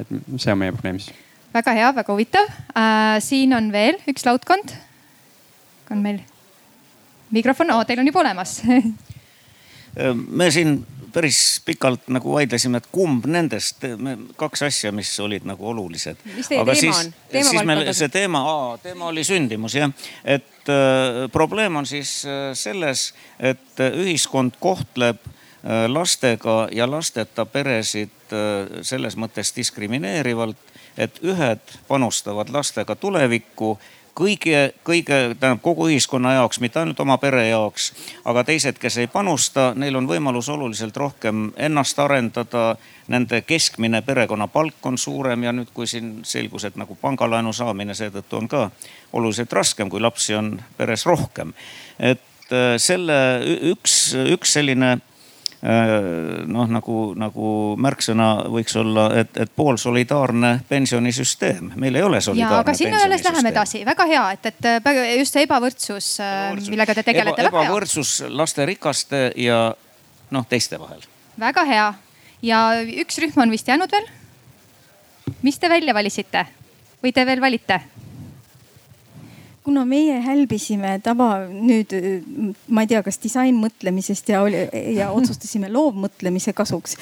et 0.00 0.08
see 0.38 0.52
on 0.52 0.58
meie 0.58 0.72
probleem 0.72 0.98
siis 1.02 1.12
väga 1.54 1.76
hea, 1.78 1.92
väga 1.94 2.12
huvitav 2.12 2.48
äh,. 2.76 3.20
siin 3.20 3.54
on 3.56 3.72
veel 3.72 4.00
üks 4.08 4.26
laudkond. 4.26 4.74
on 5.90 6.02
meil 6.02 6.22
mikrofon 7.30 7.70
oh,, 7.74 7.84
teil 7.86 8.00
on 8.00 8.08
juba 8.08 8.24
olemas 8.24 8.60
äh, 8.68 10.14
me 10.14 10.50
siin 10.50 10.80
päris 11.12 11.62
pikalt 11.64 12.08
nagu 12.12 12.32
vaidlesime, 12.32 12.80
et 12.80 12.88
kumb 12.92 13.26
nendest, 13.30 13.84
kaks 14.40 14.64
asja, 14.68 14.92
mis 14.94 15.10
olid 15.20 15.44
nagu 15.48 15.66
olulised. 15.68 16.20
mis 16.36 16.48
teie 16.48 16.62
Aga 16.62 16.74
teema 16.74 16.80
siis, 16.80 17.06
on? 17.06 17.12
siis 17.50 17.66
meil 17.68 17.92
see 17.96 18.08
teema, 18.12 18.42
teema 18.82 19.10
oli 19.10 19.24
sündimus 19.26 19.76
jah, 19.76 19.92
et 20.24 20.72
äh, 20.72 21.26
probleem 21.32 21.76
on 21.82 21.88
siis 21.88 22.22
äh, 22.26 22.50
selles, 22.58 23.10
et 23.38 23.80
äh, 23.80 23.98
ühiskond 24.04 24.56
kohtleb 24.60 25.20
äh, 25.26 25.86
lastega 25.92 26.66
ja 26.72 26.88
lasteta 26.90 27.46
peresid 27.46 28.32
äh, 28.32 28.80
selles 28.86 29.18
mõttes 29.20 29.52
diskrimineerivalt 29.56 30.71
et 30.96 31.18
ühed 31.22 31.76
panustavad 31.88 32.50
lastega 32.52 32.96
tulevikku 32.96 33.78
kõige, 34.14 34.72
kõige, 34.84 35.18
tähendab 35.40 35.62
kogu 35.62 35.88
ühiskonna 35.88 36.34
jaoks, 36.36 36.60
mitte 36.60 36.80
ainult 36.80 37.00
oma 37.00 37.16
pere 37.18 37.46
jaoks. 37.48 37.92
aga 38.24 38.44
teised, 38.44 38.78
kes 38.78 38.98
ei 38.98 39.06
panusta, 39.06 39.72
neil 39.74 39.96
on 39.96 40.08
võimalus 40.08 40.48
oluliselt 40.52 40.96
rohkem 40.96 41.52
ennast 41.56 41.98
arendada. 41.98 42.76
Nende 43.08 43.42
keskmine 43.42 44.02
perekonnapalk 44.02 44.86
on 44.86 44.98
suurem 44.98 45.42
ja 45.42 45.52
nüüd, 45.52 45.72
kui 45.74 45.86
siin 45.86 46.20
selgus, 46.24 46.64
et 46.64 46.76
nagu 46.76 46.94
pangalaenu 46.94 47.52
saamine 47.52 47.94
seetõttu 47.94 48.38
on 48.38 48.48
ka 48.48 48.70
oluliselt 49.12 49.52
raskem, 49.52 49.90
kui 49.90 50.00
lapsi 50.00 50.34
on 50.34 50.54
peres 50.76 51.06
rohkem. 51.06 51.52
et 51.98 52.52
äh, 52.52 52.76
selle 52.76 53.40
üks, 53.72 54.14
üks 54.14 54.52
selline 54.52 54.98
noh, 55.62 56.66
nagu, 56.74 56.96
nagu 57.14 57.48
märksõna 57.78 58.28
võiks 58.50 58.74
olla, 58.80 59.04
et, 59.20 59.36
et 59.38 59.50
poolsolidaarne 59.54 60.56
pensionisüsteem, 60.68 61.70
meil 61.78 61.94
ei 61.94 62.02
ole 62.02 62.20
solidaarne. 62.20 62.64
aga 62.64 62.74
sinna 62.74 63.04
alles 63.06 63.22
läheme 63.22 63.52
edasi, 63.52 63.84
väga 63.86 64.06
hea, 64.10 64.24
et, 64.34 64.48
et 64.50 64.90
just 65.20 65.38
see 65.38 65.46
ebavõrdsus, 65.46 66.08
äh, 66.18 66.32
ebavõrdsus., 66.48 66.72
millega 66.74 66.96
te 66.98 67.06
tegelete 67.06 67.46
Eba,. 67.46 67.62
ebavõrdsus 67.62 68.16
lasterikaste 68.34 69.22
ja 69.38 69.60
noh, 70.34 70.48
teiste 70.50 70.80
vahel. 70.82 71.06
väga 71.38 71.64
hea 71.70 71.86
ja 72.42 72.64
üks 73.04 73.22
rühm 73.22 73.46
on 73.46 73.54
vist 73.54 73.70
jäänud 73.70 73.94
veel. 73.94 74.10
mis 75.46 75.58
te 75.62 75.70
välja 75.70 75.94
valisite 75.94 76.46
või 77.04 77.14
te 77.14 77.26
veel 77.26 77.40
valite? 77.40 77.80
Kuna 79.64 79.84
meie 79.86 80.18
hälbisime 80.24 80.96
tava 81.04 81.44
nüüd, 81.46 81.94
ma 82.68 82.82
ei 82.82 82.90
tea, 82.90 83.02
kas 83.06 83.20
disainmõtlemisest 83.22 84.32
ja 84.32 84.42
ja 84.96 85.10
otsustasime 85.14 85.70
loovmõtlemise 85.72 86.54
kasuks, 86.56 86.96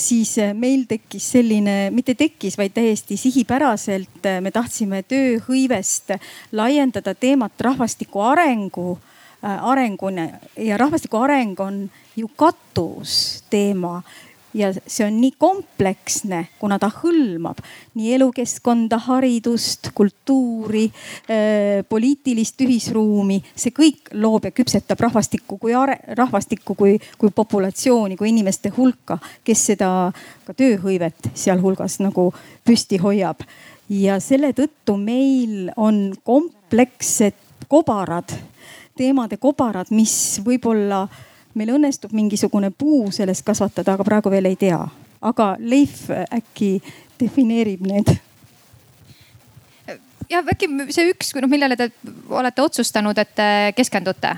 siis 0.00 0.36
meil 0.54 0.84
tekkis 0.88 1.30
selline, 1.36 1.76
mitte 1.96 2.14
tekkis, 2.18 2.58
vaid 2.60 2.76
täiesti 2.76 3.16
sihipäraselt 3.20 4.30
me 4.44 4.52
tahtsime 4.52 5.02
tööhõivest 5.08 6.16
laiendada 6.52 7.16
teemat 7.16 7.66
rahvastiku 7.70 8.24
arengu 8.28 8.96
arenguni 9.42 10.30
ja 10.56 10.76
rahvastiku 10.80 11.16
areng 11.16 11.60
on 11.60 11.90
ju 12.16 12.28
katusteema 12.36 14.02
ja 14.56 14.70
see 14.72 15.04
on 15.06 15.18
nii 15.20 15.34
kompleksne, 15.38 16.46
kuna 16.58 16.78
ta 16.80 16.88
hõlmab 17.02 17.60
nii 17.96 18.14
elukeskkonda, 18.16 18.98
haridust, 19.06 19.90
kultuuri 19.94 20.86
poliitilist 21.88 22.60
ühisruumi. 22.64 23.42
see 23.56 23.74
kõik 23.76 24.12
loob 24.12 24.48
ja 24.48 24.54
küpsetab 24.56 25.00
rahvastikku 25.00 25.58
kui 25.60 25.74
are, 25.74 25.98
rahvastikku 26.18 26.74
kui, 26.74 26.96
kui 27.18 27.30
populatsiooni, 27.30 28.16
kui 28.16 28.32
inimeste 28.32 28.72
hulka, 28.76 29.18
kes 29.44 29.66
seda 29.72 29.90
ka 30.46 30.56
tööhõivet 30.56 31.30
sealhulgas 31.34 32.00
nagu 32.00 32.32
püsti 32.64 33.00
hoiab. 33.02 33.44
ja 33.88 34.20
selle 34.20 34.52
tõttu 34.52 34.96
meil 34.98 35.70
on 35.76 36.14
komplekssed 36.24 37.34
kobarad, 37.68 38.32
teemade 38.96 39.36
kobarad, 39.36 39.90
mis 39.90 40.40
võib-olla 40.44 41.06
meil 41.56 41.72
õnnestub 41.76 42.12
mingisugune 42.16 42.70
puu 42.70 43.10
sellest 43.14 43.44
kasvatada, 43.46 43.96
aga 43.96 44.04
praegu 44.04 44.30
veel 44.30 44.52
ei 44.52 44.56
tea. 44.60 44.80
aga 45.26 45.56
Leif 45.58 46.08
äkki 46.12 46.76
defineerib 47.20 47.86
need? 47.86 48.16
ja 50.30 50.42
äkki 50.42 50.68
see 50.90 51.10
üks, 51.12 51.32
noh 51.40 51.50
millele 51.50 51.76
te 51.78 51.90
olete 52.28 52.62
otsustanud, 52.62 53.18
et 53.18 53.34
te 53.34 53.48
keskendute? 53.76 54.34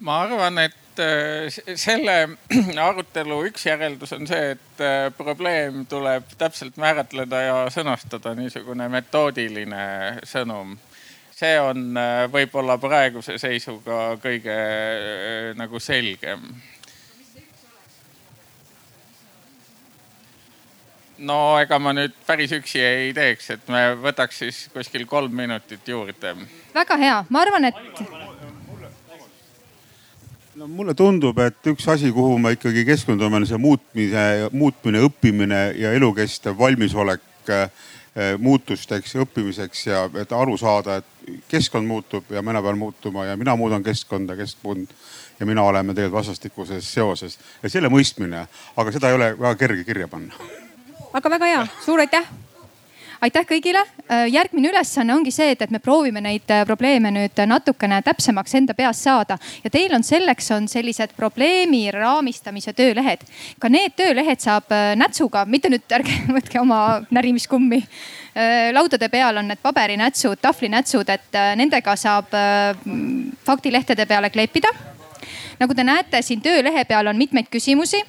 ma 0.00 0.20
arvan, 0.24 0.58
et 0.66 1.02
äh, 1.02 1.76
selle 1.76 2.16
arutelu 2.88 3.40
üks 3.50 3.66
järeldus 3.66 4.14
on 4.16 4.28
see, 4.30 4.54
et 4.56 4.84
äh, 4.84 5.08
probleem 5.16 5.84
tuleb 5.90 6.30
täpselt 6.38 6.78
määratleda 6.80 7.42
ja 7.46 7.58
sõnastada 7.72 8.34
niisugune 8.38 8.88
metoodiline 8.92 9.84
sõnum. 10.28 10.78
See 11.40 11.56
on 11.60 11.96
äh, 11.96 12.26
võib-olla 12.32 12.76
praeguse 12.80 13.38
seisuga 13.40 14.18
kõige 14.20 14.56
nagu 15.56 15.80
selgem 15.80 16.44
no 21.20 21.36
ega 21.60 21.78
ma 21.82 21.92
nüüd 21.96 22.14
päris 22.26 22.52
üksi 22.56 22.80
ei 22.82 23.12
teeks, 23.16 23.50
et 23.56 23.68
me 23.72 23.82
võtaks 24.00 24.40
siis 24.42 24.60
kuskil 24.72 25.06
kolm 25.08 25.34
minutit 25.36 25.88
juurde. 25.88 26.34
väga 26.74 26.96
hea, 27.00 27.20
ma 27.28 27.44
arvan, 27.44 27.68
et. 27.68 28.02
no 30.56 30.68
mulle 30.68 30.94
tundub, 30.96 31.38
et 31.44 31.72
üks 31.72 31.88
asi, 31.92 32.12
kuhu 32.12 32.38
me 32.38 32.54
ikkagi 32.56 32.84
keskendume, 32.88 33.40
on 33.40 33.48
see 33.48 33.60
muutmine, 33.60 34.26
muutmine, 34.52 35.04
õppimine 35.08 35.62
ja 35.78 35.92
elukestev 35.96 36.58
valmisolek 36.58 37.52
eh, 37.52 37.68
muutusteks, 38.38 39.16
õppimiseks 39.24 39.86
ja 39.86 40.04
et 40.20 40.32
aru 40.36 40.56
saada, 40.60 41.00
et 41.00 41.19
keskkond 41.48 41.86
muutub 41.86 42.30
ja 42.30 42.42
mina 42.42 42.62
pean 42.62 42.78
muutuma 42.78 43.24
ja 43.24 43.36
mina 43.36 43.56
muudan 43.56 43.82
keskkonda, 43.82 44.36
keskkond 44.36 44.92
ja 45.40 45.46
mina 45.46 45.62
oleme 45.62 45.94
tegelikult 45.94 46.20
vastastikuses 46.20 46.92
seoses. 46.92 47.38
Ja 47.62 47.70
selle 47.70 47.88
mõistmine, 47.88 48.46
aga 48.76 48.92
seda 48.92 49.10
ei 49.10 49.18
ole 49.18 49.32
väga 49.38 49.54
kerge 49.64 49.84
kirja 49.84 50.08
panna. 50.08 50.34
Aga 51.12 51.30
väga 51.30 51.50
hea, 51.54 51.66
suur 51.84 52.00
aitäh 52.00 52.28
aitäh 53.24 53.46
kõigile. 53.46 53.82
Äh, 54.10 54.26
järgmine 54.32 54.70
ülesanne 54.70 55.14
ongi 55.14 55.32
see, 55.34 55.52
et, 55.54 55.62
et 55.62 55.72
me 55.72 55.80
proovime 55.82 56.22
neid 56.24 56.50
äh, 56.52 56.64
probleeme 56.68 57.12
nüüd 57.14 57.42
natukene 57.48 58.00
täpsemaks 58.06 58.54
enda 58.58 58.74
peas 58.76 59.02
saada 59.04 59.36
ja 59.64 59.70
teil 59.72 59.92
on 59.96 60.04
selleks 60.06 60.50
on 60.56 60.68
sellised 60.70 61.14
probleemi 61.16 61.86
raamistamise 61.94 62.72
töölehed. 62.76 63.24
ka 63.60 63.68
need 63.68 63.96
töölehed 63.96 64.40
saab 64.40 64.72
äh, 64.72 64.94
nätsuga, 64.98 65.44
mitte 65.44 65.72
nüüd 65.72 65.84
ärge 65.98 66.16
võtke 66.30 66.60
oma 66.60 67.00
närimiskummi. 67.10 67.82
laudade 68.72 69.08
peal 69.10 69.36
on 69.36 69.48
need 69.50 69.58
paberinätsud, 69.62 70.38
tahvlinätsud, 70.40 71.08
et 71.10 71.38
nendega 71.58 71.96
saab 71.98 72.30
faktilehtede 73.44 74.06
peale 74.06 74.30
kleepida. 74.30 74.70
nagu 75.58 75.74
te 75.74 75.84
näete, 75.84 76.22
siin 76.22 76.40
töölehe 76.40 76.84
peal 76.84 77.10
on 77.10 77.18
mitmeid 77.18 77.50
küsimusi 77.50 78.04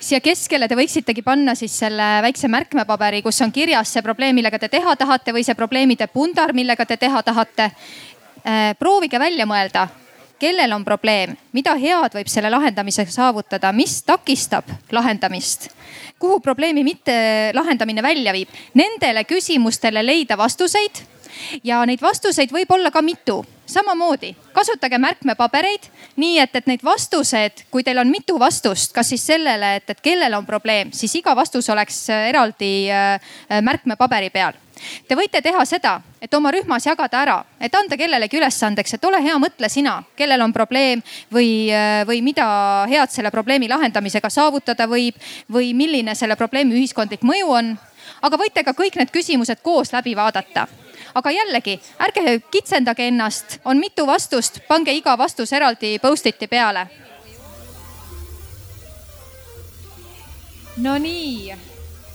siia 0.00 0.20
keskele 0.24 0.68
te 0.68 0.76
võiksitegi 0.78 1.22
panna 1.24 1.54
siis 1.58 1.74
selle 1.82 2.06
väikse 2.24 2.48
märkmepaberi, 2.50 3.22
kus 3.22 3.40
on 3.44 3.52
kirjas 3.52 3.92
see 3.94 4.04
probleem, 4.04 4.34
millega 4.36 4.58
te 4.58 4.70
teha 4.72 4.96
tahate 4.96 5.34
või 5.36 5.44
see 5.46 5.56
probleemide 5.58 6.08
pundar, 6.12 6.54
millega 6.56 6.86
te 6.86 6.96
teha 7.00 7.22
tahate. 7.22 7.70
Äh, 8.40 8.72
proovige 8.80 9.20
välja 9.20 9.44
mõelda, 9.46 9.86
kellel 10.40 10.72
on 10.72 10.84
probleem, 10.84 11.34
mida 11.52 11.74
head 11.76 12.16
võib 12.16 12.30
selle 12.32 12.50
lahendamisega 12.52 13.12
saavutada, 13.12 13.72
mis 13.76 13.98
takistab 14.08 14.70
lahendamist, 14.92 15.68
kuhu 16.18 16.40
probleemi 16.40 16.84
mitte 16.84 17.14
lahendamine 17.54 18.02
välja 18.02 18.32
viib. 18.32 18.48
Nendele 18.80 19.26
küsimustele 19.28 20.04
leida 20.06 20.40
vastuseid 20.40 21.04
ja 21.64 21.84
neid 21.84 22.00
vastuseid 22.00 22.52
võib 22.52 22.72
olla 22.72 22.90
ka 22.90 23.04
mitu 23.04 23.42
samamoodi 23.70 24.34
kasutage 24.52 24.98
märkmepabereid, 24.98 25.86
nii 26.20 26.38
et, 26.42 26.56
et 26.56 26.66
neid 26.68 26.82
vastused, 26.84 27.64
kui 27.70 27.84
teil 27.86 28.00
on 28.02 28.10
mitu 28.10 28.38
vastust, 28.40 28.92
kas 28.94 29.12
siis 29.12 29.24
sellele, 29.32 29.76
et, 29.80 29.90
et 29.90 30.00
kellel 30.04 30.34
on 30.36 30.46
probleem, 30.46 30.90
siis 30.96 31.14
iga 31.20 31.34
vastus 31.36 31.70
oleks 31.72 32.02
äh, 32.10 32.28
eraldi 32.32 32.72
äh, 32.92 33.30
märkmepaberi 33.62 34.30
peal. 34.34 34.58
Te 35.08 35.16
võite 35.16 35.42
teha 35.44 35.60
seda, 35.68 35.98
et 36.22 36.32
oma 36.34 36.52
rühmas 36.54 36.86
jagada 36.88 37.20
ära, 37.20 37.36
et 37.60 37.74
anda 37.76 37.98
kellelegi 38.00 38.38
ülesandeks, 38.40 38.96
et 38.96 39.04
ole 39.04 39.20
hea, 39.22 39.36
mõtle 39.42 39.68
sina, 39.68 39.98
kellel 40.16 40.40
on 40.40 40.54
probleem 40.56 41.04
või, 41.32 41.68
äh, 41.68 42.02
või 42.08 42.22
mida 42.24 42.48
head 42.90 43.12
selle 43.12 43.32
probleemi 43.34 43.68
lahendamisega 43.68 44.32
saavutada 44.32 44.88
võib 44.90 45.20
või 45.52 45.74
milline 45.76 46.16
selle 46.16 46.36
probleemi 46.40 46.78
ühiskondlik 46.80 47.24
mõju 47.26 47.56
on. 47.60 47.76
aga 48.22 48.36
võite 48.36 48.64
ka 48.64 48.72
kõik 48.76 48.96
need 48.96 49.10
küsimused 49.12 49.62
koos 49.62 49.92
läbi 49.92 50.16
vaadata 50.16 50.66
aga 51.14 51.32
jällegi 51.34 51.76
ärge 52.00 52.40
kitsendage 52.50 53.06
ennast, 53.10 53.58
on 53.64 53.80
mitu 53.80 54.06
vastust, 54.06 54.60
pange 54.68 54.94
iga 54.94 55.16
vastus 55.18 55.52
eraldi 55.52 55.98
post-it'i 56.02 56.48
peale. 56.50 56.86
Nonii, 60.80 61.56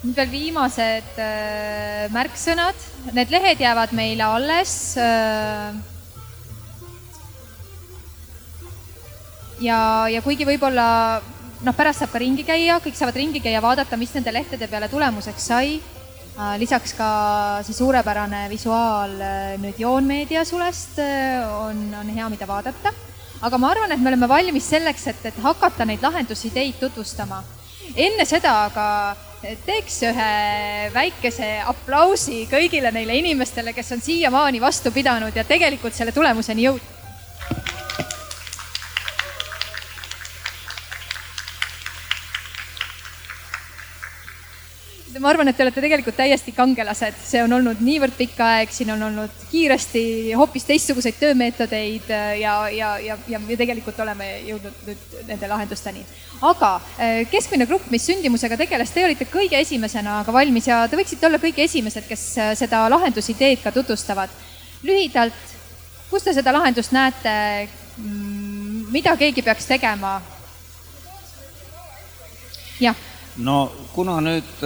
nüüd 0.06 0.16
veel 0.18 0.32
viimased 0.32 1.20
äh, 1.22 2.06
märksõnad, 2.14 2.88
need 3.14 3.34
lehed 3.34 3.62
jäävad 3.62 3.94
meile 3.94 4.26
alles 4.26 4.96
äh, 4.98 5.76
ja, 9.62 9.80
ja 10.10 10.22
kuigi 10.26 10.48
võib-olla 10.48 10.88
noh, 11.66 11.76
pärast 11.76 12.02
saab 12.02 12.16
ka 12.16 12.22
ringi 12.24 12.46
käia, 12.48 12.80
kõik 12.84 12.98
saavad 12.98 13.20
ringi 13.20 13.44
käia, 13.44 13.62
vaadata, 13.64 14.00
mis 14.00 14.14
nende 14.16 14.34
lehtede 14.34 14.70
peale 14.72 14.90
tulemuseks 14.92 15.52
sai 15.52 15.78
lisaks 16.60 16.94
ka 16.98 17.10
see 17.64 17.74
suurepärane 17.74 18.46
visuaal 18.52 19.14
äh, 19.24 19.56
nüüd 19.62 19.80
Joonmeedia 19.80 20.44
sulest 20.46 21.00
äh, 21.00 21.44
on, 21.62 21.94
on 21.96 22.10
hea, 22.12 22.30
mida 22.30 22.48
vaadata. 22.48 22.92
aga 23.42 23.58
ma 23.58 23.70
arvan, 23.72 23.92
et 23.92 24.02
me 24.02 24.10
oleme 24.10 24.28
valmis 24.28 24.68
selleks, 24.70 25.08
et, 25.08 25.26
et 25.32 25.38
hakata 25.44 25.86
neid 25.86 26.04
lahendusideid 26.04 26.76
tutvustama. 26.80 27.44
enne 27.96 28.26
seda 28.26 28.66
aga 28.66 28.88
teeks 29.66 30.02
ühe 30.10 30.32
väikese 30.94 31.62
aplausi 31.70 32.46
kõigile 32.52 32.92
neile 32.92 33.16
inimestele, 33.22 33.74
kes 33.74 33.92
on 33.96 34.02
siiamaani 34.02 34.62
vastu 34.62 34.92
pidanud 34.92 35.36
ja 35.36 35.44
tegelikult 35.48 35.94
selle 35.94 36.12
tulemuseni 36.12 36.68
jõudnud. 36.68 37.85
Ma 45.20 45.30
arvan, 45.30 45.48
et 45.48 45.56
te 45.56 45.64
olete 45.64 45.80
tegelikult 45.84 46.18
täiesti 46.18 46.52
kangelased, 46.56 47.16
see 47.24 47.40
on 47.46 47.54
olnud 47.56 47.80
niivõrd 47.84 48.16
pikk 48.18 48.40
aeg, 48.44 48.72
siin 48.74 48.92
on 48.96 49.04
olnud 49.08 49.44
kiiresti 49.52 50.02
hoopis 50.36 50.66
teistsuguseid 50.68 51.16
töömeetodeid 51.22 52.10
äh, 52.12 52.32
ja, 52.42 52.56
ja, 52.74 52.90
ja, 53.00 53.16
ja 53.32 53.40
me 53.40 53.56
tegelikult 53.56 54.00
oleme 54.04 54.28
jõudnud 54.50 54.82
nüüd 54.88 55.16
nende 55.30 55.50
lahendusteni. 55.52 56.04
aga 56.50 56.72
äh, 57.00 57.22
keskmine 57.32 57.68
grupp, 57.70 57.88
mis 57.94 58.08
sündimusega 58.10 58.58
tegeles, 58.60 58.92
te 58.92 59.06
olite 59.06 59.28
kõige 59.32 59.60
esimesena 59.62 60.18
ka 60.28 60.36
valmis 60.36 60.68
ja 60.68 60.82
te 60.92 61.00
võiksite 61.00 61.30
olla 61.30 61.40
kõige 61.40 61.64
esimesed, 61.64 62.08
kes 62.10 62.26
äh, 62.38 62.52
seda 62.60 62.84
lahendusideed 62.92 63.64
ka 63.64 63.72
tutvustavad. 63.72 64.30
lühidalt, 64.84 65.56
kus 66.10 66.28
te 66.28 66.36
seda 66.36 66.52
lahendust 66.52 66.92
näete? 66.92 67.70
Mm, 67.98 68.92
mida 68.92 69.16
keegi 69.16 69.42
peaks 69.42 69.72
tegema? 69.72 70.20
jah 72.84 72.96
no 73.38 73.72
kuna 73.96 74.20
nüüd 74.24 74.64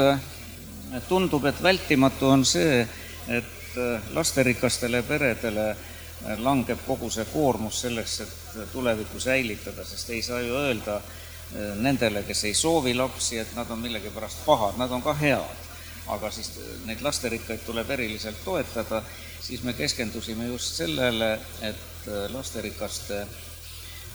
tundub, 1.08 1.46
et 1.46 1.64
vältimatu 1.64 2.28
on 2.28 2.46
see, 2.46 2.82
et 3.28 3.78
äh, 3.78 4.12
lasterikastele 4.14 5.04
peredele 5.04 5.70
äh, 5.70 6.38
langeb 6.40 6.82
kogu 6.88 7.10
see 7.14 7.26
koormus 7.30 7.82
selleks, 7.86 8.20
et 8.26 8.72
tulevikku 8.74 9.20
säilitada, 9.20 9.86
sest 9.86 10.10
ei 10.10 10.22
saa 10.26 10.42
ju 10.42 10.56
öelda 10.58 10.98
äh, 10.98 11.76
nendele, 11.82 12.24
kes 12.28 12.44
ei 12.50 12.54
soovi 12.54 12.96
lapsi, 12.98 13.38
et 13.38 13.54
nad 13.56 13.70
on 13.70 13.82
millegipärast 13.86 14.46
pahad, 14.46 14.80
nad 14.82 14.92
on 14.92 15.06
ka 15.06 15.14
head. 15.14 15.66
aga 16.10 16.32
siis 16.34 16.48
neid 16.90 17.04
lasterikkaid 17.06 17.60
tuleb 17.66 17.90
eriliselt 17.94 18.40
toetada, 18.42 19.04
siis 19.42 19.62
me 19.64 19.76
keskendusime 19.78 20.48
just 20.48 20.80
sellele, 20.82 21.36
et 21.62 22.08
lasterikaste 22.34 23.28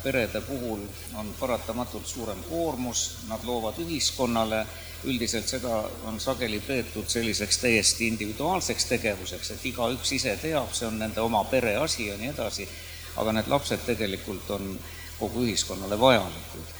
perede 0.03 0.41
puhul 0.41 0.81
on 1.15 1.31
paratamatult 1.39 2.07
suurem 2.07 2.43
koormus, 2.49 3.05
nad 3.29 3.47
loovad 3.47 3.79
ühiskonnale 3.79 4.65
üldiselt 5.05 5.49
seda 5.49 5.83
on 6.09 6.21
sageli 6.21 6.61
peetud 6.61 7.09
selliseks 7.09 7.59
täiesti 7.59 8.09
individuaalseks 8.09 8.85
tegevuseks, 8.91 9.51
et 9.51 9.67
igaüks 9.71 10.13
ise 10.17 10.37
teab, 10.43 10.73
see 10.73 10.89
on 10.89 10.99
nende 10.99 11.21
oma 11.21 11.45
pere 11.51 11.77
asi 11.77 12.09
ja 12.09 12.19
nii 12.21 12.33
edasi. 12.33 12.69
aga 13.17 13.33
need 13.33 13.49
lapsed 13.49 13.85
tegelikult 13.87 14.49
on 14.51 14.79
kogu 15.19 15.45
ühiskonnale 15.47 16.01
vajalikud. 16.01 16.71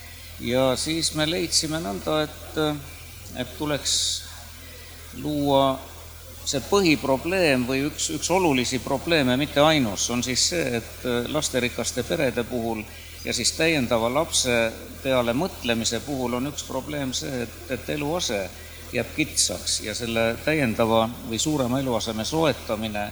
ja 0.41 0.77
siis 0.77 1.15
me 1.15 1.31
leidsime 1.31 1.79
nõnda, 1.81 2.23
et, 2.23 2.59
et 3.37 3.59
tuleks 3.59 3.95
luua 5.23 5.79
see 6.45 6.61
põhiprobleem 6.69 7.65
või 7.69 7.87
üks, 7.89 8.11
üks 8.19 8.31
olulisi 8.31 8.79
probleeme, 8.85 9.37
mitte 9.37 9.61
ainus, 9.61 10.11
on 10.11 10.23
siis 10.23 10.49
see, 10.51 10.81
et 10.81 11.07
lasterikaste 11.33 12.03
perede 12.03 12.45
puhul 12.45 12.83
ja 13.25 13.33
siis 13.33 13.53
täiendava 13.57 14.11
lapse 14.13 14.73
peale 15.03 15.33
mõtlemise 15.33 16.01
puhul 16.05 16.39
on 16.39 16.51
üks 16.53 16.65
probleem 16.69 17.13
see, 17.13 17.45
et, 17.45 17.61
et 17.71 17.91
eluase 17.97 18.43
jääb 18.93 19.15
kitsaks 19.17 19.81
ja 19.87 19.95
selle 19.95 20.35
täiendava 20.45 21.07
või 21.29 21.39
suurema 21.39 21.81
eluaseme 21.81 22.25
soetamine 22.25 23.09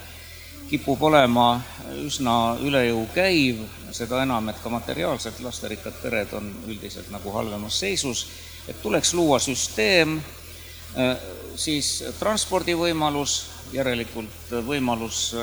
kipub 0.72 1.02
olema 1.04 1.60
üsna 2.00 2.56
üle 2.64 2.86
jõu 2.86 3.02
käiv, 3.12 3.58
seda 3.92 4.22
enam, 4.24 4.46
et 4.48 4.60
ka 4.62 4.70
materiaalselt 4.72 5.42
lasterikkad 5.44 5.98
pered 6.00 6.32
on 6.38 6.48
üldiselt 6.64 7.10
nagu 7.12 7.32
halvemas 7.34 7.80
seisus. 7.82 8.26
et 8.68 8.78
tuleks 8.82 9.12
luua 9.14 9.38
süsteem, 9.42 10.20
siis 11.56 12.04
transpordivõimalus, 12.20 13.34
järelikult 13.72 14.52
võimalus 14.64 15.34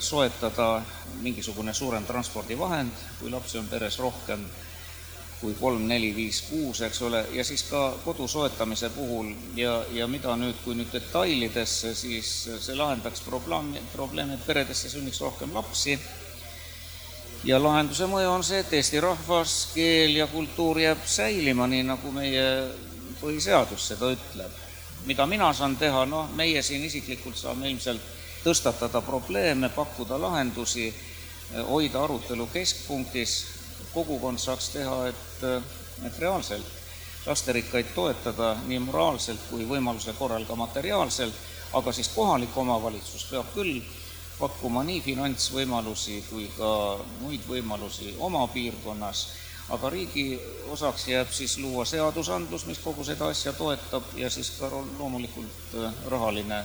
soetada 0.00 0.82
mingisugune 1.20 1.74
suurem 1.74 2.04
transpordivahend, 2.06 3.04
kui 3.20 3.30
lapsi 3.30 3.58
on 3.58 3.68
peres 3.68 3.98
rohkem 3.98 4.44
kui 5.40 5.54
kolm, 5.60 5.84
neli, 5.88 6.10
viis, 6.16 6.40
kuus, 6.48 6.80
eks 6.86 7.02
ole, 7.04 7.20
ja 7.36 7.44
siis 7.44 7.66
ka 7.68 7.80
kodu 8.04 8.24
soetamise 8.28 8.88
puhul 8.94 9.28
ja, 9.56 9.74
ja 9.92 10.06
mida 10.08 10.32
nüüd, 10.40 10.56
kui 10.64 10.76
nüüd 10.78 10.88
detailidesse, 10.92 11.92
siis 11.94 12.30
see 12.64 12.76
lahendaks 12.76 13.20
probleemi, 13.26 13.82
probleemi, 13.92 14.38
et 14.38 14.46
peredesse 14.46 14.90
sünniks 14.92 15.20
rohkem 15.20 15.52
lapsi. 15.54 15.98
ja 17.44 17.60
lahenduse 17.62 18.08
mõju 18.08 18.30
on 18.32 18.44
see, 18.44 18.62
et 18.64 18.72
eesti 18.80 19.00
rahvas, 19.04 19.56
keel 19.74 20.16
ja 20.16 20.26
kultuur 20.26 20.80
jääb 20.80 21.04
säilima, 21.04 21.68
nii 21.68 21.84
nagu 21.92 22.12
meie 22.12 22.46
põhiseadus 23.20 23.92
seda 23.92 24.12
ütleb. 24.16 24.62
mida 25.06 25.26
mina 25.26 25.52
saan 25.52 25.76
teha, 25.76 26.06
noh, 26.06 26.32
meie 26.34 26.62
siin 26.62 26.84
isiklikult 26.84 27.36
saame 27.36 27.68
ilmselt 27.70 28.15
tõstatada 28.46 29.02
probleeme, 29.02 29.68
pakkuda 29.74 30.20
lahendusi, 30.22 30.86
hoida 31.66 32.04
arutelu 32.04 32.46
keskpunktis. 32.52 33.36
Kogukond 33.94 34.38
saaks 34.38 34.68
teha, 34.74 34.96
et, 35.08 35.44
et 36.06 36.18
reaalselt 36.20 36.74
lasterikkaid 37.26 37.86
toetada 37.94 38.54
nii 38.66 38.78
moraalselt 38.86 39.48
kui 39.50 39.66
võimaluse 39.66 40.14
korral 40.18 40.44
ka 40.46 40.56
materiaalselt, 40.56 41.34
aga 41.74 41.92
siis 41.92 42.10
kohalik 42.14 42.54
omavalitsus 42.56 43.26
peab 43.30 43.48
küll 43.54 43.80
pakkuma 44.38 44.84
nii 44.84 45.00
finantsvõimalusi 45.02 46.20
kui 46.28 46.46
ka 46.58 46.70
muid 47.22 47.46
võimalusi 47.48 48.14
oma 48.22 48.44
piirkonnas, 48.52 49.26
aga 49.74 49.90
riigi 49.90 50.26
osaks 50.70 51.08
jääb 51.08 51.32
siis 51.34 51.56
luua 51.58 51.84
seadusandlus, 51.88 52.66
mis 52.70 52.78
kogu 52.84 53.04
seda 53.04 53.32
asja 53.32 53.52
toetab 53.56 54.12
ja 54.16 54.30
siis 54.30 54.52
ka 54.60 54.70
loomulikult 54.70 55.78
äh, 55.80 56.02
rahaline 56.12 56.62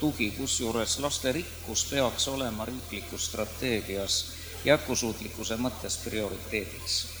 tugi, 0.00 0.30
kusjuures 0.38 0.98
lasterikkus 0.98 1.84
peaks 1.90 2.28
olema 2.28 2.64
riiklikus 2.64 3.26
strateegias 3.26 4.24
jätkusuutlikkuse 4.64 5.56
mõttes 5.56 5.96
prioriteediks 6.04 7.16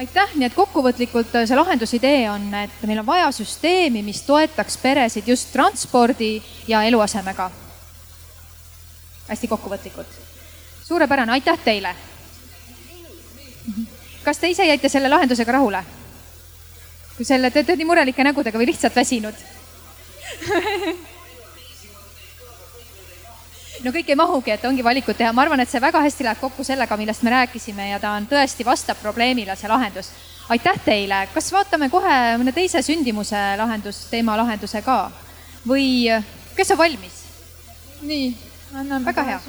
aitäh, 0.00 0.34
nii 0.34 0.46
et 0.48 0.54
kokkuvõtlikult 0.56 1.34
äh, 1.36 1.46
see 1.48 1.56
lahendusidee 1.58 2.24
on, 2.30 2.46
et 2.62 2.82
meil 2.88 3.02
on 3.02 3.06
vaja 3.06 3.28
süsteemi, 3.34 4.02
mis 4.06 4.22
toetaks 4.24 4.78
peresid 4.80 5.28
just 5.28 5.52
transpordi 5.52 6.38
ja 6.68 6.82
eluasemega. 6.88 7.50
hästi 9.28 9.48
kokkuvõtlikult. 9.48 10.08
suurepärane, 10.84 11.32
aitäh 11.32 11.58
teile. 11.64 11.94
kas 14.24 14.38
te 14.38 14.48
ise 14.48 14.66
jäite 14.66 14.88
selle 14.88 15.08
lahendusega 15.08 15.52
rahule? 15.52 15.84
kui 17.16 17.24
selle, 17.24 17.50
te 17.50 17.58
olete 17.58 17.76
nii 17.76 17.84
murelike 17.84 18.24
nägudega 18.24 18.58
või 18.58 18.66
lihtsalt 18.72 18.96
väsinud 18.96 19.34
no 23.84 23.92
kõik 23.94 24.10
ei 24.12 24.18
mahugi, 24.18 24.52
et 24.54 24.64
ongi 24.68 24.84
valikud 24.84 25.16
teha, 25.16 25.32
ma 25.36 25.44
arvan, 25.44 25.62
et 25.62 25.70
see 25.70 25.80
väga 25.82 26.02
hästi 26.04 26.26
läheb 26.26 26.40
kokku 26.40 26.64
sellega, 26.66 26.96
millest 27.00 27.24
me 27.26 27.32
rääkisime 27.34 27.90
ja 27.90 28.00
ta 28.02 28.12
on 28.18 28.26
tõesti 28.30 28.66
vastab 28.66 29.00
probleemile, 29.02 29.56
see 29.56 29.70
lahendus. 29.70 30.10
aitäh 30.50 30.80
teile, 30.84 31.26
kas 31.34 31.52
vaatame 31.52 31.90
kohe 31.90 32.16
mõne 32.40 32.52
teise 32.52 32.82
sündimuse 32.82 33.38
lahendus, 33.56 34.04
teema 34.10 34.36
lahenduse 34.40 34.82
ka 34.82 35.10
või 35.66 36.08
kes 36.56 36.72
on 36.74 36.78
valmis? 36.78 37.24
nii, 38.02 38.36
anname. 38.74 39.04
väga 39.06 39.24
hea. 39.24 39.40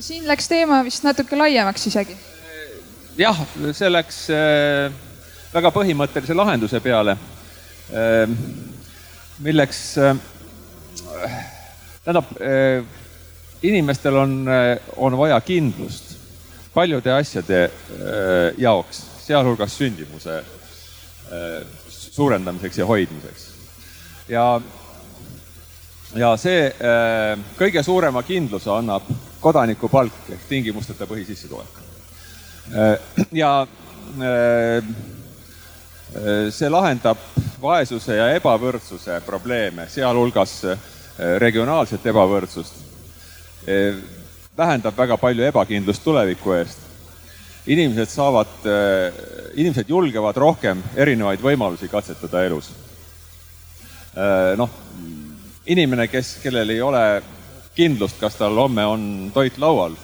siin 0.00 0.26
läks 0.28 0.48
teema 0.48 0.82
vist 0.84 1.04
natuke 1.04 1.36
laiemaks 1.36 1.86
isegi. 1.86 2.16
jah, 3.18 3.44
see 3.72 3.90
läks 3.90 4.24
äh, 4.30 4.92
väga 5.52 5.72
põhimõttelise 5.74 6.36
lahenduse 6.36 6.80
peale 6.80 7.16
äh,, 7.92 8.28
milleks 9.40 9.98
äh, 9.98 10.16
tähendab 12.04 12.32
äh, 12.40 12.84
inimestel 13.62 14.16
on, 14.16 14.48
eh, 14.48 14.78
on 14.96 15.18
vaja 15.18 15.40
kindlust 15.40 16.16
paljude 16.74 17.12
asjade 17.12 17.62
eh, 17.64 17.70
jaoks, 18.58 19.02
sealhulgas 19.26 19.76
sündimuse 19.78 20.36
eh, 20.38 21.66
suurendamiseks 21.88 22.78
ja 22.78 22.86
hoidmiseks. 22.86 23.48
ja, 24.28 24.60
ja 26.14 26.30
see 26.36 26.72
kõige 27.58 27.82
suurema 27.86 28.22
kindluse 28.26 28.70
annab 28.70 29.06
kodanikupalk 29.40 30.32
ehk 30.34 30.48
tingimusteta 30.48 31.06
põhisissetulek. 31.06 31.78
ja 33.32 33.66
see 36.50 36.70
lahendab 36.70 37.22
vaesuse 37.62 38.16
ja 38.16 38.28
ebavõrdsuse 38.34 39.20
probleeme, 39.26 39.86
sealhulgas 39.88 40.56
regionaalset 41.38 42.06
ebavõrdsust 42.10 42.89
vähendab 44.60 44.96
väga 44.96 45.16
palju 45.16 45.44
ebakindlust 45.48 46.04
tuleviku 46.04 46.54
eest. 46.58 46.86
inimesed 47.66 48.08
saavad, 48.08 48.48
eh, 48.64 49.12
inimesed 49.54 49.88
julgevad 49.88 50.36
rohkem 50.36 50.82
erinevaid 50.96 51.42
võimalusi 51.44 51.90
katsetada 51.92 52.44
elus. 52.46 52.70
Eh, 54.16 54.56
noh, 54.56 54.70
inimene, 55.66 56.08
kes, 56.08 56.38
kellel 56.42 56.70
ei 56.70 56.80
ole 56.80 57.22
kindlust, 57.76 58.16
kas 58.20 58.34
tal 58.34 58.56
homme 58.56 58.84
on 58.86 59.30
toit 59.34 59.58
laual, 59.58 59.94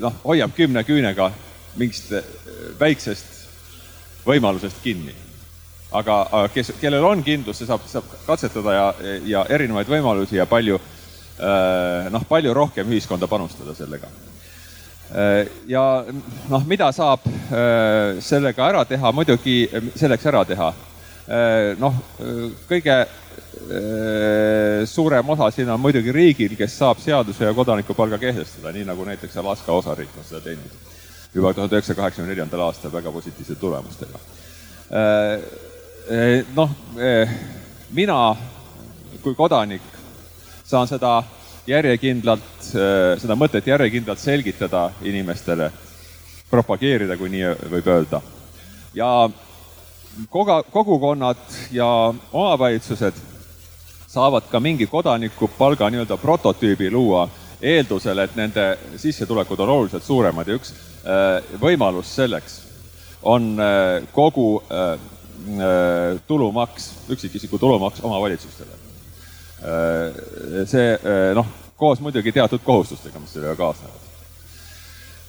noh, 0.00 0.14
hoiab 0.24 0.52
kümne 0.56 0.82
küünega 0.84 1.30
mingist 1.76 2.10
väiksest 2.80 3.24
võimalusest 4.26 4.82
kinni. 4.82 5.14
aga, 5.92 6.28
aga 6.32 6.48
kes, 6.48 6.72
kellel 6.80 7.04
on 7.04 7.22
kindlus, 7.22 7.58
see 7.58 7.66
saab, 7.66 7.80
saab 7.86 8.04
katsetada 8.26 8.72
ja, 8.72 8.94
ja 9.24 9.46
erinevaid 9.48 9.88
võimalusi 9.88 10.36
ja 10.36 10.46
palju 10.46 10.76
Äh, 10.76 10.97
noh, 11.38 12.24
palju 12.28 12.54
rohkem 12.54 12.90
ühiskonda 12.90 13.28
panustada 13.30 13.74
sellega. 13.74 14.10
Äh, 15.08 15.46
ja 15.66 16.04
noh, 16.48 16.64
mida 16.68 16.90
saab 16.92 17.24
äh, 17.24 18.18
sellega 18.20 18.66
ära 18.68 18.84
teha, 18.84 19.12
muidugi 19.12 19.62
selleks 19.96 20.26
ära 20.28 20.44
teha. 20.48 20.74
noh, 21.76 21.96
kõige 22.64 22.94
suurem 24.88 25.32
osa 25.34 25.50
siin 25.52 25.68
on 25.68 25.82
muidugi 25.82 26.12
riigil, 26.12 26.54
kes 26.56 26.78
saab 26.78 27.02
seaduse 27.04 27.44
ja 27.44 27.52
kodanikupalga 27.52 28.16
kehtestada, 28.22 28.72
nii 28.72 28.86
nagu 28.88 29.04
näiteks 29.04 29.36
Alaska 29.36 29.76
osariik 29.76 30.14
on 30.16 30.24
seda 30.24 30.40
teinud 30.46 30.78
juba 31.34 31.52
tuhande 31.52 31.76
üheksasaja 31.76 31.98
kaheksakümne 31.98 32.32
neljandal 32.32 32.64
aastal 32.64 32.94
väga 32.94 33.12
positiivsete 33.12 33.60
tulemustega. 33.60 34.22
noh, 36.56 36.74
mina 37.92 38.18
kui 39.22 39.36
kodanik 39.36 39.97
saan 40.68 40.88
seda 40.88 41.22
järjekindlalt, 41.68 42.48
äh, 42.76 43.14
seda 43.20 43.36
mõtet 43.38 43.66
järjekindlalt 43.68 44.20
selgitada 44.20 44.88
inimestele, 45.04 45.70
propageerida, 46.50 47.16
kui 47.16 47.30
nii 47.32 47.54
võib 47.72 47.88
öelda. 47.92 48.20
ja 48.94 49.30
koga, 50.30 50.62
kogukonnad 50.72 51.42
ja 51.70 51.86
omavalitsused 52.32 53.14
saavad 54.08 54.48
ka 54.50 54.60
mingi 54.60 54.86
kodanikupalga 54.86 55.90
nii-öelda 55.90 56.16
prototüübi 56.16 56.90
luua 56.90 57.28
eeldusel, 57.60 58.18
et 58.18 58.36
nende 58.36 58.78
sissetulekud 58.96 59.60
on 59.60 59.68
oluliselt 59.68 60.04
suuremad 60.04 60.48
ja 60.48 60.56
üks 60.56 60.72
äh, 60.72 61.52
võimalus 61.60 62.14
selleks 62.16 62.62
on 63.22 63.54
äh, 63.60 64.08
kogu 64.12 64.62
tulumaks, 66.26 66.90
üksikisiku 67.14 67.58
tulumaks 67.58 68.02
omavalitsustele 68.04 68.87
see 69.58 70.92
äh, 70.94 71.34
noh, 71.34 71.46
koos 71.76 72.00
muidugi 72.02 72.32
teatud 72.32 72.62
kohustustega, 72.64 73.18
mis 73.22 73.32
sellega 73.34 73.56
kaasnevad. 73.58 74.04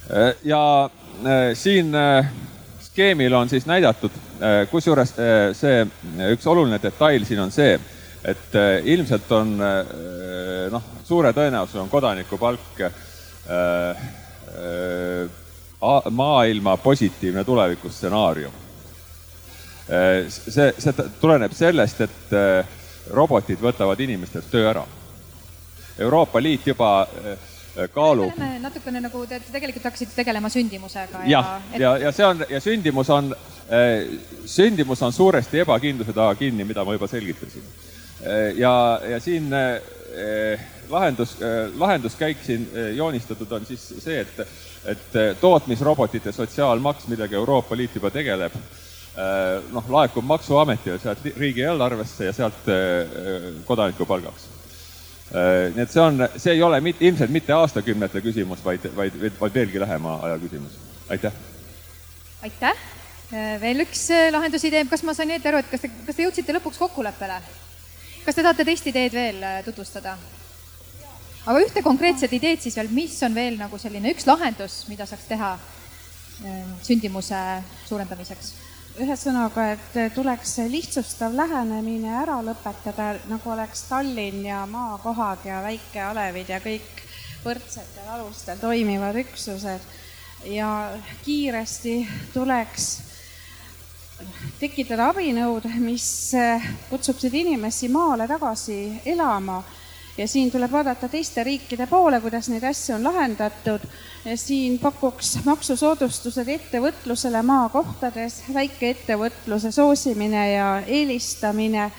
Äh, 0.09 0.33
ja 0.43 0.89
siin 1.53 1.93
skeemil 2.81 3.33
on 3.33 3.49
siis 3.49 3.65
näidatud, 3.69 4.11
kusjuures 4.71 5.11
see 5.57 5.81
üks 6.31 6.47
oluline 6.47 6.79
detail 6.81 7.25
siin 7.27 7.41
on 7.43 7.51
see, 7.51 7.73
et 8.27 8.55
ilmselt 8.87 9.31
on 9.35 9.51
noh, 10.71 10.87
suure 11.07 11.33
tõenäosusega 11.35 11.83
on 11.83 11.91
kodanikupalk 11.91 12.81
maailma 16.11 16.77
positiivne 16.77 17.43
tulevikustsenaarium. 17.43 18.57
see, 20.29 20.73
see 20.77 21.07
tuleneb 21.21 21.53
sellest, 21.55 22.01
et 22.01 22.35
robotid 23.13 23.61
võtavad 23.61 23.99
inimestelt 23.99 24.49
töö 24.51 24.69
ära. 24.69 24.85
Euroopa 25.99 26.41
Liit 26.41 26.67
juba 26.67 26.91
äh, 27.03 27.37
kaalub. 27.93 28.37
natukene 28.61 29.01
nagu 29.03 29.25
te 29.27 29.39
tegelikult 29.51 29.89
hakkasite 29.89 30.15
tegelema 30.15 30.49
sündimusega. 30.49 31.23
ja, 31.25 31.43
ja, 31.73 31.79
ja, 31.79 31.97
ja 31.97 32.11
see 32.11 32.25
on 32.25 32.45
ja 32.49 32.59
sündimus 32.63 33.09
on, 33.09 33.35
äh, 33.67 34.07
sündimus 34.45 35.01
on 35.03 35.13
suuresti 35.13 35.59
ebakindluse 35.65 36.13
taga 36.13 36.35
kinni, 36.35 36.65
mida 36.65 36.85
ma 36.85 36.97
juba 36.97 37.07
selgitasin. 37.07 37.63
Ja, 38.55 38.99
ja 39.07 39.19
siin 39.23 39.45
lahendus, 40.89 41.37
lahenduskäik 41.79 42.41
siin 42.43 42.65
joonistatud 42.95 43.51
on 43.55 43.65
siis 43.65 43.85
see, 44.03 44.17
et, 44.19 44.41
et 44.91 45.39
tootmisrobotite 45.39 46.31
sotsiaalmaks, 46.35 47.07
millega 47.07 47.37
Euroopa 47.39 47.77
Liit 47.79 47.95
juba 47.95 48.11
tegeleb 48.11 48.57
noh, 49.71 49.89
laekub 49.91 50.25
Maksuametile 50.25 50.99
sealt 51.01 51.25
riigieelarvesse 51.37 52.29
ja 52.29 52.33
sealt 52.33 52.69
kodaniku 53.67 54.05
palgaks. 54.07 54.47
nii 55.29 55.83
et 55.83 55.91
see 55.91 56.01
on, 56.01 56.23
see 56.37 56.55
ei 56.55 56.63
ole 56.65 56.79
mitte, 56.81 57.05
ilmselt 57.05 57.33
mitte 57.33 57.53
aastakümnete 57.53 58.21
küsimus, 58.25 58.63
vaid, 58.65 58.87
vaid, 58.95 59.17
vaid 59.39 59.53
veelgi 59.53 59.79
lähema 59.79 60.15
aja 60.25 60.39
küsimus. 60.41 60.77
aitäh. 61.09 61.33
aitäh. 62.43 62.83
veel 63.61 63.85
üks 63.85 64.07
lahendusidee, 64.31 64.85
kas 64.89 65.03
ma 65.03 65.13
sain 65.13 65.35
õieti 65.35 65.51
aru, 65.51 65.61
et 65.61 65.71
kas 65.71 65.83
te, 65.85 65.91
kas 66.07 66.15
te 66.15 66.25
jõudsite 66.27 66.55
lõpuks 66.57 66.81
kokkuleppele? 66.81 67.41
kas 68.25 68.35
te 68.35 68.43
tahate 68.45 68.65
teist 68.65 68.87
ideed 68.87 69.13
veel 69.13 69.43
tutvustada? 69.67 70.15
aga 71.45 71.59
ühte 71.65 71.83
konkreetset 71.83 72.33
ideed 72.39 72.63
siis 72.63 72.77
veel, 72.77 72.89
mis 72.93 73.19
on 73.25 73.35
veel 73.35 73.59
nagu 73.59 73.77
selline 73.81 74.15
üks 74.15 74.27
lahendus, 74.29 74.83
mida 74.89 75.05
saaks 75.09 75.27
teha 75.29 75.53
sündimuse 76.87 77.43
suurendamiseks? 77.89 78.68
Ühesõnaga, 78.97 79.65
et 79.75 80.15
tuleks 80.15 80.57
lihtsustav 80.71 81.35
lähenemine 81.35 82.15
ära 82.21 82.39
lõpetada, 82.43 83.13
nagu 83.29 83.51
oleks 83.53 83.85
Tallinn 83.89 84.45
ja 84.47 84.65
maakohad 84.69 85.45
ja 85.47 85.61
väikealevid 85.63 86.49
ja 86.49 86.59
kõik 86.63 87.03
võrdsetel 87.43 88.09
alustel 88.15 88.57
toimivad 88.59 89.19
üksused. 89.21 89.85
Ja 90.49 90.69
kiiresti 91.25 91.95
tuleks 92.33 92.89
tekitada 94.59 95.09
abinõud, 95.11 95.67
mis 95.83 96.31
kutsuksid 96.89 97.35
inimesi 97.35 97.89
maale 97.91 98.27
tagasi 98.27 99.01
elama 99.05 99.61
ja 100.19 100.27
siin 100.27 100.51
tuleb 100.51 100.71
vaadata 100.71 101.07
teiste 101.07 101.43
riikide 101.43 101.87
poole, 101.87 102.19
kuidas 102.21 102.49
neid 102.51 102.63
asju 102.67 102.95
on 102.95 103.03
lahendatud. 103.03 103.79
siin 104.35 104.79
pakuks 104.79 105.37
maksusoodustused 105.45 106.47
ettevõtlusele 106.47 107.41
maakohtades, 107.41 108.41
väikeettevõtluse 108.53 109.71
soosimine 109.71 110.51
ja 110.51 110.81
eelistamine, 110.87 111.91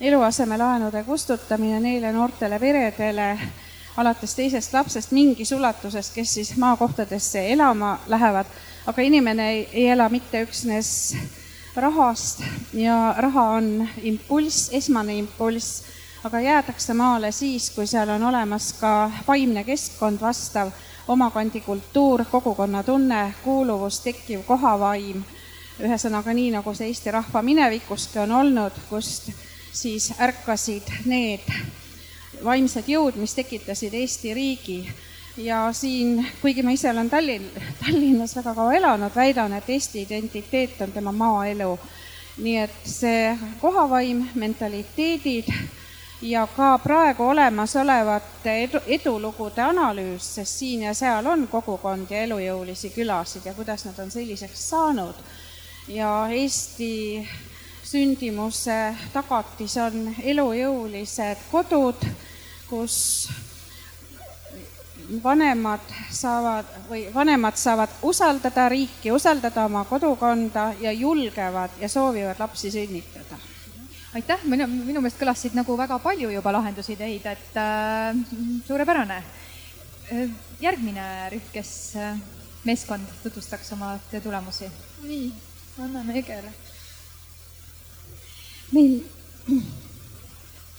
eluasemelaenude 0.00 1.02
kustutamine 1.04 1.80
neile 1.80 2.12
noortele 2.12 2.58
peredele 2.58 3.28
alates 3.96 4.34
teisest 4.34 4.72
lapsest 4.72 5.12
mingis 5.12 5.52
ulatuses, 5.52 6.10
kes 6.10 6.34
siis 6.34 6.56
maakohtadesse 6.56 7.48
elama 7.52 7.98
lähevad. 8.06 8.46
aga 8.86 9.02
inimene 9.02 9.50
ei, 9.50 9.68
ei 9.72 9.86
ela 9.88 10.08
mitte 10.08 10.42
üksnes 10.42 11.16
rahast 11.76 12.40
ja 12.72 13.14
raha 13.18 13.42
on 13.50 13.88
impulss, 14.02 14.70
esmane 14.72 15.18
impulss 15.18 15.97
aga 16.24 16.40
jäädakse 16.40 16.94
maale 16.94 17.32
siis, 17.32 17.70
kui 17.70 17.86
seal 17.86 18.08
on 18.08 18.22
olemas 18.22 18.72
ka 18.80 19.10
vaimne 19.26 19.64
keskkond 19.64 20.20
vastav, 20.20 20.70
omakandi 21.08 21.60
kultuur, 21.60 22.24
kogukonnatunne, 22.30 23.34
kuuluvus, 23.44 24.00
tekkiv 24.00 24.42
kohavaim. 24.46 25.24
ühesõnaga 25.78 26.32
nii, 26.34 26.50
nagu 26.50 26.72
see 26.74 26.88
Eesti 26.90 27.10
rahva 27.14 27.42
minevikuski 27.42 28.18
on 28.18 28.32
olnud, 28.34 28.74
kust 28.88 29.30
siis 29.72 30.10
ärkasid 30.18 30.90
need 31.06 31.46
vaimsed 32.44 32.88
jõud, 32.90 33.14
mis 33.16 33.34
tekitasid 33.34 33.94
Eesti 33.94 34.34
riigi 34.34 34.80
ja 35.36 35.68
siin, 35.72 36.26
kuigi 36.42 36.62
ma 36.66 36.74
ise 36.74 36.90
olen 36.90 37.10
Tallinn, 37.10 37.46
Tallinnas 37.78 38.34
väga 38.36 38.54
kaua 38.54 38.74
elanud, 38.74 39.14
väidan, 39.14 39.54
et 39.54 39.70
Eesti 39.70 40.02
identiteet 40.02 40.80
on 40.80 40.92
tema 40.92 41.12
maaelu. 41.12 41.78
nii 42.38 42.56
et 42.56 42.74
see 42.86 43.38
kohavaim, 43.60 44.28
mentaliteedid 44.34 45.48
ja 46.22 46.46
ka 46.56 46.78
praegu 46.78 47.22
olemasolevate 47.30 48.54
edu, 48.64 48.80
edulugude 48.86 49.62
analüüs, 49.62 50.34
sest 50.34 50.62
siin 50.62 50.82
ja 50.82 50.94
seal 50.94 51.26
on 51.26 51.46
kogukond 51.48 52.10
ja 52.10 52.22
elujõulisi 52.26 52.90
külasid 52.90 53.46
ja 53.46 53.54
kuidas 53.54 53.84
nad 53.86 53.98
on 54.02 54.10
selliseks 54.10 54.68
saanud. 54.70 55.14
ja 55.88 56.28
Eesti 56.30 57.28
sündimuse 57.84 58.94
tagatis 59.12 59.76
on 59.76 60.14
elujõulised 60.22 61.46
kodud, 61.50 62.02
kus 62.68 63.28
vanemad 65.22 65.80
saavad 66.10 66.66
või 66.90 67.06
vanemad 67.14 67.56
saavad 67.56 67.94
usaldada 68.02 68.68
riiki, 68.68 69.12
usaldada 69.12 69.64
oma 69.64 69.84
kodukonda 69.84 70.74
ja 70.80 70.92
julgevad 70.92 71.80
ja 71.80 71.88
soovivad 71.88 72.36
lapsi 72.38 72.70
sünnitada 72.70 73.38
aitäh, 74.18 74.44
minu, 74.50 74.66
minu 74.66 75.02
meelest 75.02 75.20
kõlas 75.20 75.42
siit 75.42 75.54
nagu 75.54 75.76
väga 75.78 75.98
palju 76.02 76.30
juba 76.32 76.52
lahendusideid, 76.56 77.26
et 77.30 77.58
äh, 77.60 78.18
suurepärane. 78.66 79.18
Äh, 80.12 80.32
järgmine 80.62 81.04
rühm, 81.34 81.50
kes 81.52 81.72
äh,, 82.00 82.16
meeskond 82.66 83.06
tutvustaks 83.22 83.72
oma 83.76 83.94
töö 84.10 84.20
tulemusi. 84.24 84.70
nii, 85.04 85.28
anname 85.84 86.16
Egele. 86.18 86.50
meil, 88.72 88.96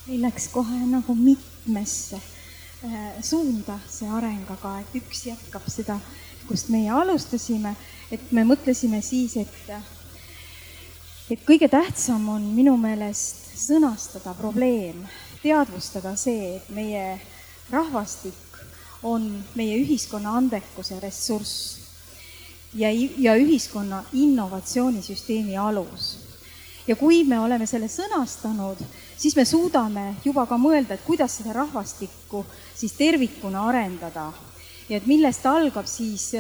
meil 0.07 0.26
läks 0.26 0.49
kohe 0.53 0.82
nagu 0.90 1.16
mitmesse 1.16 2.20
äh, 2.20 3.22
suunda 3.22 3.80
see 3.90 4.10
areng, 4.10 4.49
aga 4.57 4.80
et 4.82 4.99
üks 4.99 5.24
jätkab 5.30 5.70
seda, 5.72 5.99
kust 6.49 6.74
meie 6.74 6.91
alustasime, 6.91 7.76
et 8.11 8.32
me 8.36 8.44
mõtlesime 8.44 9.02
siis, 9.06 9.38
et 9.38 9.72
et 11.30 11.41
kõige 11.45 11.69
tähtsam 11.69 12.26
on 12.34 12.45
minu 12.56 12.76
meelest 12.77 13.51
sõnastada 13.60 14.34
probleem, 14.38 15.03
teadvustada 15.43 16.15
see, 16.18 16.56
et 16.57 16.69
meie 16.73 17.19
rahvastik 17.69 18.57
on 19.03 19.27
meie 19.56 19.77
ühiskonna 19.80 20.34
andekuse 20.39 20.97
ressurss 20.99 21.77
ja, 22.73 22.89
ja 23.18 23.35
ühiskonna 23.39 24.03
innovatsioonisüsteemi 24.14 25.57
alus. 25.57 26.18
ja 26.88 26.95
kui 26.95 27.23
me 27.23 27.39
oleme 27.39 27.68
selle 27.69 27.88
sõnastanud, 27.88 28.81
siis 29.18 29.35
me 29.38 29.45
suudame 29.45 30.15
juba 30.26 30.47
ka 30.49 30.57
mõelda, 30.57 30.97
et 30.97 31.06
kuidas 31.06 31.38
seda 31.38 31.53
rahvastikku 31.53 32.43
siis 32.76 32.95
tervikuna 32.97 33.68
arendada 33.69 34.31
ja 34.89 34.97
et 34.97 35.06
millest 35.06 35.45
algab 35.45 35.85
siis 35.85 36.31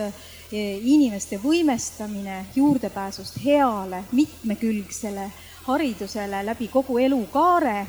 inimeste 0.51 1.37
võimestamine 1.37 2.45
juurdepääsust 2.55 3.37
heale 3.45 4.03
mitmekülgsele 4.11 5.29
haridusele 5.69 6.45
läbi 6.45 6.67
kogu 6.67 6.97
elukaare, 6.97 7.87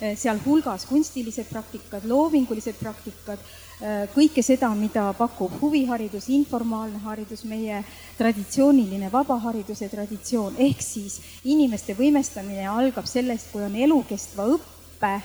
eh, 0.00 0.18
sealhulgas 0.18 0.86
kunstilised 0.86 1.48
praktikad, 1.50 2.04
loomingulised 2.04 2.78
praktikad, 2.78 3.38
eh, 3.80 4.06
kõike 4.14 4.42
seda, 4.42 4.70
mida 4.74 5.12
pakub 5.18 5.52
huviharidus, 5.60 6.28
informaalne 6.28 6.98
haridus, 6.98 7.44
meie 7.44 7.84
traditsiooniline 8.18 9.10
vabahariduse 9.12 9.88
traditsioon, 9.88 10.54
ehk 10.58 10.82
siis 10.82 11.20
inimeste 11.44 11.94
võimestamine 11.94 12.68
algab 12.68 13.06
sellest, 13.06 13.50
kui 13.52 13.62
on 13.62 13.74
elukestva 13.76 14.46
õppe 14.54 15.20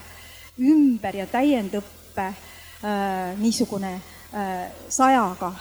ümber 0.59 1.15
ja 1.15 1.27
täiendõppe 1.27 2.25
äh, 2.25 3.37
niisugune 3.37 4.01
sajaga 4.89 5.53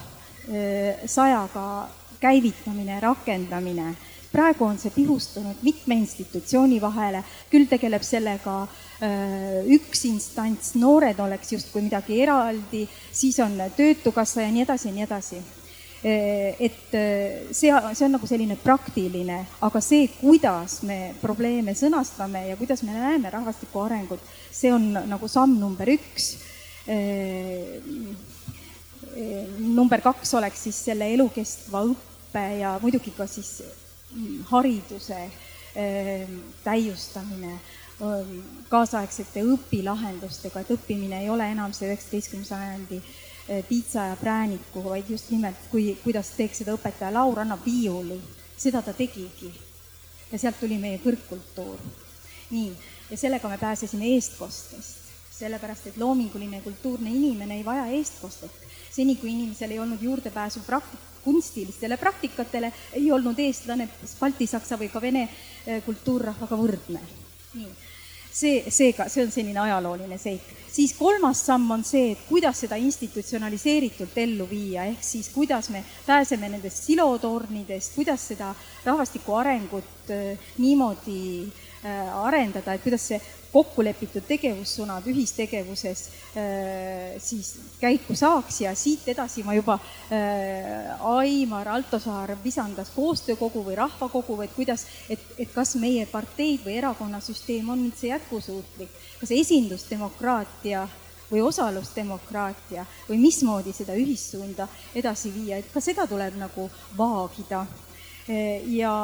sajaga 1.06 1.88
käivitamine, 2.20 3.00
rakendamine. 3.00 3.94
praegu 4.34 4.64
on 4.66 4.78
see 4.82 4.90
pihustunud 4.90 5.60
mitme 5.62 5.94
institutsiooni 5.94 6.80
vahele, 6.82 7.20
küll 7.52 7.68
tegeleb 7.70 8.02
sellega 8.02 8.64
üks 9.76 10.00
instants, 10.08 10.72
noored 10.74 11.20
oleks 11.22 11.52
justkui 11.52 11.84
midagi 11.86 12.18
eraldi, 12.22 12.82
siis 13.12 13.38
on 13.44 13.54
Töötukassa 13.76 14.42
ja 14.42 14.50
nii 14.50 14.64
edasi 14.66 14.88
ja 14.88 14.94
nii 14.96 15.06
edasi. 15.06 15.38
Et 16.04 16.96
see, 17.54 17.70
see 17.70 18.04
on 18.04 18.12
nagu 18.16 18.26
selline 18.26 18.58
praktiline, 18.60 19.38
aga 19.64 19.80
see, 19.80 20.08
kuidas 20.18 20.80
me 20.84 21.14
probleeme 21.22 21.72
sõnastame 21.78 22.48
ja 22.50 22.58
kuidas 22.58 22.82
me 22.82 22.92
näeme 22.92 23.30
rahvastiku 23.30 23.86
arengut, 23.86 24.20
see 24.50 24.74
on 24.74 24.90
nagu 24.92 25.30
samm 25.30 25.56
number 25.62 25.94
üks 25.94 26.34
number 29.58 30.00
kaks 30.00 30.34
oleks 30.34 30.64
siis 30.66 30.78
selle 30.88 31.08
elukestva 31.14 31.84
õppe 31.90 32.44
ja 32.60 32.74
muidugi 32.82 33.12
ka 33.16 33.26
siis 33.30 33.60
mm, 34.14 34.44
hariduse 34.50 35.18
ähm, 35.20 36.38
täiustamine 36.64 37.52
ähm, 37.54 38.38
kaasaegsete 38.68 39.44
õpilahendustega, 39.54 40.64
et 40.64 40.72
õppimine 40.74 41.22
ei 41.22 41.30
ole 41.30 41.46
enam 41.52 41.74
see 41.76 41.90
üheksateistkümnenda 41.90 42.50
sajandi 42.50 42.98
äh, 42.98 43.62
piitsa 43.68 44.08
ja 44.10 44.16
prääniku, 44.20 44.82
vaid 44.88 45.10
just 45.10 45.30
nimelt, 45.30 45.68
kui, 45.70 45.92
kuidas 46.04 46.34
teeks 46.38 46.64
seda 46.64 46.74
õpetaja. 46.74 47.12
Laur, 47.14 47.44
annab 47.44 47.62
viiuli, 47.66 48.18
seda 48.56 48.82
ta 48.82 48.96
tegigi. 48.96 49.52
ja 50.32 50.38
sealt 50.40 50.58
tuli 50.58 50.78
meie 50.80 50.98
kõrgkultuur. 50.98 51.78
nii, 52.50 52.72
ja 53.10 53.16
sellega 53.16 53.48
me 53.48 53.58
pääsesime 53.58 54.08
eestkostest, 54.14 55.10
sellepärast 55.34 55.86
et 55.86 55.96
loominguline 55.96 56.60
kultuurne 56.62 57.10
inimene 57.10 57.56
ei 57.58 57.64
vaja 57.64 57.86
eestkostet 57.86 58.64
seni, 58.94 59.16
kui 59.20 59.32
inimesel 59.32 59.74
ei 59.74 59.80
olnud 59.82 60.02
juurdepääsu 60.02 60.64
praktik-, 60.66 61.10
kunstilistele 61.24 61.96
praktikatele, 61.96 62.72
ei 62.92 63.10
olnud 63.12 63.38
eestlane 63.40 63.88
balti, 64.20 64.46
saksa 64.46 64.78
või 64.80 64.90
ka 64.92 65.00
vene 65.02 65.24
eh, 65.28 65.80
kultuurrahvaga 65.86 66.58
võrdne. 66.60 67.00
nii, 67.54 67.70
see, 68.34 68.60
seega, 68.68 69.08
see 69.08 69.24
on 69.24 69.32
selline 69.32 69.60
ajalooline 69.60 70.18
seik. 70.18 70.52
siis 70.74 70.92
kolmas 70.98 71.40
samm 71.46 71.70
on 71.70 71.84
see, 71.84 72.12
et 72.12 72.26
kuidas 72.28 72.60
seda 72.66 72.76
institutsionaliseeritult 72.76 74.18
ellu 74.18 74.46
viia, 74.50 74.84
ehk 74.90 75.02
siis 75.06 75.28
kuidas 75.32 75.70
me 75.70 75.84
pääseme 76.06 76.48
nendest 76.48 76.84
silotornidest, 76.84 77.94
kuidas 77.94 78.28
seda 78.34 78.54
rahvastiku 78.84 79.38
arengut 79.40 79.94
võimalikult 80.04 80.58
niimoodi 80.58 81.50
arendada, 81.84 82.74
et 82.74 82.82
kuidas 82.82 83.08
see 83.10 83.18
kokkulepitud 83.54 84.24
tegevussuunad 84.26 85.06
ühistegevuses 85.10 86.00
äh, 86.34 87.14
siis 87.22 87.52
käiku 87.80 88.16
saaks 88.18 88.60
ja 88.64 88.72
siit 88.78 89.06
edasi 89.12 89.44
ma 89.46 89.54
juba 89.54 89.76
äh, 89.78 90.90
Aimar 91.14 91.68
Altosaar 91.76 92.34
visandas 92.44 92.90
koostöökogu 92.96 93.62
või 93.68 93.78
rahvakogu, 93.78 94.40
et 94.42 94.56
kuidas, 94.56 94.86
et, 95.08 95.22
et 95.38 95.54
kas 95.54 95.76
meie 95.78 96.06
parteid 96.10 96.66
või 96.66 96.80
erakonnasüsteem 96.80 97.70
on 97.70 97.86
üldse 97.86 98.10
jätkusuutlik, 98.10 98.90
kas 99.20 99.34
esindusdemokraatia 99.38 100.88
või 101.30 101.44
osalusdemokraatia 101.46 102.84
või 103.08 103.22
mismoodi 103.22 103.72
seda 103.76 103.94
ühissuunda 103.98 104.66
edasi 104.94 105.30
viia, 105.34 105.62
et 105.62 105.70
ka 105.72 105.82
seda 105.84 106.08
tuleb 106.10 106.40
nagu 106.42 106.66
vaagida. 106.98 107.66
Äh, 108.26 108.66
ja 108.74 108.94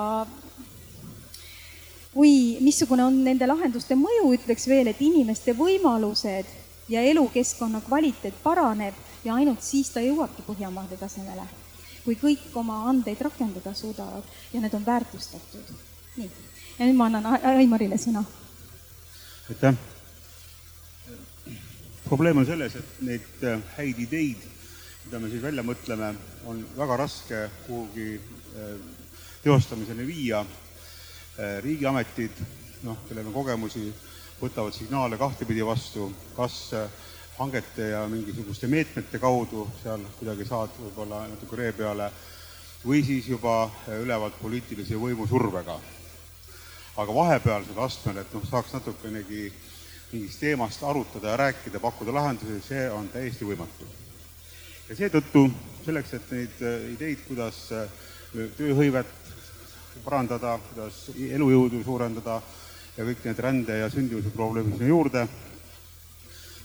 kui, 2.14 2.58
missugune 2.60 3.04
on 3.06 3.20
nende 3.24 3.46
lahenduste 3.46 3.96
mõju, 3.98 4.32
ütleks 4.34 4.66
veel, 4.70 4.90
et 4.90 5.00
inimeste 5.04 5.54
võimalused 5.56 6.50
ja 6.90 7.02
elukeskkonna 7.06 7.80
kvaliteet 7.86 8.42
paraneb 8.42 8.94
ja 9.24 9.36
ainult 9.38 9.62
siis 9.62 9.92
ta 9.94 10.02
jõuabki 10.02 10.44
Põhjamaade 10.46 10.98
tasemele. 10.98 11.46
kui 12.04 12.16
kõik 12.16 12.54
oma 12.56 12.88
andeid 12.88 13.20
rakendada 13.20 13.74
suudavad 13.76 14.24
ja 14.52 14.60
need 14.60 14.74
on 14.74 14.86
väärtustatud. 14.86 15.72
nii, 16.16 16.30
ja 16.78 16.86
nüüd 16.86 16.96
ma 16.96 17.06
annan 17.06 17.26
Aimarile 17.44 17.96
sõna. 17.96 18.24
aitäh. 19.50 19.74
probleem 22.04 22.38
on 22.38 22.46
selles, 22.46 22.74
et 22.74 23.00
neid 23.00 23.44
äh, 23.44 23.60
häid 23.76 23.98
ideid, 23.98 24.42
mida 25.04 25.18
me 25.18 25.28
siis 25.30 25.42
välja 25.42 25.62
mõtleme, 25.62 26.14
on 26.44 26.66
väga 26.76 26.96
raske 26.96 27.50
kuhugi 27.66 28.16
äh, 28.16 28.74
teostamiseni 29.42 30.06
viia 30.06 30.44
riigiametid, 31.64 32.40
noh, 32.82 32.98
kellel 33.08 33.28
on 33.30 33.32
kogemusi, 33.32 33.88
võtavad 34.40 34.74
signaale 34.74 35.18
kahtepidi 35.20 35.64
vastu, 35.66 36.08
kas 36.36 36.56
äh, 36.76 36.88
hangete 37.38 37.90
ja 37.92 38.02
mingisuguste 38.08 38.68
meetmete 38.68 39.18
kaudu 39.20 39.66
seal 39.82 40.02
kuidagi 40.18 40.46
saad 40.48 40.76
võib-olla 40.80 41.26
natuke 41.28 41.56
ree 41.60 41.72
peale 41.76 42.10
või 42.84 43.02
siis 43.04 43.28
juba 43.28 43.62
äh, 43.66 44.00
ülevalt 44.00 44.38
poliitilise 44.40 44.96
võimu 45.00 45.28
survega. 45.28 45.78
aga 47.00 47.14
vahepealsel 47.14 47.78
astmel, 47.80 48.18
et 48.20 48.32
noh, 48.34 48.44
saaks 48.48 48.72
natukenegi 48.72 49.52
mingist 50.12 50.40
teemast 50.40 50.82
arutada 50.82 51.30
ja 51.30 51.36
rääkida, 51.36 51.80
pakkuda 51.80 52.12
lahendusi, 52.14 52.60
see 52.66 52.90
on 52.90 53.08
täiesti 53.08 53.44
võimatu. 53.44 53.88
ja 54.88 54.96
seetõttu 54.96 55.50
selleks, 55.84 56.14
et 56.14 56.30
neid 56.30 56.64
ideid, 56.96 57.24
kuidas 57.28 57.68
tööhõivet 58.56 59.19
parandada, 60.04 60.56
kuidas 60.70 61.02
elujõudu 61.14 61.82
suurendada 61.84 62.40
ja 62.96 63.06
kõik 63.06 63.24
need 63.24 63.42
rände 63.44 63.78
ja 63.82 63.90
sündivuse 63.92 64.32
probleemid 64.34 64.76
sinna 64.76 64.90
juurde, 64.90 65.26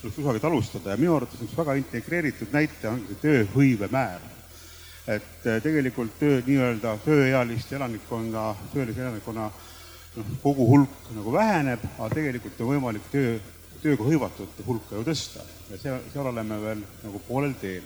tuleks 0.02 0.18
kusagilt 0.18 0.48
alustada 0.49 0.94
ja 0.94 0.99
minu 0.99 1.16
arvates 1.16 1.41
üks 1.45 1.57
väga 1.57 1.76
integreeritud 1.80 2.53
näite 2.53 2.90
ongi 2.91 3.14
see 3.14 3.22
tööhõive 3.24 3.90
määr. 3.91 4.32
et 5.07 5.45
eh, 5.45 5.60
tegelikult 5.62 6.16
töö, 6.18 6.40
nii-öelda 6.48 6.95
tööealiste 7.06 7.76
elanikkonna, 7.78 8.45
töölise 8.74 9.03
elanikkonna 9.03 9.49
noh, 10.16 10.32
kogu 10.41 10.66
hulk 10.72 11.12
nagu 11.14 11.34
väheneb, 11.34 11.84
aga 11.99 12.07
tegelikult 12.16 12.62
on 12.62 12.72
võimalik 12.72 13.12
töö, 13.12 13.36
tööga 13.84 14.07
hõivatute 14.07 14.66
hulka 14.66 14.98
ju 14.98 15.03
tõsta. 15.06 15.45
Ja 15.70 15.78
see, 15.78 15.99
seal 16.14 16.32
oleme 16.32 16.57
veel 16.62 16.82
nagu 17.03 17.22
poolel 17.28 17.53
teel 17.62 17.86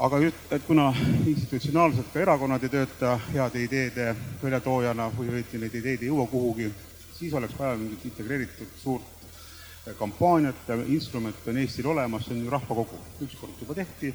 aga 0.00 0.18
just, 0.18 0.36
et 0.48 0.62
kuna 0.64 0.86
institutsionaalselt 1.28 2.08
ka 2.12 2.22
erakonnad 2.22 2.62
ei 2.64 2.72
tööta 2.72 3.18
heade 3.34 3.60
ideede 3.66 4.06
väljatoojana 4.40 5.10
või 5.12 5.28
õieti 5.34 5.60
neid 5.60 5.76
ideid 5.76 6.04
ei 6.04 6.08
jõua 6.08 6.24
kuhugi, 6.30 6.70
siis 7.18 7.34
oleks 7.36 7.58
vaja 7.58 7.76
mingit 7.76 8.06
integreeritud 8.08 8.72
suurt 8.80 9.92
kampaaniat 9.98 10.68
ja 10.68 10.78
instrument 10.88 11.46
on 11.48 11.60
Eestil 11.60 11.90
olemas, 11.92 12.24
see 12.24 12.36
on 12.36 12.44
ju 12.46 12.52
rahvakogu. 12.52 12.96
ükskord 13.26 13.60
juba 13.60 13.76
tehti, 13.76 14.14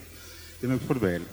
teeme 0.60 0.80
ükskord 0.80 1.02
veel. 1.02 1.26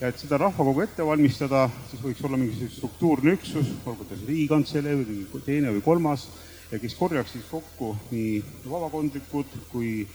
ja 0.00 0.08
et 0.08 0.18
seda 0.18 0.38
rahvakogu 0.40 0.80
ette 0.80 1.04
valmistada, 1.06 1.68
siis 1.90 2.02
võiks 2.02 2.24
olla 2.24 2.40
mingisugune 2.40 2.72
struktuurne 2.72 3.36
üksus, 3.36 3.68
olgu 3.84 4.04
ta 4.04 4.16
siis 4.16 4.28
Riigikantselei 4.28 4.96
või 4.96 5.08
mingi 5.10 5.44
teine 5.44 5.76
või 5.76 5.84
kolmas, 5.84 6.28
ja 6.72 6.80
kes 6.80 6.96
korjaks 6.96 7.36
siis 7.36 7.44
kokku 7.50 7.96
nii 8.10 8.40
vabakondlikud 8.64 9.58
kui 9.72 10.06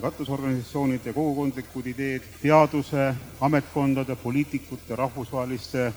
katusorganisatsioonide 0.00 1.12
kogukondlikud 1.12 1.86
ideed, 1.86 2.26
teaduse, 2.42 3.14
ametkondade, 3.40 4.16
poliitikute, 4.16 4.96
rahvusvaheliste 4.96 5.88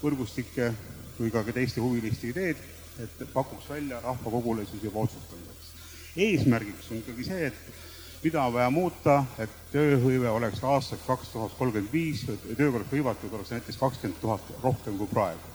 võrgustike 0.00 0.72
kui 1.18 1.32
ka 1.32 1.42
teiste 1.52 1.82
huviliste 1.84 2.30
ideed, 2.30 2.62
et 3.04 3.22
pakuks 3.34 3.68
välja 3.68 4.00
rahvakogule 4.00 4.64
siis 4.66 4.84
juba 4.84 5.04
otsustamiseks. 5.04 5.68
eesmärgiks 6.16 6.90
on 6.90 7.02
ikkagi 7.02 7.24
see, 7.24 7.46
et 7.46 8.24
mida 8.24 8.42
on 8.42 8.52
vaja 8.52 8.70
muuta, 8.70 9.24
et 9.38 9.60
tööhõive 9.72 10.32
oleks 10.32 10.64
aastaks 10.64 11.06
kaks 11.06 11.36
tuhat 11.36 11.54
kolmkümmend 11.58 11.92
viis, 11.92 12.24
tööga 12.56 12.80
oleks 12.80 12.92
hõivatud, 12.92 13.32
oleks 13.36 13.56
näiteks 13.56 13.80
kakskümmend 13.84 14.20
tuhat 14.20 14.52
rohkem 14.64 14.98
kui 14.98 15.12
praegu 15.12 15.49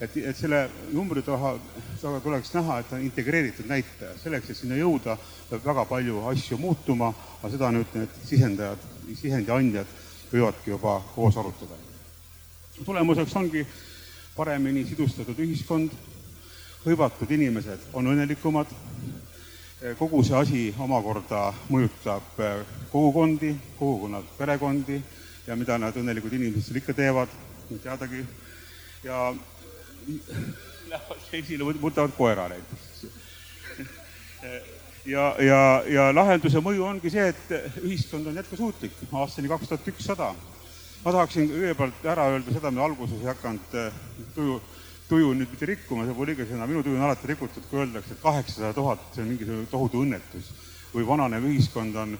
et, 0.00 0.16
et 0.16 0.36
selle 0.36 0.62
numbri 0.94 1.22
taha, 1.26 1.56
taga 2.00 2.20
tuleks 2.22 2.52
näha, 2.54 2.78
et 2.78 2.90
ta 2.90 2.96
on 2.96 3.02
integreeritud 3.06 3.66
näitaja. 3.68 4.14
selleks, 4.22 4.50
et 4.50 4.56
sinna 4.56 4.78
jõuda, 4.78 5.16
peab 5.50 5.64
väga 5.64 5.84
palju 5.90 6.22
asju 6.30 6.58
muutuma, 6.58 7.12
aga 7.40 7.50
seda 7.54 7.72
nüüd 7.74 7.96
need 7.98 8.20
sisendajad, 8.28 8.86
sisendi 9.08 9.54
andjad 9.54 9.96
võivadki 10.32 10.70
juba 10.70 11.00
koos 11.14 11.36
arutada. 11.36 11.74
tulemuseks 12.84 13.36
ongi 13.36 13.66
paremini 14.36 14.84
sidustatud 14.86 15.38
ühiskond, 15.38 15.90
hõivatud 16.84 17.30
inimesed 17.34 17.90
on 17.92 18.06
õnnelikumad, 18.06 18.70
kogu 19.98 20.22
see 20.26 20.36
asi 20.36 20.62
omakorda 20.78 21.52
mõjutab 21.70 22.38
kogukondi, 22.92 23.54
kogukonnad 23.78 24.30
perekondi 24.38 25.02
ja 25.46 25.56
mida 25.56 25.78
nad 25.78 25.96
õnnelikud 25.96 26.32
inimesed 26.38 26.68
seal 26.68 26.80
ikka 26.80 26.94
teevad, 26.94 27.34
teadagi, 27.82 28.22
ja 29.04 29.34
esile, 31.38 31.66
võtavad 31.80 32.14
koera 32.16 32.48
näiteks. 32.52 33.06
ja, 35.14 35.24
ja, 35.44 35.60
ja 35.88 36.08
lahenduse 36.14 36.62
mõju 36.64 36.86
ongi 36.86 37.12
see, 37.12 37.28
et 37.32 37.82
ühiskond 37.82 38.28
on 38.28 38.38
jätkusuutlik 38.40 38.96
aastani 39.12 39.50
kaks 39.50 39.70
tuhat 39.70 39.92
ükssada. 39.92 40.32
ma 41.04 41.12
tahaksin 41.14 41.46
kõigepealt 41.50 42.06
ära 42.10 42.24
öelda 42.32 42.52
seda, 42.52 42.70
me 42.74 42.82
alguses 42.82 43.20
ei 43.22 43.28
hakanud 43.30 43.76
eh, 43.78 44.00
tuju, 44.34 44.56
tuju 45.08 45.28
nüüd 45.34 45.52
mitte 45.52 45.68
rikkuma, 45.70 46.04
see 46.04 46.16
pole 46.16 46.34
õige 46.34 46.48
sõna, 46.48 46.66
minu 46.66 46.82
tuju 46.82 46.98
on 46.98 47.04
alati 47.06 47.30
rikutud, 47.30 47.68
kui 47.70 47.84
öeldakse, 47.84 48.16
et 48.16 48.24
kaheksasada 48.24 48.72
tuhat, 48.74 49.04
see 49.14 49.22
on 49.22 49.30
mingisugune 49.30 49.70
tohutu 49.70 50.02
õnnetus 50.02 50.50
või 50.94 51.06
vananev 51.06 51.46
ühiskond 51.46 51.96
on 52.02 52.16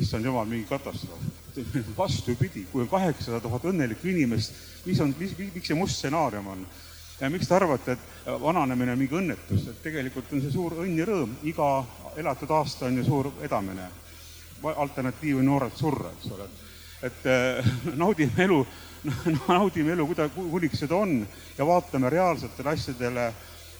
issand 0.00 0.26
jumal, 0.26 0.48
mingi 0.48 0.66
katastroof. 0.70 1.20
vastupidi, 1.98 2.64
kui 2.72 2.82
on 2.82 2.88
kaheksasada 2.90 3.42
tuhat 3.44 3.68
õnnelikku 3.70 4.08
inimest, 4.10 4.56
mis 4.88 5.00
on, 5.04 5.14
miks 5.20 5.68
see 5.68 5.78
must 5.78 6.00
stsenaarium 6.00 6.48
on? 6.56 6.66
Ja 7.20 7.30
miks 7.30 7.48
te 7.48 7.54
arvate, 7.54 7.92
et 7.92 8.26
vananemine 8.40 8.94
on 8.94 8.98
mingi 8.98 9.18
õnnetus, 9.18 9.68
et 9.70 9.82
tegelikult 9.82 10.32
on 10.32 10.42
see 10.42 10.52
suur 10.54 10.74
õnn 10.82 10.98
ja 10.98 11.06
rõõm, 11.08 11.36
iga 11.46 11.68
elatud 12.18 12.50
aasta 12.56 12.88
on 12.88 12.98
ju 12.98 13.04
suur 13.06 13.30
edamine. 13.42 13.88
alternatiiv 14.64 15.38
on 15.38 15.44
noorelt 15.46 15.76
surra, 15.76 16.10
eks 16.10 16.30
ole. 16.32 16.48
et 17.02 17.26
äh, 17.26 17.72
naudime 18.02 18.44
elu, 18.44 18.66
naudime 19.48 19.92
elu, 19.92 20.06
kuida-, 20.06 20.28
kuniks 20.34 20.78
seda 20.78 20.96
on 20.96 21.26
ja 21.58 21.66
vaatame 21.66 22.10
reaalsetele 22.10 22.70
asjadele 22.70 23.32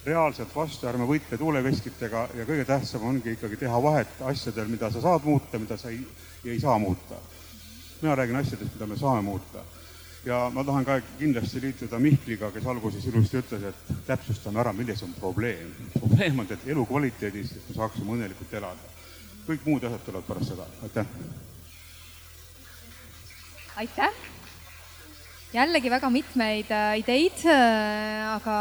reaalselt 0.04 0.54
vastu, 0.54 0.86
ärme 0.86 1.06
võitle 1.08 1.38
tuuleveskitega 1.38 2.28
ja 2.36 2.44
kõige 2.44 2.64
tähtsam 2.68 3.06
ongi 3.08 3.32
ikkagi 3.32 3.56
teha 3.56 3.82
vahet 3.82 4.20
asjadel, 4.20 4.68
mida 4.68 4.90
sa 4.90 5.00
saad 5.00 5.24
muuta, 5.24 5.58
mida 5.58 5.76
sa 5.80 5.88
ei, 5.88 6.04
ei 6.44 6.60
saa 6.60 6.78
muuta. 6.78 7.14
mina 8.02 8.14
räägin 8.14 8.36
asjadest, 8.36 8.74
mida 8.74 8.86
me 8.86 8.96
saame 8.96 9.22
muuta 9.22 9.64
ja 10.24 10.48
ma 10.52 10.64
tahan 10.64 10.84
ka 10.84 10.98
kindlasti 11.18 11.60
liituda 11.60 11.98
Mihkliga, 12.00 12.50
kes 12.52 12.66
alguses 12.66 13.06
ilusti 13.08 13.38
ütles, 13.40 13.64
et 13.68 13.94
täpsustame 14.08 14.60
ära, 14.62 14.72
milles 14.72 15.02
on 15.04 15.12
probleem. 15.18 15.72
probleem 15.98 16.38
on 16.40 16.48
et 16.50 16.68
elukvaliteedis, 16.74 17.52
et 17.56 17.68
me 17.68 17.76
saaksime 17.76 18.16
õnnelikult 18.16 18.52
elada. 18.52 18.92
kõik 19.44 19.66
muud 19.66 19.84
asjad 19.84 20.04
tulevad 20.06 20.24
pärast 20.24 20.52
seda, 20.52 20.66
aitäh. 20.82 21.06
aitäh. 23.76 24.22
jällegi 25.52 25.90
väga 25.90 26.10
mitmeid 26.10 26.70
äh, 26.70 26.98
ideid 26.98 27.44
äh,, 27.44 28.34
aga 28.34 28.56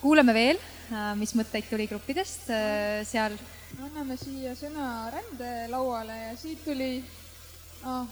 kuulame 0.00 0.34
veel 0.34 0.58
äh,, 0.92 1.16
mis 1.18 1.34
mõtteid 1.34 1.66
tuli 1.70 1.88
gruppidest 1.90 2.50
äh, 2.50 3.02
seal. 3.04 3.34
anname 3.82 4.16
siia 4.16 4.54
sõna 4.54 5.10
rändelauale 5.10 6.18
ja 6.28 6.36
siit 6.36 6.62
tuli 6.64 7.02
oh, 7.84 8.06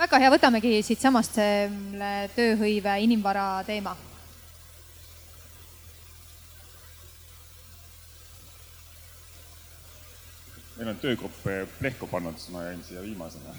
väga 0.00 0.16
hea, 0.22 0.30
võtamegi 0.32 0.70
siitsamast 0.84 1.34
selle 1.36 2.12
tööhõive 2.36 2.96
inimvara 3.04 3.60
teema. 3.68 3.96
meil 10.80 10.94
on 10.94 11.00
töögrupp 11.02 11.42
plehku 11.76 12.06
pannud, 12.08 12.38
siis 12.40 12.54
ma 12.54 12.62
jäin 12.64 12.78
siia 12.80 13.02
viimasena. 13.04 13.52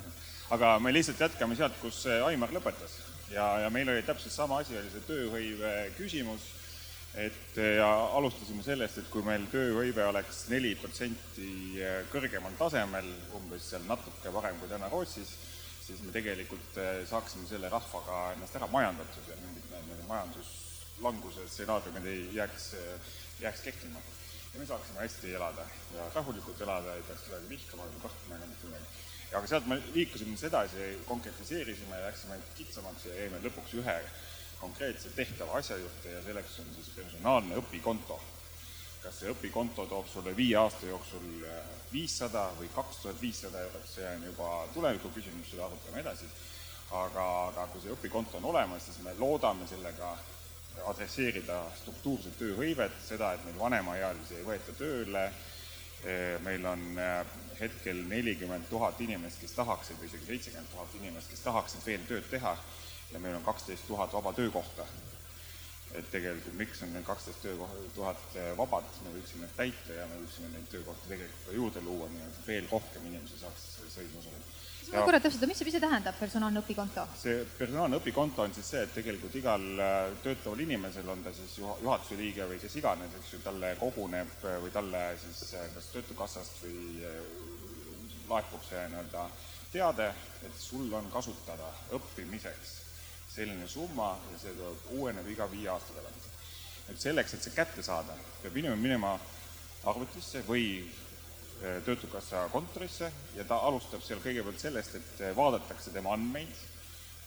Aga 0.56 0.72
me 0.82 0.90
lihtsalt 0.90 1.20
jätkame 1.22 1.54
sealt, 1.54 1.76
kus 1.78 2.00
Aimar 2.26 2.50
lõpetas. 2.50 2.96
Ja, 3.30 3.44
ja 3.62 3.68
meil 3.70 3.92
oli 3.92 4.02
täpselt 4.02 4.34
sama 4.34 4.58
asi, 4.58 4.74
oli 4.80 4.90
see 4.90 5.04
tööhõive 5.06 5.70
küsimus. 5.94 6.48
Et 7.14 7.60
ja 7.76 7.92
alustasime 8.18 8.66
sellest, 8.66 8.98
et 8.98 9.06
kui 9.12 9.22
meil 9.22 9.46
tööhõive 9.52 10.02
oleks 10.10 10.48
neli 10.50 10.74
protsenti 10.74 11.78
kõrgemal 12.10 12.58
tasemel, 12.58 13.06
umbes 13.38 13.70
seal 13.70 13.86
natuke 13.86 14.34
parem 14.34 14.58
kui 14.58 14.74
täna 14.74 14.90
Rootsis, 14.90 15.30
siis 15.86 16.00
me 16.02 16.12
tegelikult 16.12 16.78
saaksime 17.10 17.46
selle 17.48 17.68
rahvaga 17.72 18.20
ennast 18.34 18.56
ära 18.56 18.68
majandatud 18.72 19.28
ja 19.28 19.36
mingid 19.42 20.04
majanduslanguse 20.08 21.46
stsenaariumid 21.48 22.06
ei 22.08 22.28
jääks, 22.38 22.68
jääks 23.40 23.64
kehtima. 23.68 24.00
ja 24.54 24.60
me 24.60 24.66
saaksime 24.66 25.00
hästi 25.00 25.34
elada 25.34 25.66
ja 25.94 26.10
rahulikult 26.14 26.60
elada, 26.60 26.94
ei 26.94 27.02
peaks 27.08 27.26
kedagi 27.26 27.48
vihkama 27.48 27.88
või 27.90 28.02
kartma 28.02 28.36
ega 28.36 28.46
mitte 28.52 28.70
midagi. 28.70 29.02
aga 29.34 29.46
sealt 29.50 29.66
me 29.66 29.80
liikusime 29.94 30.36
edasi, 30.48 30.86
konkretiseerisime, 31.08 32.00
läksime 32.06 32.38
kitsamaks 32.54 33.08
ja 33.10 33.18
jäime 33.20 33.42
lõpuks 33.48 33.74
ühe 33.82 33.98
konkreetselt 34.60 35.16
tehtava 35.16 35.58
asja 35.58 35.76
juurde 35.76 36.12
ja 36.16 36.22
selleks 36.22 36.60
on 36.62 36.70
siis 36.78 36.94
personaalne 36.96 37.58
õpikonto. 37.60 38.20
Kas 39.04 39.20
see 39.20 39.32
õpikonto 39.32 39.84
toob 39.88 40.08
sulle 40.08 40.32
viie 40.36 40.56
aasta 40.56 40.88
jooksul 40.88 41.44
äh, 41.44 41.72
viissada 41.92 42.46
või 42.58 42.70
kaks 42.74 43.02
tuhat 43.02 43.20
viissada 43.20 43.60
eurot, 43.66 43.88
see 43.88 44.06
on 44.08 44.28
juba 44.30 44.50
tuleviku 44.74 45.12
küsimus, 45.14 45.50
seda 45.50 45.68
arutame 45.68 46.00
edasi. 46.00 46.28
aga, 46.94 47.24
aga 47.48 47.66
kui 47.72 47.80
see 47.82 47.92
õpikonto 47.92 48.38
on 48.38 48.44
olemas, 48.52 48.84
siis 48.86 49.00
me 49.02 49.14
loodame 49.18 49.66
sellega 49.66 50.12
adresseerida 50.90 51.56
struktuurset 51.80 52.36
tööhõivet, 52.38 52.94
seda, 53.06 53.32
et 53.34 53.44
meil 53.46 53.58
vanemaealisi 53.58 54.36
ei 54.38 54.46
võeta 54.46 54.74
tööle. 54.78 55.24
Äh, 56.04 56.36
meil 56.44 56.66
on 56.68 56.82
äh, 57.00 57.36
hetkel 57.60 58.02
nelikümmend 58.08 58.68
tuhat 58.70 59.00
inimest, 59.00 59.40
kes 59.40 59.56
tahaksid 59.56 60.00
või 60.00 60.10
isegi 60.10 60.30
seitsekümmend 60.32 60.72
tuhat 60.72 60.96
inimest, 61.00 61.30
kes 61.32 61.44
tahaksid 61.46 61.86
veel 61.86 62.04
tööd 62.08 62.28
teha 62.30 62.56
ja 63.12 63.20
meil 63.20 63.38
on 63.38 63.46
kaksteist 63.46 63.86
tuhat 63.88 64.12
vaba 64.12 64.32
töökohta. 64.36 64.86
Et 65.94 66.10
tegelikult 66.10 66.56
miks 66.58 66.82
on 66.82 66.90
need 66.94 67.06
kaksteist 67.06 67.44
tuhat 67.94 68.38
eh, 68.40 68.50
vabad, 68.58 68.86
me 69.04 69.14
võiksime 69.14 69.48
täita 69.54 70.00
ja 70.00 70.08
me 70.10 70.18
võiksime 70.24 70.50
neid 70.50 70.66
töökohti 70.72 71.10
tegelikult 71.12 71.46
ka 71.46 71.54
juurde 71.54 71.84
luua, 71.86 72.08
nii 72.10 72.26
et 72.26 72.40
veel 72.48 72.68
rohkem 72.72 73.06
inimesi 73.10 73.38
saaks 73.38 73.68
sõidu 73.94 74.18
osaleda. 74.18 74.50
ma 74.90 75.04
korra 75.06 75.20
täpsustan, 75.22 75.50
mis 75.50 75.60
see, 75.60 75.68
mis 75.68 75.76
see 75.76 75.84
tähendab, 75.84 76.18
personaalne 76.18 76.62
õpikonto? 76.64 77.06
see 77.20 77.46
personaalne 77.60 78.00
õpikonto 78.02 78.42
on 78.46 78.56
siis 78.58 78.72
see, 78.74 78.82
et 78.88 78.94
tegelikult 78.98 79.38
igal 79.38 79.66
eh, 79.86 80.18
töötaval 80.26 80.66
inimesel, 80.66 81.14
on 81.14 81.22
ta 81.26 81.34
siis 81.36 81.56
juhatuse 81.62 82.18
liige 82.18 82.50
või 82.50 82.58
kes 82.62 82.78
iganes, 82.82 83.18
eks 83.20 83.34
ju, 83.36 83.42
talle 83.46 83.74
koguneb 83.78 84.46
eh, 84.50 84.60
või 84.66 84.74
talle 84.74 85.06
siis 85.22 85.44
kas 85.76 85.90
Töötukassast 85.94 86.64
või 86.66 87.04
laekub 88.28 88.62
see 88.66 88.88
nii-öelda 88.90 89.28
teade, 89.70 90.08
et 90.46 90.58
sul 90.58 90.90
on 90.94 91.06
kasutada 91.12 91.70
õppimiseks 91.94 92.83
selline 93.34 93.66
summa 93.68 94.12
ja 94.30 94.38
see 94.38 94.52
tuleb, 94.54 94.90
uueneb 94.98 95.28
iga 95.32 95.46
viie 95.50 95.70
aasta 95.72 95.96
tagant. 95.96 96.28
et 96.92 97.00
selleks, 97.00 97.34
et 97.34 97.42
see 97.42 97.54
kätte 97.54 97.82
saada, 97.82 98.14
peab 98.42 98.56
inimene 98.60 98.80
minema 98.80 99.14
arvutisse 99.90 100.42
või 100.46 100.66
äh, 100.84 101.80
Töötukassa 101.86 102.44
kontorisse 102.52 103.10
ja 103.36 103.46
ta 103.48 103.58
alustab 103.66 104.04
seal 104.04 104.20
kõigepealt 104.22 104.60
sellest, 104.60 104.98
et 105.00 105.24
äh, 105.24 105.32
vaadatakse 105.36 105.94
tema 105.94 106.12
andmeid, 106.14 106.52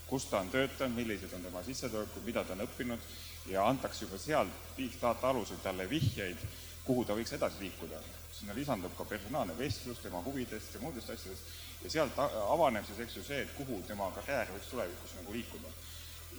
kus 0.08 0.30
ta 0.30 0.40
on 0.40 0.52
töötanud, 0.54 0.96
millised 0.96 1.34
on 1.36 1.44
tema 1.44 1.64
sissetulekud, 1.66 2.24
mida 2.24 2.46
ta 2.46 2.56
on 2.56 2.64
õppinud 2.68 3.10
ja 3.52 3.66
antakse 3.68 4.06
juba 4.06 4.22
sealt 4.22 4.72
big 4.78 4.96
data 5.02 5.34
alusel 5.34 5.60
talle 5.64 5.90
vihjeid, 5.90 6.46
kuhu 6.86 7.04
ta 7.04 7.18
võiks 7.18 7.36
edasi 7.36 7.66
liikuda. 7.66 8.00
sinna 8.38 8.54
lisandub 8.54 8.94
ka 8.94 9.06
personaalne 9.10 9.58
vestlus 9.58 9.98
tema 9.98 10.20
huvidest 10.22 10.74
ja 10.74 10.80
muudest 10.80 11.10
asjadest 11.10 11.84
ja 11.84 11.90
sealt 11.90 12.20
avaneb 12.20 12.86
siis, 12.86 13.00
eks 13.00 13.16
ju, 13.18 13.24
see, 13.24 13.42
et 13.42 13.54
kuhu 13.58 13.82
tema 13.88 14.12
karjäär 14.14 14.52
võiks 14.54 14.70
tulevikus 14.70 15.16
nagu 15.18 15.34
liikuda 15.34 15.72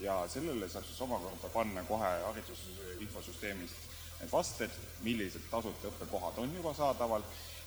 ja 0.01 0.23
sellele 0.29 0.69
saab 0.69 0.87
siis 0.87 1.01
omakorda 1.07 1.51
panna 1.53 1.83
kohe 1.89 2.11
hariduse 2.25 2.97
infosüsteemist 3.01 3.87
need 4.21 4.33
vasted, 4.33 4.75
millised 5.07 5.47
tasuta 5.51 5.91
õppekohad 5.93 6.41
on 6.43 6.55
juba 6.55 6.75
saadaval 6.75 7.23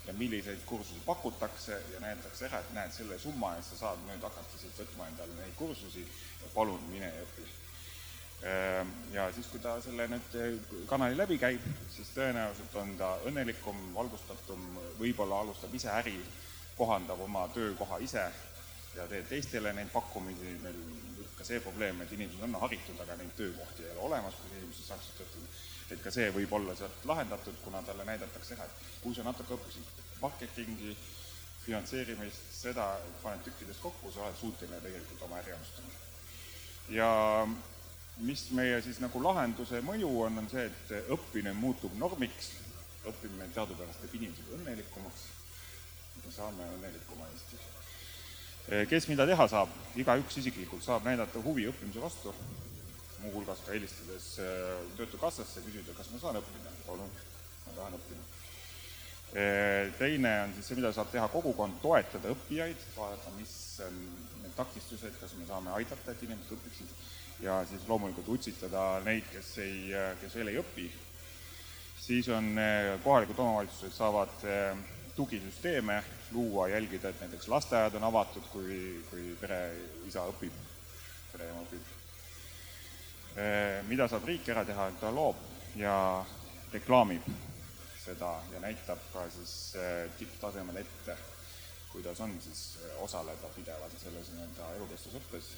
ja 0.07 0.13
milliseid 0.17 0.59
kursusi 0.65 0.99
pakutakse 1.05 1.77
ja 1.93 1.99
näidatakse 1.99 2.45
ära, 2.47 2.59
et 2.59 2.73
näed, 2.75 2.93
selle 2.95 3.19
summa 3.19 3.53
eest 3.55 3.73
sa 3.73 3.81
saad 3.85 4.03
nüüd 4.07 4.23
hakata 4.25 4.59
siit 4.59 4.79
võtma 4.81 5.07
endale 5.11 5.35
neid 5.37 5.55
kursusi 5.59 6.03
ja 6.03 6.49
palun 6.55 6.81
mine 6.89 7.11
õpi. 7.23 7.47
Ehm, 8.49 8.93
ja 9.13 9.27
siis, 9.33 9.47
kui 9.51 9.61
ta 9.61 9.75
selle 9.85 10.07
nüüd 10.09 10.71
kanali 10.89 11.17
läbi 11.17 11.37
käib, 11.37 11.65
siis 11.93 12.09
tõenäoliselt 12.15 12.75
on 12.81 12.95
ta 12.97 13.13
õnnelikum, 13.29 13.91
valgustatum, 13.95 14.65
võib-olla 14.99 15.43
alustab 15.45 15.75
ise 15.77 15.91
äri, 15.93 16.17
kohandab 16.77 17.21
oma 17.21 17.45
töökoha 17.53 18.01
ise 18.01 18.25
ja 18.95 19.05
teeb 19.07 19.29
teistele 19.29 19.75
neid 19.77 19.93
pakkumisi, 19.93 20.57
meil 20.65 20.81
ka 21.41 21.47
see 21.47 21.59
probleem, 21.59 22.01
et 22.01 22.11
inimesed 22.13 22.43
on 22.45 22.59
haritud, 22.61 22.99
aga 23.01 23.17
neid 23.17 23.31
töökohti 23.37 23.87
ei 23.87 23.95
ole 23.95 24.05
olemas, 24.11 24.35
kus 24.37 24.53
inimesed 24.53 24.89
saaksid 24.91 25.17
töötada. 25.17 25.47
et 25.91 26.03
ka 26.05 26.11
see 26.13 26.27
võib 26.31 26.53
olla 26.55 26.75
sealt 26.77 27.05
lahendatud, 27.09 27.57
kuna 27.65 27.81
talle 27.83 28.05
näidatakse 28.07 28.53
ära, 28.55 28.67
et 28.69 28.83
kui 29.01 29.15
sa 29.17 29.25
natuke 29.25 29.57
õppisid 29.57 30.03
marketingi, 30.21 30.93
finantseerimist, 31.65 32.53
seda, 32.55 32.85
paned 33.23 33.43
tükkidest 33.47 33.81
kokku, 33.81 34.13
sa 34.13 34.23
oled 34.27 34.37
suuteline 34.39 34.79
tegelikult 34.85 35.25
oma 35.27 35.41
äri 35.41 35.57
alustama. 35.57 35.99
ja 36.89 37.09
mis 38.29 38.45
meie 38.55 38.79
siis 38.85 39.01
nagu 39.01 39.23
lahenduse 39.23 39.81
mõju 39.89 40.13
on, 40.27 40.39
on 40.43 40.49
see, 40.53 40.69
et 40.69 41.11
õppimine 41.17 41.57
muutub 41.57 41.97
normiks, 42.05 42.53
õppimine 43.01 43.49
teadupärast 43.57 44.05
teeb 44.05 44.17
inimesed 44.21 44.55
õnnelikumaks, 44.59 45.27
me 46.21 46.33
saame 46.37 46.73
õnnelikuma 46.77 47.27
Eestis 47.33 47.70
kes 48.71 49.07
mida 49.11 49.25
teha 49.27 49.47
saab, 49.51 49.71
igaüks 49.99 50.37
isiklikult 50.39 50.83
saab 50.85 51.03
näidata 51.03 51.41
huvi 51.43 51.65
õppimise 51.67 51.99
vastu, 51.99 52.31
muuhulgas 53.21 53.59
ka 53.65 53.73
helistades 53.75 54.27
eh, 54.39 54.77
Töötukassasse, 54.97 55.63
küsida, 55.65 55.95
kas 55.97 56.11
ma 56.13 56.21
saan 56.21 56.39
õppida, 56.39 56.71
palun, 56.85 57.09
ma 57.65 57.73
tahan 57.75 57.97
õppida. 57.97 58.27
Eh, 59.31 59.91
teine 59.99 60.31
on 60.45 60.55
siis 60.55 60.71
see, 60.71 60.79
mida 60.79 60.91
saab 60.95 61.11
teha 61.11 61.27
kogukond, 61.31 61.79
toetada 61.83 62.31
õppijaid, 62.31 62.87
vaadata, 62.95 63.33
mis 63.37 63.53
on 63.85 63.99
need 64.41 64.55
takistused, 64.55 65.19
kas 65.19 65.35
me 65.39 65.47
saame 65.49 65.75
aidata, 65.75 66.15
et 66.15 66.25
inimesed 66.27 66.55
õpiksid 66.57 67.43
ja 67.43 67.59
siis 67.67 67.83
loomulikult 67.89 68.27
utsitada 68.37 69.01
neid, 69.05 69.27
kes 69.33 69.53
ei, 69.63 69.77
kes 70.21 70.35
veel 70.37 70.51
ei 70.51 70.59
õpi. 70.61 70.89
siis 72.01 72.27
on 72.33 72.55
kohalikud 73.03 73.39
omavalitsused 73.39 73.93
saavad 73.93 74.43
tugisüsteeme 75.21 76.03
luua, 76.31 76.67
jälgida, 76.67 77.09
et 77.09 77.19
näiteks 77.21 77.47
lasteaiad 77.47 77.93
on 77.93 78.03
avatud, 78.03 78.45
kui, 78.49 78.77
kui 79.09 79.37
pereisa 79.41 80.23
õpib, 80.31 80.55
pereema 81.31 81.61
õpib. 81.61 81.91
mida 83.87 84.07
saab 84.09 84.25
riik 84.25 84.49
ära 84.49 84.63
teha, 84.65 84.87
et 84.89 84.97
ta 84.99 85.11
loob 85.13 85.37
ja 85.77 85.93
reklaamib 86.73 87.27
seda 88.01 88.31
ja 88.51 88.63
näitab 88.65 89.03
ka 89.13 89.27
siis 89.35 89.53
tipptasemel 90.17 90.81
ette, 90.81 91.17
kuidas 91.91 92.19
on 92.25 92.33
siis 92.41 92.79
osaleda 93.05 93.53
pidevalt 93.55 94.01
selles 94.01 94.33
nii-öelda 94.33 94.73
elukestvusõppes. 94.79 95.53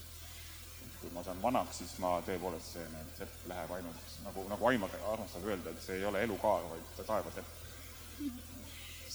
kui 0.99 1.11
ma 1.11 1.23
saan 1.23 1.41
vanaks, 1.41 1.77
siis 1.77 1.97
ma 1.99 2.17
tõepoolest, 2.27 2.75
see 2.75 2.83
need 2.91 3.17
sepp 3.17 3.47
läheb 3.47 3.71
ainult 3.75 4.13
nagu, 4.23 4.43
nagu 4.47 4.67
Aimar 4.67 4.91
armastab 5.11 5.47
öelda, 5.47 5.71
et 5.71 5.83
see 5.83 5.97
ei 5.99 6.05
ole 6.05 6.23
elukaar, 6.23 6.63
vaid 6.69 7.05
taevasepp 7.07 8.52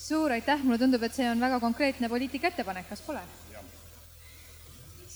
suur 0.09 0.33
aitäh, 0.33 0.65
mulle 0.65 0.81
tundub, 0.81 1.03
et 1.05 1.15
see 1.15 1.29
on 1.29 1.41
väga 1.41 1.61
konkreetne 1.61 2.09
poliitika 2.09 2.53
ettepanek, 2.53 2.89
kas 2.89 3.05
pole? 3.05 3.25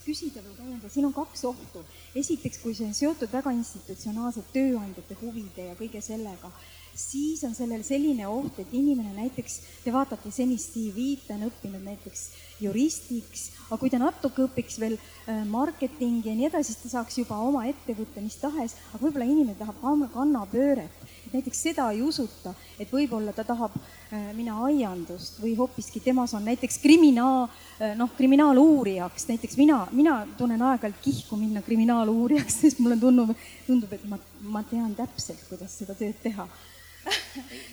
küsida 0.03 0.41
või 0.43 0.57
täiendada, 0.59 0.89
siin 0.91 1.07
on 1.07 1.13
kaks 1.15 1.45
ohtu. 1.47 1.85
esiteks, 2.19 2.59
kui 2.59 2.75
see 2.75 2.89
on 2.91 2.95
seotud 2.97 3.31
väga 3.33 3.53
institutsionaalselt 3.55 4.49
tööandjate 4.55 5.17
huvide 5.21 5.69
ja 5.69 5.77
kõige 5.79 6.01
sellega, 6.03 6.51
siis 6.99 7.43
on 7.47 7.55
sellel 7.57 7.85
selline 7.87 8.27
oht, 8.29 8.59
et 8.61 8.73
inimene 8.77 9.15
näiteks, 9.17 9.59
te 9.85 9.93
vaatate 9.95 10.33
senist 10.35 10.75
CV-d, 10.75 11.23
ta 11.29 11.37
on 11.39 11.47
õppinud 11.49 11.87
näiteks 11.87 12.25
juristiks, 12.65 13.47
aga 13.69 13.79
kui 13.81 13.93
ta 13.93 14.01
natuke 14.03 14.45
õpiks 14.49 14.79
veel 14.83 14.99
äh, 14.99 15.45
marketingi 15.49 16.33
ja 16.33 16.37
nii 16.37 16.51
edasi, 16.51 16.73
siis 16.73 16.83
ta 16.83 16.93
saaks 16.99 17.23
juba 17.23 17.39
oma 17.41 17.65
ettevõtte 17.71 18.25
mis 18.25 18.37
tahes, 18.43 18.77
aga 18.93 19.05
võib-olla 19.07 19.29
inimene 19.31 19.57
tahab 19.59 19.81
kannapööret. 20.13 21.07
Näiteks 21.33 21.63
seda 21.69 21.89
ei 21.93 22.03
usuta, 22.03 22.55
et 22.81 22.91
võib-olla 22.93 23.33
ta 23.37 23.45
tahab 23.47 23.75
äh, 23.77 24.31
minna 24.37 24.59
aiandust 24.67 25.41
või 25.43 25.55
hoopiski 25.59 26.03
temas 26.05 26.35
on 26.37 26.45
näiteks 26.47 26.79
kriminaal, 26.83 27.49
äh, 27.79 27.95
noh, 27.99 28.11
kriminaaluurijaks, 28.17 29.29
näiteks 29.31 29.57
mina, 29.61 29.83
mina 29.93 30.21
tunnen 30.39 30.63
aeg-ajalt 30.63 31.01
kihku 31.05 31.39
minna 31.41 31.63
kriminaaluurijaks, 31.63 32.61
sest 32.67 32.83
mulle 32.83 33.01
tundub, 33.01 33.33
tundub, 33.67 33.93
et 33.93 34.05
ma, 34.09 34.21
ma 34.43 34.65
tean 34.69 34.95
täpselt, 34.99 35.43
kuidas 35.49 35.79
seda 35.83 35.97
tööd 35.99 36.21
teha. 36.23 36.49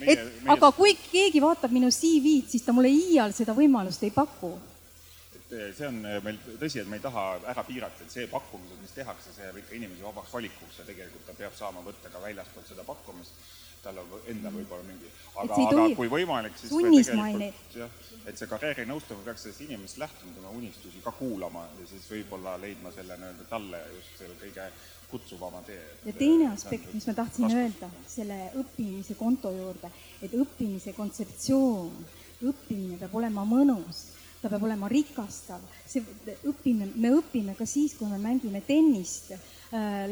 Et 0.09 0.21
aga 0.49 0.71
kui 0.73 0.95
keegi 0.97 1.41
vaatab 1.43 1.73
minu 1.75 1.91
CV-d, 1.93 2.47
siis 2.49 2.63
ta 2.65 2.73
mulle 2.73 2.89
iial 2.89 3.35
seda 3.37 3.53
võimalust 3.53 4.01
ei 4.07 4.13
paku 4.15 4.55
see 5.49 5.87
on 5.87 6.01
meil 6.23 6.37
tõsi, 6.61 6.81
et 6.81 6.89
me 6.89 6.99
ei 6.99 7.03
taha 7.03 7.23
ära 7.49 7.63
piirata, 7.65 8.05
et 8.05 8.13
see 8.13 8.27
pakkumised, 8.29 8.81
mis 8.83 8.93
tehakse, 8.93 9.33
see 9.33 9.47
jääb 9.47 9.57
ikka 9.63 9.77
inimese 9.79 10.05
vabaks 10.05 10.35
valikuks 10.35 10.81
ja 10.81 10.85
tegelikult 10.89 11.25
ta 11.25 11.37
peab 11.37 11.55
saama 11.57 11.81
võtta 11.85 12.11
ka 12.13 12.21
väljaspoolt 12.25 12.69
seda 12.69 12.85
pakkumist. 12.87 13.47
tal 13.79 13.95
on 14.01 14.09
endal 14.27 14.51
võib-olla 14.51 14.83
mingi, 14.83 15.07
aga, 15.39 15.55
aga 15.55 15.83
kui 15.95 16.09
võimalik, 16.11 16.57
siis 16.59 16.73
tegelikult 16.73 17.77
jah, 17.79 17.93
et 18.27 18.35
see 18.35 18.49
karjäärinõustaja 18.51 19.23
peaks 19.23 19.45
sellest 19.45 19.61
inimesest 19.63 20.01
lähtuma, 20.01 20.33
tema 20.35 20.51
unistusi 20.51 20.99
ka 21.03 21.13
kuulama 21.15 21.63
ja 21.79 21.87
siis 21.87 22.09
võib-olla 22.11 22.57
leidma 22.59 22.91
selle 22.91 23.15
nii-öelda 23.21 23.47
talle 23.47 23.79
just 23.93 24.19
selle 24.19 24.35
kõige 24.41 24.67
kutsuvama 25.11 25.61
tee. 25.61 25.79
ja 26.05 26.13
teine 26.13 26.51
aspekt, 26.51 26.93
mis 26.93 27.07
ma 27.07 27.15
tahtsin 27.21 27.47
öelda 27.55 27.89
selle 28.07 28.51
õppimise 28.59 29.15
konto 29.15 29.55
juurde, 29.55 29.95
et 30.21 30.35
õppimise 30.35 30.93
kontseptsioon, 30.99 32.05
õppimine 32.51 32.99
peab 32.99 33.15
olema 33.15 33.47
mõnus, 33.47 34.09
ta 34.41 34.49
peab 34.49 34.63
olema 34.63 34.87
rikastav, 34.91 35.63
see 35.85 36.03
õpime, 36.47 36.89
me 36.95 37.13
õpime 37.17 37.55
ka 37.57 37.67
siis, 37.67 37.95
kui 37.99 38.07
me 38.07 38.19
mängime 38.21 38.61
tennist, 38.67 39.33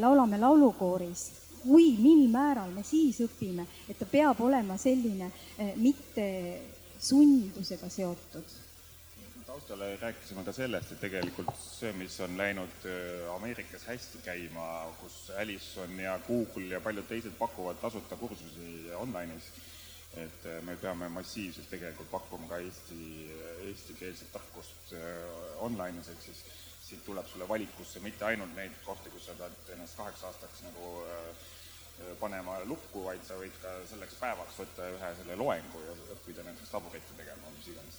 laulame 0.00 0.38
laulukooris. 0.40 1.28
Kui, 1.58 1.96
mil 1.98 2.28
määral 2.30 2.70
me 2.70 2.84
siis 2.86 3.18
õpime, 3.24 3.64
et 3.88 3.98
ta 3.98 4.06
peab 4.06 4.38
olema 4.46 4.76
selline 4.78 5.26
mitte 5.80 6.26
sundusega 6.98 7.88
seotud. 7.90 8.56
Taustale 9.46 9.96
rääkisime 10.00 10.44
ka 10.44 10.52
sellest, 10.52 10.92
et 10.92 11.00
tegelikult 11.00 11.50
see, 11.58 11.90
mis 11.96 12.14
on 12.22 12.36
läinud 12.38 12.84
äh, 12.86 13.30
Ameerikas 13.32 13.86
hästi 13.88 14.20
käima, 14.22 14.66
kus 15.00 15.32
Alison 15.40 15.94
ja 15.98 16.18
Google 16.26 16.68
ja 16.74 16.80
paljud 16.84 17.08
teised 17.08 17.34
pakuvad 17.38 17.80
tasuta 17.80 18.16
kursusi 18.20 18.92
online'is, 19.00 19.48
et 20.24 20.46
äh, 20.46 20.62
me 20.66 20.76
peame 20.80 21.08
massiivselt 21.12 21.70
tegelikult 21.70 22.10
pakkuma 22.10 22.48
ka 22.50 22.60
eesti, 22.64 23.28
eestikeelset 23.68 24.32
tarkust 24.34 24.94
äh, 24.96 25.62
online'is, 25.66 26.10
ehk 26.14 26.24
siis 26.26 26.42
siit 26.88 27.04
tuleb 27.04 27.26
sulle 27.28 27.48
valikusse 27.48 28.00
mitte 28.00 28.24
ainult 28.24 28.54
neid 28.56 28.74
kohti, 28.86 29.12
kus 29.12 29.28
sa 29.28 29.36
pead 29.38 29.72
ennast 29.74 29.98
kaheks 29.98 30.24
aastaks 30.24 30.64
nagu 30.64 30.92
panema 32.20 32.54
lukku, 32.70 33.02
vaid 33.04 33.24
sa 33.26 33.36
võid 33.36 33.56
ka 33.60 33.74
selleks 33.90 34.16
päevaks 34.22 34.60
võtta 34.62 34.86
ühe 34.94 35.14
selle 35.20 35.36
loengu 35.36 35.82
ja 35.84 35.96
õppida 36.14 36.46
näiteks 36.46 36.70
taburetti 36.72 37.18
tegema, 37.18 37.50
mis 37.56 37.72
iganes 37.74 37.98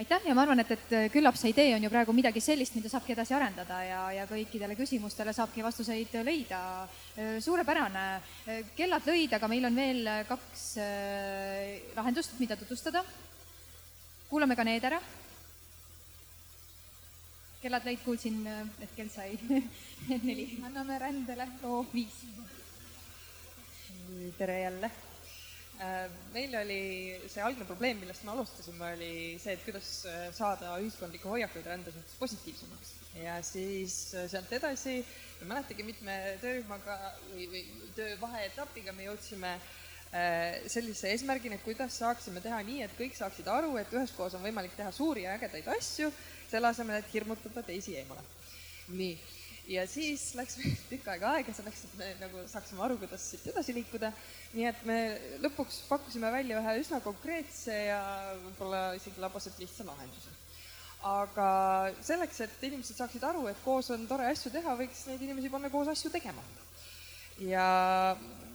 aitäh 0.00 0.28
ja 0.28 0.34
ma 0.34 0.44
arvan, 0.46 0.62
et, 0.62 0.70
et 0.72 1.12
küllap 1.12 1.36
see 1.36 1.52
idee 1.52 1.74
on 1.76 1.84
ju 1.84 1.90
praegu 1.92 2.14
midagi 2.16 2.40
sellist, 2.40 2.76
mida 2.78 2.88
saabki 2.92 3.12
edasi 3.12 3.34
arendada 3.36 3.80
ja, 3.84 4.00
ja 4.16 4.26
kõikidele 4.30 4.76
küsimustele 4.78 5.34
saabki 5.36 5.64
vastuseid 5.66 6.14
leida. 6.24 6.60
Suurepärane, 7.42 8.04
kellad 8.76 9.06
lõid, 9.08 9.34
aga 9.36 9.48
meil 9.50 9.68
on 9.68 9.76
veel 9.76 10.10
kaks 10.28 10.64
lahendust, 11.96 12.38
mida 12.40 12.56
tutvustada. 12.56 13.04
kuulame 14.30 14.56
ka 14.56 14.64
need 14.64 14.84
ära. 14.84 15.00
kellad 17.60 17.84
lõid, 17.84 18.00
kuulsin, 18.04 18.40
et 18.80 18.96
kell 18.96 19.10
sai 19.12 19.36
neli. 20.24 20.48
anname 20.64 20.98
rändele 20.98 21.48
loo 21.62 21.84
viis. 21.92 22.24
tere 24.38 24.60
jälle 24.60 25.09
meil 26.34 26.54
oli 26.60 26.80
see 27.30 27.42
algne 27.44 27.64
probleem, 27.64 28.00
millest 28.02 28.24
me 28.26 28.34
alustasime, 28.34 28.92
oli 28.96 29.12
see, 29.40 29.54
et 29.56 29.64
kuidas 29.64 29.88
saada 30.36 30.74
ühiskondlikke 30.82 31.30
hoiakuid 31.30 31.68
rände 31.70 31.94
suhtes 31.94 32.18
positiivsemaks. 32.20 32.92
ja 33.22 33.38
siis 33.42 33.94
sealt 34.32 34.52
edasi, 34.52 35.00
ma 35.40 35.54
mäletagi, 35.54 35.86
mitme 35.86 36.16
töörühmaga 36.42 36.98
või, 37.30 37.48
või 37.54 37.64
töö 37.96 38.12
vaheetapiga 38.20 38.92
me 38.92 39.08
jõudsime 39.08 39.54
sellise 40.66 41.12
eesmärgini, 41.14 41.54
et 41.54 41.64
kuidas 41.64 41.96
saaksime 42.02 42.40
teha 42.42 42.58
nii, 42.66 42.82
et 42.82 42.96
kõik 42.98 43.14
saaksid 43.14 43.46
aru, 43.48 43.76
et 43.78 43.92
üheskoos 43.94 44.34
on 44.34 44.42
võimalik 44.42 44.74
teha 44.76 44.90
suuri 44.92 45.22
ja 45.22 45.36
ägedaid 45.38 45.68
asju, 45.78 46.10
selle 46.50 46.72
asemel, 46.74 46.98
et 46.98 47.12
hirmutada 47.14 47.62
teisi 47.62 47.94
eemale. 48.00 48.26
nii 48.90 49.14
ja 49.70 49.84
siis 49.88 50.32
läks 50.38 50.58
tükk 50.90 51.08
aega 51.12 51.34
aega 51.36 51.54
selleks, 51.54 51.84
et 51.86 51.94
me 52.00 52.10
nagu 52.20 52.42
saaksime 52.50 52.82
aru, 52.86 52.98
kuidas 53.00 53.24
siit 53.32 53.46
edasi 53.52 53.74
liikuda. 53.76 54.12
nii 54.56 54.66
et 54.70 54.82
me 54.88 54.98
lõpuks 55.44 55.84
pakkusime 55.88 56.30
välja 56.34 56.58
ühe 56.60 56.76
üsna 56.82 57.00
konkreetse 57.04 57.76
ja 57.90 58.00
võib-olla 58.42 58.82
isegi 58.98 59.22
labaselt 59.22 59.58
lihtsa 59.62 59.86
lahenduse. 59.86 60.34
aga 61.10 61.48
selleks, 62.04 62.42
et 62.44 62.66
inimesed 62.68 62.98
saaksid 62.98 63.24
aru, 63.24 63.46
et 63.48 63.62
koos 63.64 63.90
on 63.94 64.06
tore 64.10 64.26
asju 64.32 64.52
teha, 64.52 64.76
võiks 64.82 65.06
neid 65.08 65.22
inimesi 65.24 65.52
panna 65.52 65.70
koos 65.72 65.88
asju 65.94 66.10
tegema. 66.10 66.42
ja 67.40 67.66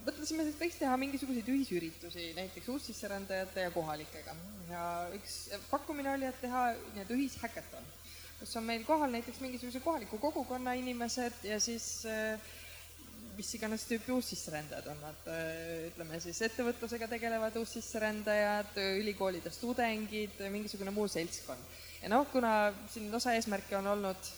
mõtlesime, 0.05 0.43
et 0.45 0.59
võiks 0.59 0.77
teha 0.77 0.97
mingisuguseid 0.99 1.47
ühisüritusi, 1.49 2.33
näiteks 2.37 2.67
uussisserändajate 2.75 3.69
ja 3.69 3.71
kohalikega. 3.71 4.35
ja 4.69 4.83
üks 5.15 5.45
pakkumine 5.71 6.11
oli, 6.17 6.27
et 6.27 6.43
teha 6.43 6.67
nii-öelda 6.75 7.21
ühishäkaton 7.21 7.93
kus 8.39 8.55
on 8.59 8.67
meil 8.67 8.83
kohal 8.87 9.11
näiteks 9.13 9.39
mingisuguse 9.43 9.79
kohaliku 9.83 10.17
kogukonna 10.21 10.73
inimesed 10.77 11.43
ja 11.47 11.59
siis 11.59 12.05
mis 13.35 13.51
iganes 13.57 13.83
tüüpi 13.89 14.13
uussisserändajad 14.15 14.87
on 14.91 15.01
nad, 15.03 15.27
ütleme 15.89 16.19
siis 16.23 16.39
ettevõtlusega 16.47 17.09
tegelevad 17.11 17.57
uussisserändajad, 17.59 18.77
ülikoolides 19.01 19.59
tudengid, 19.59 20.39
mingisugune 20.53 20.93
muu 20.95 21.07
seltskond. 21.11 21.73
ja 22.01 22.11
noh, 22.11 22.27
kuna 22.31 22.73
siin 22.93 23.13
osa 23.15 23.35
eesmärke 23.35 23.77
on 23.77 23.87
olnud 23.95 24.29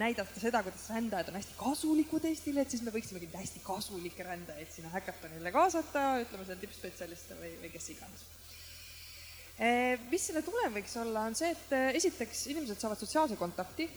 näidata 0.00 0.40
seda, 0.40 0.62
kuidas 0.64 0.88
rändajad 0.92 1.28
on 1.28 1.36
hästi 1.36 1.56
kasulikud 1.58 2.24
Eestile, 2.28 2.64
et 2.64 2.72
siis 2.72 2.84
me 2.84 2.92
võiksimegi 2.94 3.28
hästi 3.34 3.60
kasulikke 3.64 4.24
rändajaid 4.24 4.72
sinna 4.72 4.92
häkatonile 4.94 5.52
kaasata, 5.52 6.04
ütleme 6.24 6.46
seal 6.48 6.60
tippspetsialiste 6.62 7.36
või, 7.40 7.56
või 7.64 7.72
kes 7.74 7.90
iganes 7.96 8.28
mis 10.10 10.22
selle 10.24 10.40
tulem 10.44 10.72
võiks 10.78 10.94
olla, 10.96 11.26
on 11.28 11.34
see, 11.36 11.50
et 11.52 11.96
esiteks 11.98 12.46
inimesed 12.54 12.80
saavad 12.80 13.00
sotsiaalse 13.00 13.36
kontakti. 13.36 13.88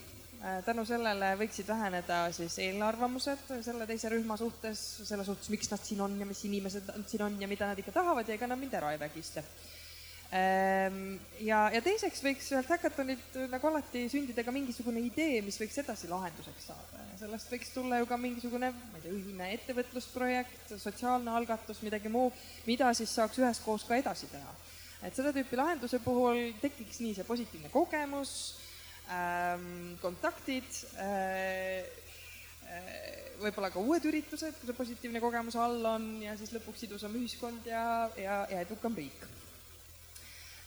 tänu 0.64 0.82
sellele 0.84 1.30
võiksid 1.40 1.68
väheneda 1.68 2.18
siis 2.36 2.58
eelarvamused 2.60 3.46
selle 3.64 3.86
teise 3.88 4.10
rühma 4.12 4.36
suhtes, 4.36 4.82
selle 5.08 5.24
suhtes, 5.24 5.48
miks 5.48 5.70
nad 5.70 5.80
siin 5.80 6.02
on 6.04 6.18
ja 6.20 6.26
mis 6.28 6.44
inimesed 6.44 6.90
nad 6.90 7.08
siin 7.08 7.22
on 7.24 7.40
ja 7.40 7.48
mida 7.48 7.70
nad 7.70 7.80
ikka 7.80 7.94
tahavad 7.96 8.28
ja 8.28 8.34
ega 8.34 8.46
nad 8.50 8.60
mind 8.60 8.76
ära 8.76 8.92
ei 8.92 9.00
vägista. 9.00 9.40
ja, 11.40 11.60
ja 11.72 11.80
teiseks 11.80 12.20
võiks 12.26 12.50
ühelt 12.52 12.68
häkatonilt 12.68 13.40
nagu 13.48 13.70
alati 13.70 14.04
sündida 14.12 14.44
ka 14.44 14.52
mingisugune 14.52 15.00
idee, 15.00 15.40
mis 15.46 15.56
võiks 15.62 15.80
edasi 15.80 16.12
lahenduseks 16.12 16.68
saada 16.68 17.06
ja 17.12 17.18
sellest 17.22 17.48
võiks 17.54 17.72
tulla 17.72 18.02
ju 18.02 18.10
ka 18.10 18.20
mingisugune, 18.20 18.72
ma 18.74 19.00
ei 19.00 19.06
tea, 19.06 19.16
ühine 19.16 19.50
ettevõtlusprojekt, 19.56 20.76
sotsiaalne 20.76 21.30
algatus, 21.30 21.80
midagi 21.86 22.12
muu, 22.12 22.32
mida 22.66 22.92
siis 22.92 23.16
saaks 23.16 23.40
üheskoos 23.40 23.88
ka 23.88 23.96
edasi 24.02 24.28
teha 24.28 24.52
et 25.04 25.16
seda 25.16 25.32
tüüpi 25.36 25.58
lahenduse 25.58 26.00
puhul 26.04 26.54
tekiks 26.62 27.02
nii 27.04 27.14
see 27.18 27.26
positiivne 27.28 27.70
kogemus 27.72 28.32
ähm,, 29.12 29.94
kontaktid 30.02 30.68
äh,, 31.02 31.84
võib-olla 33.42 33.70
ka 33.72 33.82
uued 33.82 34.04
üritused, 34.08 34.56
kui 34.58 34.68
see 34.70 34.76
positiivne 34.76 35.20
kogemus 35.22 35.56
all 35.60 35.84
on 35.90 36.06
ja 36.22 36.36
siis 36.38 36.54
lõpuks 36.54 36.86
sidusam 36.86 37.16
ühiskond 37.18 37.66
ja, 37.68 38.10
ja, 38.16 38.44
ja 38.50 38.62
edukam 38.64 38.96
riik. 38.96 39.26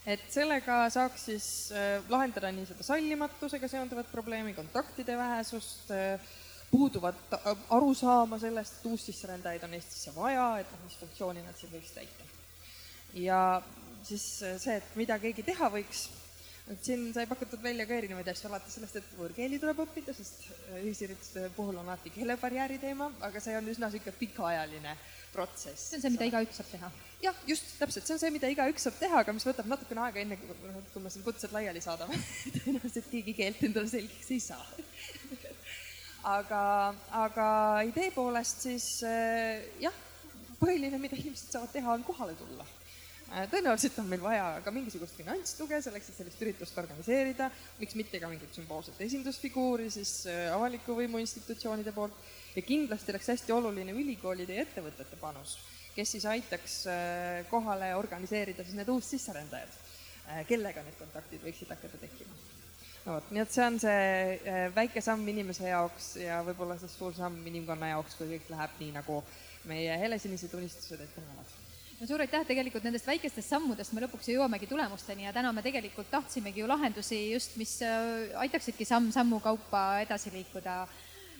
et 0.08 0.28
sellega 0.32 0.84
saaks 0.94 1.30
siis 1.32 1.48
äh, 1.74 2.04
lahendada 2.14 2.52
nii 2.54 2.68
seda 2.70 2.86
sallimatusega 2.86 3.70
seonduvat 3.72 4.12
probleemi, 4.12 4.54
kontaktide 4.58 5.18
vähesust 5.18 5.90
äh,, 5.96 6.36
puuduvat 6.68 7.34
arusaama 7.72 8.40
sellest, 8.40 8.80
et 8.80 8.88
uussisserändajaid 8.92 9.64
on 9.64 9.74
Eestisse 9.78 10.12
vaja, 10.16 10.48
et 10.60 10.72
noh, 10.74 10.82
mis 10.84 10.98
funktsiooni 11.00 11.44
nad 11.46 11.56
siin 11.56 11.72
võiks 11.72 11.94
täita. 11.96 12.26
ja 13.16 13.42
siis 14.08 14.26
see, 14.42 14.78
et 14.78 14.96
mida 15.00 15.18
keegi 15.22 15.44
teha 15.48 15.70
võiks, 15.74 16.08
et 16.72 16.84
siin 16.84 17.06
sai 17.16 17.28
pakutud 17.30 17.62
välja 17.64 17.86
ka 17.88 17.96
erinevaid 17.96 18.28
asju, 18.32 18.50
alates 18.50 18.76
sellest, 18.78 18.98
et 19.00 19.12
võõrkeeli 19.18 19.60
tuleb 19.62 19.80
õppida, 19.86 20.16
sest 20.16 20.48
ühisürituste 20.82 21.48
puhul 21.56 21.80
on 21.80 21.88
alati 21.88 22.12
keelebarjääri 22.16 22.80
teema, 22.82 23.10
aga 23.28 23.42
see 23.44 23.56
on 23.60 23.70
üsna 23.72 23.90
sihuke 23.94 24.14
pikaajaline 24.20 24.96
protsess. 25.34 25.92
see 25.92 26.00
on 26.00 26.06
see, 26.06 26.14
mida 26.16 26.28
igaüks 26.32 26.60
saab 26.60 26.72
teha? 26.72 26.92
jah, 27.24 27.44
just, 27.50 27.72
täpselt, 27.80 28.08
see 28.08 28.16
on 28.18 28.24
see, 28.24 28.34
mida 28.36 28.52
igaüks 28.52 28.88
saab 28.88 28.98
teha, 29.00 29.22
aga 29.24 29.36
mis 29.36 29.48
võtab 29.48 29.70
natukene 29.72 30.04
aega, 30.08 30.24
enne 30.24 30.40
kui, 30.42 30.58
kui 30.94 31.04
me 31.04 31.14
siin 31.14 31.26
kutsed 31.26 31.56
laiali 31.56 31.84
saadame. 31.84 32.20
Tõenäoliselt 32.58 33.08
keegi 33.12 33.36
keelt 33.38 33.64
endale 33.70 33.92
selgeks 33.92 34.34
ei 34.36 34.44
saa. 34.44 34.66
Aga, 36.28 36.62
aga 37.16 37.44
idee 37.88 38.10
poolest 38.12 38.66
siis 38.66 38.88
jah, 39.80 39.94
põhiline, 40.60 41.00
mida 41.00 41.16
inimesed 41.16 41.54
saavad 41.54 41.72
teha, 41.72 41.94
on 41.94 42.04
kohale 42.04 42.34
tulla. 42.36 42.66
Äh, 42.68 42.87
tõenäoliselt 43.28 43.98
on 44.00 44.08
meil 44.08 44.22
vaja 44.24 44.46
ka 44.64 44.72
mingisugust 44.72 45.18
finantstuge 45.20 45.80
selleks, 45.84 46.10
et 46.10 46.20
sellist 46.22 46.44
üritust 46.44 46.78
organiseerida, 46.80 47.50
miks 47.80 47.96
mitte 48.00 48.22
ka 48.24 48.30
mingit 48.32 48.56
sümboolset 48.56 49.02
esindusfiguuri 49.04 49.90
siis 49.92 50.12
äh, 50.32 50.46
avaliku 50.56 50.96
võimu 50.96 51.20
institutsioonide 51.24 51.92
poolt. 51.96 52.16
Ja 52.56 52.64
kindlasti 52.66 53.14
oleks 53.14 53.28
hästi 53.34 53.54
oluline 53.54 53.94
ülikoolide 53.94 54.56
ja 54.56 54.64
ettevõtete 54.64 55.20
panus, 55.22 55.58
kes 55.96 56.16
siis 56.16 56.26
aitaks 56.26 56.78
äh, 56.90 57.42
kohale 57.52 57.92
organiseerida 58.00 58.64
siis 58.64 58.80
need 58.80 58.90
uussisserändajad, 58.96 59.76
kellega 60.48 60.84
need 60.84 60.98
kontaktid 61.00 61.44
võiksid 61.44 61.70
hakata 61.72 62.00
tekkima. 62.02 62.34
no 63.06 63.14
vot, 63.16 63.30
nii 63.32 63.44
et 63.44 63.54
see 63.54 63.64
on 63.64 63.78
see 63.80 64.58
väike 64.76 65.04
samm 65.04 65.28
inimese 65.32 65.70
jaoks 65.70 66.16
ja 66.20 66.42
võib-olla 66.48 66.76
siis 66.80 66.98
suur 67.00 67.16
samm 67.16 67.46
inimkonna 67.48 67.94
jaoks, 67.94 68.18
kui 68.20 68.34
kõik 68.34 68.52
läheb 68.52 68.82
nii, 68.82 68.92
nagu 68.98 69.22
meie 69.72 69.96
helesinised 70.04 70.60
unistused 70.60 71.00
ette 71.04 71.24
näevad 71.24 71.56
no 71.98 72.06
suur 72.06 72.22
aitäh, 72.22 72.46
tegelikult 72.46 72.86
nendest 72.86 73.08
väikestest 73.10 73.50
sammudest 73.50 73.94
me 73.96 74.04
lõpuks 74.04 74.30
ju 74.30 74.38
jõuamegi 74.38 74.70
tulemusteni 74.70 75.26
ja 75.26 75.34
täna 75.34 75.52
me 75.56 75.64
tegelikult 75.66 76.10
tahtsimegi 76.14 76.62
ju 76.62 76.70
lahendusi 76.70 77.22
just, 77.32 77.56
mis 77.58 77.78
äh, 77.86 78.34
aitaksidki 78.44 78.86
samm-sammu 78.86 79.40
kaupa 79.42 80.04
edasi 80.04 80.34
liikuda. 80.34 80.84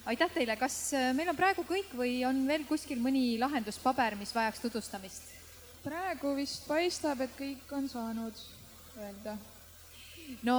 aitäh 0.10 0.32
teile, 0.34 0.56
kas 0.58 0.78
äh, 0.98 1.12
meil 1.14 1.30
on 1.30 1.38
praegu 1.38 1.66
kõik 1.68 1.94
või 1.98 2.24
on 2.26 2.42
veel 2.48 2.66
kuskil 2.66 3.02
mõni 3.04 3.38
lahenduspaber, 3.40 4.18
mis 4.18 4.34
vajaks 4.36 4.64
tutvustamist? 4.66 5.36
praegu 5.84 6.34
vist 6.36 6.66
paistab, 6.68 7.22
et 7.22 7.38
kõik 7.38 7.70
on 7.78 7.86
saanud 7.90 8.42
öelda 8.98 9.38
no 10.44 10.58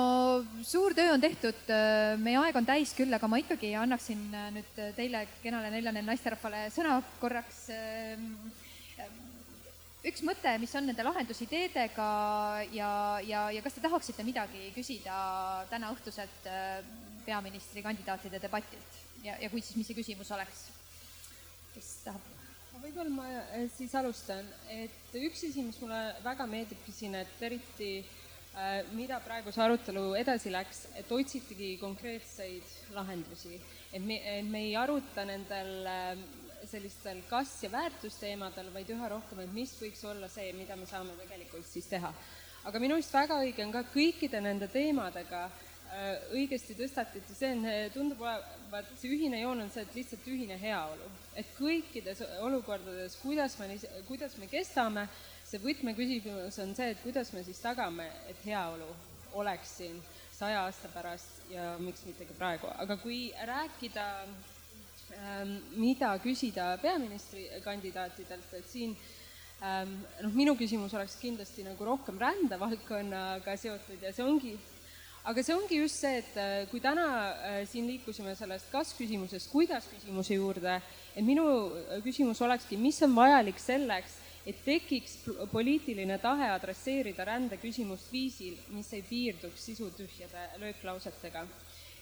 suur 0.65 0.95
töö 0.95 1.11
on 1.17 1.21
tehtud, 1.21 1.59
äh, 1.75 2.15
meie 2.23 2.39
aeg 2.39 2.57
on 2.57 2.71
täis 2.71 2.95
küll, 2.95 3.11
aga 3.13 3.27
ma 3.27 3.43
ikkagi 3.43 3.75
annaksin 3.75 4.23
nüüd 4.55 4.79
teile, 4.95 5.27
kenale 5.43 5.75
neljale 5.75 6.07
naisterahvale 6.07 6.69
sõna 6.71 7.03
korraks. 7.19 7.67
Üks 10.09 10.23
mõte, 10.25 10.55
mis 10.63 10.73
on 10.79 10.87
nende 10.89 11.05
lahendusideedega 11.05 12.09
ja, 12.73 12.93
ja, 13.27 13.43
ja 13.53 13.65
kas 13.65 13.77
te 13.77 13.85
tahaksite 13.85 14.25
midagi 14.25 14.71
küsida 14.73 15.19
täna 15.69 15.93
õhtuselt 15.93 16.49
peaministrikandidaatide 17.27 18.41
debatilt? 18.41 19.05
ja, 19.25 19.37
ja 19.43 19.51
kui, 19.51 19.63
siis 19.65 19.77
mis 19.79 19.89
see 19.91 19.99
küsimus 19.99 20.31
oleks? 20.35 20.67
kes 21.75 21.93
tahab? 22.07 22.35
võib-olla 22.79 23.11
ma 23.11 23.27
äh, 23.27 23.67
siis 23.75 23.95
alustan, 23.99 24.47
et 24.71 25.15
üks 25.19 25.43
asi, 25.49 25.65
mis 25.67 25.79
mulle 25.83 25.99
väga 26.23 26.47
meeldibki 26.47 26.95
siin, 26.95 27.17
et 27.19 27.41
eriti 27.43 27.91
äh, 27.99 28.87
mida 28.95 29.19
praegu 29.25 29.51
see 29.55 29.65
arutelu 29.65 30.05
edasi 30.21 30.53
läks, 30.55 30.85
et 31.01 31.11
otsitigi 31.13 31.73
konkreetseid 31.81 32.95
lahendusi. 32.95 33.59
et 33.93 34.05
me, 34.05 34.21
et 34.23 34.47
me 34.47 34.63
ei 34.69 34.77
aruta 34.79 35.27
nendel 35.27 35.91
äh, 35.91 36.23
sellistel 36.71 37.23
kas- 37.31 37.63
ja 37.63 37.71
väärtusteemadel, 37.73 38.73
vaid 38.75 38.91
üha 38.95 39.09
rohkem, 39.15 39.41
et 39.45 39.53
mis 39.53 39.73
võiks 39.81 40.05
olla 40.05 40.29
see, 40.29 40.53
mida 40.53 40.77
me 40.77 40.87
saame 40.87 41.17
tegelikult 41.23 41.67
siis 41.67 41.87
teha. 41.87 42.13
aga 42.65 42.79
minu 42.79 42.95
arust 42.95 43.15
väga 43.15 43.41
õige 43.41 43.65
on 43.65 43.73
ka 43.73 43.83
kõikide 43.95 44.41
nende 44.45 44.69
teemadega 44.69 45.49
Äh, 45.89 46.19
õigesti 46.37 46.75
tõstatati, 46.77 47.33
see 47.33 47.49
on, 47.55 47.63
tundub 47.95 48.21
olevat, 48.21 48.91
see 49.01 49.09
ühine 49.15 49.39
joon 49.41 49.63
on 49.65 49.71
see, 49.73 49.87
et 49.87 49.95
lihtsalt 49.97 50.27
ühine 50.29 50.59
heaolu. 50.61 51.07
et 51.39 51.49
kõikides 51.57 52.21
olukordades, 52.45 53.15
kuidas 53.23 53.55
me, 53.61 53.79
kuidas 54.09 54.35
me 54.37 54.49
kestame, 54.51 55.07
see 55.47 55.61
võtmeküsimus 55.63 56.59
on 56.61 56.75
see, 56.77 56.91
et 56.93 57.01
kuidas 57.05 57.31
me 57.33 57.45
siis 57.47 57.61
tagame, 57.63 58.05
et 58.29 58.45
heaolu 58.45 58.89
oleks 59.41 59.77
siin 59.79 59.97
saja 60.35 60.67
aasta 60.67 60.91
pärast 60.93 61.49
ja 61.55 61.77
miks 61.81 62.05
mitte 62.05 62.27
ka 62.29 62.37
praegu, 62.37 62.69
aga 62.85 62.99
kui 63.01 63.31
rääkida 63.49 64.07
ähm, 64.27 64.35
mida 65.77 66.13
küsida 66.23 66.73
peaministrikandidaatidelt, 66.83 68.53
et 68.55 68.67
siin 68.71 68.97
ähm, 69.63 69.97
noh, 70.23 70.35
minu 70.35 70.55
küsimus 70.59 70.95
oleks 70.95 71.19
kindlasti 71.21 71.67
nagu 71.67 71.85
rohkem 71.85 72.21
rändevaldkonnaga 72.23 73.57
seotud 73.59 74.03
ja 74.07 74.13
see 74.15 74.27
ongi 74.27 74.55
aga 75.29 75.43
see 75.45 75.55
ongi 75.55 75.77
just 75.77 76.01
see, 76.01 76.21
et 76.23 76.37
äh, 76.41 76.63
kui 76.71 76.81
täna 76.81 77.05
äh, 77.05 77.59
siin 77.69 77.89
liikusime 77.91 78.33
sellest 78.39 78.71
kas-küsimusest 78.73 79.51
kuidas-küsimuse 79.53 80.39
juurde, 80.39 80.79
et 81.13 81.25
minu 81.27 81.45
äh, 81.69 81.99
küsimus 82.05 82.41
olekski, 82.45 82.79
mis 82.81 83.01
on 83.05 83.13
vajalik 83.17 83.61
selleks, 83.61 84.17
et 84.49 84.63
tekiks 84.65 85.19
poliitiline 85.53 86.17
tahe 86.23 86.49
adresseerida 86.55 87.27
rändeküsimust 87.29 88.09
viisil, 88.13 88.57
mis 88.73 88.89
ei 88.97 89.03
piirduks 89.05 89.67
sisutühjade 89.69 90.47
lööklausetega. 90.63 91.45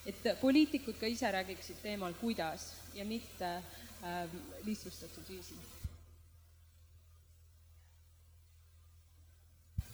Et 0.07 0.27
poliitikud 0.41 0.99
ka 0.99 1.09
ise 1.11 1.31
räägiksid 1.31 1.81
teemal 1.83 2.13
kuidas 2.21 2.69
ja 2.95 3.05
mitte 3.05 3.49
äh, 4.03 4.37
lihtsustatud 4.65 5.27
viisil. 5.29 5.57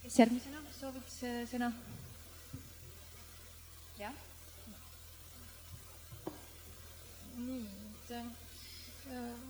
kes 0.04 0.18
järgmisena 0.20 0.60
sooviks 0.78 1.20
sõna? 1.50 1.70
jah. 3.98 4.14
nii, 7.36 7.62
et 7.64 8.12
äh, 8.18 8.26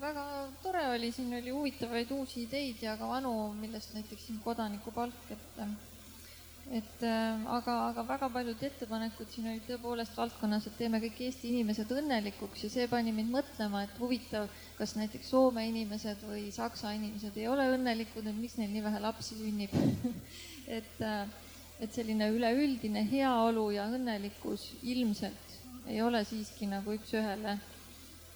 väga 0.01 0.24
tore 0.62 0.85
oli, 0.95 1.11
siin 1.12 1.35
oli 1.36 1.53
huvitavaid 1.53 2.11
uusi 2.16 2.45
ideid 2.45 2.82
ja 2.82 2.97
ka 3.01 3.09
vanu, 3.09 3.35
millest 3.59 3.93
näiteks 3.97 4.27
siin 4.28 4.41
kodanikupalk, 4.45 5.27
et 5.31 5.61
et 6.73 7.03
äh, 7.05 7.47
aga, 7.57 7.74
aga 7.91 8.05
väga 8.09 8.28
paljud 8.32 8.62
ettepanekud 8.69 9.28
siin 9.31 9.51
olid 9.51 9.66
tõepoolest 9.69 10.16
valdkonnas, 10.16 10.66
et 10.69 10.78
teeme 10.81 11.01
kõik 11.03 11.20
Eesti 11.27 11.51
inimesed 11.53 11.93
õnnelikuks 11.93 12.65
ja 12.65 12.73
see 12.73 12.89
pani 12.89 13.12
mind 13.12 13.32
mõtlema, 13.35 13.85
et 13.85 13.99
huvitav, 14.01 14.49
kas 14.78 14.97
näiteks 14.97 15.28
Soome 15.35 15.66
inimesed 15.69 16.24
või 16.28 16.49
Saksa 16.55 16.95
inimesed 16.97 17.36
ei 17.36 17.49
ole 17.53 17.69
õnnelikud, 17.77 18.27
et 18.27 18.39
miks 18.41 18.57
neil 18.61 18.73
nii 18.73 18.85
vähe 18.89 19.03
lapsi 19.05 19.36
sünnib 19.41 19.77
et 20.78 21.05
äh, 21.05 21.27
et 21.82 21.93
selline 21.93 22.28
üleüldine 22.31 23.03
heaolu 23.11 23.69
ja 23.74 23.89
õnnelikkus 23.91 24.70
ilmselt 24.86 25.57
ei 25.91 26.01
ole 26.03 26.23
siiski 26.24 26.69
nagu 26.70 26.95
üks-ühele 26.97 27.59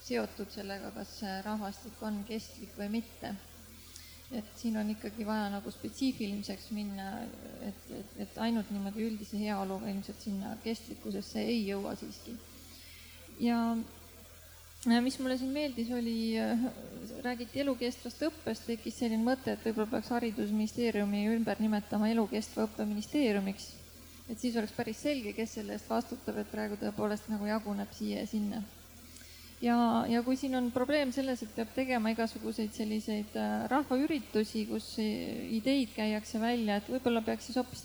seotud 0.05 0.51
sellega, 0.53 0.91
kas 0.97 1.21
rahvastik 1.45 2.03
on 2.05 2.23
kestlik 2.29 2.75
või 2.79 2.91
mitte. 2.99 3.33
Et 4.33 4.49
siin 4.61 4.77
on 4.77 4.91
ikkagi 4.93 5.25
vaja 5.27 5.49
nagu 5.53 5.71
spetsiifiliseks 5.73 6.71
minna, 6.77 7.23
et, 7.65 7.87
et, 7.97 8.11
et 8.25 8.41
ainult 8.45 8.69
niimoodi 8.75 9.07
üldise 9.07 9.41
heaoluga 9.41 9.89
ilmselt 9.89 10.21
sinna 10.21 10.53
kestlikkusesse 10.65 11.41
ei 11.41 11.63
jõua 11.71 11.95
siiski. 11.97 12.37
ja 13.41 15.01
mis 15.01 15.19
mulle 15.19 15.39
siin 15.39 15.51
meeldis, 15.51 15.91
oli, 15.97 16.37
räägiti 17.25 17.61
elukestvast 17.65 18.23
õppest, 18.29 18.69
tekkis 18.69 19.01
selline 19.01 19.25
mõte, 19.25 19.57
et 19.57 19.65
võib-olla 19.65 19.91
peaks 19.97 20.13
haridusministeeriumi 20.15 21.25
ümber 21.35 21.61
nimetama 21.61 22.11
elukestva 22.13 22.69
õppe 22.69 22.87
ministeeriumiks. 22.87 23.73
et 24.29 24.39
siis 24.39 24.57
oleks 24.57 24.77
päris 24.77 25.01
selge, 25.03 25.33
kes 25.33 25.55
selle 25.57 25.73
eest 25.73 25.89
vastutab, 25.89 26.37
et 26.37 26.51
praegu 26.53 26.77
tõepoolest 26.77 27.31
nagu 27.33 27.49
jaguneb 27.49 27.97
siia 27.97 28.21
ja 28.21 28.27
sinna. 28.27 28.63
Ja, 29.63 29.79
ja 30.09 30.23
kui 30.23 30.37
siin 30.37 30.55
on 30.59 30.71
probleem 30.75 31.13
selles, 31.13 31.43
et 31.43 31.55
peab 31.57 31.73
tegema 31.75 32.13
igasuguseid 32.15 32.75
selliseid 32.77 33.39
äh, 33.39 33.65
rahvaüritusi, 33.73 34.67
kus 34.71 34.93
ideid 34.99 35.95
käiakse 35.97 36.41
välja, 36.43 36.79
et 36.79 36.93
võib-olla 36.93 37.25
peaks 37.27 37.51
siis 37.51 37.59
hoopis 37.61 37.85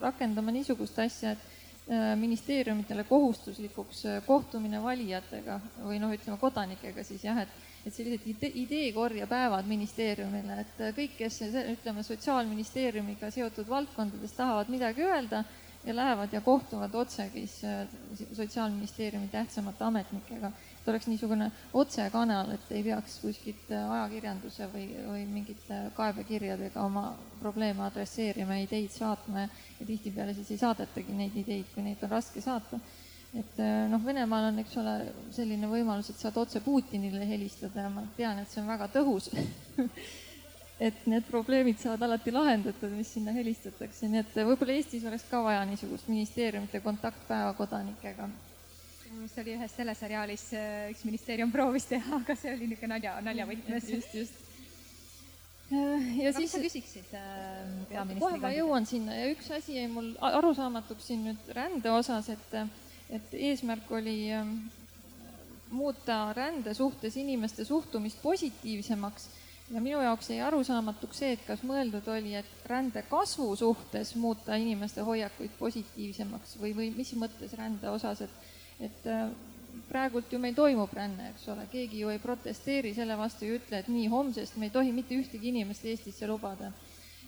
rakendama 0.00 0.54
niisugust 0.54 0.98
asja, 1.04 1.34
et 1.34 1.52
Äh, 1.84 2.16
ministeeriumitele 2.16 3.04
kohustuslikuks 3.04 3.98
äh, 4.08 4.22
kohtumine 4.24 4.78
valijatega 4.80 5.58
või 5.84 5.98
noh, 6.00 6.14
ütleme 6.16 6.38
kodanikega 6.40 7.02
siis 7.04 7.26
jah, 7.26 7.42
et, 7.42 7.50
et 7.84 7.92
sellised 7.92 8.24
ide, 8.24 8.48
ideekorjepäevad 8.62 9.68
ministeeriumile, 9.68 10.56
et 10.62 10.80
kõik, 10.96 11.18
kes 11.18 11.42
ütleme 11.74 12.00
sotsiaalministeeriumiga 12.08 13.28
seotud 13.36 13.68
valdkondades 13.68 14.32
tahavad 14.32 14.72
midagi 14.72 15.04
öelda 15.04 15.42
ja 15.84 15.96
lähevad 15.98 16.32
ja 16.32 16.40
kohtuvad 16.40 16.96
otse 16.96 17.28
siis 17.34 17.58
sotsiaalministeeriumi 18.32 19.28
tähtsamate 19.28 19.84
ametnikega 19.84 20.54
et 20.84 20.90
oleks 20.92 21.06
niisugune 21.08 21.46
otsekanal, 21.72 22.50
et 22.52 22.72
ei 22.76 22.82
peaks 22.84 23.16
kuskilt 23.22 23.70
äh, 23.72 23.86
ajakirjanduse 23.94 24.66
või, 24.68 24.84
või 25.08 25.22
mingite 25.30 25.78
kaebekirjadega 25.96 26.82
oma 26.84 27.06
probleeme 27.40 27.86
adresseerima, 27.86 28.58
ideid 28.60 28.92
saatma 28.92 29.46
ja 29.46 29.86
tihtipeale 29.88 30.34
siis 30.36 30.52
ei 30.52 30.60
saadetagi 30.60 31.16
neid 31.16 31.40
ideid, 31.40 31.72
kui 31.72 31.86
neid 31.86 32.04
on 32.04 32.12
raske 32.12 32.44
saata. 32.44 32.82
et 33.32 33.56
äh, 33.64 33.88
noh, 33.88 34.04
Venemaal 34.04 34.50
on, 34.50 34.60
eks 34.60 34.76
ole, 34.82 34.94
selline 35.32 35.72
võimalus, 35.72 36.12
et 36.12 36.20
saad 36.20 36.36
otse 36.36 36.60
Putinile 36.60 37.24
helistada 37.32 37.88
ja 37.88 37.88
ma 37.88 38.04
tean, 38.18 38.44
et 38.44 38.52
see 38.52 38.60
on 38.60 38.68
väga 38.68 38.92
tõhus. 38.92 39.32
Et 40.82 41.04
need 41.06 41.22
probleemid 41.30 41.78
saavad 41.78 42.02
alati 42.02 42.32
lahendatud, 42.34 42.90
mis 42.98 43.12
sinna 43.14 43.30
helistatakse, 43.32 44.08
nii 44.10 44.24
et 44.24 44.32
võib-olla 44.42 44.74
Eestis 44.74 45.04
oleks 45.06 45.22
ka 45.30 45.38
vaja 45.46 45.60
niisugust 45.70 46.08
ministeeriumite 46.10 46.80
kontaktpäeva 46.82 47.52
kodanikega 47.54 48.26
see 49.30 49.42
oli 49.44 49.54
ühes 49.58 49.76
teleseriaalis, 49.76 50.46
äh, 50.58 50.88
üks 50.94 51.04
ministeerium 51.08 51.52
proovis 51.54 51.86
teha, 51.90 52.18
aga 52.22 52.36
see 52.38 52.54
oli 52.54 52.70
niisugune 52.70 52.94
nalja, 52.96 53.18
naljavõtmes. 53.24 53.90
just, 53.96 54.14
just. 54.20 54.40
ja 55.70 56.30
aga 56.30 56.32
siis. 56.36 56.40
mis 56.44 56.54
sa 56.54 56.62
küsiksid 56.62 57.12
äh, 57.18 57.60
peaministri? 57.90 58.22
kohe 58.24 58.40
ma 58.42 58.54
jõuan 58.54 58.88
sinna 58.88 59.18
ja 59.18 59.28
üks 59.32 59.50
asi 59.56 59.78
jäi 59.78 59.90
mul 59.92 60.12
arusaamatuks 60.30 61.10
siin 61.10 61.24
nüüd 61.28 61.52
rände 61.56 61.92
osas, 61.94 62.30
et, 62.34 62.58
et 63.14 63.38
eesmärk 63.50 63.90
oli 63.96 64.18
ähm, 64.36 64.58
muuta 65.74 66.28
rände 66.36 66.74
suhtes 66.74 67.16
inimeste 67.16 67.64
suhtumist 67.64 68.20
positiivsemaks 68.22 69.30
ja 69.70 69.80
minu 69.80 70.00
jaoks 70.02 70.30
jäi 70.30 70.40
arusaamatuks 70.44 71.20
see, 71.22 71.32
et 71.36 71.44
kas 71.46 71.62
mõeldud 71.66 72.08
oli, 72.12 72.34
et 72.36 72.66
rände 72.68 73.02
kasvu 73.08 73.54
suhtes 73.56 74.14
muuta 74.20 74.58
inimeste 74.60 75.04
hoiakuid 75.06 75.56
positiivsemaks 75.58 76.58
või, 76.60 76.74
või 76.76 76.90
mis 76.96 77.14
mõttes 77.18 77.56
rände 77.58 77.88
osas, 77.90 78.24
et 78.26 78.52
et 78.80 79.06
äh, 79.06 79.28
praegult 79.88 80.32
ju 80.32 80.38
meil 80.38 80.54
toimub 80.56 80.92
ränne, 80.94 81.30
eks 81.32 81.46
ole, 81.52 81.66
keegi 81.72 82.00
ju 82.02 82.10
ei 82.12 82.20
protesteeri 82.22 82.94
selle 82.96 83.16
vastu, 83.18 83.46
ei 83.46 83.58
ütle, 83.58 83.80
et 83.82 83.90
nii, 83.92 84.08
homsest 84.12 84.56
me 84.58 84.68
ei 84.68 84.74
tohi 84.74 84.92
mitte 84.94 85.16
ühtegi 85.18 85.50
inimest 85.52 85.84
Eestisse 85.84 86.28
lubada. 86.30 86.72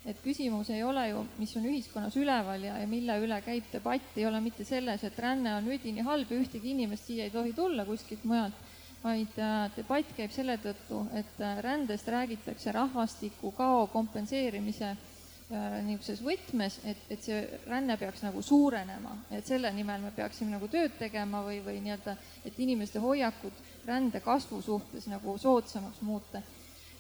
et 0.07 0.21
küsimus 0.23 0.69
ei 0.71 0.85
ole 0.87 1.03
ju, 1.09 1.25
mis 1.35 1.53
on 1.59 1.65
ühiskonnas 1.67 2.15
üleval 2.15 2.63
ja, 2.63 2.77
ja 2.79 2.87
mille 2.87 3.17
üle 3.19 3.41
käib 3.43 3.65
debatt, 3.73 4.13
ei 4.15 4.27
ole 4.29 4.39
mitte 4.41 4.63
selles, 4.65 5.03
et 5.03 5.19
ränne 5.19 5.57
on 5.57 5.67
üdini 5.67 6.05
halb 6.07 6.31
ja 6.31 6.39
ühtegi 6.39 6.71
inimest 6.71 7.11
siia 7.11 7.27
ei 7.27 7.33
tohi 7.35 7.51
tulla 7.53 7.83
kuskilt 7.85 8.23
mujalt, 8.23 8.61
vaid 9.03 9.35
äh, 9.43 9.57
debatt 9.75 10.15
käib 10.17 10.31
selle 10.31 10.61
tõttu, 10.63 11.03
et 11.11 11.43
äh, 11.43 11.59
rändest 11.59 12.07
räägitakse 12.09 12.73
rahvastiku 12.79 13.51
kao 13.59 13.89
kompenseerimise 13.91 14.95
Äh, 14.95 15.16
niisuguses 15.47 16.23
võtmes, 16.27 16.81
et, 16.91 17.03
et 17.11 17.23
see 17.23 17.39
ränne 17.69 17.95
peaks 18.01 18.25
nagu 18.25 18.41
suurenema, 18.43 19.13
et 19.31 19.47
selle 19.47 19.71
nimel 19.75 20.03
me 20.03 20.11
peaksime 20.17 20.51
nagu 20.57 20.67
tööd 20.71 20.97
tegema 20.99 21.45
või, 21.47 21.61
või 21.63 21.79
nii-öelda, 21.85 22.17
et 22.49 22.59
inimeste 22.59 22.99
hoiakud 23.03 23.61
rände 23.87 24.21
kasvu 24.25 24.59
suhtes 24.63 25.07
nagu 25.07 25.37
soodsamaks 25.39 26.03
muuta. 26.03 26.43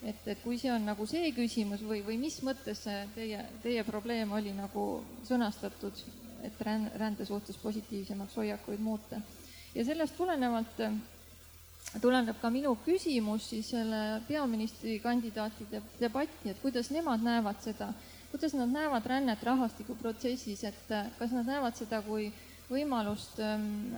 et, 0.03 0.23
et 0.27 0.39
kui 0.45 0.59
see 0.59 0.71
on 0.71 0.85
nagu 0.87 1.07
see 1.07 1.33
küsimus 1.35 1.83
või, 1.83 2.05
või 2.07 2.21
mis 2.23 2.39
mõttes 2.47 2.85
see 2.87 3.03
teie, 3.17 3.43
teie 3.63 3.83
probleem 3.85 4.33
oli 4.33 4.53
nagu 4.55 5.03
sõnastatud, 5.27 6.05
et 6.47 6.63
rände 6.63 7.27
suhtes 7.27 7.57
positiivsemaks 7.57 8.37
hoiakuid 8.37 8.81
muuta. 8.81 9.21
ja 9.75 9.85
sellest 9.85 10.17
tulenevalt 10.17 10.79
tuleneb 12.01 12.39
ka 12.41 12.51
minu 12.51 12.77
küsimus 12.85 13.49
siis 13.51 13.71
selle 13.71 14.21
peaministrikandidaatide 14.29 15.83
debatti, 16.01 16.51
et 16.51 16.61
kuidas 16.63 16.91
nemad 16.91 17.23
näevad 17.23 17.61
seda, 17.65 17.93
kuidas 18.37 18.53
nad 18.53 18.69
näevad 18.69 19.07
rännet 19.09 19.43
rahvastikuprotsessis, 19.43 20.65
et 20.69 20.91
kas 21.17 21.31
nad 21.33 21.47
näevad 21.49 21.77
seda 21.79 22.03
kui 22.05 22.27
võimalust 22.69 23.39
ähm, 23.41 23.95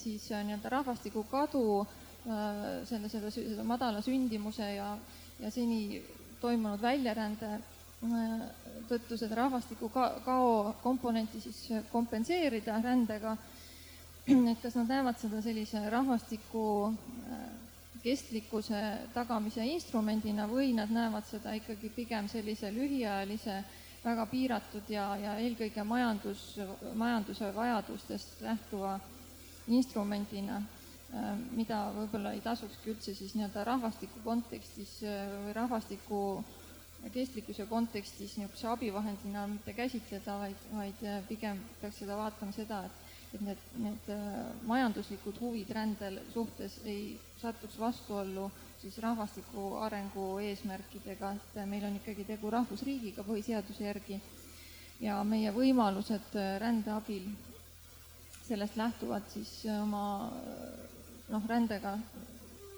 siis 0.00 0.30
äh, 0.32 0.40
nii-öelda 0.46 0.70
rahvastiku 0.72 1.26
kadu 1.28 1.82
äh, 1.82 2.80
selle, 2.88 3.10
selle, 3.12 3.28
selle 3.34 3.66
madala 3.68 4.00
sündimuse 4.00 4.64
ja, 4.78 4.94
ja 5.42 5.50
seni 5.52 6.00
toimunud 6.40 6.80
väljarände 6.80 7.50
äh, 7.58 8.42
tõttu 8.88 9.20
seda 9.20 9.42
rahvastiku 9.42 9.92
kao 9.92 10.74
komponenti 10.80 11.44
siis 11.44 11.66
kompenseerida 11.92 12.80
rändega. 12.80 13.36
Et 14.54 14.62
kas 14.62 14.80
nad 14.80 14.88
näevad 14.88 15.20
seda 15.20 15.44
sellise 15.44 15.84
rahvastiku 15.92 16.64
äh, 16.88 17.44
kestlikkuse 18.02 18.80
tagamise 19.14 19.64
instrumendina 19.66 20.46
või 20.48 20.72
nad 20.76 20.90
näevad 20.92 21.26
seda 21.28 21.52
ikkagi 21.58 21.90
pigem 21.94 22.28
sellise 22.28 22.72
lühiajalise, 22.72 23.60
väga 24.04 24.24
piiratud 24.30 24.88
ja, 24.88 25.10
ja 25.20 25.36
eelkõige 25.42 25.84
majandus, 25.84 26.44
majanduse 26.96 27.50
vajadustest 27.54 28.40
lähtuva 28.44 28.94
instrumendina, 29.68 30.62
mida 31.52 31.82
võib-olla 31.96 32.32
ei 32.32 32.40
tasukski 32.40 32.94
üldse 32.94 33.14
siis 33.14 33.34
nii-öelda 33.36 33.64
rahvastiku 33.66 34.22
kontekstis 34.24 34.96
või 35.02 35.52
rahvastiku 35.56 36.20
kestlikkuse 37.12 37.66
kontekstis 37.66 38.36
niisuguse 38.38 38.68
abivahendina 38.68 39.46
mitte 39.50 39.72
käsitleda, 39.76 40.36
vaid, 40.44 40.66
vaid 40.72 41.04
pigem 41.28 41.60
peaks 41.80 42.02
seda 42.02 42.16
vaatama 42.16 42.52
seda, 42.56 42.84
et 42.86 43.09
et 43.34 43.40
need, 43.46 43.58
need 43.78 44.08
äh, 44.10 44.38
majanduslikud 44.66 45.38
huvid 45.40 45.70
rändel 45.74 46.18
suhtes 46.32 46.80
ei 46.84 47.20
satuks 47.40 47.78
vastuollu 47.78 48.50
siis 48.80 48.98
rahvastiku 48.98 49.74
arengu 49.84 50.38
eesmärkidega, 50.42 51.32
et 51.36 51.58
meil 51.68 51.84
on 51.84 51.98
ikkagi 52.00 52.24
tegu 52.24 52.50
rahvusriigiga 52.50 53.24
põhiseaduse 53.26 53.84
järgi 53.84 54.20
ja 55.00 55.20
meie 55.24 55.52
võimalused 55.54 56.34
äh, 56.36 56.56
rände 56.62 56.92
abil 56.94 57.28
sellest 58.48 58.76
lähtuvalt 58.76 59.30
siis 59.30 59.52
äh, 59.66 59.82
oma 59.82 60.04
noh, 61.30 61.46
rändega 61.48 61.98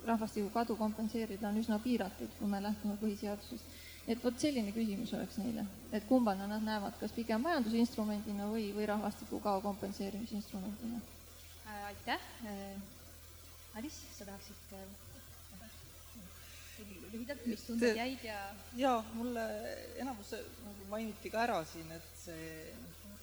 rahvastiku 0.07 0.51
kadu 0.51 0.77
kompenseerida 0.77 1.49
on 1.49 1.61
üsna 1.62 1.79
piiratud, 1.79 2.31
kui 2.39 2.51
me 2.51 2.61
lähtume 2.62 2.99
põhiseadusest 3.01 3.81
et 4.09 4.24
vot 4.24 4.39
selline 4.39 4.73
küsimus 4.74 5.12
oleks 5.19 5.39
neile, 5.39 5.66
et 5.95 6.07
kumbana 6.09 6.49
nad 6.51 6.65
näevad, 6.66 6.97
kas 7.01 7.15
pigem 7.15 7.43
majandusinstrumendina 7.47 8.49
või, 8.51 8.70
või 8.77 8.89
rahvastikukao 8.91 9.62
kompenseerimise 9.65 10.39
instrumendina 10.41 10.99
äh,? 11.66 11.87
aitäh 11.93 12.29
äh,. 12.51 12.77
Alice, 13.79 14.05
sa 14.12 14.27
tahaksid 14.29 14.74
äh, 14.77 14.85
lühidalt, 17.12 17.47
mis 17.47 17.62
tunded 17.66 17.97
jäid 17.97 18.24
ja? 18.24 18.39
ja 18.77 18.93
mulle 19.15 19.45
enamus 20.01 20.35
nagu 20.65 20.89
mainiti 20.91 21.31
ka 21.33 21.45
ära 21.47 21.61
siin, 21.69 21.91
et 21.95 22.09
see 22.19 22.49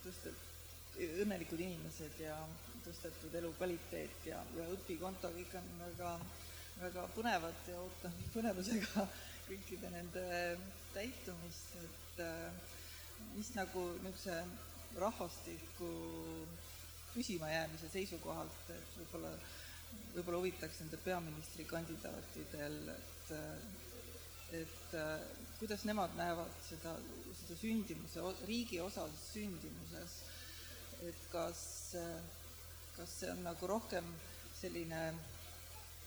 tõstet-, 0.05 0.45
õnnelikud 1.23 1.61
inimesed 1.63 2.21
ja 2.23 2.37
tõstetud 2.85 3.35
elukvaliteet 3.41 4.29
ja, 4.29 4.39
ja 4.57 4.67
õpikonto, 4.73 5.31
kõik 5.35 5.55
on 5.59 5.69
väga, 5.83 6.13
väga 6.79 7.05
põnevad 7.15 7.65
ja 7.67 7.79
ootan 7.81 8.13
põnevusega 8.33 9.05
kõikide 9.49 9.89
nende 9.91 10.23
täitumist, 10.93 11.75
et 11.83 12.21
äh, 12.23 12.53
mis 13.35 13.49
nagu 13.57 13.83
niisuguse 14.03 14.37
rahvastiku 14.99 15.89
püsimajäämise 17.13 17.89
seisukohalt, 17.91 18.71
et 18.73 18.95
võib-olla, 19.01 19.31
võib-olla 20.15 20.41
huvitaks 20.43 20.79
nende 20.83 21.01
peaministrikandidaatidel, 21.03 22.81
et 22.95 23.35
et 24.49 24.93
äh, 24.97 25.19
kuidas 25.59 25.83
nemad 25.85 26.15
näevad 26.17 26.53
seda, 26.65 26.95
seda 27.37 27.57
sündimuse, 27.59 28.23
riigi 28.47 28.79
osalises 28.81 29.27
sündimuses, 29.35 30.15
et 31.05 31.27
kas, 31.33 31.61
kas 32.95 33.13
see 33.19 33.29
on 33.29 33.43
nagu 33.45 33.69
rohkem 33.69 34.07
selline 34.57 35.03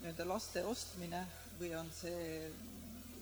nii-öelda 0.03 0.25
laste 0.27 0.65
ostmine 0.67 1.21
või 1.61 1.69
on 1.79 1.91
see 1.95 2.49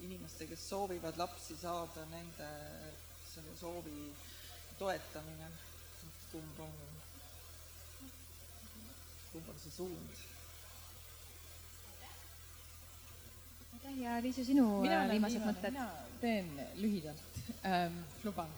inimeste, 0.01 0.47
kes 0.49 0.63
soovivad 0.71 1.17
lapsi 1.21 1.53
saada, 1.59 2.07
nende 2.09 2.47
selle 3.29 3.53
soovi 3.59 4.09
toetamine, 4.79 5.49
kumb 6.31 6.63
on, 6.65 6.73
kumb 9.31 9.53
on 9.53 9.61
see 9.61 9.75
suund? 9.77 10.25
aitäh 13.75 14.01
ja 14.01 14.17
Liisa, 14.21 14.43
sinu 14.45 14.65
äh, 14.85 15.05
viimased 15.13 15.45
mõtted? 15.45 15.77
mina 15.77 15.87
teen 16.21 16.49
lühidalt 16.81 17.39
ähm,, 17.65 18.01
luban 18.25 18.49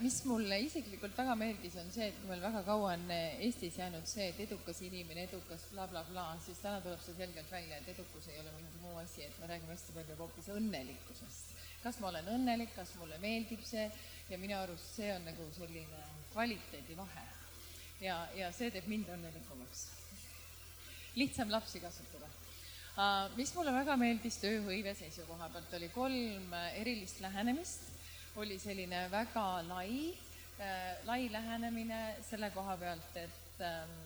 mis 0.00 0.22
mulle 0.24 0.56
isiklikult 0.64 1.16
väga 1.18 1.34
meeldis, 1.36 1.74
on 1.76 1.90
see, 1.92 2.06
et 2.08 2.16
kui 2.22 2.30
meil 2.30 2.40
väga 2.40 2.62
kaua 2.64 2.94
on 2.94 3.10
äh, 3.12 3.40
Eestis 3.44 3.74
jäänud 3.76 4.06
see, 4.08 4.30
et 4.30 4.38
edukas 4.46 4.78
inimene, 4.86 5.26
edukas 5.28 5.66
blablabla 5.74 6.06
bla, 6.08 6.22
bla, 6.32 6.44
siis 6.44 6.62
täna 6.62 6.80
tuleb 6.80 7.02
see 7.04 7.16
selgelt 7.18 7.50
välja, 7.52 7.76
et 7.76 7.90
edukus 7.92 8.30
ei 8.32 8.38
ole 8.40 8.54
mingi 8.56 8.80
muu 8.80 8.96
asi, 9.02 9.26
et 9.26 9.36
me 9.42 9.50
räägime 9.50 9.74
hästi 9.74 9.96
palju 9.96 10.16
hoopis 10.22 10.48
õnnelikkusest. 10.54 11.52
kas 11.82 12.00
ma 12.00 12.08
olen 12.08 12.30
õnnelik, 12.32 12.72
kas 12.74 12.94
mulle 12.98 13.18
meeldib 13.20 13.60
see 13.64 13.84
ja 14.30 14.38
minu 14.40 14.56
arust 14.56 14.96
see 14.96 15.12
on 15.12 15.28
nagu 15.28 15.50
selline 15.58 16.00
kvaliteedi 16.32 16.96
vahe. 16.96 17.26
ja, 18.00 18.16
ja 18.40 18.50
see 18.56 18.72
teeb 18.72 18.88
mind 18.88 19.12
õnnelikumaks. 19.18 19.84
lihtsam 21.20 21.52
lapsi 21.52 21.84
kasvatada 21.84 22.32
uh,. 22.96 23.36
mis 23.36 23.52
mulle 23.54 23.76
väga 23.76 24.00
meeldis 24.00 24.40
tööhõive 24.40 24.96
seisukoha 24.96 25.52
pealt, 25.52 25.76
oli 25.76 25.92
kolm 25.92 26.58
erilist 26.80 27.20
lähenemist 27.20 27.97
oli 28.38 28.58
selline 28.62 29.06
väga 29.10 29.46
lai 29.68 30.14
äh,, 30.60 30.94
lai 31.06 31.28
lähenemine 31.32 32.16
selle 32.28 32.50
koha 32.54 32.76
pealt, 32.76 33.16
et 33.16 33.64
ähm, 33.66 33.96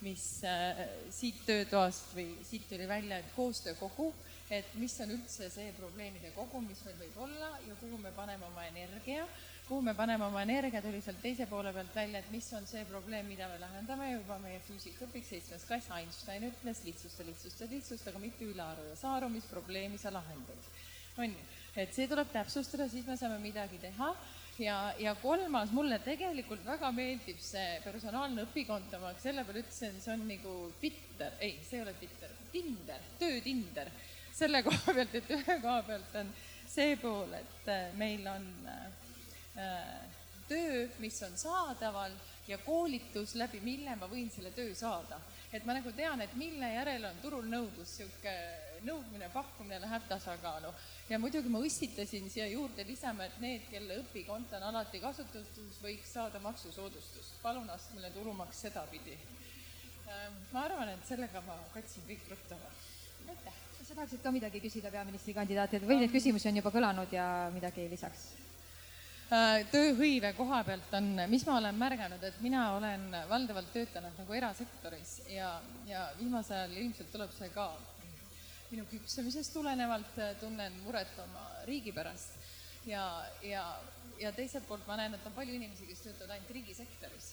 mis 0.00 0.24
äh, 0.46 0.78
siit 1.10 1.42
töötoast 1.46 2.14
või 2.16 2.30
siit 2.46 2.68
tuli 2.70 2.86
välja, 2.88 3.18
et 3.18 3.30
koostöökogu, 3.34 4.12
et 4.54 4.70
mis 4.80 4.94
on 5.04 5.12
üldse 5.16 5.50
see 5.52 5.72
probleemide 5.76 6.30
kogum, 6.36 6.68
mis 6.70 6.80
meil 6.86 6.96
võib 7.02 7.20
olla 7.26 7.50
ja 7.66 7.76
kuhu 7.82 7.98
me 8.00 8.12
paneme 8.16 8.46
oma 8.46 8.66
energia. 8.70 9.26
kuhu 9.68 9.82
me 9.84 9.92
paneme 9.94 10.24
oma 10.24 10.42
energia, 10.46 10.80
tuli 10.80 11.02
sealt 11.04 11.18
teise 11.20 11.44
poole 11.46 11.72
pealt 11.76 11.94
välja, 11.94 12.22
et 12.22 12.30
mis 12.32 12.46
on 12.56 12.66
see 12.66 12.84
probleem, 12.88 13.26
mida 13.28 13.48
me 13.50 13.58
lahendame, 13.60 14.12
juba 14.14 14.38
meie 14.40 14.62
füüsikaõpik 14.64 15.26
seitsmes 15.28 15.66
klass 15.68 15.90
Einstein 15.92 16.46
ütles 16.48 16.80
lihtsusta, 16.86 17.26
lihtsusta, 17.26 17.68
lihtsusta, 17.68 18.10
aga 18.10 18.22
mitte 18.22 18.48
ülearu 18.48 18.86
ja 18.88 18.96
saa 18.96 19.18
aru, 19.18 19.28
mis 19.34 19.50
probleemi 19.50 20.00
sa 20.00 20.14
lahendad. 20.14 20.70
On 21.18 21.28
ju, 21.28 21.44
et 21.76 21.94
see 21.94 22.08
tuleb 22.10 22.30
täpsustada, 22.32 22.88
siis 22.88 23.06
me 23.06 23.16
saame 23.16 23.38
midagi 23.42 23.78
teha. 23.82 24.12
ja, 24.58 24.76
ja 24.98 25.14
kolmas, 25.14 25.70
mulle 25.70 26.00
tegelikult 26.02 26.64
väga 26.66 26.90
meeldib 26.92 27.38
see 27.42 27.80
personaalne 27.84 28.42
õpikonto, 28.48 28.98
ma 28.98 29.12
selle 29.22 29.44
peale 29.46 29.62
ütlesin, 29.62 30.00
see 30.02 30.12
on 30.14 30.24
nagu 30.26 30.54
Twitter, 30.80 31.36
ei, 31.40 31.58
see 31.62 31.78
ei 31.78 31.84
ole 31.84 31.94
Twitter, 32.00 32.32
Tinder, 32.52 33.04
töötinder. 33.18 33.90
selle 34.34 34.62
koha 34.66 34.94
pealt, 34.94 35.14
et 35.14 35.30
ühe 35.34 35.58
koha 35.62 35.82
pealt 35.86 36.16
on 36.22 36.32
see 36.68 36.96
pool, 37.00 37.32
et 37.34 37.70
äh, 37.70 37.92
meil 37.98 38.26
on 38.28 38.48
äh, 38.66 40.02
töö, 40.48 40.88
mis 40.98 41.22
on 41.22 41.36
saadaval 41.36 42.12
ja 42.48 42.58
koolitus, 42.58 43.34
läbi 43.34 43.60
mille 43.60 43.96
ma 43.96 44.08
võin 44.08 44.30
selle 44.32 44.50
töö 44.56 44.74
saada. 44.74 45.20
et 45.52 45.64
ma 45.64 45.74
nagu 45.76 45.92
tean, 45.92 46.20
et 46.20 46.34
mille 46.36 46.68
järele 46.74 47.08
on 47.08 47.20
turul 47.22 47.46
nõudlus, 47.48 47.96
sihuke 47.96 48.34
nõudmine, 48.86 49.28
pakkumine 49.32 49.80
läheb 49.82 50.06
tasakaalu. 50.08 50.72
ja 51.08 51.18
muidugi 51.18 51.48
ma 51.48 51.60
õssitasin 51.64 52.30
siia 52.30 52.46
juurde 52.46 52.84
lisama, 52.86 53.24
et 53.24 53.38
need, 53.40 53.68
kelle 53.70 54.00
õpikonto 54.02 54.56
on 54.56 54.68
alati 54.70 55.00
kasutatud, 55.00 55.76
võiks 55.82 56.12
saada 56.12 56.40
maksusoodustust. 56.40 57.38
palun 57.42 57.70
astmeline 57.70 58.10
tulumaks 58.14 58.60
sedapidi. 58.66 59.18
Ähm, 60.08 60.34
ma 60.52 60.64
arvan, 60.64 60.88
et 60.88 61.06
sellega 61.08 61.40
ma 61.46 61.56
katsin 61.74 62.04
kõik 62.08 62.28
ruttu 62.30 62.54
ära. 62.54 62.74
aitäh. 63.28 63.62
kas 63.78 63.88
sa 63.88 63.94
tahaksid 63.94 64.22
ka 64.22 64.30
midagi 64.30 64.60
küsida 64.60 64.90
peaministrikandidaatidele 64.90 65.88
või 65.88 66.02
neid 66.02 66.12
küsimusi 66.12 66.48
on 66.48 66.56
juba 66.56 66.70
kõlanud 66.70 67.12
ja 67.12 67.50
midagi 67.54 67.88
lisaks? 67.90 68.28
Äh, 69.28 69.66
tööhõive 69.68 70.30
koha 70.32 70.62
pealt 70.64 70.94
on, 70.96 71.10
mis 71.28 71.42
ma 71.44 71.58
olen 71.58 71.76
märganud, 71.76 72.22
et 72.24 72.36
mina 72.40 72.62
olen 72.78 73.02
valdavalt 73.28 73.68
töötanud 73.74 74.14
nagu 74.16 74.32
erasektoris 74.32 75.10
ja, 75.28 75.50
ja 75.84 76.06
viimasel 76.16 76.62
ajal 76.62 76.78
ilmselt 76.80 77.12
tuleb 77.12 77.34
see 77.36 77.50
ka 77.52 77.66
minu 78.70 78.84
küpsemisest 78.90 79.52
tulenevalt, 79.56 80.18
äh, 80.18 80.34
tunnen 80.40 80.80
muret 80.84 81.18
oma 81.24 81.44
riigi 81.68 81.92
pärast. 81.92 82.34
ja, 82.86 83.04
ja, 83.42 83.64
ja 84.18 84.32
teiselt 84.32 84.68
poolt 84.68 84.86
ma 84.86 84.96
näen, 84.96 85.14
et 85.14 85.26
on 85.26 85.32
palju 85.36 85.54
inimesi, 85.54 85.86
kes 85.86 86.06
töötavad 86.06 86.36
ainult 86.36 86.50
riigisektoris 86.50 87.32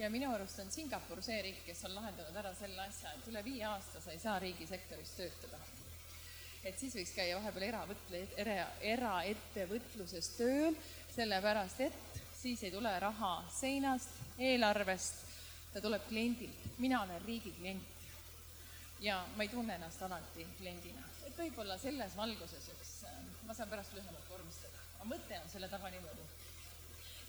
ja 0.00 0.10
minu 0.10 0.30
arust 0.32 0.58
on 0.62 0.70
Singapur 0.72 1.20
see 1.22 1.40
riik, 1.44 1.60
kes 1.66 1.84
on 1.88 1.94
lahendanud 1.94 2.36
ära 2.40 2.52
selle 2.56 2.80
asja, 2.86 3.12
et 3.16 3.28
üle 3.28 3.42
viie 3.44 3.66
aasta 3.68 4.00
sa 4.00 4.14
ei 4.14 4.22
saa 4.22 4.38
riigisektoris 4.40 5.12
töötada. 5.18 5.58
et 6.64 6.78
siis 6.78 6.94
võiks 6.96 7.12
käia 7.16 7.36
vahepeal 7.38 7.66
eravõtle, 7.68 8.20
era, 8.36 8.66
eraettevõtluses 8.84 10.28
tööl, 10.36 10.76
sellepärast 11.14 11.80
et 11.86 12.20
siis 12.36 12.62
ei 12.64 12.72
tule 12.72 12.92
raha 13.00 13.32
seinast, 13.52 14.12
eelarvest, 14.38 15.24
ta 15.72 15.80
tuleb 15.80 16.04
kliendilt. 16.08 16.68
mina 16.78 17.02
olen 17.02 17.24
riigi 17.26 17.52
klient. 17.58 17.99
Ja 19.00 19.22
ma 19.36 19.42
ei 19.42 19.48
tunne 19.48 19.74
ennast 19.74 20.02
alati 20.02 20.46
kliendina. 20.58 21.06
et 21.26 21.38
võib-olla 21.38 21.78
selles 21.78 22.16
valguses 22.16 22.68
üks, 22.74 22.92
ma 23.46 23.54
saan 23.54 23.70
pärast 23.70 23.94
lühemalt 23.96 24.28
vormistada, 24.30 24.84
aga 24.98 25.08
mõte 25.14 25.40
on 25.40 25.48
selle 25.52 25.68
taga 25.68 25.90
niimoodi 25.90 26.28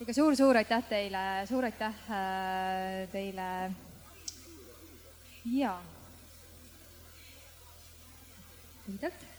kuulge 0.01 0.13
suur,, 0.17 0.33
suur-suur 0.33 0.57
aitäh 0.57 0.83
teile, 0.89 1.23
suur 1.45 1.65
aitäh 1.67 2.05
äh, 2.09 3.09
teile. 3.13 3.49
ja. 5.53 5.75
lühidalt 8.87 9.30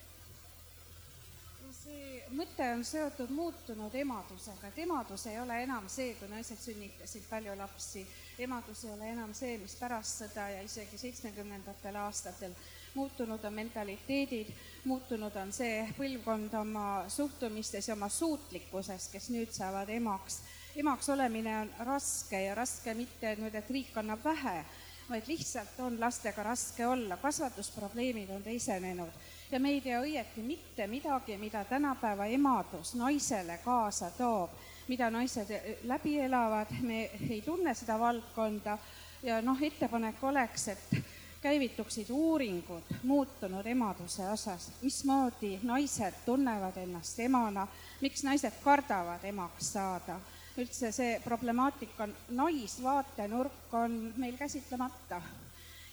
see 1.83 2.23
mõte 2.37 2.67
on 2.75 2.85
seotud 2.87 3.31
muutunud 3.35 3.95
emadusega, 3.99 4.69
et 4.69 4.79
emadus 4.85 5.25
ei 5.31 5.39
ole 5.41 5.57
enam 5.65 5.89
see, 5.91 6.15
kui 6.19 6.29
naised 6.31 6.61
sünnitasid 6.61 7.25
palju 7.31 7.57
lapsi. 7.59 8.05
emadus 8.39 8.85
ei 8.85 8.93
ole 8.93 9.09
enam 9.11 9.35
see, 9.35 9.57
mis 9.59 9.75
pärast 9.81 10.23
sõda 10.23 10.47
ja 10.55 10.63
isegi 10.63 10.99
seitsmekümnendatel 10.99 11.99
aastatel. 12.05 12.55
muutunud 12.95 13.45
on 13.45 13.55
mentaliteedid, 13.55 14.53
muutunud 14.85 15.37
on 15.37 15.53
see 15.53 15.89
põlvkond 15.97 16.55
oma 16.61 16.87
suhtumistes 17.09 17.89
ja 17.89 17.95
oma 17.95 18.09
suutlikkuses, 18.09 19.09
kes 19.09 19.31
nüüd 19.31 19.53
saavad 19.53 19.89
emaks. 19.89 20.41
emaks 20.77 21.09
olemine 21.09 21.59
on 21.61 21.75
raske 21.87 22.43
ja 22.47 22.55
raske 22.55 22.95
mitte 22.95 23.37
nüüd, 23.37 23.55
et 23.55 23.71
riik 23.71 23.97
annab 23.97 24.25
vähe, 24.25 24.65
vaid 25.09 25.27
lihtsalt 25.29 25.81
on 25.81 26.01
lastega 26.01 26.43
raske 26.43 26.87
olla, 26.87 27.17
kasvatusprobleemid 27.17 28.31
on 28.31 28.43
teisenenud 28.43 29.32
ja 29.53 29.61
me 29.61 29.71
ei 29.71 29.81
tea 29.81 30.01
õieti 30.01 30.43
mitte 30.43 30.87
midagi, 30.89 31.37
mida 31.37 31.65
tänapäeva 31.69 32.25
emadus 32.27 32.95
naisele 32.97 33.59
kaasa 33.65 34.09
toob, 34.17 34.51
mida 34.89 35.11
naised 35.13 35.53
läbi 35.85 36.17
elavad, 36.25 36.73
me 36.81 37.05
ei 37.29 37.43
tunne 37.45 37.75
seda 37.75 37.99
valdkonda. 38.01 38.79
Ja 39.23 39.43
noh, 39.45 39.61
ettepanek 39.63 40.25
oleks, 40.25 40.69
et 40.69 40.97
käivituksid 41.43 42.09
uuringud 42.11 42.89
muutunud 43.03 43.67
emaduse 43.67 44.25
osas, 44.31 44.71
mismoodi 44.83 45.59
naised 45.63 46.25
tunnevad 46.25 46.81
ennast 46.83 47.21
emana, 47.21 47.67
miks 48.01 48.25
naised 48.25 48.57
kardavad 48.65 49.25
emaks 49.25 49.73
saada. 49.73 50.21
üldse 50.59 50.91
see 50.93 51.21
problemaatika, 51.25 52.09
naisvaatenurk 52.29 53.73
on 53.75 54.13
meil 54.17 54.37
käsitlemata. 54.37 55.23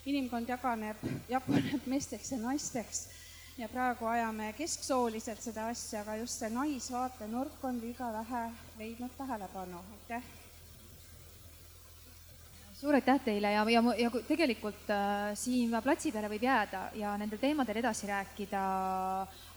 inimkond 0.06 0.48
jaganeb, 0.48 0.96
jaguneb 1.28 1.86
meesteks 1.86 2.32
ja 2.32 2.38
naisteks 2.38 3.08
ja 3.60 3.68
praegu 3.68 4.06
ajame 4.08 4.54
kesksooliselt 4.56 5.42
seda 5.44 5.66
asja, 5.68 6.00
aga 6.00 6.16
just 6.22 6.40
see 6.40 6.48
naisvaatenurk 6.54 7.64
on 7.68 7.80
liiga 7.82 8.08
vähe 8.14 8.44
leidnud 8.78 9.12
tähelepanu, 9.18 9.82
aitäh. 9.96 10.28
suur 12.80 12.96
aitäh 12.96 13.20
teile 13.20 13.50
ja, 13.52 13.66
ja, 13.68 13.82
ja 14.00 14.10
tegelikult 14.24 14.88
äh, 14.94 15.34
siin 15.36 15.76
platsi 15.84 16.12
peale 16.14 16.30
võib 16.32 16.48
jääda 16.48 16.86
ja 16.96 17.12
nendel 17.20 17.42
teemadel 17.42 17.82
edasi 17.82 18.08
rääkida. 18.08 18.64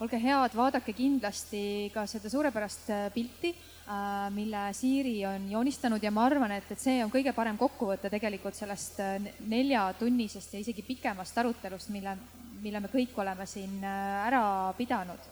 olge 0.04 0.20
head, 0.20 0.60
vaadake 0.60 0.94
kindlasti 1.00 1.64
ka 1.96 2.04
seda 2.04 2.28
suurepärast 2.36 2.92
äh, 2.92 3.08
pilti 3.16 3.56
äh,, 3.56 4.28
mille 4.36 4.68
Siiri 4.76 5.22
on 5.32 5.48
joonistanud 5.56 6.04
ja 6.04 6.12
ma 6.12 6.28
arvan, 6.28 6.60
et, 6.60 6.76
et 6.76 6.88
see 6.90 7.00
on 7.06 7.12
kõige 7.12 7.32
parem 7.32 7.56
kokkuvõte 7.58 8.12
tegelikult 8.12 8.60
sellest 8.60 9.00
äh, 9.00 9.32
neljatunnisest 9.48 10.58
ja 10.58 10.66
isegi 10.68 10.84
pikemast 10.92 11.40
arutelust, 11.40 11.96
mille 11.96 12.20
mille 12.64 12.80
me 12.80 12.92
kõik 12.92 13.18
oleme 13.20 13.46
siin 13.50 13.82
äh, 13.84 14.28
ära 14.28 14.44
pidanud. 14.78 15.32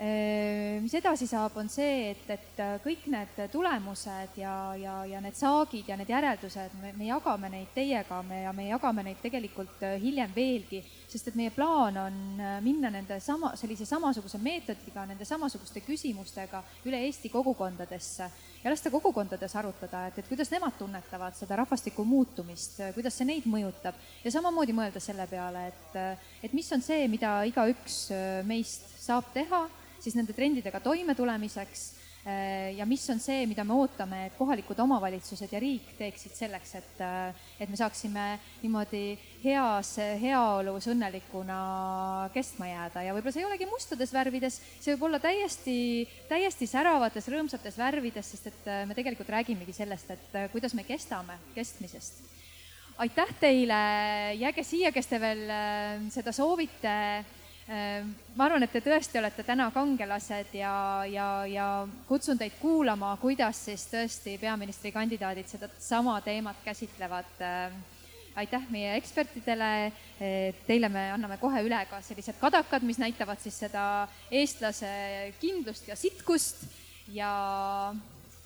Äh, 0.00 0.80
mis 0.80 0.94
edasi 0.96 1.26
saab, 1.28 1.58
on 1.60 1.66
see, 1.68 2.14
et, 2.14 2.22
et 2.32 2.60
äh, 2.64 2.78
kõik 2.80 3.02
need 3.12 3.34
tulemused 3.52 4.38
ja, 4.40 4.52
ja, 4.80 4.94
ja 5.04 5.18
need 5.20 5.36
saagid 5.36 5.90
ja 5.90 5.96
need 6.00 6.08
järeldused, 6.08 6.72
me, 6.80 6.94
me 6.96 7.10
jagame 7.10 7.50
neid 7.52 7.74
teiega, 7.74 8.22
me 8.24 8.38
ja 8.46 8.54
me 8.56 8.70
jagame 8.70 9.02
neid 9.04 9.18
tegelikult 9.20 9.82
hiljem 10.00 10.30
veelgi, 10.32 10.80
sest 11.04 11.28
et 11.28 11.36
meie 11.36 11.52
plaan 11.52 11.98
on 12.00 12.16
minna 12.64 12.88
nende 12.94 13.18
sama, 13.20 13.50
sellise 13.60 13.84
samasuguse 13.84 14.40
meetodiga, 14.40 15.04
nende 15.10 15.26
samasuguste 15.28 15.82
küsimustega 15.84 16.62
üle 16.88 17.02
Eesti 17.04 17.28
kogukondadesse 17.34 18.30
ja 18.62 18.72
lasta 18.72 18.88
kogukondades 18.94 19.56
arutada, 19.60 20.06
et, 20.08 20.22
et 20.22 20.30
kuidas 20.30 20.48
nemad 20.54 20.78
tunnetavad 20.80 21.36
seda 21.36 21.58
rahvastiku 21.60 22.06
muutumist, 22.08 22.80
kuidas 22.96 23.20
see 23.20 23.28
neid 23.28 23.44
mõjutab. 23.44 24.00
Ja 24.24 24.32
samamoodi 24.32 24.72
mõelda 24.80 25.04
selle 25.04 25.28
peale, 25.28 25.66
et, 25.74 26.24
et 26.48 26.56
mis 26.56 26.72
on 26.72 26.80
see, 26.88 27.04
mida 27.12 27.34
igaüks 27.52 28.06
meist 28.48 28.88
saab 29.04 29.28
teha 29.36 29.66
siis 30.00 30.16
nende 30.16 30.36
trendidega 30.36 30.80
toimetulemiseks 30.80 31.90
Äh, 32.20 32.76
ja 32.76 32.84
mis 32.84 33.06
on 33.08 33.16
see, 33.16 33.46
mida 33.48 33.64
me 33.64 33.72
ootame, 33.80 34.26
et 34.28 34.34
kohalikud 34.36 34.76
omavalitsused 34.84 35.54
ja 35.54 35.60
riik 35.62 35.94
teeksid 35.96 36.34
selleks, 36.36 36.74
et, 36.76 36.98
äh, 37.00 37.46
et 37.64 37.70
me 37.72 37.78
saaksime 37.80 38.24
niimoodi 38.60 39.16
heas 39.40 39.94
heaolus 40.20 40.90
õnnelikuna 40.92 41.60
kestma 42.34 42.68
jääda. 42.68 43.06
Ja 43.06 43.16
võib-olla 43.16 43.32
see 43.32 43.40
ei 43.40 43.48
olegi 43.48 43.70
mustades 43.70 44.12
värvides, 44.12 44.60
see 44.82 44.92
võib 44.98 45.06
olla 45.08 45.22
täiesti, 45.24 45.78
täiesti 46.28 46.68
säravates, 46.68 47.30
rõõmsates 47.32 47.80
värvides, 47.80 48.34
sest 48.34 48.52
et 48.52 48.68
äh, 48.68 48.84
me 48.84 48.98
tegelikult 48.98 49.32
räägimegi 49.32 49.78
sellest, 49.80 50.12
et 50.12 50.38
kuidas 50.52 50.76
me 50.76 50.84
kestame 50.84 51.40
kestmisest. 51.56 52.20
aitäh 53.00 53.32
teile, 53.40 53.82
jääge 54.36 54.60
siia, 54.60 54.92
kes 54.92 55.06
te 55.08 55.16
veel 55.22 55.46
seda 56.12 56.36
soovite 56.36 56.92
ma 57.70 58.46
arvan, 58.46 58.64
et 58.66 58.72
te 58.74 58.80
tõesti 58.82 59.20
olete 59.20 59.44
täna 59.46 59.68
kangelased 59.70 60.56
ja, 60.58 60.74
ja, 61.06 61.26
ja 61.46 61.66
kutsun 62.08 62.38
teid 62.38 62.56
kuulama, 62.58 63.12
kuidas 63.22 63.60
siis 63.68 63.84
tõesti 63.92 64.34
peaministrikandidaadid 64.42 65.46
sedasama 65.46 66.16
teemat 66.26 66.58
käsitlevad. 66.64 67.30
Ehm, 67.46 67.78
aitäh 68.40 68.66
meie 68.70 68.96
ekspertidele. 68.98 69.70
Teile 70.66 70.90
me 70.90 71.06
anname 71.14 71.38
kohe 71.38 71.62
üle 71.66 71.78
ka 71.90 72.00
sellised 72.02 72.38
kadakad, 72.40 72.82
mis 72.86 72.98
näitavad 72.98 73.38
siis 73.42 73.58
seda 73.66 73.84
eestlase 74.30 74.90
kindlust 75.40 75.88
ja 75.90 75.98
sitkust 75.98 76.66
ja, 77.14 77.30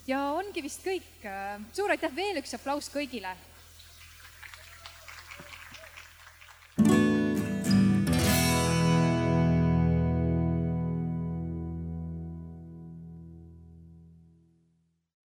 ja 0.08 0.20
ongi 0.36 0.64
vist 0.64 0.84
kõik. 0.84 1.28
suur 1.72 1.96
aitäh, 1.96 2.12
veel 2.16 2.40
üks 2.42 2.56
aplaus 2.58 2.92
kõigile 2.92 3.32